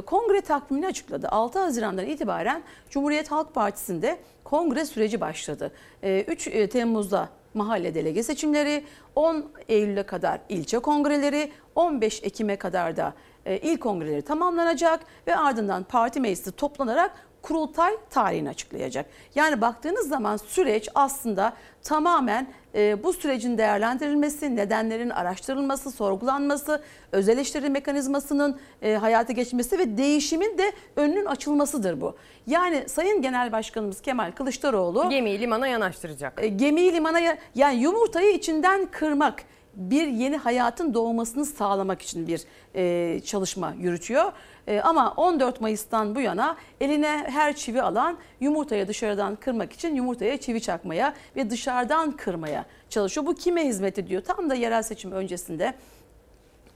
kongre 0.07 0.41
takvimini 0.41 0.87
açıkladı. 0.87 1.29
6 1.29 1.59
Haziran'dan 1.59 2.07
itibaren 2.07 2.63
Cumhuriyet 2.91 3.31
Halk 3.31 3.55
Partisi'nde 3.55 4.19
kongre 4.45 4.85
süreci 4.85 5.21
başladı. 5.21 5.73
E, 6.03 6.25
3 6.29 6.47
e, 6.47 6.69
Temmuz'da 6.69 7.29
mahalle 7.57 7.95
delege 7.95 8.23
seçimleri, 8.23 8.85
10 9.15 9.45
Eylül'e 9.69 10.03
kadar 10.03 10.41
ilçe 10.49 10.78
kongreleri, 10.78 11.53
15 11.74 12.23
Ekim'e 12.23 12.57
kadar 12.57 12.97
da 12.97 13.15
e, 13.47 13.59
il 13.59 13.78
kongreleri 13.78 14.23
tamamlanacak 14.23 15.01
ve 15.27 15.37
ardından 15.37 15.85
parti 15.85 16.20
meclisi 16.20 16.53
toplanarak 16.53 17.26
kurultay 17.51 17.93
tarihini 18.10 18.48
açıklayacak. 18.48 19.06
Yani 19.35 19.60
baktığınız 19.60 20.09
zaman 20.09 20.36
süreç 20.36 20.89
aslında 20.94 21.52
tamamen 21.82 22.47
e, 22.74 23.02
bu 23.05 23.12
sürecin 23.12 23.59
değerlendirilmesi, 23.59 24.56
nedenlerin 24.56 25.10
araştırılması, 25.10 25.90
sorgulanması, 25.90 26.82
öz 27.12 27.28
eleştiri 27.28 27.70
mekanizmasının 27.70 28.59
e, 28.82 28.94
hayata 28.94 29.32
geçmesi 29.32 29.78
ve 29.78 29.97
değişimin 29.97 30.59
de 30.59 30.73
önünün 30.97 31.24
açılmasıdır 31.24 32.01
bu. 32.01 32.16
Yani 32.47 32.85
Sayın 32.89 33.23
Genel 33.23 33.52
Başkanımız 33.52 34.01
Kemal 34.01 34.32
Kılıçdaroğlu 34.32 35.09
Gemiyi 35.10 35.40
limana 35.40 35.66
yanaştıracak. 35.68 36.44
e, 36.44 36.48
gemiyi 36.48 36.93
limana 36.93 37.18
ya- 37.20 37.39
yani 37.55 37.77
yumurtayı 37.77 38.32
içinden 38.35 38.86
kırmak 38.86 39.43
bir 39.74 40.06
yeni 40.06 40.36
hayatın 40.36 40.94
doğmasını 40.94 41.44
sağlamak 41.47 42.02
için 42.02 42.27
bir 42.27 42.40
e, 42.74 43.20
çalışma 43.20 43.74
yürütüyor. 43.78 44.32
E, 44.66 44.80
ama 44.80 45.14
14 45.16 45.60
Mayıs'tan 45.60 46.14
bu 46.14 46.20
yana 46.20 46.56
eline 46.80 47.24
her 47.28 47.56
çivi 47.56 47.82
alan 47.82 48.18
yumurtayı 48.40 48.88
dışarıdan 48.88 49.36
kırmak 49.36 49.72
için 49.72 49.94
yumurtaya 49.94 50.36
çivi 50.36 50.60
çakmaya 50.60 51.14
ve 51.36 51.51
dışarıdan 51.51 52.12
kırmaya 52.12 52.64
çalışıyor. 52.90 53.26
Bu 53.26 53.34
kime 53.34 53.66
hizmet 53.66 53.98
ediyor? 53.98 54.22
Tam 54.22 54.51
da 54.51 54.55
yerel 54.55 54.82
seçim 54.82 55.12
öncesinde 55.12 55.74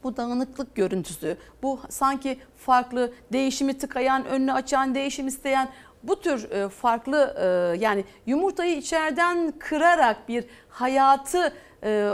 bu 0.05 0.17
dağınıklık 0.17 0.75
görüntüsü, 0.75 1.37
bu 1.63 1.81
sanki 1.89 2.39
farklı 2.57 3.13
değişimi 3.33 3.79
tıkayan, 3.79 4.25
önünü 4.25 4.53
açan, 4.53 4.95
değişim 4.95 5.29
isteyen 5.29 5.69
bu 6.03 6.21
tür 6.21 6.51
e, 6.51 6.69
farklı 6.69 7.37
e, 7.39 7.79
yani 7.85 8.05
yumurtayı 8.27 8.77
içeriden 8.77 9.53
kırarak 9.59 10.29
bir 10.29 10.45
hayatı 10.69 11.53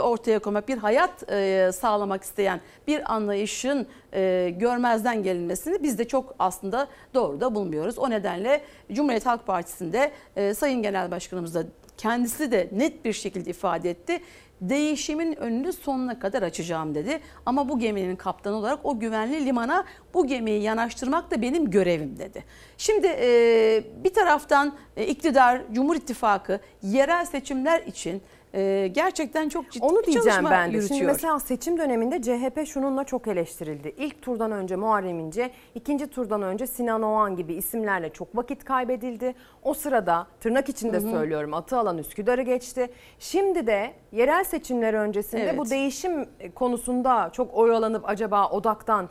ortaya 0.03 0.39
koymak, 0.39 0.67
bir 0.67 0.77
hayat 0.77 1.31
e, 1.31 1.71
sağlamak 1.73 2.23
isteyen 2.23 2.61
bir 2.87 3.13
anlayışın 3.13 3.87
e, 4.13 4.53
görmezden 4.59 5.23
gelinmesini 5.23 5.83
biz 5.83 5.97
de 5.97 6.07
çok 6.07 6.35
aslında 6.39 6.87
doğru 7.13 7.41
da 7.41 7.55
bulmuyoruz. 7.55 7.99
O 7.99 8.09
nedenle 8.09 8.61
Cumhuriyet 8.91 9.25
Halk 9.25 9.47
Partisi'nde 9.47 10.11
e, 10.35 10.53
Sayın 10.53 10.81
Genel 10.81 11.11
Başkanımız 11.11 11.55
da 11.55 11.63
kendisi 11.97 12.51
de 12.51 12.69
net 12.71 13.05
bir 13.05 13.13
şekilde 13.13 13.49
ifade 13.49 13.89
etti. 13.89 14.21
Değişimin 14.61 15.35
önünü 15.35 15.73
sonuna 15.73 16.19
kadar 16.19 16.41
açacağım 16.41 16.95
dedi. 16.95 17.19
Ama 17.45 17.69
bu 17.69 17.79
geminin 17.79 18.15
kaptanı 18.15 18.55
olarak 18.55 18.79
o 18.83 18.99
güvenli 18.99 19.45
limana 19.45 19.85
bu 20.13 20.27
gemiyi 20.27 20.61
yanaştırmak 20.61 21.31
da 21.31 21.41
benim 21.41 21.71
görevim 21.71 22.19
dedi. 22.19 22.43
Şimdi 22.77 23.07
e, 23.07 23.83
bir 24.03 24.13
taraftan 24.13 24.73
e, 24.97 25.05
iktidar, 25.05 25.61
Cumhur 25.73 25.95
İttifakı 25.95 26.59
yerel 26.81 27.25
seçimler 27.25 27.81
için 27.81 28.21
e, 28.53 28.87
gerçekten 28.87 29.49
çok 29.49 29.71
ciddi 29.71 29.85
Onu 29.85 29.99
bir 29.99 30.03
diyeceğim 30.05 30.25
çalışma 30.25 30.51
ben 30.51 30.71
de. 30.71 30.75
yürütüyor. 30.75 30.97
Şimdi 30.99 31.11
mesela 31.11 31.39
seçim 31.39 31.77
döneminde 31.77 32.21
CHP 32.21 32.67
şununla 32.67 33.03
çok 33.03 33.27
eleştirildi. 33.27 33.93
İlk 33.97 34.21
turdan 34.21 34.51
önce 34.51 34.75
Muharrem 34.75 35.19
İnce, 35.19 35.51
ikinci 35.75 36.07
turdan 36.07 36.41
önce 36.41 36.67
Sinan 36.67 37.01
Oğan 37.03 37.35
gibi 37.35 37.53
isimlerle 37.53 38.09
çok 38.09 38.35
vakit 38.37 38.63
kaybedildi. 38.63 39.35
O 39.63 39.73
sırada 39.73 40.27
tırnak 40.39 40.69
içinde 40.69 40.97
Hı 40.97 41.07
hı. 41.07 41.11
söylüyorum 41.11 41.53
atı 41.53 41.77
alan 41.77 41.97
Üsküdar'ı 41.97 42.41
geçti. 42.41 42.89
Şimdi 43.19 43.67
de 43.67 43.91
yerel 44.11 44.43
seçimler 44.43 44.93
öncesinde 44.93 45.43
Evet. 45.43 45.57
bu 45.57 45.69
değişim 45.69 46.25
konusunda 46.55 47.29
çok 47.33 47.53
oyalanıp 47.57 48.09
acaba 48.09 48.49
odaktan 48.49 49.09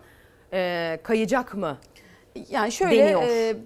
e, 0.52 0.98
kayacak 1.02 1.54
mı? 1.54 1.78
Yani 2.50 2.72
şöyle 2.72 3.02
e, 3.28 3.56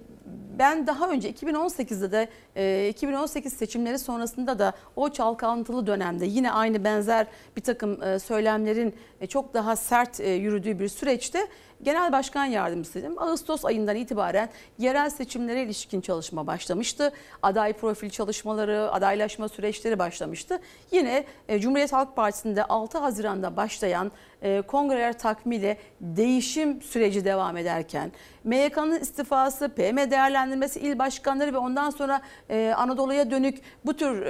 ben 0.59 0.87
daha 0.87 1.09
önce 1.09 1.31
2018'de 1.31 2.11
de 2.11 2.29
e, 2.55 2.89
2018 2.89 3.53
seçimleri 3.53 3.99
sonrasında 3.99 4.59
da 4.59 4.73
o 4.95 5.09
çalkantılı 5.09 5.87
dönemde 5.87 6.25
yine 6.25 6.51
aynı 6.51 6.83
benzer 6.83 7.27
bir 7.55 7.61
takım 7.61 8.03
e, 8.03 8.19
söylemlerin 8.19 8.95
e, 9.21 9.27
çok 9.27 9.53
daha 9.53 9.75
sert 9.75 10.19
e, 10.19 10.29
yürüdüğü 10.29 10.79
bir 10.79 10.87
süreçte 10.87 11.47
Genel 11.83 12.11
Başkan 12.11 12.45
Yardımcısıydım. 12.45 13.19
Ağustos 13.19 13.65
ayından 13.65 13.95
itibaren 13.95 14.49
yerel 14.77 15.09
seçimlere 15.09 15.63
ilişkin 15.63 16.01
çalışma 16.01 16.47
başlamıştı. 16.47 17.11
Aday 17.41 17.73
profil 17.73 18.09
çalışmaları, 18.09 18.91
adaylaşma 18.91 19.49
süreçleri 19.49 19.99
başlamıştı. 19.99 20.59
Yine 20.91 21.25
e, 21.47 21.59
Cumhuriyet 21.59 21.93
Halk 21.93 22.15
Partisi'nde 22.15 22.63
6 22.63 22.97
Haziran'da 22.97 23.57
başlayan 23.57 24.11
e, 24.41 24.61
kongreler 24.61 25.19
takvimiyle 25.19 25.77
değişim 26.01 26.81
süreci 26.81 27.25
devam 27.25 27.57
ederken 27.57 28.11
MYK'nın 28.43 28.99
istifası, 28.99 29.69
PM 29.69 30.11
değerlendirmesi, 30.11 30.79
il 30.79 30.99
başkanları 30.99 31.53
ve 31.53 31.57
ondan 31.57 31.89
sonra 31.89 32.21
e, 32.49 32.73
Anadolu'ya 32.77 33.31
dönük 33.31 33.61
bu 33.85 33.93
tür 33.93 34.21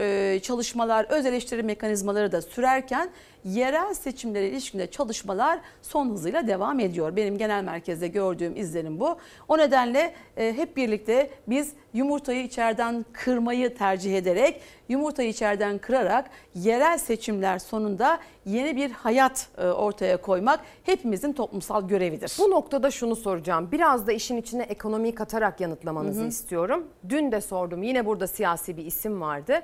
çalışmalar, 0.42 1.06
öz 1.10 1.26
eleştiri 1.26 1.64
mekanizmaları 1.64 2.32
da 2.32 2.42
sürerken 2.42 3.10
yerel 3.46 3.94
seçimlere 3.94 4.50
ilişkinde 4.50 4.92
çalışmalar 4.92 5.60
son 5.82 6.10
hızıyla 6.10 6.48
devam 6.48 6.80
ediyor. 6.80 7.16
Benim 7.16 7.38
genel 7.38 7.64
merkezde 7.64 8.08
gördüğüm 8.08 8.56
izlenim 8.56 9.00
bu. 9.00 9.18
O 9.48 9.58
nedenle 9.58 10.14
e, 10.38 10.54
hep 10.58 10.78
birlikte 10.78 11.30
biz 11.48 11.74
yumurtayı 11.94 12.44
içeriden 12.44 13.06
kırmayı 13.14 13.78
tercih 13.78 14.18
ederek 14.18 14.62
yumurtayı 14.90 15.30
içeriden 15.30 15.78
kırarak 15.78 16.30
yerel 16.56 16.98
seçimler 16.98 17.60
sonunda 17.60 18.20
yeni 18.46 18.76
bir 18.76 18.92
hayat 18.92 19.48
e, 19.58 19.68
ortaya 19.68 20.18
koymak 20.18 20.60
hepimizin 20.84 21.34
toplumsal 21.34 21.88
görevidir. 21.88 22.38
Bu 22.40 22.52
noktada 22.52 22.92
şunu 22.92 23.16
soracağım. 23.16 23.70
Biraz 23.72 24.08
da 24.08 24.12
işin 24.12 24.38
içine 24.38 24.64
ekonomiyi 24.64 25.16
katarak 25.16 25.62
yanıtlamanızı 25.62 26.22
Hı 26.22 26.24
hı. 26.24 26.28
istiyorum. 26.28 26.88
Dün 27.10 27.32
de 27.32 27.42
sordum. 27.42 27.84
Yine 27.84 28.06
burada 28.06 28.28
siyasi 28.28 28.78
bir 28.78 28.86
isim 28.86 29.22
vardı. 29.22 29.62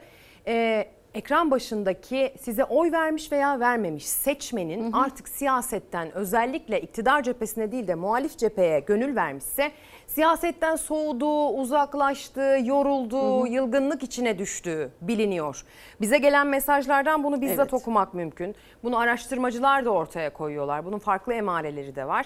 Ee, 0.47 0.87
ekran 1.13 1.51
başındaki 1.51 2.33
size 2.39 2.63
oy 2.63 2.91
vermiş 2.91 3.31
veya 3.31 3.59
vermemiş 3.59 4.05
seçmenin 4.07 4.91
artık 4.91 5.29
siyasetten 5.29 6.11
özellikle 6.11 6.81
iktidar 6.81 7.23
cephesine 7.23 7.71
değil 7.71 7.87
de 7.87 7.95
muhalif 7.95 8.37
cepheye 8.37 8.79
gönül 8.79 9.15
vermişse 9.15 9.71
siyasetten 10.07 10.75
soğuduğu, 10.75 11.49
uzaklaştığı, 11.49 12.57
yorulduğu, 12.63 13.47
yılgınlık 13.47 14.03
içine 14.03 14.39
düştüğü 14.39 14.91
biliniyor. 15.01 15.63
Bize 16.01 16.17
gelen 16.17 16.47
mesajlardan 16.47 17.23
bunu 17.23 17.41
bizzat 17.41 17.59
Evet. 17.59 17.73
okumak 17.73 18.13
mümkün. 18.13 18.55
Bunu 18.83 18.97
araştırmacılar 18.97 19.85
da 19.85 19.89
ortaya 19.89 20.33
koyuyorlar. 20.33 20.85
Bunun 20.85 20.99
farklı 20.99 21.33
emareleri 21.33 21.95
de 21.95 22.07
var. 22.07 22.25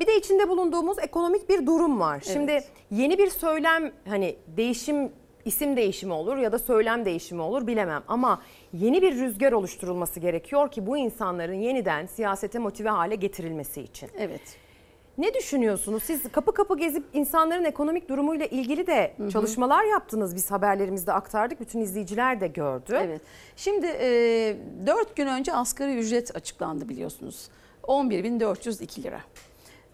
Bir 0.00 0.06
de 0.06 0.16
içinde 0.16 0.48
bulunduğumuz 0.48 0.98
ekonomik 0.98 1.48
bir 1.48 1.66
durum 1.66 2.00
var. 2.00 2.20
Şimdi 2.32 2.64
yeni 2.90 3.18
bir 3.18 3.30
söylem 3.30 3.92
hani 4.08 4.36
değişim 4.46 5.12
isim 5.46 5.76
değişimi 5.76 6.12
olur 6.12 6.36
ya 6.36 6.52
da 6.52 6.58
söylem 6.58 7.04
değişimi 7.04 7.42
olur 7.42 7.66
bilemem 7.66 8.02
ama 8.08 8.42
yeni 8.72 9.02
bir 9.02 9.12
rüzgar 9.20 9.52
oluşturulması 9.52 10.20
gerekiyor 10.20 10.70
ki 10.70 10.86
bu 10.86 10.96
insanların 10.96 11.54
yeniden 11.54 12.06
siyasete 12.06 12.58
motive 12.58 12.88
hale 12.88 13.14
getirilmesi 13.14 13.82
için. 13.82 14.08
Evet. 14.18 14.40
Ne 15.18 15.34
düşünüyorsunuz? 15.34 16.02
Siz 16.02 16.32
kapı 16.32 16.54
kapı 16.54 16.78
gezip 16.78 17.04
insanların 17.12 17.64
ekonomik 17.64 18.08
durumuyla 18.08 18.46
ilgili 18.46 18.86
de 18.86 19.12
Hı 19.16 19.24
hı. 19.24 19.30
çalışmalar 19.30 19.84
yaptınız. 19.84 20.36
Biz 20.36 20.50
haberlerimizde 20.50 21.12
aktardık. 21.12 21.60
Bütün 21.60 21.80
izleyiciler 21.80 22.40
de 22.40 22.46
gördü. 22.46 22.98
Evet. 23.02 23.20
Şimdi 23.56 23.86
e, 23.86 24.56
4 24.86 25.16
gün 25.16 25.26
önce 25.26 25.52
asgari 25.52 25.94
ücret 25.98 26.36
açıklandı 26.36 26.88
biliyorsunuz. 26.88 27.48
11.402 27.82 29.02
lira. 29.02 29.20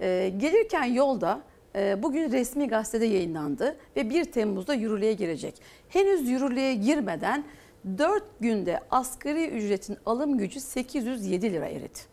E, 0.01 0.33
gelirken 0.37 0.85
yolda 0.85 1.41
bugün 1.75 2.33
resmi 2.33 2.69
gazetede 2.69 3.07
yayınlandı 3.07 3.77
ve 3.97 4.11
1 4.11 4.25
Temmuz'da 4.25 4.75
yürürlüğe 4.75 5.13
girecek. 5.13 5.55
Henüz 5.89 6.29
yürürlüğe 6.29 6.75
girmeden 6.75 7.45
4 7.99 8.25
günde 8.41 8.81
asgari 8.91 9.47
ücretin 9.49 9.97
alım 10.07 10.39
gücü 10.39 10.61
807 10.61 11.53
lira 11.53 11.67
eridi. 11.67 12.13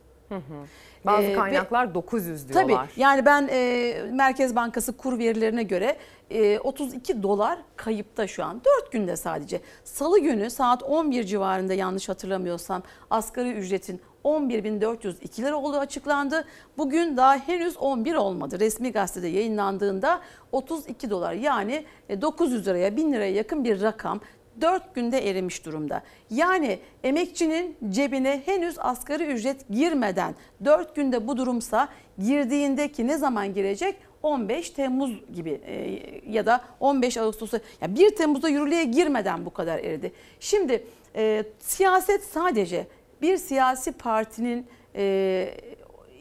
Bazı 1.06 1.23
Ee, 1.23 1.30
ve- 1.30 1.34
kaynaklar 1.36 1.94
900 1.94 2.49
diyorlar. 2.49 2.64
Tabii 2.88 3.02
yani 3.02 3.26
ben 3.26 3.48
e, 3.52 3.94
Merkez 4.11 4.56
Bankası 4.56 4.98
kur 4.98 5.19
verilerine 5.19 5.64
göre 5.64 5.98
e, 6.30 6.60
32 6.60 7.23
dolar 7.23 7.60
kayıpta 7.76 8.27
şu 8.27 8.44
an. 8.44 8.61
4 8.84 8.91
günde 8.91 9.15
sadece. 9.15 9.61
Salı 9.84 10.19
günü 10.19 10.49
saat 10.49 10.84
11 10.84 11.23
civarında 11.23 11.73
yanlış 11.73 12.10
hatırlamıyorsam 12.10 12.84
asgari 13.10 13.52
ücretin 13.52 14.02
11.402 14.23 15.41
lira 15.41 15.55
olduğu 15.55 15.77
açıklandı. 15.77 16.45
Bugün 16.77 17.17
daha 17.17 17.37
henüz 17.37 17.77
11 17.77 18.15
olmadı. 18.15 18.59
Resmi 18.59 18.91
gazetede 18.91 19.27
yayınlandığında 19.27 20.21
32 20.51 21.09
dolar 21.09 21.33
yani 21.33 21.85
e, 22.09 22.21
900 22.21 22.67
liraya 22.67 22.95
1000 22.95 23.13
liraya 23.13 23.31
yakın 23.31 23.63
bir 23.63 23.81
rakam 23.81 24.19
4 24.61 24.95
günde 24.95 25.29
erimiş 25.29 25.65
durumda. 25.65 26.03
Yani 26.29 26.79
emekçinin 27.03 27.77
cebine 27.89 28.41
henüz 28.45 28.75
asgari 28.79 29.25
ücret 29.25 29.69
girmeden 29.69 30.35
4 30.65 30.95
günde 30.95 31.27
bu 31.27 31.37
durumsa 31.37 31.89
girdiğindeki 32.19 33.07
ne 33.07 33.17
zaman 33.17 33.53
girecek? 33.53 33.95
15 34.23 34.69
Temmuz 34.69 35.11
gibi 35.35 35.61
e, 35.65 36.01
ya 36.31 36.45
da 36.45 36.61
15 36.79 37.17
Ağustos'ta 37.17 37.59
ya 37.81 37.95
1 37.95 38.15
Temmuz'da 38.15 38.49
yürürlüğe 38.49 38.83
girmeden 38.83 39.45
bu 39.45 39.49
kadar 39.49 39.79
eridi. 39.79 40.11
Şimdi 40.39 40.83
e, 41.15 41.43
siyaset 41.59 42.23
sadece 42.23 42.87
bir 43.21 43.37
siyasi 43.37 43.91
partinin 43.91 44.67
e, 44.95 45.53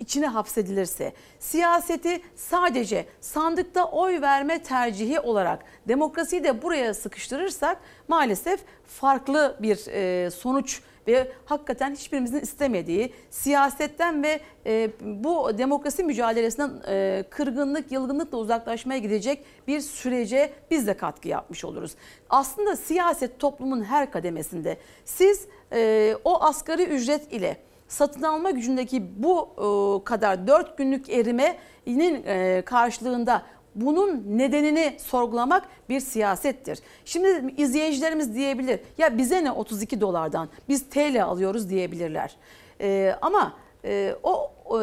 içine 0.00 0.26
hapsedilirse, 0.26 1.12
siyaseti 1.38 2.20
sadece 2.36 3.06
sandıkta 3.20 3.84
oy 3.84 4.20
verme 4.20 4.62
tercihi 4.62 5.20
olarak 5.20 5.64
demokrasiyi 5.88 6.44
de 6.44 6.62
buraya 6.62 6.94
sıkıştırırsak 6.94 7.78
maalesef 8.08 8.60
farklı 8.86 9.56
bir 9.60 9.86
e, 9.86 10.30
sonuç 10.30 10.82
ve 11.08 11.32
hakikaten 11.44 11.92
hiçbirimizin 11.92 12.40
istemediği 12.40 13.12
siyasetten 13.30 14.22
ve 14.22 14.40
e, 14.66 14.90
bu 15.00 15.58
demokrasi 15.58 16.04
mücadelesinden 16.04 16.82
e, 16.88 17.24
kırgınlık, 17.30 17.92
yılgınlıkla 17.92 18.38
uzaklaşmaya 18.38 18.98
gidecek 18.98 19.44
bir 19.66 19.80
sürece 19.80 20.52
biz 20.70 20.86
de 20.86 20.96
katkı 20.96 21.28
yapmış 21.28 21.64
oluruz. 21.64 21.94
Aslında 22.30 22.76
siyaset 22.76 23.38
toplumun 23.38 23.84
her 23.84 24.10
kademesinde. 24.10 24.76
Siz 25.04 25.46
e, 25.72 26.14
o 26.24 26.42
asgari 26.42 26.82
ücret 26.82 27.32
ile 27.32 27.56
satın 27.88 28.22
alma 28.22 28.50
gücündeki 28.50 29.22
bu 29.22 29.48
e, 29.56 30.04
kadar 30.04 30.46
4 30.46 30.78
günlük 30.78 31.10
erimenin 31.10 32.24
e, 32.26 32.62
karşılığında 32.62 33.42
bunun 33.74 34.24
nedenini 34.26 34.96
sorgulamak 34.98 35.68
bir 35.88 36.00
siyasettir. 36.00 36.78
Şimdi 37.04 37.54
izleyicilerimiz 37.56 38.34
diyebilir 38.34 38.80
ya 38.98 39.18
bize 39.18 39.44
ne 39.44 39.50
32 39.50 40.00
dolardan 40.00 40.48
biz 40.68 40.88
TL 40.90 41.24
alıyoruz 41.24 41.70
diyebilirler. 41.70 42.36
E, 42.80 43.16
ama 43.22 43.52
e, 43.84 44.14
o, 44.22 44.52
o 44.64 44.80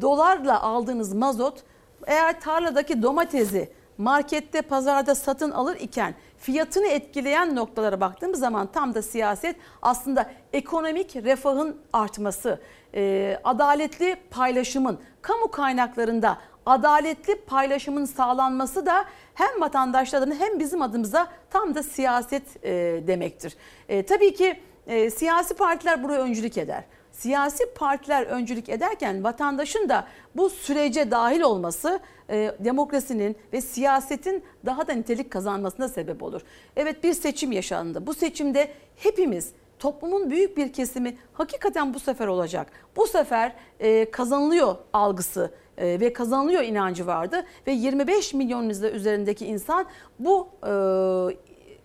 dolarla 0.00 0.62
aldığınız 0.62 1.14
mazot 1.14 1.62
eğer 2.06 2.40
tarladaki 2.40 3.02
domatesi 3.02 3.68
markette 3.98 4.62
pazarda 4.62 5.14
satın 5.14 5.50
alır 5.50 5.76
iken 5.76 6.14
fiyatını 6.38 6.86
etkileyen 6.86 7.56
noktalara 7.56 8.00
baktığımız 8.00 8.40
zaman 8.40 8.66
tam 8.72 8.94
da 8.94 9.02
siyaset 9.02 9.56
aslında 9.82 10.30
ekonomik 10.52 11.16
refahın 11.16 11.76
artması, 11.92 12.60
e, 12.94 13.40
adaletli 13.44 14.16
paylaşımın, 14.30 14.98
kamu 15.22 15.50
kaynaklarında 15.50 16.38
adaletli 16.66 17.40
paylaşımın 17.40 18.04
sağlanması 18.04 18.86
da 18.86 19.04
hem 19.34 19.60
vatandaşların 19.60 20.34
hem 20.40 20.58
bizim 20.58 20.82
adımıza 20.82 21.28
tam 21.50 21.74
da 21.74 21.82
siyaset 21.82 22.64
e, 22.64 22.70
demektir. 23.06 23.56
E, 23.88 24.02
tabii 24.06 24.34
ki 24.34 24.60
e, 24.86 25.10
siyasi 25.10 25.54
partiler 25.54 26.02
buraya 26.02 26.20
öncülük 26.20 26.58
eder. 26.58 26.84
Siyasi 27.18 27.74
partiler 27.74 28.22
öncülük 28.26 28.68
ederken 28.68 29.24
vatandaşın 29.24 29.88
da 29.88 30.06
bu 30.36 30.50
sürece 30.50 31.10
dahil 31.10 31.40
olması 31.40 32.00
e, 32.30 32.54
demokrasinin 32.58 33.36
ve 33.52 33.60
siyasetin 33.60 34.42
daha 34.66 34.88
da 34.88 34.92
nitelik 34.92 35.30
kazanmasına 35.30 35.88
sebep 35.88 36.22
olur. 36.22 36.40
Evet 36.76 37.04
bir 37.04 37.12
seçim 37.12 37.52
yaşandı. 37.52 38.06
Bu 38.06 38.14
seçimde 38.14 38.70
hepimiz 38.96 39.52
toplumun 39.78 40.30
büyük 40.30 40.56
bir 40.56 40.72
kesimi 40.72 41.16
hakikaten 41.32 41.94
bu 41.94 42.00
sefer 42.00 42.26
olacak. 42.26 42.70
Bu 42.96 43.06
sefer 43.06 43.52
e, 43.80 44.10
kazanılıyor 44.10 44.76
algısı 44.92 45.50
e, 45.78 46.00
ve 46.00 46.12
kazanılıyor 46.12 46.62
inancı 46.62 47.06
vardı 47.06 47.44
ve 47.66 47.72
25 47.72 48.34
milyon 48.34 48.68
üzerindeki 48.68 49.46
insan 49.46 49.86
bu 50.18 50.48
e, 50.62 50.70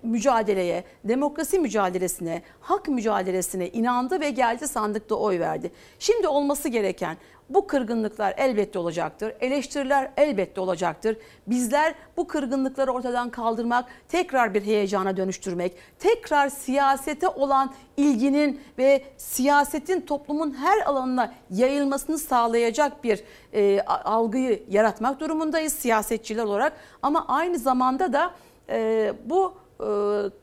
mücadeleye, 0.04 0.84
demokrasi 1.04 1.60
mücadelesine, 1.60 2.42
hak 2.62 2.88
mücadelesine 2.88 3.70
inandı 3.70 4.20
ve 4.20 4.30
geldi 4.30 4.68
sandıkta 4.68 5.16
oy 5.16 5.40
verdi. 5.40 5.72
Şimdi 6.00 6.28
olması 6.28 6.70
gereken 6.70 7.18
bu 7.50 7.68
kırgınlıklar 7.68 8.34
elbette 8.38 8.80
olacaktır. 8.80 9.34
Eleştiriler 9.42 10.12
elbette 10.18 10.62
olacaktır. 10.62 11.18
Bizler 11.48 11.96
bu 12.18 12.28
kırgınlıkları 12.28 12.92
ortadan 12.92 13.30
kaldırmak, 13.30 13.86
tekrar 14.10 14.54
bir 14.54 14.66
heyecana 14.66 15.18
dönüştürmek, 15.18 15.76
tekrar 16.00 16.50
siyasete 16.50 17.28
olan 17.28 17.74
ilginin 17.98 18.62
ve 18.78 19.04
siyasetin 19.18 20.02
toplumun 20.02 20.52
her 20.52 20.82
alanına 20.86 21.34
yayılmasını 21.50 22.18
sağlayacak 22.18 23.04
bir 23.04 23.24
e, 23.54 23.82
algıyı 23.86 24.64
yaratmak 24.70 25.20
durumundayız 25.20 25.74
siyasetçiler 25.74 26.44
olarak. 26.44 26.74
Ama 27.02 27.26
aynı 27.28 27.58
zamanda 27.58 28.14
da 28.14 28.32
e, 28.70 29.14
bu 29.26 29.63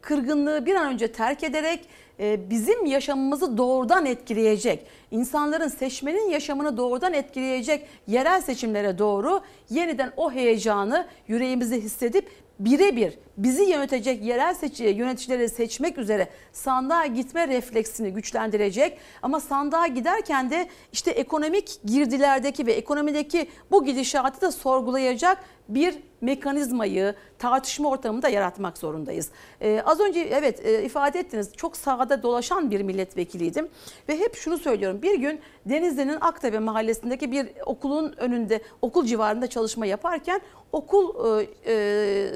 kırgınlığı 0.01 0.67
bir 0.67 0.75
an 0.75 0.93
önce 0.93 1.13
terk 1.13 1.45
ederek 1.45 1.81
e, 2.21 2.51
bizim 2.51 2.87
yaşamımızı 2.87 3.59
doğrudan 3.59 4.07
etkileyecek, 4.07 4.87
insanların 5.11 5.69
seçmenin 5.69 6.31
yaşamını 6.31 6.77
doğrudan 6.77 7.13
etkileyecek 7.13 7.87
yerel 8.07 8.41
seçimlere 8.41 8.99
doğru 8.99 9.41
yeniden 9.71 10.13
o 10.17 10.33
heyecanı 10.33 11.07
yüreğimizi 11.29 11.81
hissedip 11.81 12.29
birebir 12.59 13.19
bizi 13.37 13.63
yönetecek 13.63 14.25
yerel 14.25 14.55
seçi, 14.55 14.85
yöneticileri 14.85 15.49
seçmek 15.49 15.99
üzere 15.99 16.29
sandığa 16.53 17.07
gitme 17.07 17.49
refleksini 17.49 18.13
güçlendirecek. 18.13 18.99
Ama 19.23 19.41
sandığa 19.41 19.87
giderken 19.87 20.51
de 20.51 20.69
işte 20.93 21.11
ekonomik 21.11 21.79
girdilerdeki 21.85 22.67
ve 22.67 22.73
ekonomideki 22.73 23.49
bu 23.71 23.85
gidişatı 23.85 24.41
da 24.41 24.53
sorgulayacak 24.53 25.39
bir 25.69 25.99
mekanizmayı 26.21 27.15
tartışma 27.39 27.89
ortamında 27.89 28.29
yaratmak 28.29 28.79
zorundayız. 28.79 29.31
Ee, 29.61 29.83
az 29.85 30.01
önce 30.01 30.21
evet 30.21 30.67
e, 30.67 30.85
ifade 30.85 31.19
ettiniz 31.19 31.53
çok 31.57 31.77
sahada 31.77 32.23
dolaşan 32.23 32.71
bir 32.71 32.81
milletvekiliydim 32.81 33.69
ve 34.09 34.19
hep 34.19 34.35
şunu 34.35 34.59
söylüyorum. 34.59 35.03
Bir 35.03 35.19
gün 35.19 35.41
Denizli'nin 35.67 36.19
Aktepe 36.21 36.59
mahallesindeki 36.59 37.33
bir 37.33 37.49
okulun 37.67 38.15
önünde 38.17 38.61
okul 38.83 39.05
civarında 39.05 39.47
çalışma 39.47 39.87
yaparken 39.87 40.41
okul 40.73 41.39
e, 41.41 41.47
e, 41.67 42.31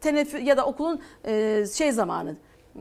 teneffüs 0.00 0.42
ya 0.42 0.56
da 0.56 0.66
okulun 0.66 1.00
e, 1.26 1.64
şey 1.74 1.92
zamanı 1.92 2.36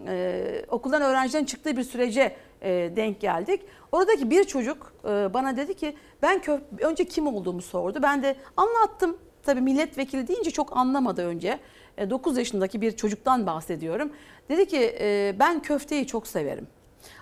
e, 0.08 0.66
okuldan 0.70 1.02
öğrencilerin 1.02 1.46
çıktığı 1.46 1.78
bir 1.78 1.84
sürece 1.84 2.36
e, 2.62 2.92
denk 2.96 3.22
geldik. 3.22 3.62
Oradaki 3.92 4.30
bir 4.30 4.44
çocuk 4.44 4.94
e, 5.06 5.34
bana 5.34 5.58
dedi 5.58 5.74
ki 5.74 5.96
ben 6.22 6.42
önce 6.82 7.06
kim 7.06 7.28
olduğumu 7.28 7.62
sordu. 7.62 8.00
Ben 8.02 8.24
de 8.24 8.36
anlattım. 8.58 9.18
Tabii 9.44 9.62
milletvekili 9.62 10.28
deyince 10.28 10.52
çok 10.52 10.78
anlamadı 10.78 11.26
önce. 11.26 11.60
E, 11.98 12.10
9 12.10 12.38
yaşındaki 12.38 12.82
bir 12.82 12.92
çocuktan 12.92 13.46
bahsediyorum. 13.46 14.14
Dedi 14.50 14.68
ki 14.68 14.98
e, 15.00 15.36
ben 15.40 15.62
köfteyi 15.62 16.08
çok 16.08 16.28
severim. 16.28 16.68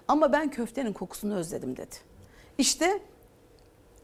Ama 0.08 0.32
ben 0.32 0.52
köftenin 0.52 0.94
kokusunu 0.94 1.36
özledim 1.36 1.78
dedi. 1.78 1.96
İşte 2.58 3.00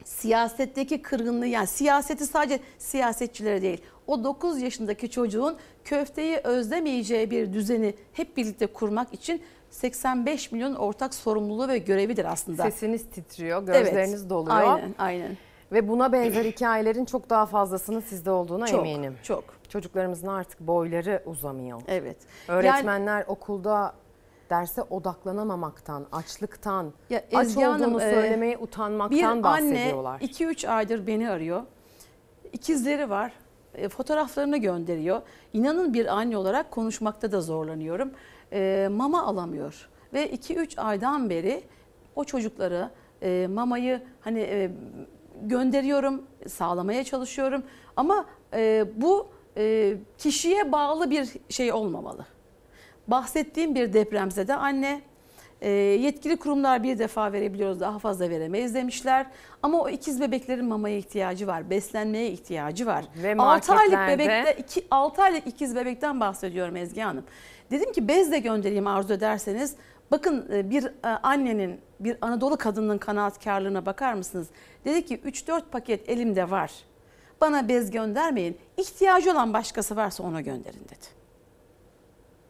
siyasetteki 0.04 1.02
kırgınlığı 1.02 1.46
yani 1.46 1.66
siyaseti 1.66 2.26
sadece 2.26 2.60
siyasetçilere 2.78 3.62
değil 3.62 3.82
o 4.06 4.24
9 4.24 4.62
yaşındaki 4.62 5.10
çocuğun 5.10 5.56
köfteyi 5.84 6.36
özlemeyeceği 6.36 7.30
bir 7.30 7.52
düzeni 7.52 7.94
hep 8.12 8.36
birlikte 8.36 8.66
kurmak 8.66 9.14
için 9.14 9.42
85 9.70 10.52
milyon 10.52 10.74
ortak 10.74 11.14
sorumluluğu 11.14 11.68
ve 11.68 11.78
görevidir 11.78 12.24
aslında. 12.32 12.62
Sesiniz 12.62 13.10
titriyor, 13.10 13.66
gözleriniz 13.66 14.20
Evet, 14.20 14.30
doluyor. 14.30 14.56
Aynen, 14.56 14.94
aynen. 14.98 15.36
Ve 15.74 15.88
buna 15.88 16.12
benzer 16.12 16.44
hikayelerin 16.44 17.04
çok 17.04 17.30
daha 17.30 17.46
fazlasının 17.46 18.00
sizde 18.00 18.30
olduğuna 18.30 18.66
Çok, 18.66 18.80
eminim. 18.80 19.16
Çok. 19.22 19.44
Çocuklarımızın 19.68 20.26
artık 20.26 20.60
boyları 20.60 21.22
uzamıyor. 21.26 21.82
Evet. 21.88 22.16
Öğretmenler 22.48 23.24
okulda 23.26 23.94
derse 24.50 24.82
odaklanamamaktan, 24.82 26.06
açlıktan, 26.12 26.92
Ya 27.10 27.24
aç 27.34 27.46
Ezgi 27.46 27.62
Hanım, 27.62 27.94
olduğunu 27.94 28.02
e, 28.02 28.14
söylemeye 28.14 28.58
utanmaktan 28.58 29.18
bir 29.18 29.24
anne 29.24 29.42
bahsediyorlar. 29.42 30.20
2-3 30.20 30.68
aydır 30.68 31.06
beni 31.06 31.30
arıyor. 31.30 31.62
İkizleri 32.52 33.10
var. 33.10 33.32
E, 33.74 33.88
fotoğraflarını 33.88 34.56
gönderiyor. 34.56 35.22
İnanın 35.52 35.94
bir 35.94 36.06
anne 36.06 36.36
olarak 36.36 36.70
konuşmakta 36.70 37.32
da 37.32 37.40
zorlanıyorum. 37.40 38.10
E, 38.52 38.88
mama 38.90 39.26
alamıyor. 39.26 39.88
Ve 40.12 40.30
2-3 40.30 40.80
aydan 40.80 41.30
beri 41.30 41.62
o 42.16 42.24
çocuklara 42.24 42.90
e, 43.22 43.46
mamayı 43.50 44.02
hani 44.20 44.40
e, 44.40 44.70
gönderiyorum, 45.48 46.22
sağlamaya 46.48 47.04
çalışıyorum. 47.04 47.62
Ama 47.96 48.26
e, 48.54 48.84
bu 48.96 49.28
e, 49.56 49.94
kişiye 50.18 50.72
bağlı 50.72 51.10
bir 51.10 51.28
şey 51.48 51.72
olmamalı. 51.72 52.26
Bahsettiğim 53.08 53.74
bir 53.74 53.92
depremzede 53.92 54.54
anne 54.54 55.00
e, 55.60 55.70
yetkili 55.70 56.36
kurumlar 56.36 56.82
bir 56.82 56.98
defa 56.98 57.32
verebiliyoruz 57.32 57.80
daha 57.80 57.98
fazla 57.98 58.30
veremeyiz 58.30 58.74
demişler. 58.74 59.26
Ama 59.62 59.80
o 59.80 59.88
ikiz 59.88 60.20
bebeklerin 60.20 60.64
mamaya 60.64 60.96
ihtiyacı 60.96 61.46
var, 61.46 61.70
beslenmeye 61.70 62.30
ihtiyacı 62.30 62.86
var. 62.86 63.04
Ve 63.22 63.36
6 63.38 63.72
aylık 63.74 63.98
bebekte, 64.08 64.56
iki, 64.58 64.86
6 64.90 65.22
aylık 65.22 65.46
ikiz 65.46 65.76
bebekten 65.76 66.20
bahsediyorum 66.20 66.76
Ezgi 66.76 67.00
Hanım. 67.00 67.24
Dedim 67.70 67.92
ki 67.92 68.08
bez 68.08 68.32
de 68.32 68.38
göndereyim 68.38 68.86
arzu 68.86 69.12
ederseniz. 69.12 69.76
Bakın 70.10 70.48
e, 70.52 70.70
bir 70.70 70.84
e, 70.84 71.08
annenin, 71.08 71.80
bir 72.00 72.16
Anadolu 72.20 72.56
kadının 72.56 72.98
kanaatkarlığına 72.98 73.86
bakar 73.86 74.14
mısınız? 74.14 74.48
Dedi 74.84 75.06
ki 75.06 75.16
3-4 75.16 75.62
paket 75.70 76.08
elimde 76.08 76.50
var. 76.50 76.72
Bana 77.40 77.68
bez 77.68 77.90
göndermeyin. 77.90 78.58
İhtiyacı 78.76 79.32
olan 79.32 79.52
başkası 79.52 79.96
varsa 79.96 80.22
ona 80.22 80.40
gönderin 80.40 80.84
dedi. 80.84 81.23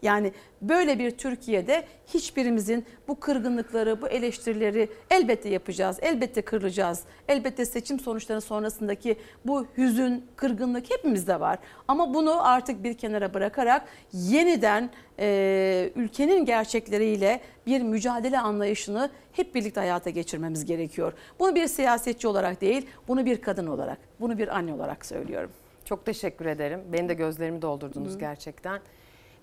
Yani 0.05 0.32
böyle 0.62 0.98
bir 0.98 1.10
Türkiye'de 1.10 1.85
hiçbirimizin 2.14 2.85
bu 3.09 3.20
kırgınlıkları, 3.20 4.02
bu 4.02 4.09
eleştirileri 4.09 4.89
elbette 5.10 5.48
yapacağız, 5.48 5.98
elbette 6.02 6.43
kırılacağız. 6.43 7.02
Elbette 7.28 7.64
seçim 7.64 8.01
sonuçları 8.01 8.40
sonrasındaki 8.40 9.16
bu 9.47 9.66
hüzün, 9.76 10.26
kırgınlık 10.36 10.90
hepimizde 10.90 11.40
var. 11.40 11.59
Ama 11.89 12.14
bunu 12.14 12.48
artık 12.48 12.85
bir 12.85 12.94
kenara 12.94 13.35
bırakarak 13.35 13.85
yeniden 14.12 14.90
e, 15.18 15.90
ülkenin 15.97 16.44
gerçekleriyle 16.44 17.40
bir 17.66 17.82
mücadele 17.82 18.39
anlayışını 18.39 19.10
hep 19.32 19.55
birlikte 19.55 19.81
hayata 19.81 20.10
geçirmemiz 20.10 20.64
gerekiyor. 20.64 21.12
Bunu 21.39 21.55
bir 21.55 21.66
siyasetçi 21.66 22.28
olarak 22.28 22.60
değil, 22.60 22.86
bunu 23.09 23.26
bir 23.26 23.40
kadın 23.40 23.66
olarak, 23.66 23.98
bunu 24.20 24.39
bir 24.39 24.56
anne 24.56 24.72
olarak 24.72 25.06
söylüyorum. 25.06 25.51
Çok 25.85 26.06
teşekkür 26.06 26.47
ederim. 26.47 26.81
Benim 26.93 27.09
de 27.09 27.14
gözlerimi 27.14 27.62
doldurdunuz 27.62 28.14
Hı. 28.14 28.18
gerçekten. 28.18 28.81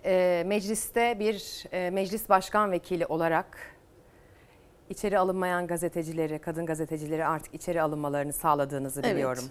Ee, 0.06 0.44
mecliste 0.46 1.20
bir 1.20 1.66
e, 1.72 1.90
meclis 1.90 2.30
başkan 2.30 2.72
vekili 2.72 3.06
olarak 3.06 3.58
içeri 4.90 5.20
alınmayan 5.20 5.68
gazetecileri, 5.68 6.40
kadın 6.40 6.66
gazetecileri 6.66 7.26
artık 7.26 7.54
içeri 7.54 7.82
alınmalarını 7.82 8.34
sağladığınızı 8.34 9.02
Evet. 9.04 9.12
biliyorum. 9.12 9.44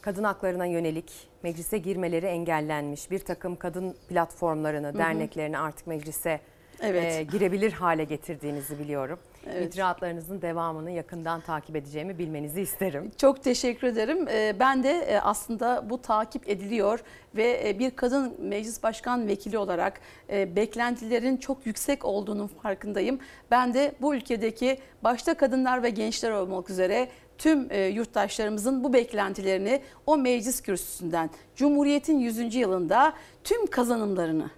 Kadın 0.00 0.24
haklarına 0.24 0.66
yönelik 0.66 1.28
meclise 1.42 1.78
girmeleri 1.78 2.26
engellenmiş 2.26 3.10
bir 3.10 3.18
takım 3.18 3.56
kadın 3.56 3.96
platformlarını, 4.08 4.88
hı. 4.88 4.98
derneklerini 4.98 5.58
artık 5.58 5.86
meclise 5.86 6.40
Evet. 6.80 7.14
e, 7.14 7.22
girebilir 7.22 7.72
hale 7.72 8.04
getirdiğinizi 8.04 8.78
biliyorum. 8.78 9.18
Evet. 9.52 9.74
İcraatlarınızın 9.74 10.42
devamını 10.42 10.90
yakından 10.90 11.40
takip 11.40 11.76
edeceğimi 11.76 12.18
bilmenizi 12.18 12.60
isterim. 12.60 13.10
Çok 13.16 13.42
teşekkür 13.42 13.86
ederim. 13.86 14.28
Ee, 14.28 14.56
Ben 14.60 14.82
de 14.82 14.90
e, 14.90 15.18
aslında 15.18 15.90
bu 15.90 16.02
takip 16.02 16.48
ediliyor 16.48 17.00
ve 17.36 17.68
e, 17.68 17.78
bir 17.78 17.90
kadın 17.90 18.36
meclis 18.40 18.82
başkan 18.82 19.28
vekili 19.28 19.58
olarak 19.58 20.00
e, 20.30 20.56
beklentilerin 20.56 21.36
çok 21.36 21.66
yüksek 21.66 22.04
olduğunun 22.04 22.46
farkındayım. 22.46 23.18
Ben 23.50 23.74
de 23.74 23.92
bu 24.00 24.14
ülkedeki 24.14 24.78
başta 25.04 25.34
kadınlar 25.34 25.82
ve 25.82 25.90
gençler 25.90 26.30
olmak 26.30 26.70
üzere 26.70 27.08
tüm 27.38 27.88
yurttaşlarımızın 27.94 28.84
bu 28.84 28.92
beklentilerini 28.92 29.82
o 30.06 30.16
meclis 30.16 30.60
kürsüsünden 30.60 31.30
Cumhuriyet'in 31.56 32.18
100. 32.18 32.54
yılında 32.54 33.12
tüm 33.44 33.66
kazanımlarını, 33.66 34.50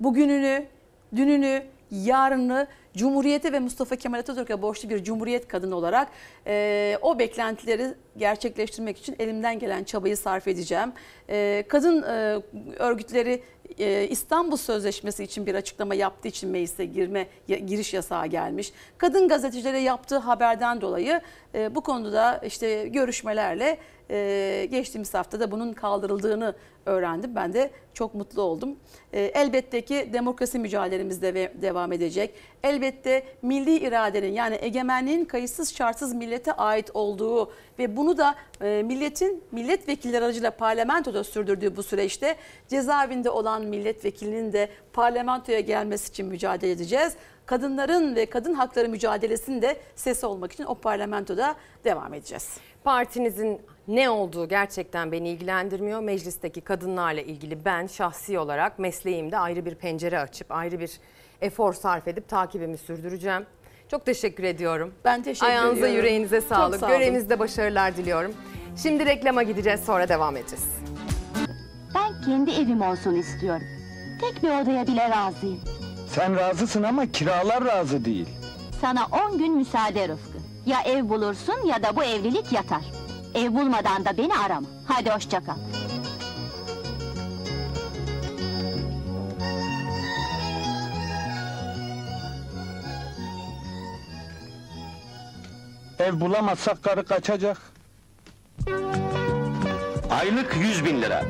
bugününü, 0.00 0.66
dününü, 1.16 1.62
yarını 2.02 2.66
Cumhuriyete 2.96 3.52
ve 3.52 3.58
Mustafa 3.60 3.96
Kemal 3.96 4.18
Atatürk'e 4.18 4.62
borçlu 4.62 4.88
bir 4.88 5.04
Cumhuriyet 5.04 5.48
kadını 5.48 5.76
olarak 5.76 6.08
e, 6.46 6.98
o 7.02 7.18
beklentileri 7.18 7.94
gerçekleştirmek 8.16 8.98
için 8.98 9.16
elimden 9.18 9.58
gelen 9.58 9.84
çabayı 9.84 10.16
sarf 10.16 10.48
edeceğim. 10.48 10.92
E, 11.28 11.64
kadın 11.68 12.02
e, 12.02 12.40
örgütleri 12.78 13.42
e, 13.78 14.08
İstanbul 14.08 14.56
Sözleşmesi 14.56 15.24
için 15.24 15.46
bir 15.46 15.54
açıklama 15.54 15.94
yaptığı 15.94 16.28
için 16.28 16.50
meclise 16.50 16.84
girme 16.84 17.26
ya- 17.48 17.58
giriş 17.58 17.94
yasağı 17.94 18.26
gelmiş. 18.26 18.72
Kadın 18.98 19.28
gazetecilere 19.28 19.78
yaptığı 19.78 20.18
haberden 20.18 20.80
dolayı 20.80 21.20
e, 21.54 21.74
bu 21.74 21.80
konuda 21.80 22.40
işte 22.46 22.88
görüşmelerle 22.88 23.78
e, 24.10 24.68
geçtiğimiz 24.70 25.14
haftada 25.14 25.50
bunun 25.50 25.72
kaldırıldığını 25.72 26.54
öğrendim. 26.86 27.34
Ben 27.34 27.52
de 27.52 27.70
çok 27.94 28.14
mutlu 28.14 28.42
oldum. 28.42 28.76
E, 29.12 29.20
elbette 29.20 29.80
ki 29.80 30.10
demokrasi 30.12 30.58
mücadelemiz 30.58 31.22
de 31.22 31.52
devam 31.62 31.92
edecek. 31.92 32.34
Elbette 32.62 33.26
milli 33.42 33.78
iradenin 33.78 34.32
yani 34.32 34.58
egemenliğin 34.60 35.24
kayıtsız 35.24 35.74
şartsız 35.74 36.14
millete 36.14 36.52
ait 36.52 36.90
olduğu 36.94 37.52
ve 37.78 37.96
bunu 37.96 38.18
da 38.18 38.34
e, 38.60 38.82
milletin 38.82 39.44
milletvekilleri 39.52 40.24
aracıyla 40.24 40.50
parlamentoda 40.50 41.24
sürdürdüğü 41.24 41.76
bu 41.76 41.82
süreçte 41.82 42.36
cezaevinde 42.68 43.30
olan 43.30 43.64
milletvekilinin 43.64 44.52
de 44.52 44.68
parlamentoya 44.92 45.60
gelmesi 45.60 46.10
için 46.10 46.26
mücadele 46.26 46.70
edeceğiz. 46.70 47.12
Kadınların 47.46 48.16
ve 48.16 48.26
kadın 48.26 48.54
hakları 48.54 48.88
mücadelesinde 48.88 49.76
sesi 49.96 50.26
olmak 50.26 50.52
için 50.52 50.64
o 50.64 50.74
parlamentoda 50.74 51.54
devam 51.84 52.14
edeceğiz. 52.14 52.56
Partinizin 52.84 53.60
ne 53.88 54.10
olduğu 54.10 54.48
gerçekten 54.48 55.12
beni 55.12 55.28
ilgilendirmiyor. 55.28 56.00
Meclisteki 56.00 56.60
kadınlarla 56.60 57.20
ilgili 57.20 57.64
ben 57.64 57.86
şahsi 57.86 58.38
olarak 58.38 58.78
mesleğimde 58.78 59.38
ayrı 59.38 59.64
bir 59.66 59.74
pencere 59.74 60.18
açıp 60.18 60.52
ayrı 60.52 60.80
bir 60.80 60.90
efor 61.40 61.72
sarf 61.72 62.08
edip 62.08 62.28
takibimi 62.28 62.78
sürdüreceğim. 62.78 63.46
Çok 63.90 64.06
teşekkür 64.06 64.44
ediyorum. 64.44 64.94
Ben 65.04 65.22
teşekkür 65.22 65.46
Ayağınıza 65.46 65.76
ediyorum. 65.78 65.96
yüreğinize 65.96 66.40
Çok 66.40 66.48
sağlık. 66.48 66.80
sağ. 66.80 66.88
Görevinizde 66.88 67.38
başarılar 67.38 67.96
diliyorum. 67.96 68.32
Şimdi 68.82 69.06
reklama 69.06 69.42
gideceğiz 69.42 69.80
sonra 69.84 70.08
devam 70.08 70.36
edeceğiz. 70.36 70.64
Ben 71.94 72.24
kendi 72.24 72.50
evim 72.50 72.82
olsun 72.82 73.14
istiyorum. 73.14 73.66
Tek 74.20 74.42
bir 74.42 74.48
odaya 74.62 74.86
bile 74.86 75.10
razıyım. 75.10 75.60
Sen 76.08 76.36
razısın 76.36 76.82
ama 76.82 77.06
kiralar 77.12 77.64
razı 77.64 78.04
değil. 78.04 78.28
Sana 78.80 79.06
10 79.30 79.38
gün 79.38 79.56
müsaade 79.56 80.08
Rıfkı. 80.08 80.38
Ya 80.66 80.78
ev 80.86 81.08
bulursun 81.08 81.66
ya 81.66 81.82
da 81.82 81.96
bu 81.96 82.04
evlilik 82.04 82.52
yatar. 82.52 82.82
Ev 83.34 83.54
bulmadan 83.54 84.04
da 84.04 84.16
beni 84.16 84.36
arama. 84.36 84.66
Hadi 84.88 85.10
hoşça 85.10 85.40
kal. 85.44 85.56
Ev 95.98 96.20
bulamazsak 96.20 96.82
karı 96.82 97.04
kaçacak. 97.04 97.58
Aylık 100.10 100.56
100 100.60 100.84
bin 100.84 101.02
lira. 101.02 101.24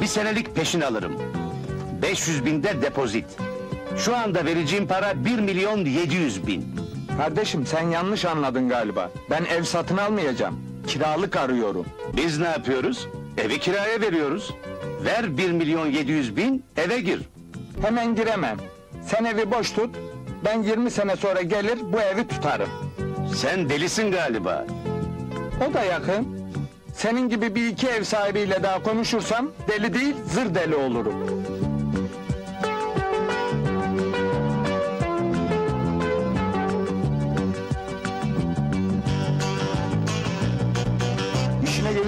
Bir 0.00 0.06
senelik 0.06 0.54
peşin 0.54 0.80
alırım. 0.80 1.12
500 2.02 2.44
binde 2.44 2.82
depozit. 2.82 3.36
Şu 3.96 4.16
anda 4.16 4.44
vereceğim 4.44 4.86
para 4.88 5.24
1 5.24 5.38
milyon 5.38 5.78
700 5.84 6.46
bin. 6.46 6.76
Kardeşim 7.16 7.66
sen 7.66 7.90
yanlış 7.90 8.24
anladın 8.24 8.68
galiba. 8.68 9.10
Ben 9.30 9.44
ev 9.44 9.62
satın 9.62 9.96
almayacağım. 9.96 10.69
Kiralık 10.90 11.36
arıyorum. 11.36 11.86
Biz 12.16 12.38
ne 12.38 12.48
yapıyoruz? 12.48 13.08
Evi 13.38 13.58
kiraya 13.60 14.00
veriyoruz. 14.00 14.54
Ver 15.04 15.36
1 15.36 15.50
milyon 15.50 15.86
700 15.86 16.36
bin, 16.36 16.64
eve 16.76 17.00
gir. 17.00 17.20
Hemen 17.82 18.14
giremem. 18.14 18.56
Sen 19.06 19.24
evi 19.24 19.50
boş 19.50 19.70
tut. 19.70 19.94
Ben 20.44 20.62
20 20.62 20.90
sene 20.90 21.16
sonra 21.16 21.42
gelir 21.42 21.78
bu 21.92 22.00
evi 22.00 22.28
tutarım. 22.28 22.68
Sen 23.36 23.68
delisin 23.68 24.10
galiba. 24.10 24.66
O 25.70 25.74
da 25.74 25.84
yakın. 25.84 26.28
Senin 26.94 27.28
gibi 27.28 27.54
bir 27.54 27.66
iki 27.68 27.88
ev 27.88 28.04
sahibiyle 28.04 28.62
daha 28.62 28.82
konuşursam 28.82 29.50
deli 29.68 29.94
değil 29.94 30.14
zır 30.26 30.54
deli 30.54 30.76
olurum. 30.76 31.14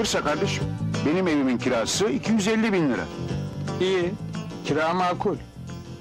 Gelirse 0.03 0.21
kardeşim, 0.21 0.65
benim 1.07 1.29
evimin 1.29 1.59
kirası 1.59 2.09
250 2.09 2.73
bin 2.73 2.91
lira. 2.91 3.05
İyi, 3.81 4.11
kira 4.65 4.95
makul. 4.95 5.37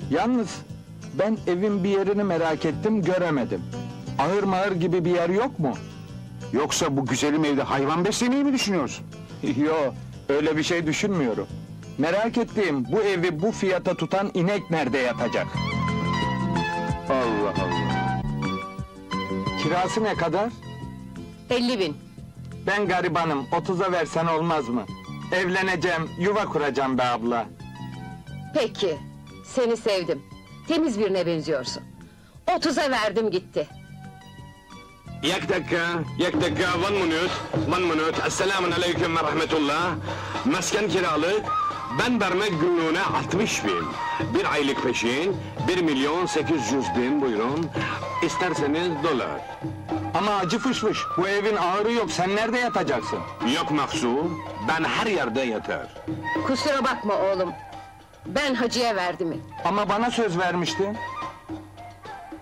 Yalnız 0.09 0.49
ben 1.19 1.37
evin 1.47 1.83
bir 1.83 1.89
yerini 1.89 2.23
merak 2.23 2.65
ettim 2.65 3.01
göremedim. 3.01 3.61
Ahır 4.19 4.43
mahır 4.43 4.71
gibi 4.71 5.05
bir 5.05 5.11
yer 5.11 5.29
yok 5.29 5.59
mu? 5.59 5.73
Yoksa 6.53 6.97
bu 6.97 7.05
güzelim 7.05 7.45
evde 7.45 7.63
hayvan 7.63 8.05
beslemeyi 8.05 8.43
mi 8.43 8.53
düşünüyorsun? 8.53 9.05
Yo, 9.57 9.93
öyle 10.29 10.57
bir 10.57 10.63
şey 10.63 10.87
düşünmüyorum. 10.87 11.47
Merak 11.97 12.37
ettiğim 12.37 12.91
bu 12.91 13.01
evi 13.01 13.41
bu 13.41 13.51
fiyata 13.51 13.93
tutan 13.93 14.31
inek 14.33 14.71
nerede 14.71 14.97
yatacak? 14.97 15.47
Allah 17.09 17.53
Allah. 17.63 18.21
Kirası 19.63 20.03
ne 20.03 20.13
kadar? 20.13 20.49
50 21.49 21.79
bin. 21.79 22.10
Ben 22.67 22.87
garibanım, 22.87 23.45
30'a 23.51 23.91
versen 23.91 24.25
olmaz 24.25 24.69
mı? 24.69 24.85
Evleneceğim, 25.31 26.09
yuva 26.19 26.45
kuracağım 26.45 26.97
be 26.97 27.03
abla. 27.03 27.45
Peki, 28.53 28.97
seni 29.45 29.77
sevdim. 29.77 30.23
Temiz 30.67 30.99
birine 30.99 31.25
benziyorsun. 31.25 31.83
30'a 32.47 32.91
verdim 32.91 33.31
gitti. 33.31 33.67
Yak 35.23 35.49
dakika, 35.49 35.85
yak 36.17 36.41
dakika, 36.41 36.69
one 36.89 36.99
minute, 37.03 37.33
one 37.75 37.85
minute. 37.85 38.21
Esselamun 38.27 38.71
aleyküm 38.71 39.15
ve 39.17 39.23
rahmetullah. 39.23 39.91
Mesken 40.45 40.89
kiralık, 40.89 41.45
ben 41.99 42.21
vermek 42.21 42.61
günlüğüne 42.61 43.01
60 43.01 43.65
bin. 43.65 43.85
Bir 44.33 44.51
aylık 44.53 44.83
peşin, 44.83 45.37
1 45.67 45.81
milyon 45.81 46.25
800 46.25 46.85
bin 46.97 47.21
buyurun. 47.21 47.69
İsterseniz 48.23 49.03
dolar. 49.03 49.41
Ama 50.13 50.35
acı 50.35 50.59
fış 50.59 50.79
fış, 50.79 50.99
bu 51.17 51.27
evin 51.27 51.55
ağırı 51.55 51.91
yok, 51.91 52.11
sen 52.11 52.35
nerede 52.35 52.57
yatacaksın? 52.59 53.19
Yok 53.55 53.71
Maksu, 53.71 54.31
ben 54.67 54.83
her 54.83 55.05
yerde 55.05 55.41
yatar. 55.41 55.87
Kusura 56.47 56.83
bakma 56.83 57.13
oğlum. 57.13 57.53
Ben 58.25 58.55
hacıya 58.55 58.95
verdim. 58.95 59.41
Ama 59.65 59.89
bana 59.89 60.11
söz 60.11 60.37
vermiştin. 60.37 60.97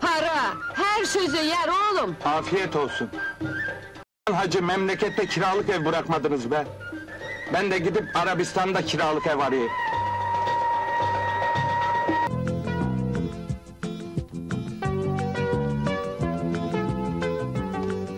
Para, 0.02 0.36
her 0.74 1.06
sözü 1.06 1.38
yer 1.38 1.68
oğlum. 1.68 2.16
Afiyet 2.26 2.76
olsun. 2.76 3.10
Hacı 4.32 4.64
memlekette 4.64 5.26
kiralık 5.26 5.70
ev 5.70 5.86
bırakmadınız 5.86 6.52
be. 6.52 6.68
Ben 7.54 7.72
de 7.72 7.80
gidip 7.80 8.04
Arabistan'da 8.16 8.82
kiralık 8.82 9.28
ev 9.28 9.40
arayayım. 9.40 9.72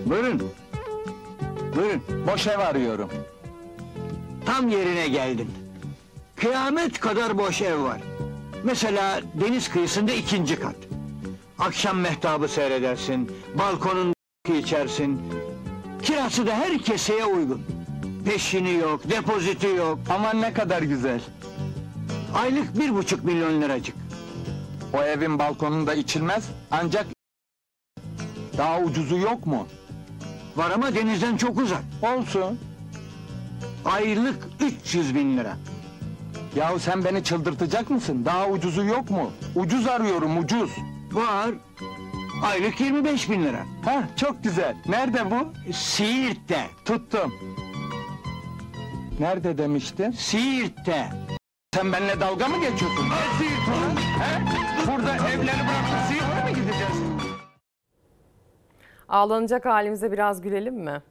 Buyurun. 0.05 0.51
Buyurun. 1.75 2.01
Boş 2.27 2.47
ev 2.47 2.59
arıyorum. 2.59 3.09
Tam 4.45 4.69
yerine 4.69 5.07
geldin. 5.07 5.51
Kıyamet 6.35 6.99
kadar 6.99 7.37
boş 7.37 7.61
ev 7.61 7.83
var. 7.83 8.01
Mesela 8.63 9.21
deniz 9.33 9.69
kıyısında 9.69 10.11
ikinci 10.11 10.59
kat. 10.59 10.75
Akşam 11.59 11.99
mehtabı 11.99 12.47
seyredersin, 12.47 13.31
balkonun 13.55 14.13
içersin. 14.59 15.21
Kirası 16.03 16.47
da 16.47 16.55
her 16.55 16.77
keseye 16.77 17.25
uygun. 17.25 17.61
Peşini 18.25 18.73
yok, 18.73 19.09
depoziti 19.09 19.67
yok. 19.67 19.99
Aman 20.09 20.41
ne 20.41 20.53
kadar 20.53 20.81
güzel. 20.81 21.21
Aylık 22.35 22.79
bir 22.79 22.95
buçuk 22.95 23.23
milyon 23.23 23.61
liracık. 23.61 23.95
O 24.93 25.03
evin 25.03 25.39
balkonunda 25.39 25.93
içilmez, 25.93 26.49
ancak 26.71 27.05
daha 28.57 28.79
ucuzu 28.79 29.17
yok 29.17 29.45
mu? 29.45 29.67
Var 30.55 30.71
ama 30.71 30.95
denizden 30.95 31.37
çok 31.37 31.59
uzak. 31.59 31.83
Olsun. 32.01 32.59
Aylık 33.85 34.47
300 34.59 35.15
bin 35.15 35.37
lira. 35.37 35.57
Yahu 36.55 36.79
sen 36.79 37.03
beni 37.05 37.23
çıldırtacak 37.23 37.89
mısın? 37.89 38.25
Daha 38.25 38.47
ucuzu 38.47 38.83
yok 38.83 39.09
mu? 39.09 39.31
Ucuz 39.55 39.87
arıyorum, 39.87 40.37
ucuz. 40.37 40.71
Var. 41.11 41.49
Aylık 42.43 42.79
25 42.81 43.29
bin 43.29 43.43
lira. 43.43 43.65
Ha, 43.85 44.03
çok 44.15 44.43
güzel. 44.43 44.75
Nerede 44.87 45.31
bu? 45.31 45.73
Siirt'te. 45.73 46.67
Tuttum. 46.85 47.33
Nerede 49.21 49.57
demiştin? 49.57 50.11
Siirt'te. 50.11 51.05
Sen 51.75 51.93
benimle 51.93 52.19
dalga 52.19 52.47
mı 52.47 52.55
geçiyorsun? 52.55 53.05
Ne 53.09 53.37
Siirt'i 53.37 53.71
lan? 53.71 53.95
He? 53.95 54.41
Burada 54.87 55.15
evleri 55.15 55.61
bırakıp 55.67 55.99
Siirt'e 56.07 56.43
mi 56.45 56.55
gideceğiz? 56.55 57.01
Ağlanacak 59.09 59.65
halimize 59.65 60.11
biraz 60.11 60.41
gülelim 60.41 60.75
mi? 60.75 61.01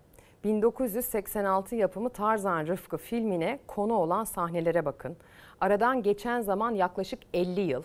1986 0.45 1.77
yapımı 1.77 2.11
Tarzan 2.11 2.67
Rıfkı 2.67 2.97
filmine 2.97 3.59
konu 3.67 3.95
olan 3.95 4.25
sahnelere 4.25 4.85
bakın. 4.85 5.17
Aradan 5.61 6.03
geçen 6.03 6.41
zaman 6.41 6.75
yaklaşık 6.75 7.21
50 7.35 7.61
yıl. 7.61 7.83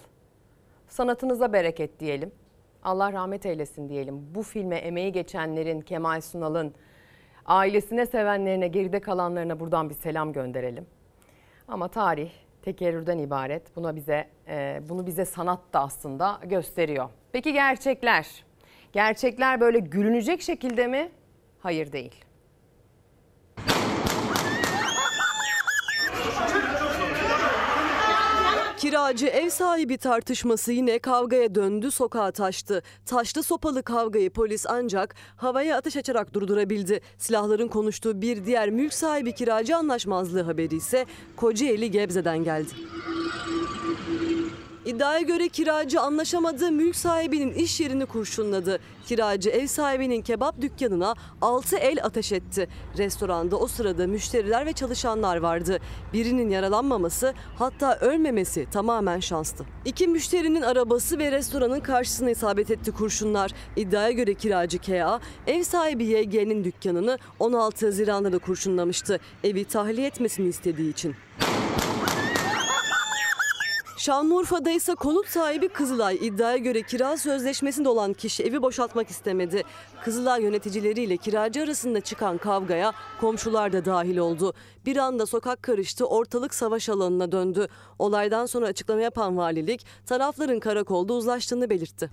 Sanatınıza 0.87 1.53
bereket 1.53 1.99
diyelim. 1.99 2.31
Allah 2.83 3.13
rahmet 3.13 3.45
eylesin 3.45 3.89
diyelim. 3.89 4.35
Bu 4.35 4.43
filme 4.43 4.75
emeği 4.75 5.11
geçenlerin, 5.11 5.81
Kemal 5.81 6.21
Sunal'ın, 6.21 6.73
ailesine 7.45 8.05
sevenlerine, 8.05 8.67
geride 8.67 8.99
kalanlarına 8.99 9.59
buradan 9.59 9.89
bir 9.89 9.95
selam 9.95 10.33
gönderelim. 10.33 10.85
Ama 11.67 11.87
tarih 11.87 12.31
tekerrürden 12.61 13.17
ibaret. 13.17 13.75
Buna 13.75 13.95
bize 13.95 14.27
e, 14.47 14.81
bunu 14.89 15.05
bize 15.07 15.25
sanat 15.25 15.59
da 15.73 15.79
aslında 15.81 16.39
gösteriyor. 16.43 17.09
Peki 17.31 17.53
gerçekler? 17.53 18.45
Gerçekler 18.93 19.59
böyle 19.61 19.79
gülünecek 19.79 20.41
şekilde 20.41 20.87
mi? 20.87 21.11
Hayır 21.59 21.91
değil. 21.91 22.24
Kiracı 28.77 29.27
ev 29.27 29.49
sahibi 29.49 29.97
tartışması 29.97 30.71
yine 30.71 30.99
kavgaya 30.99 31.55
döndü, 31.55 31.91
sokağa 31.91 32.31
taştı. 32.31 32.83
Taşlı 33.05 33.43
sopalı 33.43 33.83
kavgayı 33.83 34.29
polis 34.29 34.65
ancak 34.69 35.15
havaya 35.35 35.77
ateş 35.77 35.97
açarak 35.97 36.33
durdurabildi. 36.33 37.01
Silahların 37.17 37.67
konuştuğu 37.67 38.21
bir 38.21 38.45
diğer 38.45 38.69
mülk 38.69 38.93
sahibi 38.93 39.35
kiracı 39.35 39.77
anlaşmazlığı 39.77 40.41
haberi 40.41 40.75
ise 40.75 41.05
Kocaeli 41.35 41.91
Gebze'den 41.91 42.43
geldi. 42.43 42.69
İddiaya 44.85 45.21
göre 45.21 45.49
kiracı 45.49 46.01
anlaşamadığı 46.01 46.71
mülk 46.71 46.95
sahibinin 46.95 47.53
iş 47.53 47.79
yerini 47.79 48.05
kurşunladı. 48.05 48.79
Kiracı 49.05 49.49
ev 49.49 49.67
sahibinin 49.67 50.21
kebap 50.21 50.61
dükkanına 50.61 51.15
6 51.41 51.77
el 51.77 51.97
ateş 52.03 52.31
etti. 52.31 52.67
Restoranda 52.97 53.55
o 53.59 53.67
sırada 53.67 54.07
müşteriler 54.07 54.65
ve 54.65 54.73
çalışanlar 54.73 55.37
vardı. 55.37 55.79
Birinin 56.13 56.49
yaralanmaması 56.49 57.33
hatta 57.57 57.97
ölmemesi 57.99 58.67
tamamen 58.71 59.19
şanstı. 59.19 59.65
İki 59.85 60.07
müşterinin 60.07 60.61
arabası 60.61 61.19
ve 61.19 61.31
restoranın 61.31 61.79
karşısına 61.79 62.29
isabet 62.29 62.71
etti 62.71 62.91
kurşunlar. 62.91 63.51
İddiaya 63.75 64.11
göre 64.11 64.33
kiracı 64.33 64.79
KA 64.79 65.19
ev 65.47 65.63
sahibi 65.63 66.05
YG'nin 66.05 66.63
dükkanını 66.63 67.17
16 67.39 67.85
Haziran'da 67.85 68.31
da 68.31 68.37
kurşunlamıştı. 68.37 69.19
Evi 69.43 69.65
tahliye 69.65 70.07
etmesini 70.07 70.47
istediği 70.47 70.91
için. 70.91 71.15
Şanlıurfa'da 74.05 74.69
ise 74.69 74.95
konut 74.95 75.27
sahibi 75.27 75.69
Kızılay 75.69 76.15
iddiaya 76.15 76.57
göre 76.57 76.81
kira 76.81 77.17
sözleşmesinde 77.17 77.89
olan 77.89 78.13
kişi 78.13 78.43
evi 78.43 78.61
boşaltmak 78.61 79.09
istemedi. 79.09 79.63
Kızılay 80.03 80.43
yöneticileriyle 80.43 81.17
kiracı 81.17 81.63
arasında 81.63 82.01
çıkan 82.01 82.37
kavgaya 82.37 82.93
komşular 83.21 83.73
da 83.73 83.85
dahil 83.85 84.17
oldu. 84.17 84.53
Bir 84.85 84.97
anda 84.97 85.25
sokak 85.25 85.63
karıştı, 85.63 86.05
ortalık 86.05 86.53
savaş 86.53 86.89
alanına 86.89 87.31
döndü. 87.31 87.67
Olaydan 87.99 88.45
sonra 88.45 88.65
açıklama 88.65 89.01
yapan 89.01 89.37
valilik 89.37 89.85
tarafların 90.05 90.59
karakolda 90.59 91.13
uzlaştığını 91.13 91.69
belirtti. 91.69 92.09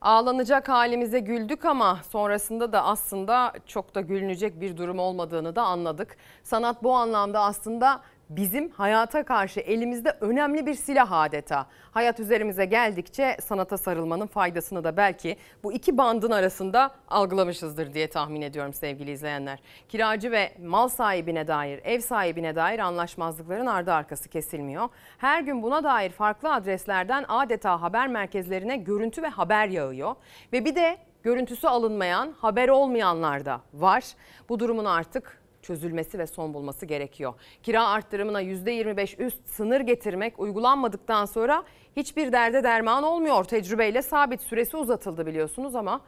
Ağlanacak 0.00 0.68
halimize 0.68 1.18
güldük 1.18 1.64
ama 1.64 2.00
sonrasında 2.10 2.72
da 2.72 2.84
aslında 2.84 3.52
çok 3.66 3.94
da 3.94 4.00
gülünecek 4.00 4.60
bir 4.60 4.76
durum 4.76 4.98
olmadığını 4.98 5.56
da 5.56 5.62
anladık. 5.62 6.16
Sanat 6.42 6.82
bu 6.82 6.92
anlamda 6.92 7.40
aslında 7.40 8.02
bizim 8.30 8.70
hayata 8.70 9.24
karşı 9.24 9.60
elimizde 9.60 10.16
önemli 10.20 10.66
bir 10.66 10.74
silah 10.74 11.12
adeta. 11.12 11.66
Hayat 11.90 12.20
üzerimize 12.20 12.64
geldikçe 12.64 13.36
sanata 13.42 13.78
sarılmanın 13.78 14.26
faydasını 14.26 14.84
da 14.84 14.96
belki 14.96 15.36
bu 15.62 15.72
iki 15.72 15.98
bandın 15.98 16.30
arasında 16.30 16.90
algılamışızdır 17.08 17.94
diye 17.94 18.10
tahmin 18.10 18.42
ediyorum 18.42 18.72
sevgili 18.72 19.10
izleyenler. 19.10 19.58
Kiracı 19.88 20.30
ve 20.30 20.52
mal 20.64 20.88
sahibine 20.88 21.46
dair, 21.46 21.80
ev 21.84 22.00
sahibine 22.00 22.56
dair 22.56 22.78
anlaşmazlıkların 22.78 23.66
ardı 23.66 23.92
arkası 23.92 24.28
kesilmiyor. 24.28 24.88
Her 25.18 25.42
gün 25.42 25.62
buna 25.62 25.84
dair 25.84 26.10
farklı 26.10 26.54
adreslerden 26.54 27.24
adeta 27.28 27.82
haber 27.82 28.08
merkezlerine 28.08 28.76
görüntü 28.76 29.22
ve 29.22 29.28
haber 29.28 29.68
yağıyor. 29.68 30.14
Ve 30.52 30.64
bir 30.64 30.74
de 30.74 30.98
görüntüsü 31.22 31.66
alınmayan, 31.66 32.34
haber 32.38 32.68
olmayanlar 32.68 33.44
da 33.44 33.60
var. 33.74 34.04
Bu 34.48 34.60
durumun 34.60 34.84
artık 34.84 35.43
çözülmesi 35.64 36.18
ve 36.18 36.26
son 36.26 36.54
bulması 36.54 36.86
gerekiyor. 36.86 37.34
Kira 37.62 37.88
arttırımına 37.88 38.42
%25 38.42 39.18
üst 39.18 39.48
sınır 39.48 39.80
getirmek 39.80 40.40
uygulanmadıktan 40.40 41.24
sonra 41.24 41.64
hiçbir 41.96 42.32
derde 42.32 42.64
derman 42.64 43.02
olmuyor. 43.02 43.44
Tecrübeyle 43.44 44.02
sabit 44.02 44.40
süresi 44.40 44.76
uzatıldı 44.76 45.26
biliyorsunuz 45.26 45.74
ama 45.74 46.00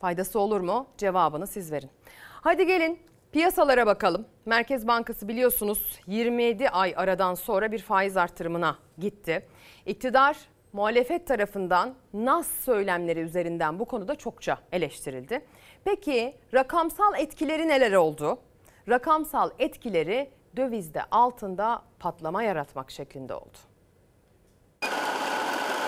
faydası 0.00 0.40
olur 0.40 0.60
mu? 0.60 0.86
Cevabını 0.98 1.46
siz 1.46 1.72
verin. 1.72 1.90
Hadi 2.42 2.66
gelin 2.66 2.98
piyasalara 3.32 3.86
bakalım. 3.86 4.26
Merkez 4.46 4.86
Bankası 4.86 5.28
biliyorsunuz 5.28 6.00
27 6.06 6.70
ay 6.70 6.94
aradan 6.96 7.34
sonra 7.34 7.72
bir 7.72 7.78
faiz 7.78 8.16
arttırımına 8.16 8.78
gitti. 8.98 9.46
İktidar 9.86 10.36
muhalefet 10.72 11.26
tarafından 11.26 11.94
nas 12.14 12.46
söylemleri 12.46 13.20
üzerinden 13.20 13.78
bu 13.78 13.84
konuda 13.84 14.14
çokça 14.14 14.58
eleştirildi. 14.72 15.42
Peki 15.84 16.34
rakamsal 16.54 17.14
etkileri 17.18 17.68
neler 17.68 17.92
oldu? 17.92 18.38
Rakamsal 18.88 19.50
etkileri 19.58 20.30
dövizde 20.56 21.02
altında 21.10 21.82
patlama 21.98 22.42
yaratmak 22.42 22.90
şeklinde 22.90 23.34
oldu. 23.34 23.58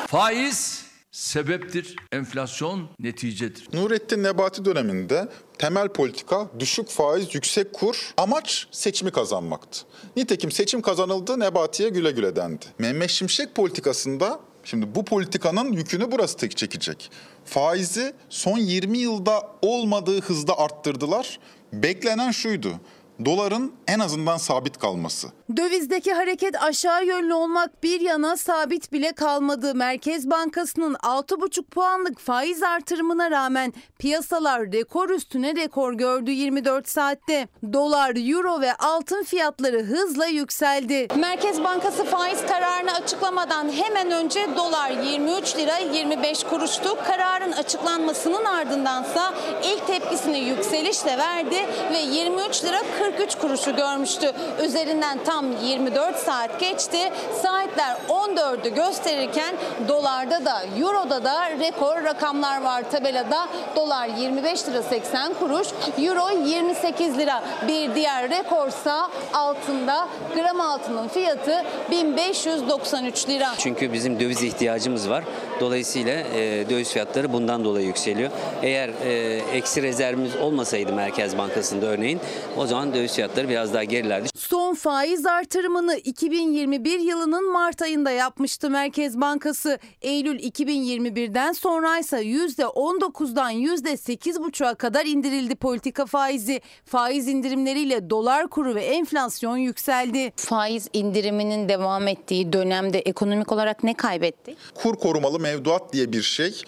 Faiz 0.06 0.86
sebeptir, 1.10 1.96
enflasyon 2.12 2.88
neticedir. 2.98 3.68
Nurettin 3.72 4.22
Nebati 4.22 4.64
döneminde 4.64 5.28
temel 5.58 5.88
politika 5.88 6.48
düşük 6.58 6.88
faiz, 6.88 7.34
yüksek 7.34 7.72
kur, 7.72 8.14
amaç 8.16 8.68
seçimi 8.70 9.10
kazanmaktı. 9.10 9.80
Nitekim 10.16 10.50
seçim 10.50 10.82
kazanıldı, 10.82 11.40
Nebati'ye 11.40 11.88
güle 11.88 12.10
güle 12.10 12.36
dendi. 12.36 12.64
Mehmet 12.78 13.10
Şimşek 13.10 13.54
politikasında 13.54 14.40
Şimdi 14.64 14.94
bu 14.94 15.04
politikanın 15.04 15.72
yükünü 15.72 16.12
burası 16.12 16.36
tek 16.36 16.56
çekecek. 16.56 17.10
Faizi 17.44 18.12
son 18.28 18.58
20 18.58 18.98
yılda 18.98 19.42
olmadığı 19.62 20.20
hızda 20.20 20.58
arttırdılar. 20.58 21.38
Beklenen 21.72 22.30
şuydu 22.30 22.80
doların 23.24 23.72
en 23.86 23.98
azından 23.98 24.36
sabit 24.36 24.78
kalması. 24.78 25.28
Dövizdeki 25.56 26.12
hareket 26.12 26.62
aşağı 26.62 27.06
yönlü 27.06 27.34
olmak 27.34 27.82
bir 27.82 28.00
yana 28.00 28.36
sabit 28.36 28.92
bile 28.92 29.12
kalmadı. 29.12 29.74
Merkez 29.74 30.30
Bankası'nın 30.30 30.94
6,5 30.94 31.62
puanlık 31.62 32.18
faiz 32.18 32.62
artırımına 32.62 33.30
rağmen 33.30 33.72
piyasalar 33.98 34.72
rekor 34.72 35.10
üstüne 35.10 35.56
rekor 35.56 35.92
gördü 35.92 36.30
24 36.30 36.88
saatte. 36.88 37.48
Dolar, 37.72 38.30
euro 38.30 38.60
ve 38.60 38.74
altın 38.74 39.22
fiyatları 39.22 39.82
hızla 39.82 40.26
yükseldi. 40.26 41.08
Merkez 41.16 41.64
Bankası 41.64 42.04
faiz 42.04 42.46
kararını 42.46 42.94
açıklamadan 42.94 43.72
hemen 43.72 44.10
önce 44.10 44.48
dolar 44.56 44.90
23 44.90 45.56
lira 45.56 45.78
25 45.78 46.44
kuruştu. 46.44 46.98
Kararın 47.06 47.52
açıklanmasının 47.52 48.44
ardındansa 48.44 49.34
ilk 49.64 49.86
tepkisini 49.86 50.38
yükselişle 50.38 51.18
verdi 51.18 51.56
ve 51.92 51.98
23 51.98 52.64
lira 52.64 52.78
43 52.98 53.34
kuruşu 53.34 53.76
görmüştü. 53.76 54.32
Üzerinden 54.64 55.18
tam 55.24 55.41
24 55.64 56.16
saat 56.16 56.60
geçti. 56.60 56.98
Saatler 57.42 57.96
14'ü 58.08 58.74
gösterirken 58.74 59.54
dolarda 59.88 60.44
da 60.44 60.62
euroda 60.80 61.24
da 61.24 61.50
rekor 61.50 62.04
rakamlar 62.04 62.62
var 62.62 62.90
tabelada. 62.90 63.48
Dolar 63.76 64.08
25 64.08 64.68
lira 64.68 64.82
80 64.82 65.34
kuruş, 65.34 65.68
euro 65.98 66.30
28 66.46 67.18
lira. 67.18 67.42
Bir 67.68 67.94
diğer 67.94 68.30
rekorsa 68.30 69.10
altında 69.34 70.08
gram 70.34 70.60
altının 70.60 71.08
fiyatı 71.08 71.64
1593 71.90 73.28
lira. 73.28 73.48
Çünkü 73.58 73.92
bizim 73.92 74.20
döviz 74.20 74.42
ihtiyacımız 74.42 75.10
var. 75.10 75.24
Dolayısıyla 75.60 76.12
e, 76.12 76.70
döviz 76.70 76.92
fiyatları 76.92 77.32
bundan 77.32 77.64
dolayı 77.64 77.86
yükseliyor. 77.86 78.30
Eğer 78.62 78.88
e, 78.88 79.40
eksi 79.52 79.82
rezervimiz 79.82 80.36
olmasaydı 80.36 80.92
Merkez 80.92 81.38
Bankası'nda 81.38 81.86
örneğin 81.86 82.20
o 82.56 82.66
zaman 82.66 82.94
döviz 82.94 83.14
fiyatları 83.14 83.48
biraz 83.48 83.74
daha 83.74 83.84
gerilerdi. 83.84 84.28
Son 84.36 84.74
faiz 84.74 85.24
artırımını 85.32 85.96
2021 85.96 86.98
yılının 86.98 87.52
Mart 87.52 87.82
ayında 87.82 88.10
yapmıştı 88.10 88.70
Merkez 88.70 89.20
Bankası. 89.20 89.78
Eylül 90.02 90.38
2021'den 90.38 91.52
sonraysa 91.52 92.22
%19'dan 92.22 93.52
%8,5'a 93.52 94.74
kadar 94.74 95.06
indirildi 95.06 95.54
politika 95.54 96.06
faizi. 96.06 96.60
Faiz 96.84 97.28
indirimleriyle 97.28 98.10
dolar 98.10 98.48
kuru 98.48 98.74
ve 98.74 98.84
enflasyon 98.84 99.56
yükseldi. 99.56 100.32
Faiz 100.36 100.88
indiriminin 100.92 101.68
devam 101.68 102.08
ettiği 102.08 102.52
dönemde 102.52 102.98
ekonomik 102.98 103.52
olarak 103.52 103.84
ne 103.84 103.94
kaybetti? 103.94 104.56
Kur 104.74 104.94
korumalı 104.94 105.40
mevduat 105.40 105.92
diye 105.92 106.12
bir 106.12 106.22
şey 106.22 106.62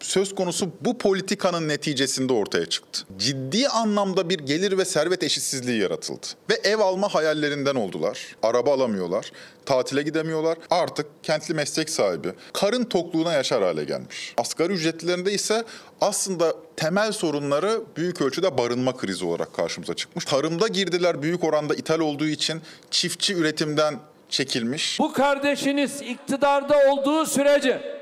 söz 0.00 0.34
konusu 0.34 0.70
bu 0.80 0.98
politikanın 0.98 1.68
neticesinde 1.68 2.32
ortaya 2.32 2.66
çıktı. 2.66 3.00
Ciddi 3.18 3.68
anlamda 3.68 4.28
bir 4.28 4.38
gelir 4.38 4.78
ve 4.78 4.84
servet 4.84 5.22
eşitsizliği 5.22 5.80
yaratıldı. 5.80 6.26
Ve 6.50 6.54
ev 6.54 6.78
alma 6.78 7.14
hayallerinden 7.14 7.74
oldular. 7.74 8.36
Araba 8.42 8.74
alamıyorlar, 8.74 9.32
tatile 9.66 10.02
gidemiyorlar. 10.02 10.58
Artık 10.70 11.06
kentli 11.22 11.54
meslek 11.54 11.90
sahibi, 11.90 12.32
karın 12.52 12.84
tokluğuna 12.84 13.32
yaşar 13.32 13.62
hale 13.62 13.84
gelmiş. 13.84 14.34
Asgari 14.36 14.72
ücretlilerinde 14.72 15.32
ise 15.32 15.64
aslında 16.00 16.54
temel 16.76 17.12
sorunları 17.12 17.80
büyük 17.96 18.22
ölçüde 18.22 18.58
barınma 18.58 18.96
krizi 18.96 19.24
olarak 19.24 19.54
karşımıza 19.54 19.94
çıkmış. 19.94 20.24
Tarımda 20.24 20.68
girdiler 20.68 21.22
büyük 21.22 21.44
oranda 21.44 21.74
ithal 21.74 22.00
olduğu 22.00 22.26
için 22.26 22.62
çiftçi 22.90 23.34
üretimden 23.34 23.98
çekilmiş. 24.28 24.98
Bu 24.98 25.12
kardeşiniz 25.12 26.02
iktidarda 26.02 26.76
olduğu 26.90 27.26
sürece 27.26 27.98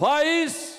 faiz 0.00 0.75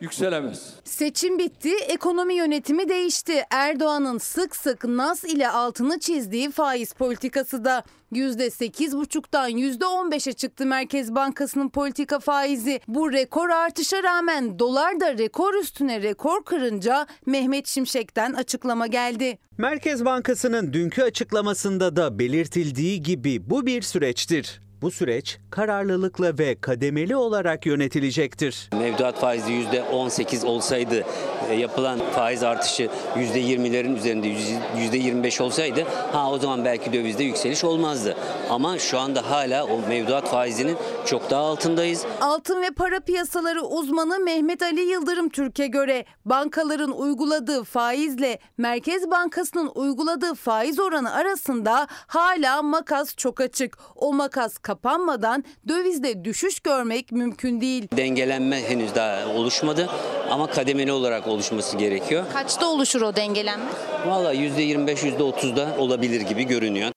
yükselemez. 0.00 0.74
Seçim 0.84 1.38
bitti, 1.38 1.74
ekonomi 1.88 2.34
yönetimi 2.34 2.88
değişti. 2.88 3.42
Erdoğan'ın 3.50 4.18
sık 4.18 4.56
sık 4.56 4.84
nas 4.84 5.24
ile 5.24 5.48
altını 5.48 6.00
çizdiği 6.00 6.50
faiz 6.50 6.92
politikası 6.92 7.64
da 7.64 7.84
%8,5'tan 8.12 9.50
%15'e 9.50 10.32
çıktı 10.32 10.66
Merkez 10.66 11.14
Bankası'nın 11.14 11.68
politika 11.68 12.18
faizi. 12.18 12.80
Bu 12.88 13.12
rekor 13.12 13.48
artışa 13.48 14.02
rağmen 14.02 14.58
dolar 14.58 15.00
da 15.00 15.18
rekor 15.18 15.54
üstüne 15.54 16.02
rekor 16.02 16.44
kırınca 16.44 17.06
Mehmet 17.26 17.66
Şimşek'ten 17.66 18.32
açıklama 18.32 18.86
geldi. 18.86 19.38
Merkez 19.58 20.04
Bankası'nın 20.04 20.72
dünkü 20.72 21.02
açıklamasında 21.02 21.96
da 21.96 22.18
belirtildiği 22.18 23.02
gibi 23.02 23.50
bu 23.50 23.66
bir 23.66 23.82
süreçtir. 23.82 24.67
Bu 24.82 24.90
süreç 24.90 25.38
kararlılıkla 25.50 26.38
ve 26.38 26.60
kademeli 26.60 27.16
olarak 27.16 27.66
yönetilecektir. 27.66 28.70
Mevduat 28.72 29.18
faizi 29.20 29.52
%18 29.52 30.46
olsaydı 30.46 31.04
e, 31.50 31.54
yapılan 31.54 31.98
faiz 32.14 32.42
artışı 32.42 32.88
%20'lerin 33.16 33.96
üzerinde 33.96 34.26
%25 34.28 35.42
olsaydı 35.42 35.84
ha 36.12 36.30
o 36.30 36.38
zaman 36.38 36.64
belki 36.64 36.92
dövizde 36.92 37.24
yükseliş 37.24 37.64
olmazdı. 37.64 38.16
Ama 38.50 38.78
şu 38.78 38.98
anda 38.98 39.30
hala 39.30 39.66
o 39.66 39.88
mevduat 39.88 40.28
faizinin 40.28 40.76
çok 41.06 41.30
daha 41.30 41.42
altındayız. 41.42 42.04
Altın 42.20 42.62
ve 42.62 42.70
para 42.70 43.00
piyasaları 43.00 43.62
uzmanı 43.62 44.18
Mehmet 44.18 44.62
Ali 44.62 44.80
Yıldırım 44.80 45.28
Türk'e 45.28 45.66
göre 45.66 46.04
bankaların 46.24 46.92
uyguladığı 46.98 47.64
faizle 47.64 48.38
Merkez 48.58 49.10
Bankası'nın 49.10 49.70
uyguladığı 49.74 50.34
faiz 50.34 50.80
oranı 50.80 51.12
arasında 51.12 51.86
hala 51.90 52.62
makas 52.62 53.16
çok 53.16 53.40
açık. 53.40 53.78
O 53.96 54.12
makas 54.12 54.58
kapanmadan 54.68 55.44
dövizde 55.68 56.24
düşüş 56.24 56.60
görmek 56.60 57.12
mümkün 57.12 57.60
değil. 57.60 57.88
Dengelenme 57.96 58.62
henüz 58.70 58.94
daha 58.94 59.28
oluşmadı 59.28 59.88
ama 60.30 60.46
kademeli 60.46 60.92
olarak 60.92 61.26
oluşması 61.26 61.76
gerekiyor. 61.76 62.24
Kaçta 62.32 62.66
oluşur 62.66 63.02
o 63.02 63.16
dengelenme? 63.16 63.64
Valla 64.06 64.34
%25 64.34 64.94
%30'da 64.94 65.74
olabilir 65.78 66.20
gibi 66.20 66.44
görünüyor. 66.44 66.90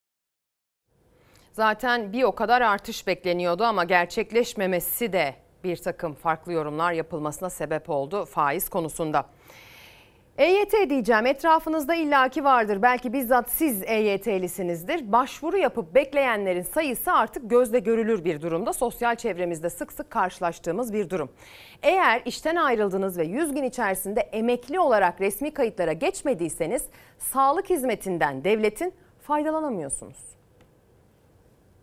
Zaten 1.54 2.14
bir 2.14 2.24
o 2.24 2.36
kadar 2.36 2.62
artış 2.62 3.08
bekleniyordu 3.08 3.64
ama 3.64 3.84
gerçekleşmemesi 3.84 5.14
de 5.14 5.36
bir 5.64 5.78
takım 5.78 6.14
farklı 6.14 6.54
yorumlar 6.54 6.94
yapılmasına 6.94 7.50
sebep 7.50 7.90
oldu 7.90 8.26
faiz 8.26 8.70
konusunda. 8.70 9.26
EYT 10.38 10.90
diyeceğim 10.90 11.26
etrafınızda 11.26 11.96
illaki 11.96 12.44
vardır. 12.44 12.82
Belki 12.82 13.14
bizzat 13.14 13.50
siz 13.50 13.84
EYT'lisinizdir. 13.84 15.12
Başvuru 15.12 15.58
yapıp 15.58 15.96
bekleyenlerin 15.96 16.62
sayısı 16.62 17.12
artık 17.12 17.50
gözle 17.50 17.80
görülür 17.80 18.26
bir 18.26 18.42
durumda. 18.42 18.74
Sosyal 18.74 19.16
çevremizde 19.16 19.70
sık 19.70 19.94
sık 19.94 20.10
karşılaştığımız 20.10 20.94
bir 20.94 21.10
durum. 21.10 21.32
Eğer 21.84 22.22
işten 22.26 22.56
ayrıldınız 22.56 23.18
ve 23.18 23.24
100 23.24 23.54
gün 23.54 23.64
içerisinde 23.64 24.22
emekli 24.22 24.80
olarak 24.80 25.22
resmi 25.22 25.54
kayıtlara 25.54 25.94
geçmediyseniz 25.94 26.84
sağlık 27.20 27.70
hizmetinden 27.70 28.44
devletin 28.44 28.94
faydalanamıyorsunuz. 29.22 30.32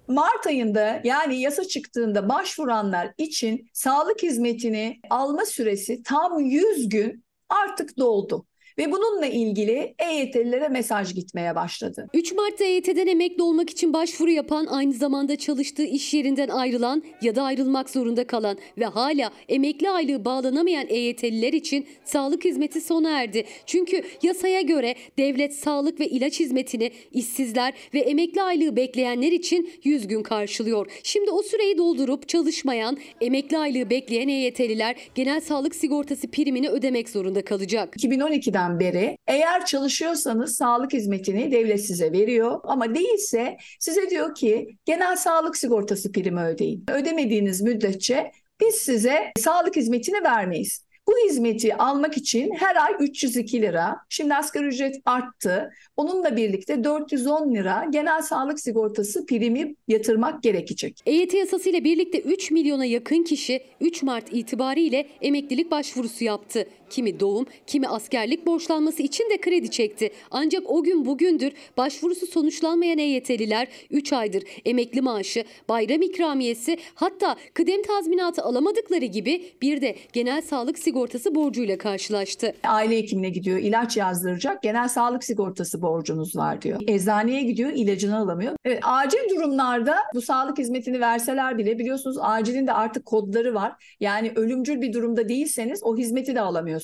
Mart 0.09 0.47
ayında 0.47 1.01
yani 1.05 1.41
yasa 1.41 1.65
çıktığında 1.65 2.29
başvuranlar 2.29 3.13
için 3.19 3.69
sağlık 3.73 4.23
hizmetini 4.23 5.01
alma 5.11 5.45
süresi 5.45 6.03
tam 6.03 6.41
100 6.41 6.89
gün 6.89 7.28
artık 7.49 7.99
doldu. 7.99 8.47
Ve 8.79 8.93
bununla 8.93 9.27
ilgili 9.27 9.95
EYT'lilere 9.99 10.69
mesaj 10.69 11.15
gitmeye 11.15 11.55
başladı. 11.55 12.09
3 12.15 12.33
Mart'ta 12.33 12.65
EYT'den 12.65 13.07
emekli 13.07 13.43
olmak 13.43 13.71
için 13.71 13.93
başvuru 13.93 14.31
yapan, 14.31 14.67
aynı 14.67 14.93
zamanda 14.93 15.37
çalıştığı 15.37 15.85
iş 15.85 16.15
yerinden 16.15 16.49
ayrılan 16.49 17.03
ya 17.23 17.37
da 17.37 17.43
ayrılmak 17.43 17.91
zorunda 17.91 18.27
kalan 18.27 18.59
ve 18.79 18.85
hala 18.85 19.31
emekli 19.49 19.91
aylığı 19.91 20.25
bağlanamayan 20.25 20.87
EYT'liler 20.89 21.53
için 21.53 21.87
sağlık 22.05 22.45
hizmeti 22.45 22.81
sona 22.81 23.23
erdi. 23.23 23.45
Çünkü 23.67 24.03
yasaya 24.23 24.61
göre 24.61 24.95
devlet 25.19 25.55
sağlık 25.55 26.01
ve 26.01 26.09
ilaç 26.09 26.41
hizmetini 26.41 26.91
işsizler 27.13 27.75
ve 27.95 27.99
emekli 27.99 28.43
aylığı 28.43 28.77
bekleyenler 28.77 29.33
için 29.33 29.71
100 29.85 30.09
gün 30.09 30.23
karşılıyor. 30.23 30.87
Şimdi 31.03 31.31
o 31.31 31.43
süreyi 31.43 31.79
doldurup 31.79 32.29
çalışmayan, 32.29 32.99
emekli 33.21 33.59
aylığı 33.59 33.91
bekleyen 33.91 34.29
EYT'liler 34.29 34.97
genel 35.15 35.41
sağlık 35.41 35.75
sigortası 35.75 36.31
primini 36.31 36.69
ödemek 36.69 37.09
zorunda 37.09 37.45
kalacak. 37.45 37.97
2012'den 37.97 38.68
beri 38.81 39.19
eğer 39.27 39.67
çalışıyorsanız 39.67 40.57
sağlık 40.57 40.93
hizmetini 40.93 41.53
devlet 41.53 41.87
size 41.87 42.13
veriyor 42.13 42.61
ama 42.65 42.95
değilse 42.95 43.57
size 43.81 44.11
diyor 44.11 44.35
ki 44.35 44.77
genel 44.85 45.17
sağlık 45.17 45.57
sigortası 45.57 46.13
primi 46.13 46.41
ödeyin. 46.41 46.85
Ödemediğiniz 46.91 47.63
müddetçe 47.63 48.33
biz 48.61 48.75
size 48.75 49.33
sağlık 49.39 49.77
hizmetini 49.77 50.25
vermeyiz. 50.25 50.89
Bu 51.09 51.13
hizmeti 51.29 51.75
almak 51.75 52.17
için 52.17 52.51
her 52.55 52.77
ay 52.77 52.93
302 53.01 53.63
lira. 53.63 53.97
Şimdi 54.09 54.35
asgari 54.35 54.67
ücret 54.67 54.97
arttı. 55.05 55.71
Onunla 55.97 56.37
birlikte 56.37 56.85
410 56.85 57.55
lira 57.55 57.87
genel 57.91 58.23
sağlık 58.23 58.61
sigortası 58.61 59.27
primi 59.27 59.75
yatırmak 59.89 60.43
gerekecek. 60.43 61.01
EYT 61.07 61.35
yasasıyla 61.35 61.85
birlikte 61.85 62.21
3 62.21 62.51
milyona 62.51 62.85
yakın 62.85 63.23
kişi 63.23 63.61
3 63.81 64.03
Mart 64.03 64.33
itibariyle 64.33 65.07
emeklilik 65.21 65.71
başvurusu 65.71 66.25
yaptı. 66.25 66.69
Kimi 66.91 67.21
doğum, 67.21 67.47
kimi 67.67 67.89
askerlik 67.89 68.47
borçlanması 68.47 69.03
için 69.03 69.31
de 69.31 69.41
kredi 69.41 69.71
çekti. 69.71 70.11
Ancak 70.31 70.71
o 70.71 70.83
gün 70.83 71.07
bugündür 71.07 71.53
başvurusu 71.77 72.27
sonuçlanmayan 72.27 72.99
EYT'liler 72.99 73.69
3 73.91 74.13
aydır 74.13 74.43
emekli 74.65 75.01
maaşı, 75.01 75.45
bayram 75.69 76.03
ikramiyesi 76.03 76.79
hatta 76.95 77.37
kıdem 77.55 77.83
tazminatı 77.83 78.43
alamadıkları 78.43 79.05
gibi 79.05 79.43
bir 79.63 79.81
de 79.81 79.97
genel 80.13 80.43
sağlık 80.43 80.79
sigortası 80.79 81.35
borcuyla 81.35 81.79
karşılaştı. 81.79 82.55
Aile 82.65 82.97
hekimine 82.97 83.29
gidiyor, 83.29 83.59
ilaç 83.59 83.97
yazdıracak, 83.97 84.63
genel 84.63 84.89
sağlık 84.89 85.25
sigortası 85.25 85.83
borcunuz 85.83 86.37
var 86.37 86.63
diyor. 86.63 86.81
Eczaneye 86.87 87.43
gidiyor, 87.43 87.71
ilacını 87.75 88.19
alamıyor. 88.19 88.53
Evet, 88.65 88.81
acil 88.83 89.31
durumlarda 89.31 89.97
bu 90.15 90.23
sağlık 90.23 90.59
hizmetini 90.59 91.01
verseler 91.01 91.59
bile 91.59 91.79
biliyorsunuz 91.79 92.17
acilin 92.21 92.67
de 92.67 92.73
artık 92.73 93.07
kodları 93.07 93.55
var. 93.55 93.73
Yani 94.01 94.33
ölümcül 94.37 94.81
bir 94.81 94.93
durumda 94.93 95.29
değilseniz 95.29 95.81
o 95.85 95.97
hizmeti 95.97 96.35
de 96.35 96.41
alamıyorsunuz. 96.41 96.78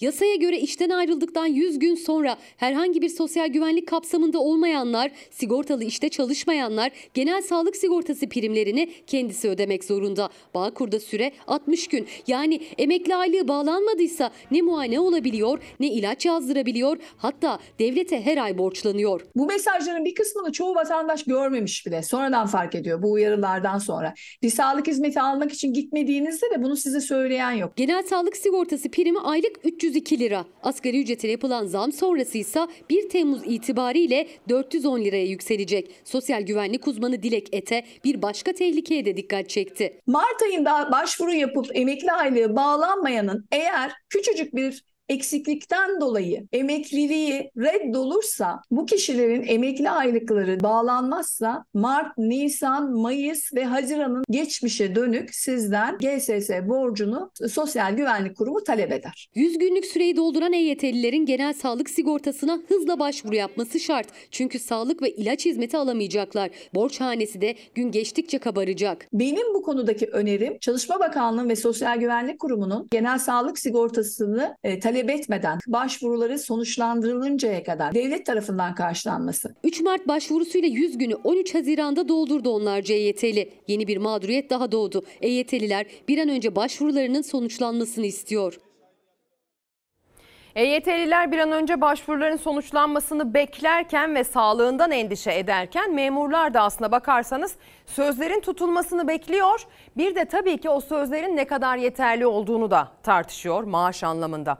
Yasaya 0.00 0.34
göre 0.34 0.58
işten 0.60 0.90
ayrıldıktan 0.90 1.46
100 1.46 1.78
gün 1.78 1.94
sonra 1.94 2.36
herhangi 2.56 3.02
bir 3.02 3.08
sosyal 3.08 3.48
güvenlik 3.48 3.88
kapsamında 3.88 4.38
olmayanlar, 4.38 5.10
sigortalı 5.30 5.84
işte 5.84 6.08
çalışmayanlar 6.08 6.90
genel 7.14 7.42
sağlık 7.42 7.76
sigortası 7.76 8.28
primlerini 8.28 8.90
kendisi 9.06 9.48
ödemek 9.48 9.84
zorunda. 9.84 10.30
Bağkur'da 10.54 11.00
süre 11.00 11.32
60 11.46 11.88
gün. 11.88 12.06
Yani 12.26 12.60
emekli 12.78 13.14
aylığı 13.14 13.48
bağlanmadıysa 13.48 14.30
ne 14.50 14.62
muayene 14.62 15.00
olabiliyor, 15.00 15.62
ne 15.80 15.86
ilaç 15.86 16.26
yazdırabiliyor, 16.26 16.96
hatta 17.16 17.58
devlete 17.78 18.22
her 18.24 18.36
ay 18.36 18.58
borçlanıyor. 18.58 19.20
Bu 19.36 19.46
mesajların 19.46 20.04
bir 20.04 20.14
kısmını 20.14 20.52
çoğu 20.52 20.74
vatandaş 20.74 21.24
görmemiş 21.24 21.86
bile. 21.86 22.02
Sonradan 22.02 22.46
fark 22.46 22.74
ediyor 22.74 23.02
bu 23.02 23.12
uyarılardan 23.12 23.78
sonra. 23.78 24.14
Bir 24.42 24.50
sağlık 24.50 24.86
hizmeti 24.86 25.20
almak 25.20 25.52
için 25.52 25.72
gitmediğinizde 25.72 26.50
de 26.50 26.62
bunu 26.62 26.76
size 26.76 27.00
söyleyen 27.00 27.52
yok. 27.52 27.76
Genel 27.76 28.02
sağlık 28.02 28.36
sigortası 28.36 28.90
primi 28.90 29.18
aylık 29.40 29.60
302 29.64 30.18
lira. 30.18 30.44
Asgari 30.62 31.00
ücrete 31.00 31.28
yapılan 31.28 31.66
zam 31.66 31.92
sonrası 31.92 32.38
ise 32.38 32.60
1 32.90 33.08
Temmuz 33.08 33.42
itibariyle 33.44 34.28
410 34.48 35.00
liraya 35.00 35.24
yükselecek. 35.24 35.90
Sosyal 36.04 36.42
güvenlik 36.42 36.88
uzmanı 36.88 37.22
Dilek 37.22 37.48
Ete 37.52 37.84
bir 38.04 38.22
başka 38.22 38.52
tehlikeye 38.52 39.04
de 39.04 39.16
dikkat 39.16 39.48
çekti. 39.48 40.00
Mart 40.06 40.42
ayında 40.42 40.88
başvuru 40.92 41.32
yapıp 41.32 41.66
emekli 41.74 42.12
aylığı 42.12 42.56
bağlanmayanın 42.56 43.44
eğer 43.52 43.92
küçücük 44.08 44.54
bir 44.54 44.84
eksiklikten 45.10 46.00
dolayı 46.00 46.46
emekliliği 46.52 47.50
reddolursa 47.58 48.62
bu 48.70 48.86
kişilerin 48.86 49.44
emekli 49.46 49.90
aylıkları 49.90 50.60
bağlanmazsa 50.60 51.64
Mart, 51.74 52.18
Nisan, 52.18 52.92
Mayıs 52.92 53.54
ve 53.54 53.64
Haziran'ın 53.64 54.24
geçmişe 54.30 54.94
dönük 54.94 55.34
sizden 55.34 55.98
GSS 55.98 56.50
borcunu 56.68 57.30
Sosyal 57.48 57.96
Güvenlik 57.96 58.36
Kurumu 58.36 58.64
talep 58.64 58.92
eder. 58.92 59.28
100 59.34 59.58
günlük 59.58 59.86
süreyi 59.86 60.16
dolduran 60.16 60.52
EYT'lilerin 60.52 61.26
genel 61.26 61.52
sağlık 61.52 61.90
sigortasına 61.90 62.60
hızla 62.68 62.98
başvuru 62.98 63.34
yapması 63.34 63.80
şart. 63.80 64.06
Çünkü 64.30 64.58
sağlık 64.58 65.02
ve 65.02 65.10
ilaç 65.10 65.46
hizmeti 65.46 65.76
alamayacaklar. 65.76 66.50
Borç 66.74 67.00
hanesi 67.00 67.40
de 67.40 67.54
gün 67.74 67.90
geçtikçe 67.90 68.38
kabaracak. 68.38 69.06
Benim 69.12 69.54
bu 69.54 69.62
konudaki 69.62 70.06
önerim 70.06 70.58
Çalışma 70.60 71.00
Bakanlığı 71.00 71.48
ve 71.48 71.56
Sosyal 71.56 71.96
Güvenlik 71.96 72.38
Kurumu'nun 72.38 72.88
genel 72.90 73.18
sağlık 73.18 73.58
sigortasını 73.58 74.56
e, 74.64 74.80
talep 74.80 74.99
etmeden 75.08 75.58
başvuruları 75.66 76.38
sonuçlandırılıncaya 76.38 77.64
kadar 77.64 77.94
devlet 77.94 78.26
tarafından 78.26 78.74
karşılanması. 78.74 79.54
3 79.64 79.80
Mart 79.80 80.08
başvurusuyla 80.08 80.68
100 80.68 80.98
günü 80.98 81.14
13 81.14 81.54
Haziran'da 81.54 82.08
doldurdu 82.08 82.50
onlarca 82.50 82.94
EYT'li. 82.94 83.52
Yeni 83.68 83.88
bir 83.88 83.96
mağduriyet 83.96 84.50
daha 84.50 84.72
doğdu. 84.72 85.02
EYT'liler 85.20 85.86
bir 86.08 86.18
an 86.18 86.28
önce 86.28 86.56
başvurularının 86.56 87.22
sonuçlanmasını 87.22 88.06
istiyor. 88.06 88.58
EYT'liler 90.54 91.32
bir 91.32 91.38
an 91.38 91.52
önce 91.52 91.80
başvuruların 91.80 92.36
sonuçlanmasını 92.36 93.34
beklerken 93.34 94.14
ve 94.14 94.24
sağlığından 94.24 94.90
endişe 94.90 95.32
ederken 95.32 95.94
memurlar 95.94 96.54
da 96.54 96.60
aslına 96.60 96.92
bakarsanız 96.92 97.54
sözlerin 97.86 98.40
tutulmasını 98.40 99.08
bekliyor. 99.08 99.66
Bir 99.96 100.14
de 100.14 100.24
tabii 100.24 100.58
ki 100.58 100.70
o 100.70 100.80
sözlerin 100.80 101.36
ne 101.36 101.44
kadar 101.44 101.76
yeterli 101.76 102.26
olduğunu 102.26 102.70
da 102.70 102.88
tartışıyor 103.02 103.62
maaş 103.62 104.04
anlamında. 104.04 104.58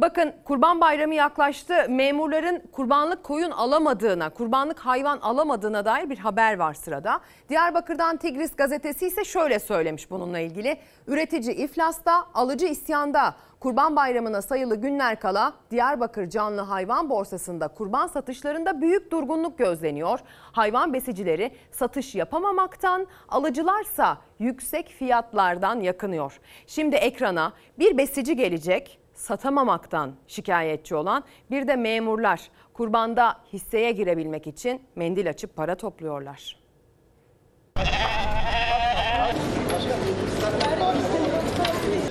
Bakın 0.00 0.32
Kurban 0.44 0.80
Bayramı 0.80 1.14
yaklaştı. 1.14 1.74
Memurların 1.88 2.62
kurbanlık 2.72 3.24
koyun 3.24 3.50
alamadığına, 3.50 4.30
kurbanlık 4.30 4.78
hayvan 4.78 5.18
alamadığına 5.18 5.84
dair 5.84 6.10
bir 6.10 6.18
haber 6.18 6.58
var 6.58 6.74
sırada. 6.74 7.20
Diyarbakır'dan 7.48 8.16
Tigris 8.16 8.56
gazetesi 8.56 9.06
ise 9.06 9.24
şöyle 9.24 9.58
söylemiş 9.58 10.10
bununla 10.10 10.38
ilgili. 10.38 10.78
Üretici 11.06 11.54
iflasta, 11.56 12.24
alıcı 12.34 12.66
isyanda. 12.66 13.34
Kurban 13.60 13.96
Bayramı'na 13.96 14.42
sayılı 14.42 14.76
günler 14.76 15.20
kala 15.20 15.52
Diyarbakır 15.70 16.28
Canlı 16.28 16.60
Hayvan 16.60 17.10
Borsası'nda 17.10 17.68
kurban 17.68 18.06
satışlarında 18.06 18.80
büyük 18.80 19.12
durgunluk 19.12 19.58
gözleniyor. 19.58 20.20
Hayvan 20.52 20.92
besicileri 20.92 21.50
satış 21.72 22.14
yapamamaktan, 22.14 23.06
alıcılarsa 23.28 24.18
yüksek 24.38 24.88
fiyatlardan 24.88 25.80
yakınıyor. 25.80 26.40
Şimdi 26.66 26.96
ekrana 26.96 27.52
bir 27.78 27.98
besici 27.98 28.36
gelecek, 28.36 29.00
satamamaktan 29.20 30.14
şikayetçi 30.26 30.94
olan 30.94 31.24
bir 31.50 31.68
de 31.68 31.76
memurlar 31.76 32.50
kurbanda 32.74 33.36
hisseye 33.52 33.92
girebilmek 33.92 34.46
için 34.46 34.82
mendil 34.96 35.30
açıp 35.30 35.56
para 35.56 35.74
topluyorlar. 35.74 36.60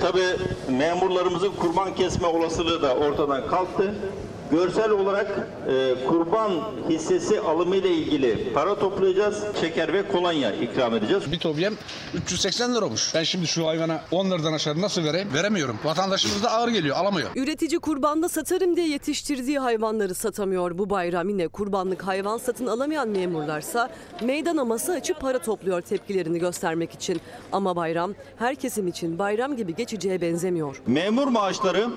Tabii 0.00 0.36
memurlarımızın 0.68 1.52
kurban 1.52 1.94
kesme 1.94 2.26
olasılığı 2.26 2.82
da 2.82 2.94
ortadan 2.94 3.46
kalktı. 3.46 3.94
Görsel 4.50 4.90
olarak 4.90 5.48
e, 5.68 5.94
kurban 6.08 6.50
hissesi 6.88 7.40
alımı 7.40 7.76
ile 7.76 7.90
ilgili 7.90 8.52
para 8.52 8.78
toplayacağız. 8.78 9.44
Şeker 9.60 9.92
ve 9.92 10.08
kolonya 10.08 10.52
ikram 10.52 10.94
edeceğiz. 10.94 11.32
Bir 11.32 11.38
tobyem 11.38 11.74
380 12.14 12.74
lira 12.74 12.84
olmuş. 12.84 13.14
Ben 13.14 13.22
şimdi 13.22 13.46
şu 13.46 13.66
hayvana 13.66 14.00
10 14.10 14.30
liradan 14.30 14.52
aşağı 14.52 14.80
nasıl 14.80 15.04
vereyim? 15.04 15.28
Veremiyorum. 15.34 15.78
Vatandaşımız 15.84 16.42
da 16.42 16.50
ağır 16.50 16.68
geliyor, 16.68 16.96
alamıyor. 16.96 17.28
Üretici 17.36 17.78
kurbanda 17.78 18.28
satarım 18.28 18.76
diye 18.76 18.88
yetiştirdiği 18.88 19.58
hayvanları 19.58 20.14
satamıyor. 20.14 20.78
Bu 20.78 20.90
bayram 20.90 21.28
yine 21.28 21.48
kurbanlık 21.48 22.02
hayvan 22.02 22.38
satın 22.38 22.66
alamayan 22.66 23.08
memurlarsa 23.08 23.90
meydana 24.22 24.64
masa 24.64 24.92
açıp 24.92 25.20
para 25.20 25.38
topluyor 25.38 25.80
tepkilerini 25.80 26.38
göstermek 26.38 26.92
için. 26.92 27.20
Ama 27.52 27.76
bayram 27.76 28.14
her 28.36 28.54
kesim 28.54 28.88
için 28.88 29.18
bayram 29.18 29.56
gibi 29.56 29.74
geçeceğe 29.74 30.20
benzemiyor. 30.20 30.82
Memur 30.86 31.26
maaşları 31.28 31.88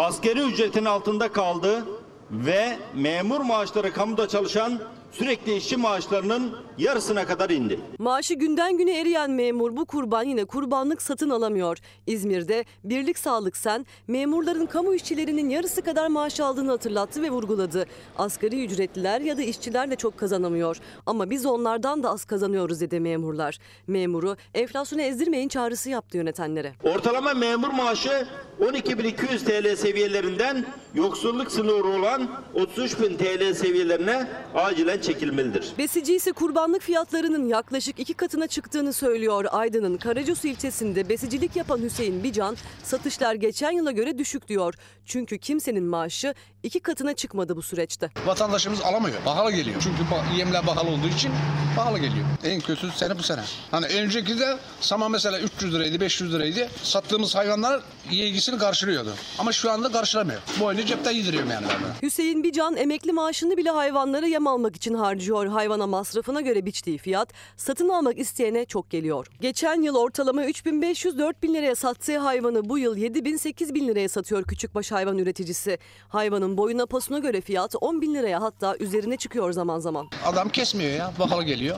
askeri 0.00 0.40
ücretin 0.40 0.84
altında 0.84 1.32
kaldı 1.32 1.84
ve 2.30 2.78
memur 2.94 3.40
maaşları 3.40 3.92
kamuda 3.92 4.28
çalışan 4.28 4.80
sürekli 5.12 5.56
işçi 5.56 5.76
maaşlarının 5.76 6.56
yarısına 6.80 7.26
kadar 7.26 7.50
indi. 7.50 7.80
Maaşı 7.98 8.34
günden 8.34 8.78
güne 8.78 9.00
eriyen 9.00 9.30
memur 9.30 9.76
bu 9.76 9.84
kurban 9.84 10.24
yine 10.24 10.44
kurbanlık 10.44 11.02
satın 11.02 11.30
alamıyor. 11.30 11.78
İzmir'de 12.06 12.64
Birlik 12.84 13.18
Sağlık 13.18 13.56
Sen 13.56 13.86
memurların 14.08 14.66
kamu 14.66 14.94
işçilerinin 14.94 15.48
yarısı 15.48 15.82
kadar 15.82 16.08
maaş 16.08 16.40
aldığını 16.40 16.70
hatırlattı 16.70 17.22
ve 17.22 17.30
vurguladı. 17.30 17.86
Asgari 18.18 18.64
ücretliler 18.64 19.20
ya 19.20 19.38
da 19.38 19.42
işçiler 19.42 19.90
de 19.90 19.96
çok 19.96 20.18
kazanamıyor. 20.18 20.76
Ama 21.06 21.30
biz 21.30 21.46
onlardan 21.46 22.02
da 22.02 22.10
az 22.10 22.24
kazanıyoruz 22.24 22.80
dedi 22.80 23.00
memurlar. 23.00 23.58
Memuru 23.86 24.36
enflasyonu 24.54 25.02
ezdirmeyin 25.02 25.48
çağrısı 25.48 25.90
yaptı 25.90 26.16
yönetenlere. 26.16 26.74
Ortalama 26.84 27.34
memur 27.34 27.68
maaşı 27.68 28.26
12.200 28.60 29.38
TL 29.44 29.76
seviyelerinden 29.76 30.64
yoksulluk 30.94 31.52
sınırı 31.52 31.86
olan 31.86 32.28
33.000 32.54 33.16
TL 33.16 33.54
seviyelerine 33.54 34.26
acilen 34.54 34.98
çekilmelidir. 34.98 35.72
Besici 35.78 36.14
ise 36.14 36.32
kurbanlık 36.70 36.82
fiyatlarının 36.86 37.48
yaklaşık 37.48 37.98
iki 37.98 38.14
katına 38.14 38.46
çıktığını 38.46 38.92
söylüyor. 38.92 39.44
Aydın'ın 39.50 39.96
Karacasu 39.96 40.48
ilçesinde 40.48 41.08
besicilik 41.08 41.56
yapan 41.56 41.78
Hüseyin 41.78 42.22
Bican 42.22 42.56
satışlar 42.84 43.34
geçen 43.34 43.70
yıla 43.70 43.90
göre 43.90 44.18
düşük 44.18 44.48
diyor. 44.48 44.74
Çünkü 45.04 45.38
kimsenin 45.38 45.84
maaşı 45.84 46.34
iki 46.62 46.80
katına 46.80 47.14
çıkmadı 47.14 47.56
bu 47.56 47.62
süreçte. 47.62 48.10
Vatandaşımız 48.26 48.80
alamıyor. 48.80 49.16
Pahalı 49.24 49.52
geliyor. 49.52 49.80
Çünkü 49.82 50.36
yemler 50.38 50.62
pahalı 50.62 50.88
olduğu 50.88 51.08
için 51.08 51.32
pahalı 51.76 51.98
geliyor. 51.98 52.26
En 52.44 52.60
kötü 52.60 52.90
sene 52.90 53.18
bu 53.18 53.22
sene. 53.22 53.40
Hani 53.70 53.86
önceki 53.86 54.38
de 54.38 54.58
saman 54.80 55.10
mesela 55.10 55.40
300 55.40 55.74
liraydı, 55.74 56.00
500 56.00 56.32
liraydı. 56.34 56.68
Sattığımız 56.82 57.34
hayvanlar 57.34 57.82
ilgisini 58.10 58.58
karşılıyordu. 58.58 59.14
Ama 59.38 59.52
şu 59.52 59.70
anda 59.70 59.92
karşılamıyor. 59.92 60.40
Bu 60.60 60.64
oyunu 60.64 60.82
cepten 60.86 61.10
yediriyorum 61.10 61.50
yani. 61.50 61.66
Hüseyin 62.02 62.44
Bican 62.44 62.76
emekli 62.76 63.12
maaşını 63.12 63.56
bile 63.56 63.70
hayvanlara 63.70 64.26
yem 64.26 64.46
almak 64.46 64.76
için 64.76 64.94
harcıyor. 64.94 65.46
Hayvana 65.46 65.86
masrafına 65.86 66.40
göre 66.40 66.59
biçtiği 66.66 66.98
fiyat 66.98 67.32
satın 67.56 67.88
almak 67.88 68.18
isteyene 68.18 68.64
çok 68.64 68.90
geliyor. 68.90 69.26
Geçen 69.40 69.82
yıl 69.82 69.96
ortalama 69.96 70.44
3500-4000 70.44 71.54
liraya 71.54 71.74
sattığı 71.74 72.18
hayvanı 72.18 72.68
bu 72.68 72.78
yıl 72.78 72.96
7000-8000 72.96 73.86
liraya 73.86 74.08
satıyor 74.08 74.44
küçükbaş 74.44 74.92
hayvan 74.92 75.18
üreticisi. 75.18 75.78
Hayvanın 76.08 76.56
boyuna 76.56 76.86
posuna 76.86 77.18
göre 77.18 77.40
fiyat 77.40 77.74
10 77.80 78.00
bin 78.02 78.14
liraya 78.14 78.42
hatta 78.42 78.76
üzerine 78.80 79.16
çıkıyor 79.16 79.52
zaman 79.52 79.78
zaman. 79.78 80.08
Adam 80.24 80.48
kesmiyor 80.48 80.92
ya. 80.92 81.12
Pahalı 81.18 81.42
geliyor. 81.44 81.76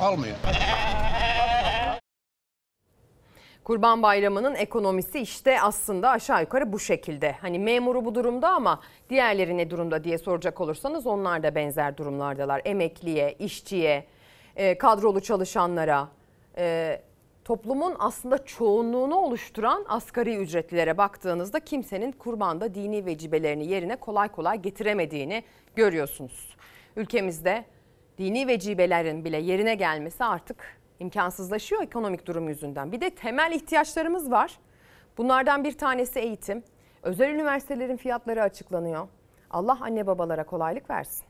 Almıyor. 0.00 0.36
Kurban 3.70 4.02
Bayramı'nın 4.02 4.54
ekonomisi 4.54 5.18
işte 5.18 5.60
aslında 5.60 6.10
aşağı 6.10 6.40
yukarı 6.40 6.72
bu 6.72 6.78
şekilde. 6.78 7.32
Hani 7.32 7.58
memuru 7.58 8.04
bu 8.04 8.14
durumda 8.14 8.48
ama 8.48 8.80
diğerleri 9.10 9.56
ne 9.56 9.70
durumda 9.70 10.04
diye 10.04 10.18
soracak 10.18 10.60
olursanız 10.60 11.06
onlar 11.06 11.42
da 11.42 11.54
benzer 11.54 11.96
durumlardalar. 11.96 12.62
Emekliye, 12.64 13.32
işçiye, 13.38 14.04
e, 14.56 14.78
kadrolu 14.78 15.20
çalışanlara, 15.20 16.08
e, 16.56 17.00
toplumun 17.44 17.96
aslında 17.98 18.44
çoğunluğunu 18.44 19.16
oluşturan 19.16 19.84
asgari 19.88 20.36
ücretlilere 20.36 20.98
baktığınızda 20.98 21.60
kimsenin 21.60 22.12
kurbanda 22.12 22.74
dini 22.74 23.06
vecibelerini 23.06 23.66
yerine 23.66 23.96
kolay 23.96 24.28
kolay 24.28 24.62
getiremediğini 24.62 25.44
görüyorsunuz. 25.76 26.56
Ülkemizde 26.96 27.64
dini 28.18 28.46
vecibelerin 28.46 29.24
bile 29.24 29.36
yerine 29.36 29.74
gelmesi 29.74 30.24
artık 30.24 30.79
imkansızlaşıyor 31.00 31.82
ekonomik 31.82 32.26
durum 32.26 32.48
yüzünden. 32.48 32.92
Bir 32.92 33.00
de 33.00 33.10
temel 33.10 33.52
ihtiyaçlarımız 33.52 34.30
var. 34.30 34.58
Bunlardan 35.18 35.64
bir 35.64 35.72
tanesi 35.78 36.18
eğitim. 36.18 36.62
Özel 37.02 37.28
üniversitelerin 37.30 37.96
fiyatları 37.96 38.42
açıklanıyor. 38.42 39.08
Allah 39.50 39.78
anne 39.80 40.06
babalara 40.06 40.44
kolaylık 40.44 40.90
versin. 40.90 41.24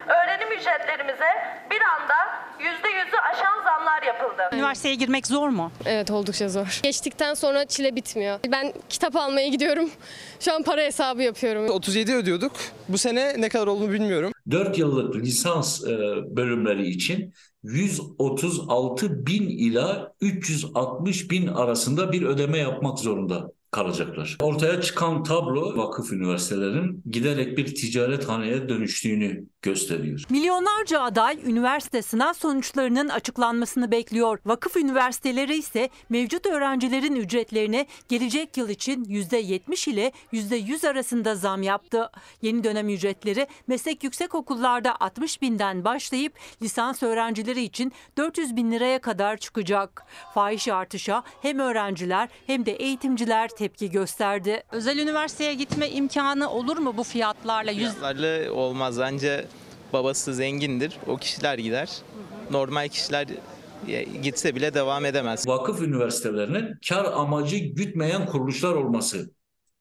Öğrenim 0.00 0.52
ücretlerimize 0.52 1.30
bir 1.70 1.80
anda 1.80 2.14
yüzde 2.58 2.88
yüzü 2.88 3.16
aşan 3.32 3.56
zamlar 3.64 4.02
yapıldı. 4.02 4.42
Üniversiteye 4.52 4.94
girmek 4.94 5.26
zor 5.26 5.48
mu? 5.48 5.72
Evet 5.86 6.10
oldukça 6.10 6.48
zor. 6.48 6.80
Geçtikten 6.82 7.34
sonra 7.34 7.64
çile 7.64 7.96
bitmiyor. 7.96 8.38
Ben 8.52 8.72
kitap 8.88 9.16
almaya 9.16 9.48
gidiyorum. 9.48 9.90
Şu 10.40 10.54
an 10.54 10.62
para 10.62 10.80
hesabı 10.80 11.22
yapıyorum. 11.22 11.68
37 11.68 12.14
ödüyorduk. 12.14 12.52
Bu 12.88 12.98
sene 12.98 13.40
ne 13.40 13.48
kadar 13.48 13.66
olduğunu 13.66 13.92
bilmiyorum. 13.92 14.32
4 14.50 14.78
yıllık 14.78 15.16
lisans 15.16 15.84
e, 15.84 15.88
bölümleri 16.36 16.86
için 16.86 17.34
136 17.64 19.26
bin 19.26 19.48
ila 19.48 20.14
360 20.20 21.30
bin 21.30 21.46
arasında 21.46 22.12
bir 22.12 22.22
ödeme 22.22 22.58
yapmak 22.58 22.98
zorunda 22.98 23.52
kalacaklar. 23.74 24.36
Ortaya 24.40 24.80
çıkan 24.80 25.22
tablo 25.22 25.76
vakıf 25.76 26.12
üniversitelerinin 26.12 27.02
giderek 27.10 27.58
bir 27.58 27.74
ticarethaneye 27.74 28.68
dönüştüğünü 28.68 29.44
gösteriyor. 29.62 30.22
Milyonlarca 30.30 31.00
aday 31.00 31.38
üniversite 31.46 32.02
sınav 32.02 32.32
sonuçlarının 32.32 33.08
açıklanmasını 33.08 33.90
bekliyor. 33.90 34.38
Vakıf 34.46 34.76
üniversiteleri 34.76 35.56
ise 35.56 35.88
mevcut 36.08 36.46
öğrencilerin 36.46 37.16
ücretlerine 37.16 37.86
gelecek 38.08 38.56
yıl 38.56 38.68
için 38.68 39.04
%70 39.04 39.90
ile 39.90 40.12
%100 40.32 40.88
arasında 40.88 41.34
zam 41.34 41.62
yaptı. 41.62 42.10
Yeni 42.42 42.64
dönem 42.64 42.88
ücretleri 42.88 43.46
meslek 43.66 44.04
yüksek 44.04 44.34
okullarda 44.34 44.96
60 45.00 45.42
binden 45.42 45.84
başlayıp 45.84 46.32
lisans 46.62 47.02
öğrencileri 47.02 47.62
için 47.62 47.92
400 48.16 48.56
bin 48.56 48.72
liraya 48.72 49.00
kadar 49.00 49.36
çıkacak. 49.36 50.06
Fahiş 50.34 50.68
artışa 50.68 51.22
hem 51.42 51.58
öğrenciler 51.58 52.28
hem 52.46 52.66
de 52.66 52.72
eğitimciler 52.72 53.48
tepki 53.64 53.90
gösterdi. 53.90 54.62
Özel 54.72 54.98
üniversiteye 54.98 55.54
gitme 55.54 55.90
imkanı 55.90 56.50
olur 56.50 56.76
mu 56.76 56.96
bu 56.96 57.04
fiyatlarla? 57.04 57.70
Yüz... 57.70 57.80
Fiyatlarla 57.80 58.52
olmaz. 58.52 58.98
Bence 59.00 59.46
babası 59.92 60.34
zengindir. 60.34 60.98
O 61.06 61.16
kişiler 61.16 61.58
gider. 61.58 61.90
Normal 62.50 62.88
kişiler 62.88 63.26
e, 63.88 64.02
gitse 64.02 64.54
bile 64.54 64.74
devam 64.74 65.04
edemez. 65.04 65.48
Vakıf 65.48 65.82
üniversitelerinin 65.82 66.78
kar 66.88 67.04
amacı 67.04 67.56
gütmeyen 67.56 68.26
kuruluşlar 68.26 68.72
olması 68.74 69.30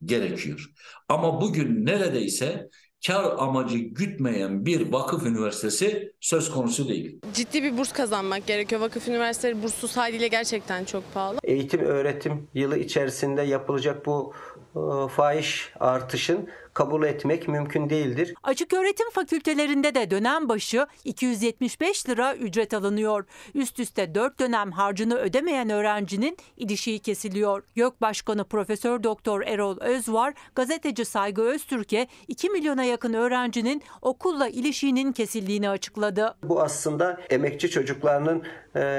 gerekiyor. 0.05 0.69
Ama 1.09 1.41
bugün 1.41 1.85
neredeyse 1.85 2.69
kar 3.07 3.35
amacı 3.37 3.77
gütmeyen 3.77 4.65
bir 4.65 4.91
vakıf 4.91 5.25
üniversitesi 5.25 6.13
söz 6.19 6.51
konusu 6.51 6.89
değil. 6.89 7.19
Ciddi 7.33 7.63
bir 7.63 7.77
burs 7.77 7.91
kazanmak 7.91 8.47
gerekiyor. 8.47 8.81
Vakıf 8.81 9.07
üniversiteleri 9.07 9.63
burssuz 9.63 9.97
haliyle 9.97 10.27
gerçekten 10.27 10.85
çok 10.85 11.13
pahalı. 11.13 11.39
Eğitim 11.43 11.81
öğretim 11.81 12.47
yılı 12.53 12.77
içerisinde 12.77 13.41
yapılacak 13.41 14.05
bu 14.05 14.33
e, 14.75 15.07
fahiş 15.07 15.71
artışın 15.79 16.49
kabul 16.73 17.03
etmek 17.03 17.47
mümkün 17.47 17.89
değildir. 17.89 18.33
Açık 18.43 18.73
öğretim 18.73 19.09
fakültelerinde 19.09 19.95
de 19.95 20.11
dönem 20.11 20.49
başı 20.49 20.87
275 21.03 22.09
lira 22.09 22.35
ücret 22.35 22.73
alınıyor. 22.73 23.25
Üst 23.55 23.79
üste 23.79 24.15
4 24.15 24.39
dönem 24.39 24.71
harcını 24.71 25.15
ödemeyen 25.15 25.69
öğrencinin 25.69 26.37
ilişiği 26.57 26.99
kesiliyor. 26.99 27.63
YÖK 27.75 28.01
Başkanı 28.01 28.43
Profesör 28.43 29.03
Doktor 29.03 29.41
Erol 29.41 29.77
Özvar, 29.79 30.33
gazeteci 30.55 31.05
Saygı 31.05 31.41
Öztürk'e 31.41 32.07
2 32.27 32.49
milyona 32.49 32.83
yakın 32.83 33.13
öğrencinin 33.13 33.83
okulla 34.01 34.47
ilişiğinin 34.47 35.11
kesildiğini 35.11 35.69
açıkladı. 35.69 36.35
Bu 36.43 36.61
aslında 36.61 37.21
emekçi 37.29 37.69
çocuklarının 37.69 38.43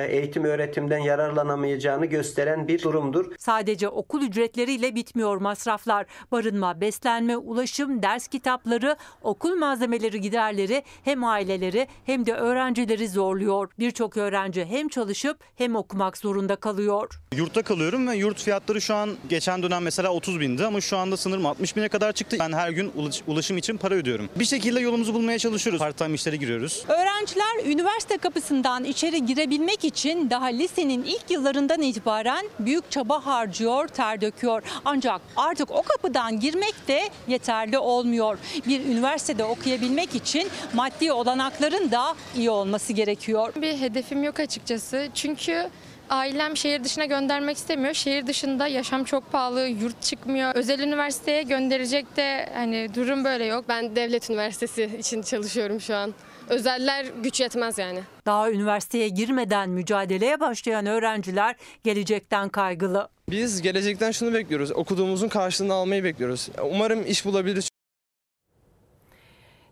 eğitim 0.08 0.44
öğretimden 0.44 0.98
yararlanamayacağını 0.98 2.06
gösteren 2.06 2.68
bir 2.68 2.82
durumdur. 2.82 3.32
Sadece 3.38 3.88
okul 3.88 4.22
ücretleriyle 4.22 4.94
bitmiyor 4.94 5.36
masraflar. 5.36 6.06
Barınma, 6.32 6.80
beslenme, 6.80 7.36
ulaşım, 7.36 8.02
ders 8.02 8.28
kitapları, 8.28 8.96
okul 9.22 9.54
malzemeleri 9.54 10.20
giderleri 10.20 10.82
hem 11.04 11.24
aileleri 11.24 11.88
hem 12.06 12.26
de 12.26 12.34
öğrencileri 12.34 13.08
zorluyor. 13.08 13.70
Birçok 13.78 14.16
öğrenci 14.16 14.64
hem 14.64 14.88
çalışıp 14.88 15.38
hem 15.56 15.76
okumak 15.76 16.18
zorunda 16.18 16.56
kalıyor. 16.56 17.20
Yurtta 17.36 17.62
kalıyorum 17.62 18.08
ve 18.08 18.16
yurt 18.16 18.42
fiyatları 18.42 18.80
şu 18.80 18.94
an 18.94 19.10
geçen 19.28 19.62
dönem 19.62 19.82
mesela 19.82 20.10
30 20.12 20.40
bindi 20.40 20.66
ama 20.66 20.80
şu 20.80 20.96
anda 20.96 21.16
sanırım 21.16 21.46
60 21.46 21.76
bine 21.76 21.88
kadar 21.88 22.12
çıktı. 22.12 22.36
Ben 22.40 22.52
her 22.52 22.70
gün 22.70 22.90
ulaş- 22.96 23.22
ulaşım 23.26 23.56
için 23.58 23.76
para 23.76 23.94
ödüyorum. 23.94 24.28
Bir 24.36 24.44
şekilde 24.44 24.80
yolumuzu 24.80 25.14
bulmaya 25.14 25.38
çalışıyoruz. 25.38 25.78
Part 25.80 25.96
time 25.98 26.14
işlere 26.14 26.36
giriyoruz. 26.36 26.84
Öğrenciler 26.88 27.72
üniversite 27.72 28.18
kapısından 28.18 28.84
içeri 28.84 29.26
girebilmek 29.26 29.63
için 29.72 30.30
daha 30.30 30.46
lisenin 30.46 31.02
ilk 31.04 31.30
yıllarından 31.30 31.82
itibaren 31.82 32.46
büyük 32.58 32.90
çaba 32.90 33.26
harcıyor, 33.26 33.88
ter 33.88 34.20
döküyor. 34.20 34.62
Ancak 34.84 35.20
artık 35.36 35.70
o 35.70 35.82
kapıdan 35.82 36.40
girmek 36.40 36.88
de 36.88 37.00
yeterli 37.28 37.78
olmuyor. 37.78 38.38
Bir 38.66 38.84
üniversitede 38.84 39.44
okuyabilmek 39.44 40.14
için 40.14 40.48
maddi 40.74 41.12
olanakların 41.12 41.90
da 41.90 42.14
iyi 42.36 42.50
olması 42.50 42.92
gerekiyor. 42.92 43.52
Bir 43.56 43.80
hedefim 43.80 44.24
yok 44.24 44.40
açıkçası. 44.40 45.08
Çünkü 45.14 45.70
ailem 46.10 46.56
şehir 46.56 46.84
dışına 46.84 47.04
göndermek 47.04 47.56
istemiyor. 47.56 47.94
Şehir 47.94 48.26
dışında 48.26 48.66
yaşam 48.66 49.04
çok 49.04 49.32
pahalı, 49.32 49.66
yurt 49.66 50.02
çıkmıyor. 50.02 50.54
Özel 50.54 50.80
üniversiteye 50.80 51.42
gönderecek 51.42 52.16
de 52.16 52.48
hani 52.54 52.94
durum 52.94 53.24
böyle 53.24 53.44
yok. 53.44 53.64
Ben 53.68 53.96
devlet 53.96 54.30
üniversitesi 54.30 54.90
için 54.98 55.22
çalışıyorum 55.22 55.80
şu 55.80 55.96
an. 55.96 56.14
Özeller 56.48 57.06
güç 57.22 57.40
yetmez 57.40 57.78
yani. 57.78 58.00
Daha 58.26 58.50
üniversiteye 58.50 59.08
girmeden 59.08 59.70
mücadeleye 59.70 60.40
başlayan 60.40 60.86
öğrenciler 60.86 61.56
gelecekten 61.84 62.48
kaygılı. 62.48 63.08
Biz 63.30 63.62
gelecekten 63.62 64.10
şunu 64.10 64.34
bekliyoruz. 64.34 64.72
Okuduğumuzun 64.72 65.28
karşılığını 65.28 65.74
almayı 65.74 66.04
bekliyoruz. 66.04 66.48
Umarım 66.70 67.06
iş 67.06 67.24
bulabiliriz. 67.24 67.68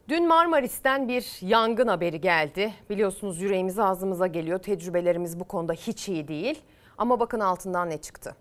Dün 0.09 0.29
Marmaris'ten 0.29 1.09
bir 1.09 1.27
yangın 1.41 1.89
haberi 1.89 2.21
geldi. 2.21 2.75
Biliyorsunuz 2.91 3.41
yüreğimiz 3.41 3.79
ağzımıza 3.79 4.27
geliyor. 4.27 4.59
Tecrübelerimiz 4.59 5.41
bu 5.41 5.45
konuda 5.45 5.73
hiç 5.73 6.09
iyi 6.09 6.29
değil. 6.29 6.63
Ama 6.99 7.21
bakın 7.21 7.41
altından 7.41 7.91
ne 7.91 7.99
çıktı. 8.01 8.37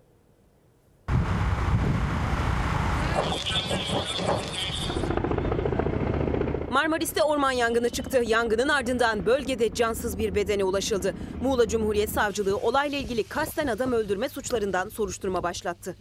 Marmaris'te 6.72 7.22
orman 7.22 7.50
yangını 7.50 7.90
çıktı. 7.90 8.22
Yangının 8.26 8.68
ardından 8.68 9.26
bölgede 9.26 9.74
cansız 9.74 10.18
bir 10.18 10.34
bedene 10.34 10.64
ulaşıldı. 10.64 11.14
Muğla 11.42 11.68
Cumhuriyet 11.68 12.10
Savcılığı 12.10 12.56
olayla 12.56 12.98
ilgili 12.98 13.24
kasten 13.24 13.66
adam 13.66 13.92
öldürme 13.92 14.28
suçlarından 14.28 14.88
soruşturma 14.88 15.42
başlattı. 15.42 15.96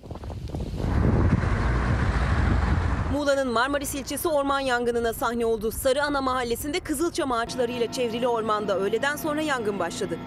Muğla'nın 3.14 3.48
Marmaris 3.48 3.96
ilçesi 3.96 4.28
orman 4.28 4.60
yangınına 4.60 5.14
sahne 5.14 5.46
oldu. 5.46 5.72
Sarı 5.72 6.04
Ana 6.04 6.22
mahallesinde 6.22 6.80
kızılçam 6.80 7.32
ağaçlarıyla 7.32 7.92
çevrili 7.92 8.28
ormanda 8.28 8.80
öğleden 8.80 9.16
sonra 9.16 9.42
yangın 9.42 9.80
başladı. 9.80 10.18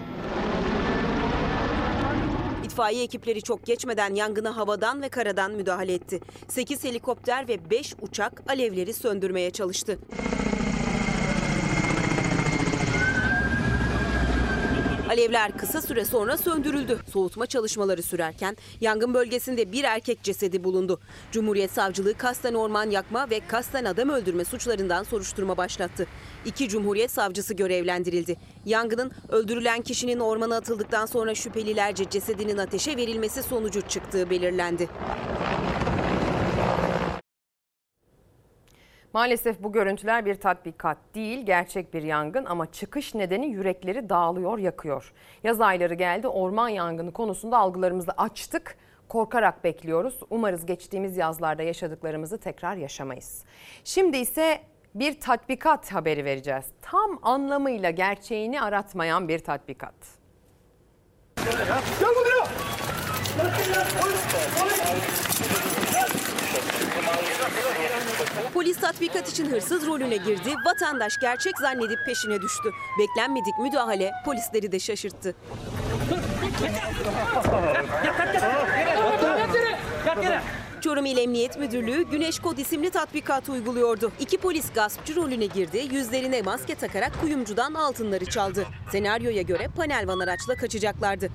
İtfaiye 2.75 3.03
ekipleri 3.03 3.41
çok 3.41 3.65
geçmeden 3.65 4.15
yangına 4.15 4.57
havadan 4.57 5.01
ve 5.01 5.09
karadan 5.09 5.51
müdahale 5.51 5.93
etti. 5.93 6.19
8 6.47 6.83
helikopter 6.83 7.47
ve 7.47 7.69
5 7.69 7.95
uçak 8.01 8.43
alevleri 8.47 8.93
söndürmeye 8.93 9.51
çalıştı. 9.51 9.99
Alevler 15.15 15.57
kısa 15.57 15.81
süre 15.81 16.05
sonra 16.05 16.37
söndürüldü. 16.37 16.99
Soğutma 17.13 17.45
çalışmaları 17.45 18.03
sürerken 18.03 18.57
yangın 18.81 19.13
bölgesinde 19.13 19.71
bir 19.71 19.83
erkek 19.83 20.23
cesedi 20.23 20.63
bulundu. 20.63 20.99
Cumhuriyet 21.31 21.71
Savcılığı 21.71 22.13
kasten 22.13 22.53
orman 22.53 22.89
yakma 22.89 23.29
ve 23.29 23.41
kasten 23.47 23.85
adam 23.85 24.09
öldürme 24.09 24.45
suçlarından 24.45 25.03
soruşturma 25.03 25.57
başlattı. 25.57 26.07
İki 26.45 26.69
Cumhuriyet 26.69 27.11
Savcısı 27.11 27.53
görevlendirildi. 27.53 28.37
Yangının 28.65 29.11
öldürülen 29.29 29.81
kişinin 29.81 30.19
ormana 30.19 30.55
atıldıktan 30.55 31.05
sonra 31.05 31.35
şüphelilerce 31.35 32.09
cesedinin 32.09 32.57
ateşe 32.57 32.97
verilmesi 32.97 33.43
sonucu 33.43 33.81
çıktığı 33.81 34.29
belirlendi. 34.29 34.89
Maalesef 39.15 39.63
bu 39.63 39.71
görüntüler 39.71 40.25
bir 40.25 40.35
tatbikat 40.35 40.97
değil, 41.15 41.45
gerçek 41.45 41.93
bir 41.93 42.03
yangın 42.03 42.45
ama 42.45 42.71
çıkış 42.71 43.15
nedeni 43.15 43.47
yürekleri 43.47 44.09
dağılıyor, 44.09 44.57
yakıyor. 44.57 45.13
Yaz 45.43 45.61
ayları 45.61 45.93
geldi, 45.93 46.27
orman 46.27 46.69
yangını 46.69 47.13
konusunda 47.13 47.57
algılarımızı 47.57 48.11
açtık. 48.17 48.77
Korkarak 49.09 49.63
bekliyoruz. 49.63 50.19
Umarız 50.29 50.65
geçtiğimiz 50.65 51.17
yazlarda 51.17 51.63
yaşadıklarımızı 51.63 52.37
tekrar 52.37 52.75
yaşamayız. 52.75 53.43
Şimdi 53.83 54.17
ise 54.17 54.61
bir 54.95 55.19
tatbikat 55.19 55.93
haberi 55.93 56.25
vereceğiz. 56.25 56.65
Tam 56.81 57.19
anlamıyla 57.21 57.89
gerçeğini 57.89 58.61
aratmayan 58.61 59.27
bir 59.27 59.39
tatbikat. 59.39 59.95
Gel 61.99 62.09
buraya. 62.15 62.45
Polis 68.53 68.79
tatbikat 68.79 69.29
için 69.29 69.51
hırsız 69.51 69.87
rolüne 69.87 70.17
girdi, 70.17 70.53
vatandaş 70.65 71.17
gerçek 71.21 71.57
zannedip 71.57 71.99
peşine 72.05 72.41
düştü. 72.41 72.69
Beklenmedik 72.99 73.59
müdahale 73.59 74.11
polisleri 74.25 74.71
de 74.71 74.79
şaşırttı. 74.79 75.35
Çorum 80.85 81.05
İl 81.05 81.17
Emniyet 81.17 81.59
Müdürlüğü 81.59 82.03
Güneş 82.03 82.39
Kod 82.39 82.57
isimli 82.57 82.89
tatbikat 82.89 83.49
uyguluyordu. 83.49 84.11
İki 84.19 84.37
polis 84.37 84.73
gaspçı 84.73 85.15
rolüne 85.15 85.45
girdi, 85.45 85.87
yüzlerine 85.91 86.41
maske 86.41 86.75
takarak 86.75 87.21
kuyumcudan 87.21 87.73
altınları 87.73 88.25
çaldı. 88.25 88.65
Senaryoya 88.91 89.41
göre 89.41 89.67
panel 89.77 90.07
van 90.07 90.19
araçla 90.19 90.55
kaçacaklardı. 90.55 91.29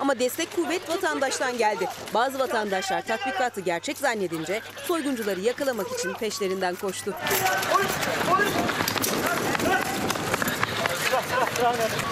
Ama 0.00 0.18
destek 0.18 0.56
kuvvet 0.56 0.88
vatandaştan 0.88 1.58
geldi. 1.58 1.88
Bazı 2.14 2.38
vatandaşlar 2.38 3.06
tatbikatı 3.06 3.60
gerçek 3.60 3.98
zannedince 3.98 4.60
soyguncuları 4.86 5.40
yakalamak 5.40 5.86
için 5.98 6.12
peşlerinden 6.12 6.74
koştu. 6.74 7.14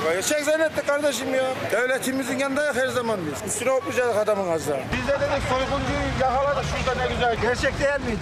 Gerçek 0.04 0.40
zannetti 0.40 0.86
kardeşim 0.86 1.34
ya. 1.34 1.54
Devletimizin 1.72 2.38
yanında 2.38 2.74
her 2.74 2.88
zaman 2.88 3.20
biz. 3.26 3.52
Üstüne 3.52 3.70
hoplayacaktık 3.70 4.16
adamın 4.16 4.48
azra. 4.50 4.80
Biz 4.92 5.08
de 5.08 5.12
dedik 5.12 5.42
soyguncuyu 5.48 5.98
yakaladık 6.20 6.64
şurada 6.64 7.02
ne 7.02 7.08
güzel. 7.08 7.36
Gerçek 7.42 7.80
değil 7.80 8.06
miydi? 8.06 8.20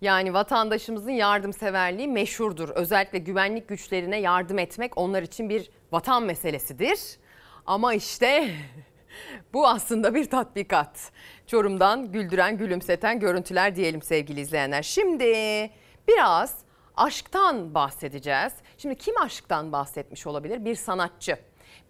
Yani 0.00 0.34
vatandaşımızın 0.34 1.10
yardımseverliği 1.10 2.08
meşhurdur. 2.08 2.68
Özellikle 2.68 3.18
güvenlik 3.18 3.68
güçlerine 3.68 4.20
yardım 4.20 4.58
etmek 4.58 4.98
onlar 4.98 5.22
için 5.22 5.48
bir 5.48 5.70
vatan 5.92 6.22
meselesidir. 6.22 7.00
Ama 7.66 7.94
işte 7.94 8.50
bu 9.52 9.68
aslında 9.68 10.14
bir 10.14 10.30
tatbikat. 10.30 11.12
Çorum'dan 11.46 12.12
güldüren, 12.12 12.58
gülümseten 12.58 13.20
görüntüler 13.20 13.76
diyelim 13.76 14.02
sevgili 14.02 14.40
izleyenler. 14.40 14.82
Şimdi 14.82 15.70
biraz 16.08 16.69
aşktan 17.00 17.74
bahsedeceğiz. 17.74 18.52
Şimdi 18.78 18.94
kim 18.94 19.18
aşktan 19.18 19.72
bahsetmiş 19.72 20.26
olabilir? 20.26 20.64
Bir 20.64 20.74
sanatçı, 20.74 21.38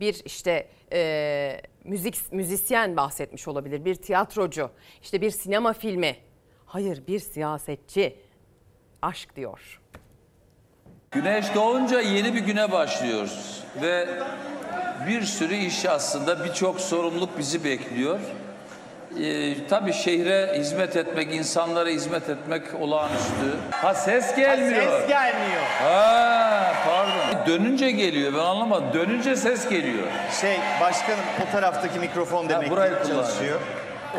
bir 0.01 0.23
işte 0.25 0.69
e, 0.93 1.61
müzik 1.85 2.33
müzisyen 2.33 2.97
bahsetmiş 2.97 3.49
olabilir, 3.49 3.85
bir 3.85 3.95
tiyatrocu, 3.95 4.71
işte 5.03 5.21
bir 5.21 5.31
sinema 5.31 5.73
filmi. 5.73 6.17
Hayır, 6.67 7.07
bir 7.07 7.19
siyasetçi. 7.19 8.19
Aşk 9.03 9.37
diyor. 9.37 9.81
Güneş 11.11 11.55
doğunca 11.55 12.01
yeni 12.01 12.35
bir 12.35 12.41
güne 12.41 12.73
başlıyoruz 12.73 13.65
ve 13.83 14.09
bir 15.09 15.23
sürü 15.23 15.55
iş 15.55 15.87
aslında 15.87 16.45
birçok 16.45 16.81
sorumluluk 16.81 17.39
bizi 17.39 17.65
bekliyor. 17.65 18.21
Ee, 19.19 19.67
tabii 19.69 19.93
şehre 19.93 20.53
hizmet 20.59 20.97
etmek, 20.97 21.35
insanlara 21.35 21.89
hizmet 21.89 22.29
etmek 22.29 22.63
olağanüstü. 22.81 23.57
Ha 23.71 23.95
ses 23.95 24.37
gelmiyor. 24.37 24.83
ses 24.83 25.09
gelmiyor. 25.09 25.63
Ha 25.83 26.73
pardon. 26.87 27.47
Dönünce 27.47 27.91
geliyor 27.91 28.33
ben 28.35 28.39
anlamadım. 28.39 28.93
Dönünce 28.95 29.37
ses 29.37 29.69
geliyor. 29.69 30.07
Şey 30.41 30.57
başkanım 30.81 31.21
o 31.49 31.53
taraftaki 31.53 31.99
mikrofon 31.99 32.49
demek 32.49 32.65
ki 32.65 32.71
burayı 32.71 32.93
kullan. 33.03 33.07
çalışıyor. 33.09 33.61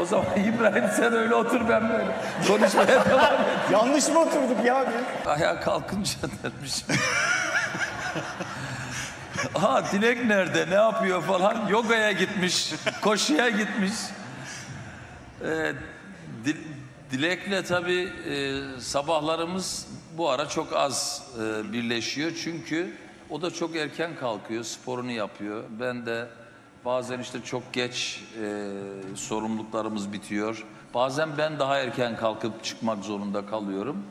O 0.02 0.06
zaman 0.06 0.26
İbrahim 0.36 0.84
sen 0.96 1.14
öyle 1.14 1.36
otur 1.36 1.70
ben 1.70 1.90
böyle 1.90 2.06
konuşmaya 2.48 2.88
devam 3.06 3.34
et. 3.34 3.40
Yanlış 3.72 4.08
mı 4.08 4.20
oturduk 4.20 4.66
ya 4.66 4.86
biz? 4.88 5.28
Ayağa 5.28 5.60
kalkınca 5.60 6.12
dermiş. 6.44 6.74
Ha 9.54 9.82
Dilek 9.92 10.26
nerede 10.26 10.70
ne 10.70 10.76
yapıyor 10.76 11.22
falan 11.24 11.68
yogaya 11.70 12.12
gitmiş 12.12 12.72
koşuya 13.02 13.50
gitmiş. 13.50 13.92
Ee, 15.46 15.74
Di- 16.46 16.58
Dilek'le 17.12 17.66
tabii 17.68 18.10
e, 18.30 18.60
sabahlarımız 18.80 19.88
bu 20.18 20.30
ara 20.30 20.50
çok 20.50 20.74
az 20.76 21.28
e, 21.42 21.74
birleşiyor. 21.74 22.32
Çünkü 22.44 22.94
o 23.30 23.42
da 23.42 23.52
çok 23.52 23.76
erken 23.76 24.16
kalkıyor, 24.16 24.64
sporunu 24.64 25.12
yapıyor. 25.12 25.64
Ben 25.80 26.06
de 26.06 26.28
bazen 26.86 27.20
işte 27.20 27.42
çok 27.44 27.74
geç 27.74 28.24
e, 28.44 28.68
sorumluluklarımız 29.16 30.14
bitiyor. 30.14 30.66
Bazen 30.94 31.30
ben 31.38 31.60
daha 31.60 31.78
erken 31.80 32.18
kalkıp 32.18 32.64
çıkmak 32.64 33.04
zorunda 33.04 33.46
kalıyorum. 33.46 34.04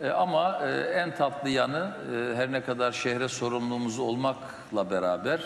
E, 0.00 0.08
ama 0.08 0.58
e, 0.66 0.70
en 0.80 1.16
tatlı 1.16 1.48
yanı 1.48 1.92
e, 2.14 2.36
her 2.36 2.52
ne 2.52 2.62
kadar 2.64 2.92
şehre 2.92 3.28
sorumluluğumuz 3.28 3.98
olmakla 3.98 4.90
beraber 4.90 5.40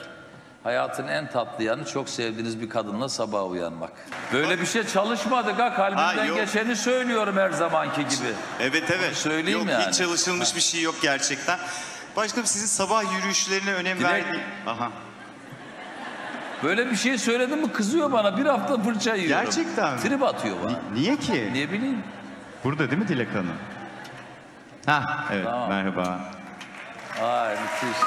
hayatın 0.64 1.08
en 1.08 1.30
tatlı 1.30 1.64
yanı 1.64 1.84
çok 1.84 2.08
sevdiğiniz 2.08 2.60
bir 2.60 2.68
kadınla 2.70 3.08
sabah 3.08 3.50
uyanmak. 3.50 3.90
Böyle 4.32 4.60
bir 4.60 4.66
şey 4.66 4.86
çalışmadık 4.86 5.58
ha 5.58 5.74
kalbimden 5.74 6.16
Ha, 6.18 6.24
yok. 6.24 6.36
geçeni 6.36 6.76
söylüyorum 6.76 7.36
her 7.36 7.50
zamanki 7.50 8.00
gibi. 8.00 8.28
Evet 8.60 8.90
evet. 8.98 9.16
Söyleyeyim 9.16 9.58
Yok, 9.58 9.68
yani. 9.70 9.84
Hiç 9.86 9.94
çalışılmış 9.98 10.56
bir 10.56 10.60
şey 10.60 10.82
yok 10.82 10.94
gerçekten. 11.02 11.58
Başkanım 12.16 12.46
sizin 12.46 12.66
sabah 12.66 13.16
yürüyüşlerine 13.16 13.72
önem 13.74 13.98
Dilek- 13.98 14.04
verdi. 14.12 14.40
Aha. 14.66 14.90
Böyle 16.62 16.90
bir 16.90 16.96
şey 16.96 17.18
söyledim 17.18 17.60
mi 17.60 17.72
kızıyor 17.72 18.12
bana 18.12 18.36
bir 18.36 18.46
hafta 18.46 18.82
fırça 18.82 19.14
yiyorum. 19.14 19.44
Gerçekten 19.44 19.92
mi? 19.94 20.00
Trip 20.00 20.22
atıyor 20.22 20.56
bana. 20.64 20.78
Niye 20.94 21.16
ki? 21.16 21.50
Ne 21.54 21.72
bileyim. 21.72 22.02
Burada 22.64 22.90
değil 22.90 23.02
mi 23.02 23.08
Dilek 23.08 23.28
Hanım? 23.34 23.56
Ha 24.86 25.24
evet 25.32 25.44
Tamam. 25.44 25.68
merhaba. 25.68 26.20
Ay 27.22 27.50
müthiş. 27.50 27.98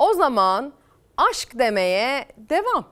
O 0.00 0.14
zaman 0.14 0.72
aşk 1.16 1.58
demeye 1.58 2.28
devam. 2.36 2.88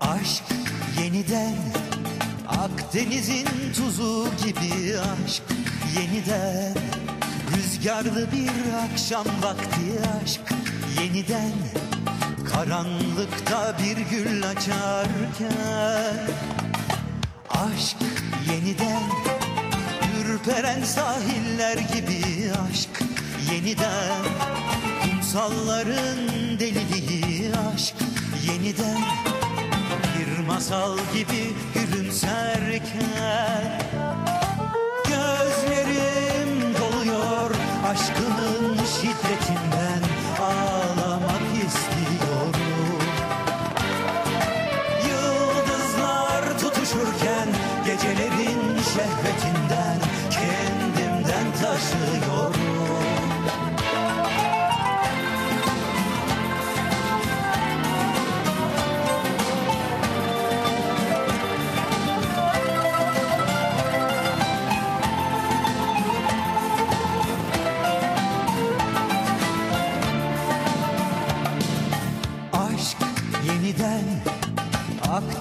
Aşk 0.00 0.44
yeniden 1.00 1.54
Akdeniz'in 2.48 3.46
tuzu 3.74 4.26
gibi 4.44 4.98
aşk 4.98 5.42
yeniden 5.96 6.99
Rüzgarlı 7.80 8.32
bir 8.32 8.50
akşam 8.84 9.26
vakti 9.42 10.00
aşk 10.22 10.40
yeniden 11.00 11.52
Karanlıkta 12.52 13.76
bir 13.78 13.96
gül 13.96 14.48
açarken. 14.48 16.16
Aşk 17.50 17.96
yeniden 18.52 19.02
Ürperen 20.20 20.84
sahiller 20.84 21.76
gibi 21.76 22.22
aşk 22.70 23.02
yeniden. 23.52 24.22
Kumsalların 25.02 26.18
deliliği 26.58 27.52
aşk 27.74 27.94
yeniden. 28.46 29.02
Bir 30.18 30.46
masal 30.46 30.98
gibi 31.14 31.54
gülümserken 31.74 33.80
aşkının 37.90 38.79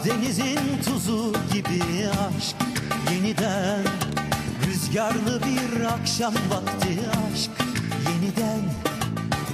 Akdeniz'in 0.10 0.82
tuzu 0.86 1.34
gibi 1.54 2.08
aşk 2.08 2.56
yeniden 3.12 3.84
Rüzgarlı 4.68 5.42
bir 5.42 5.86
akşam 5.86 6.34
vakti 6.34 7.00
aşk 7.10 7.52
yeniden 8.08 8.62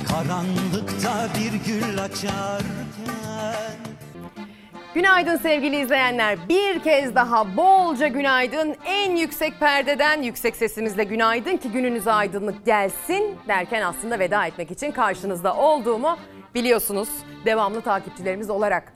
Karanlıkta 0.07 1.27
bir 1.40 1.72
gül 1.72 2.03
açarken 2.03 2.65
Günaydın 4.94 5.38
sevgili 5.38 5.82
izleyenler. 5.82 6.49
Bir 6.49 6.80
kez 6.80 7.15
daha 7.15 7.57
bolca 7.57 8.07
günaydın. 8.07 8.76
En 8.86 9.15
yüksek 9.15 9.60
perdeden 9.60 10.22
yüksek 10.22 10.56
sesimizle 10.56 11.03
günaydın 11.03 11.57
ki 11.57 11.72
gününüze 11.72 12.11
aydınlık 12.11 12.65
gelsin 12.65 13.36
derken 13.48 13.82
aslında 13.82 14.19
veda 14.19 14.45
etmek 14.45 14.72
için 14.72 14.91
karşınızda 14.91 15.56
olduğumu 15.56 16.18
biliyorsunuz 16.53 17.10
devamlı 17.45 17.82
takipçilerimiz 17.82 18.49
olarak. 18.49 18.94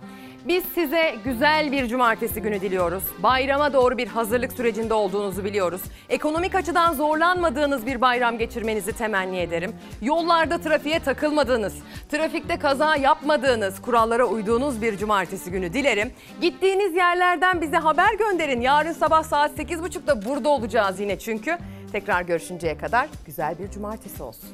Biz 0.48 0.64
size 0.76 1.16
güzel 1.26 1.72
bir 1.72 1.88
cumartesi 1.88 2.41
günü 2.41 2.61
diliyoruz. 2.61 3.03
Bayrama 3.24 3.74
doğru 3.74 3.98
bir 3.98 4.07
hazırlık 4.07 4.53
sürecinde 4.53 4.94
olduğunuzu 4.94 5.44
biliyoruz. 5.44 5.82
Ekonomik 6.10 6.56
açıdan 6.56 6.94
zorlanmadığınız 6.94 7.86
bir 7.86 8.02
bayram 8.02 8.38
geçirmenizi 8.38 8.94
temenni 8.94 9.38
ederim. 9.38 9.76
Yollarda 10.02 10.57
trafiğe 10.57 10.99
takılmadığınız, 10.99 11.74
trafikte 12.11 12.60
kaza 12.60 12.95
yapmadığınız, 12.95 13.82
kurallara 13.82 14.26
uyduğunuz 14.26 14.82
bir 14.82 14.98
cumartesi 14.98 15.52
günü 15.52 15.74
dilerim. 15.74 16.11
Gittiğiniz 16.41 16.95
yerlerden 16.95 17.61
bize 17.61 17.78
haber 17.78 18.14
gönderin. 18.14 18.61
Yarın 18.61 18.94
sabah 18.94 19.24
saat 19.24 19.60
8.30'da 19.60 20.26
burada 20.26 20.49
olacağız 20.49 20.99
yine 20.99 21.20
çünkü. 21.20 21.57
Tekrar 21.91 22.22
görüşünceye 22.22 22.78
kadar 22.78 23.10
güzel 23.26 23.60
bir 23.60 23.72
cumartesi 23.72 24.24
olsun. 24.24 24.49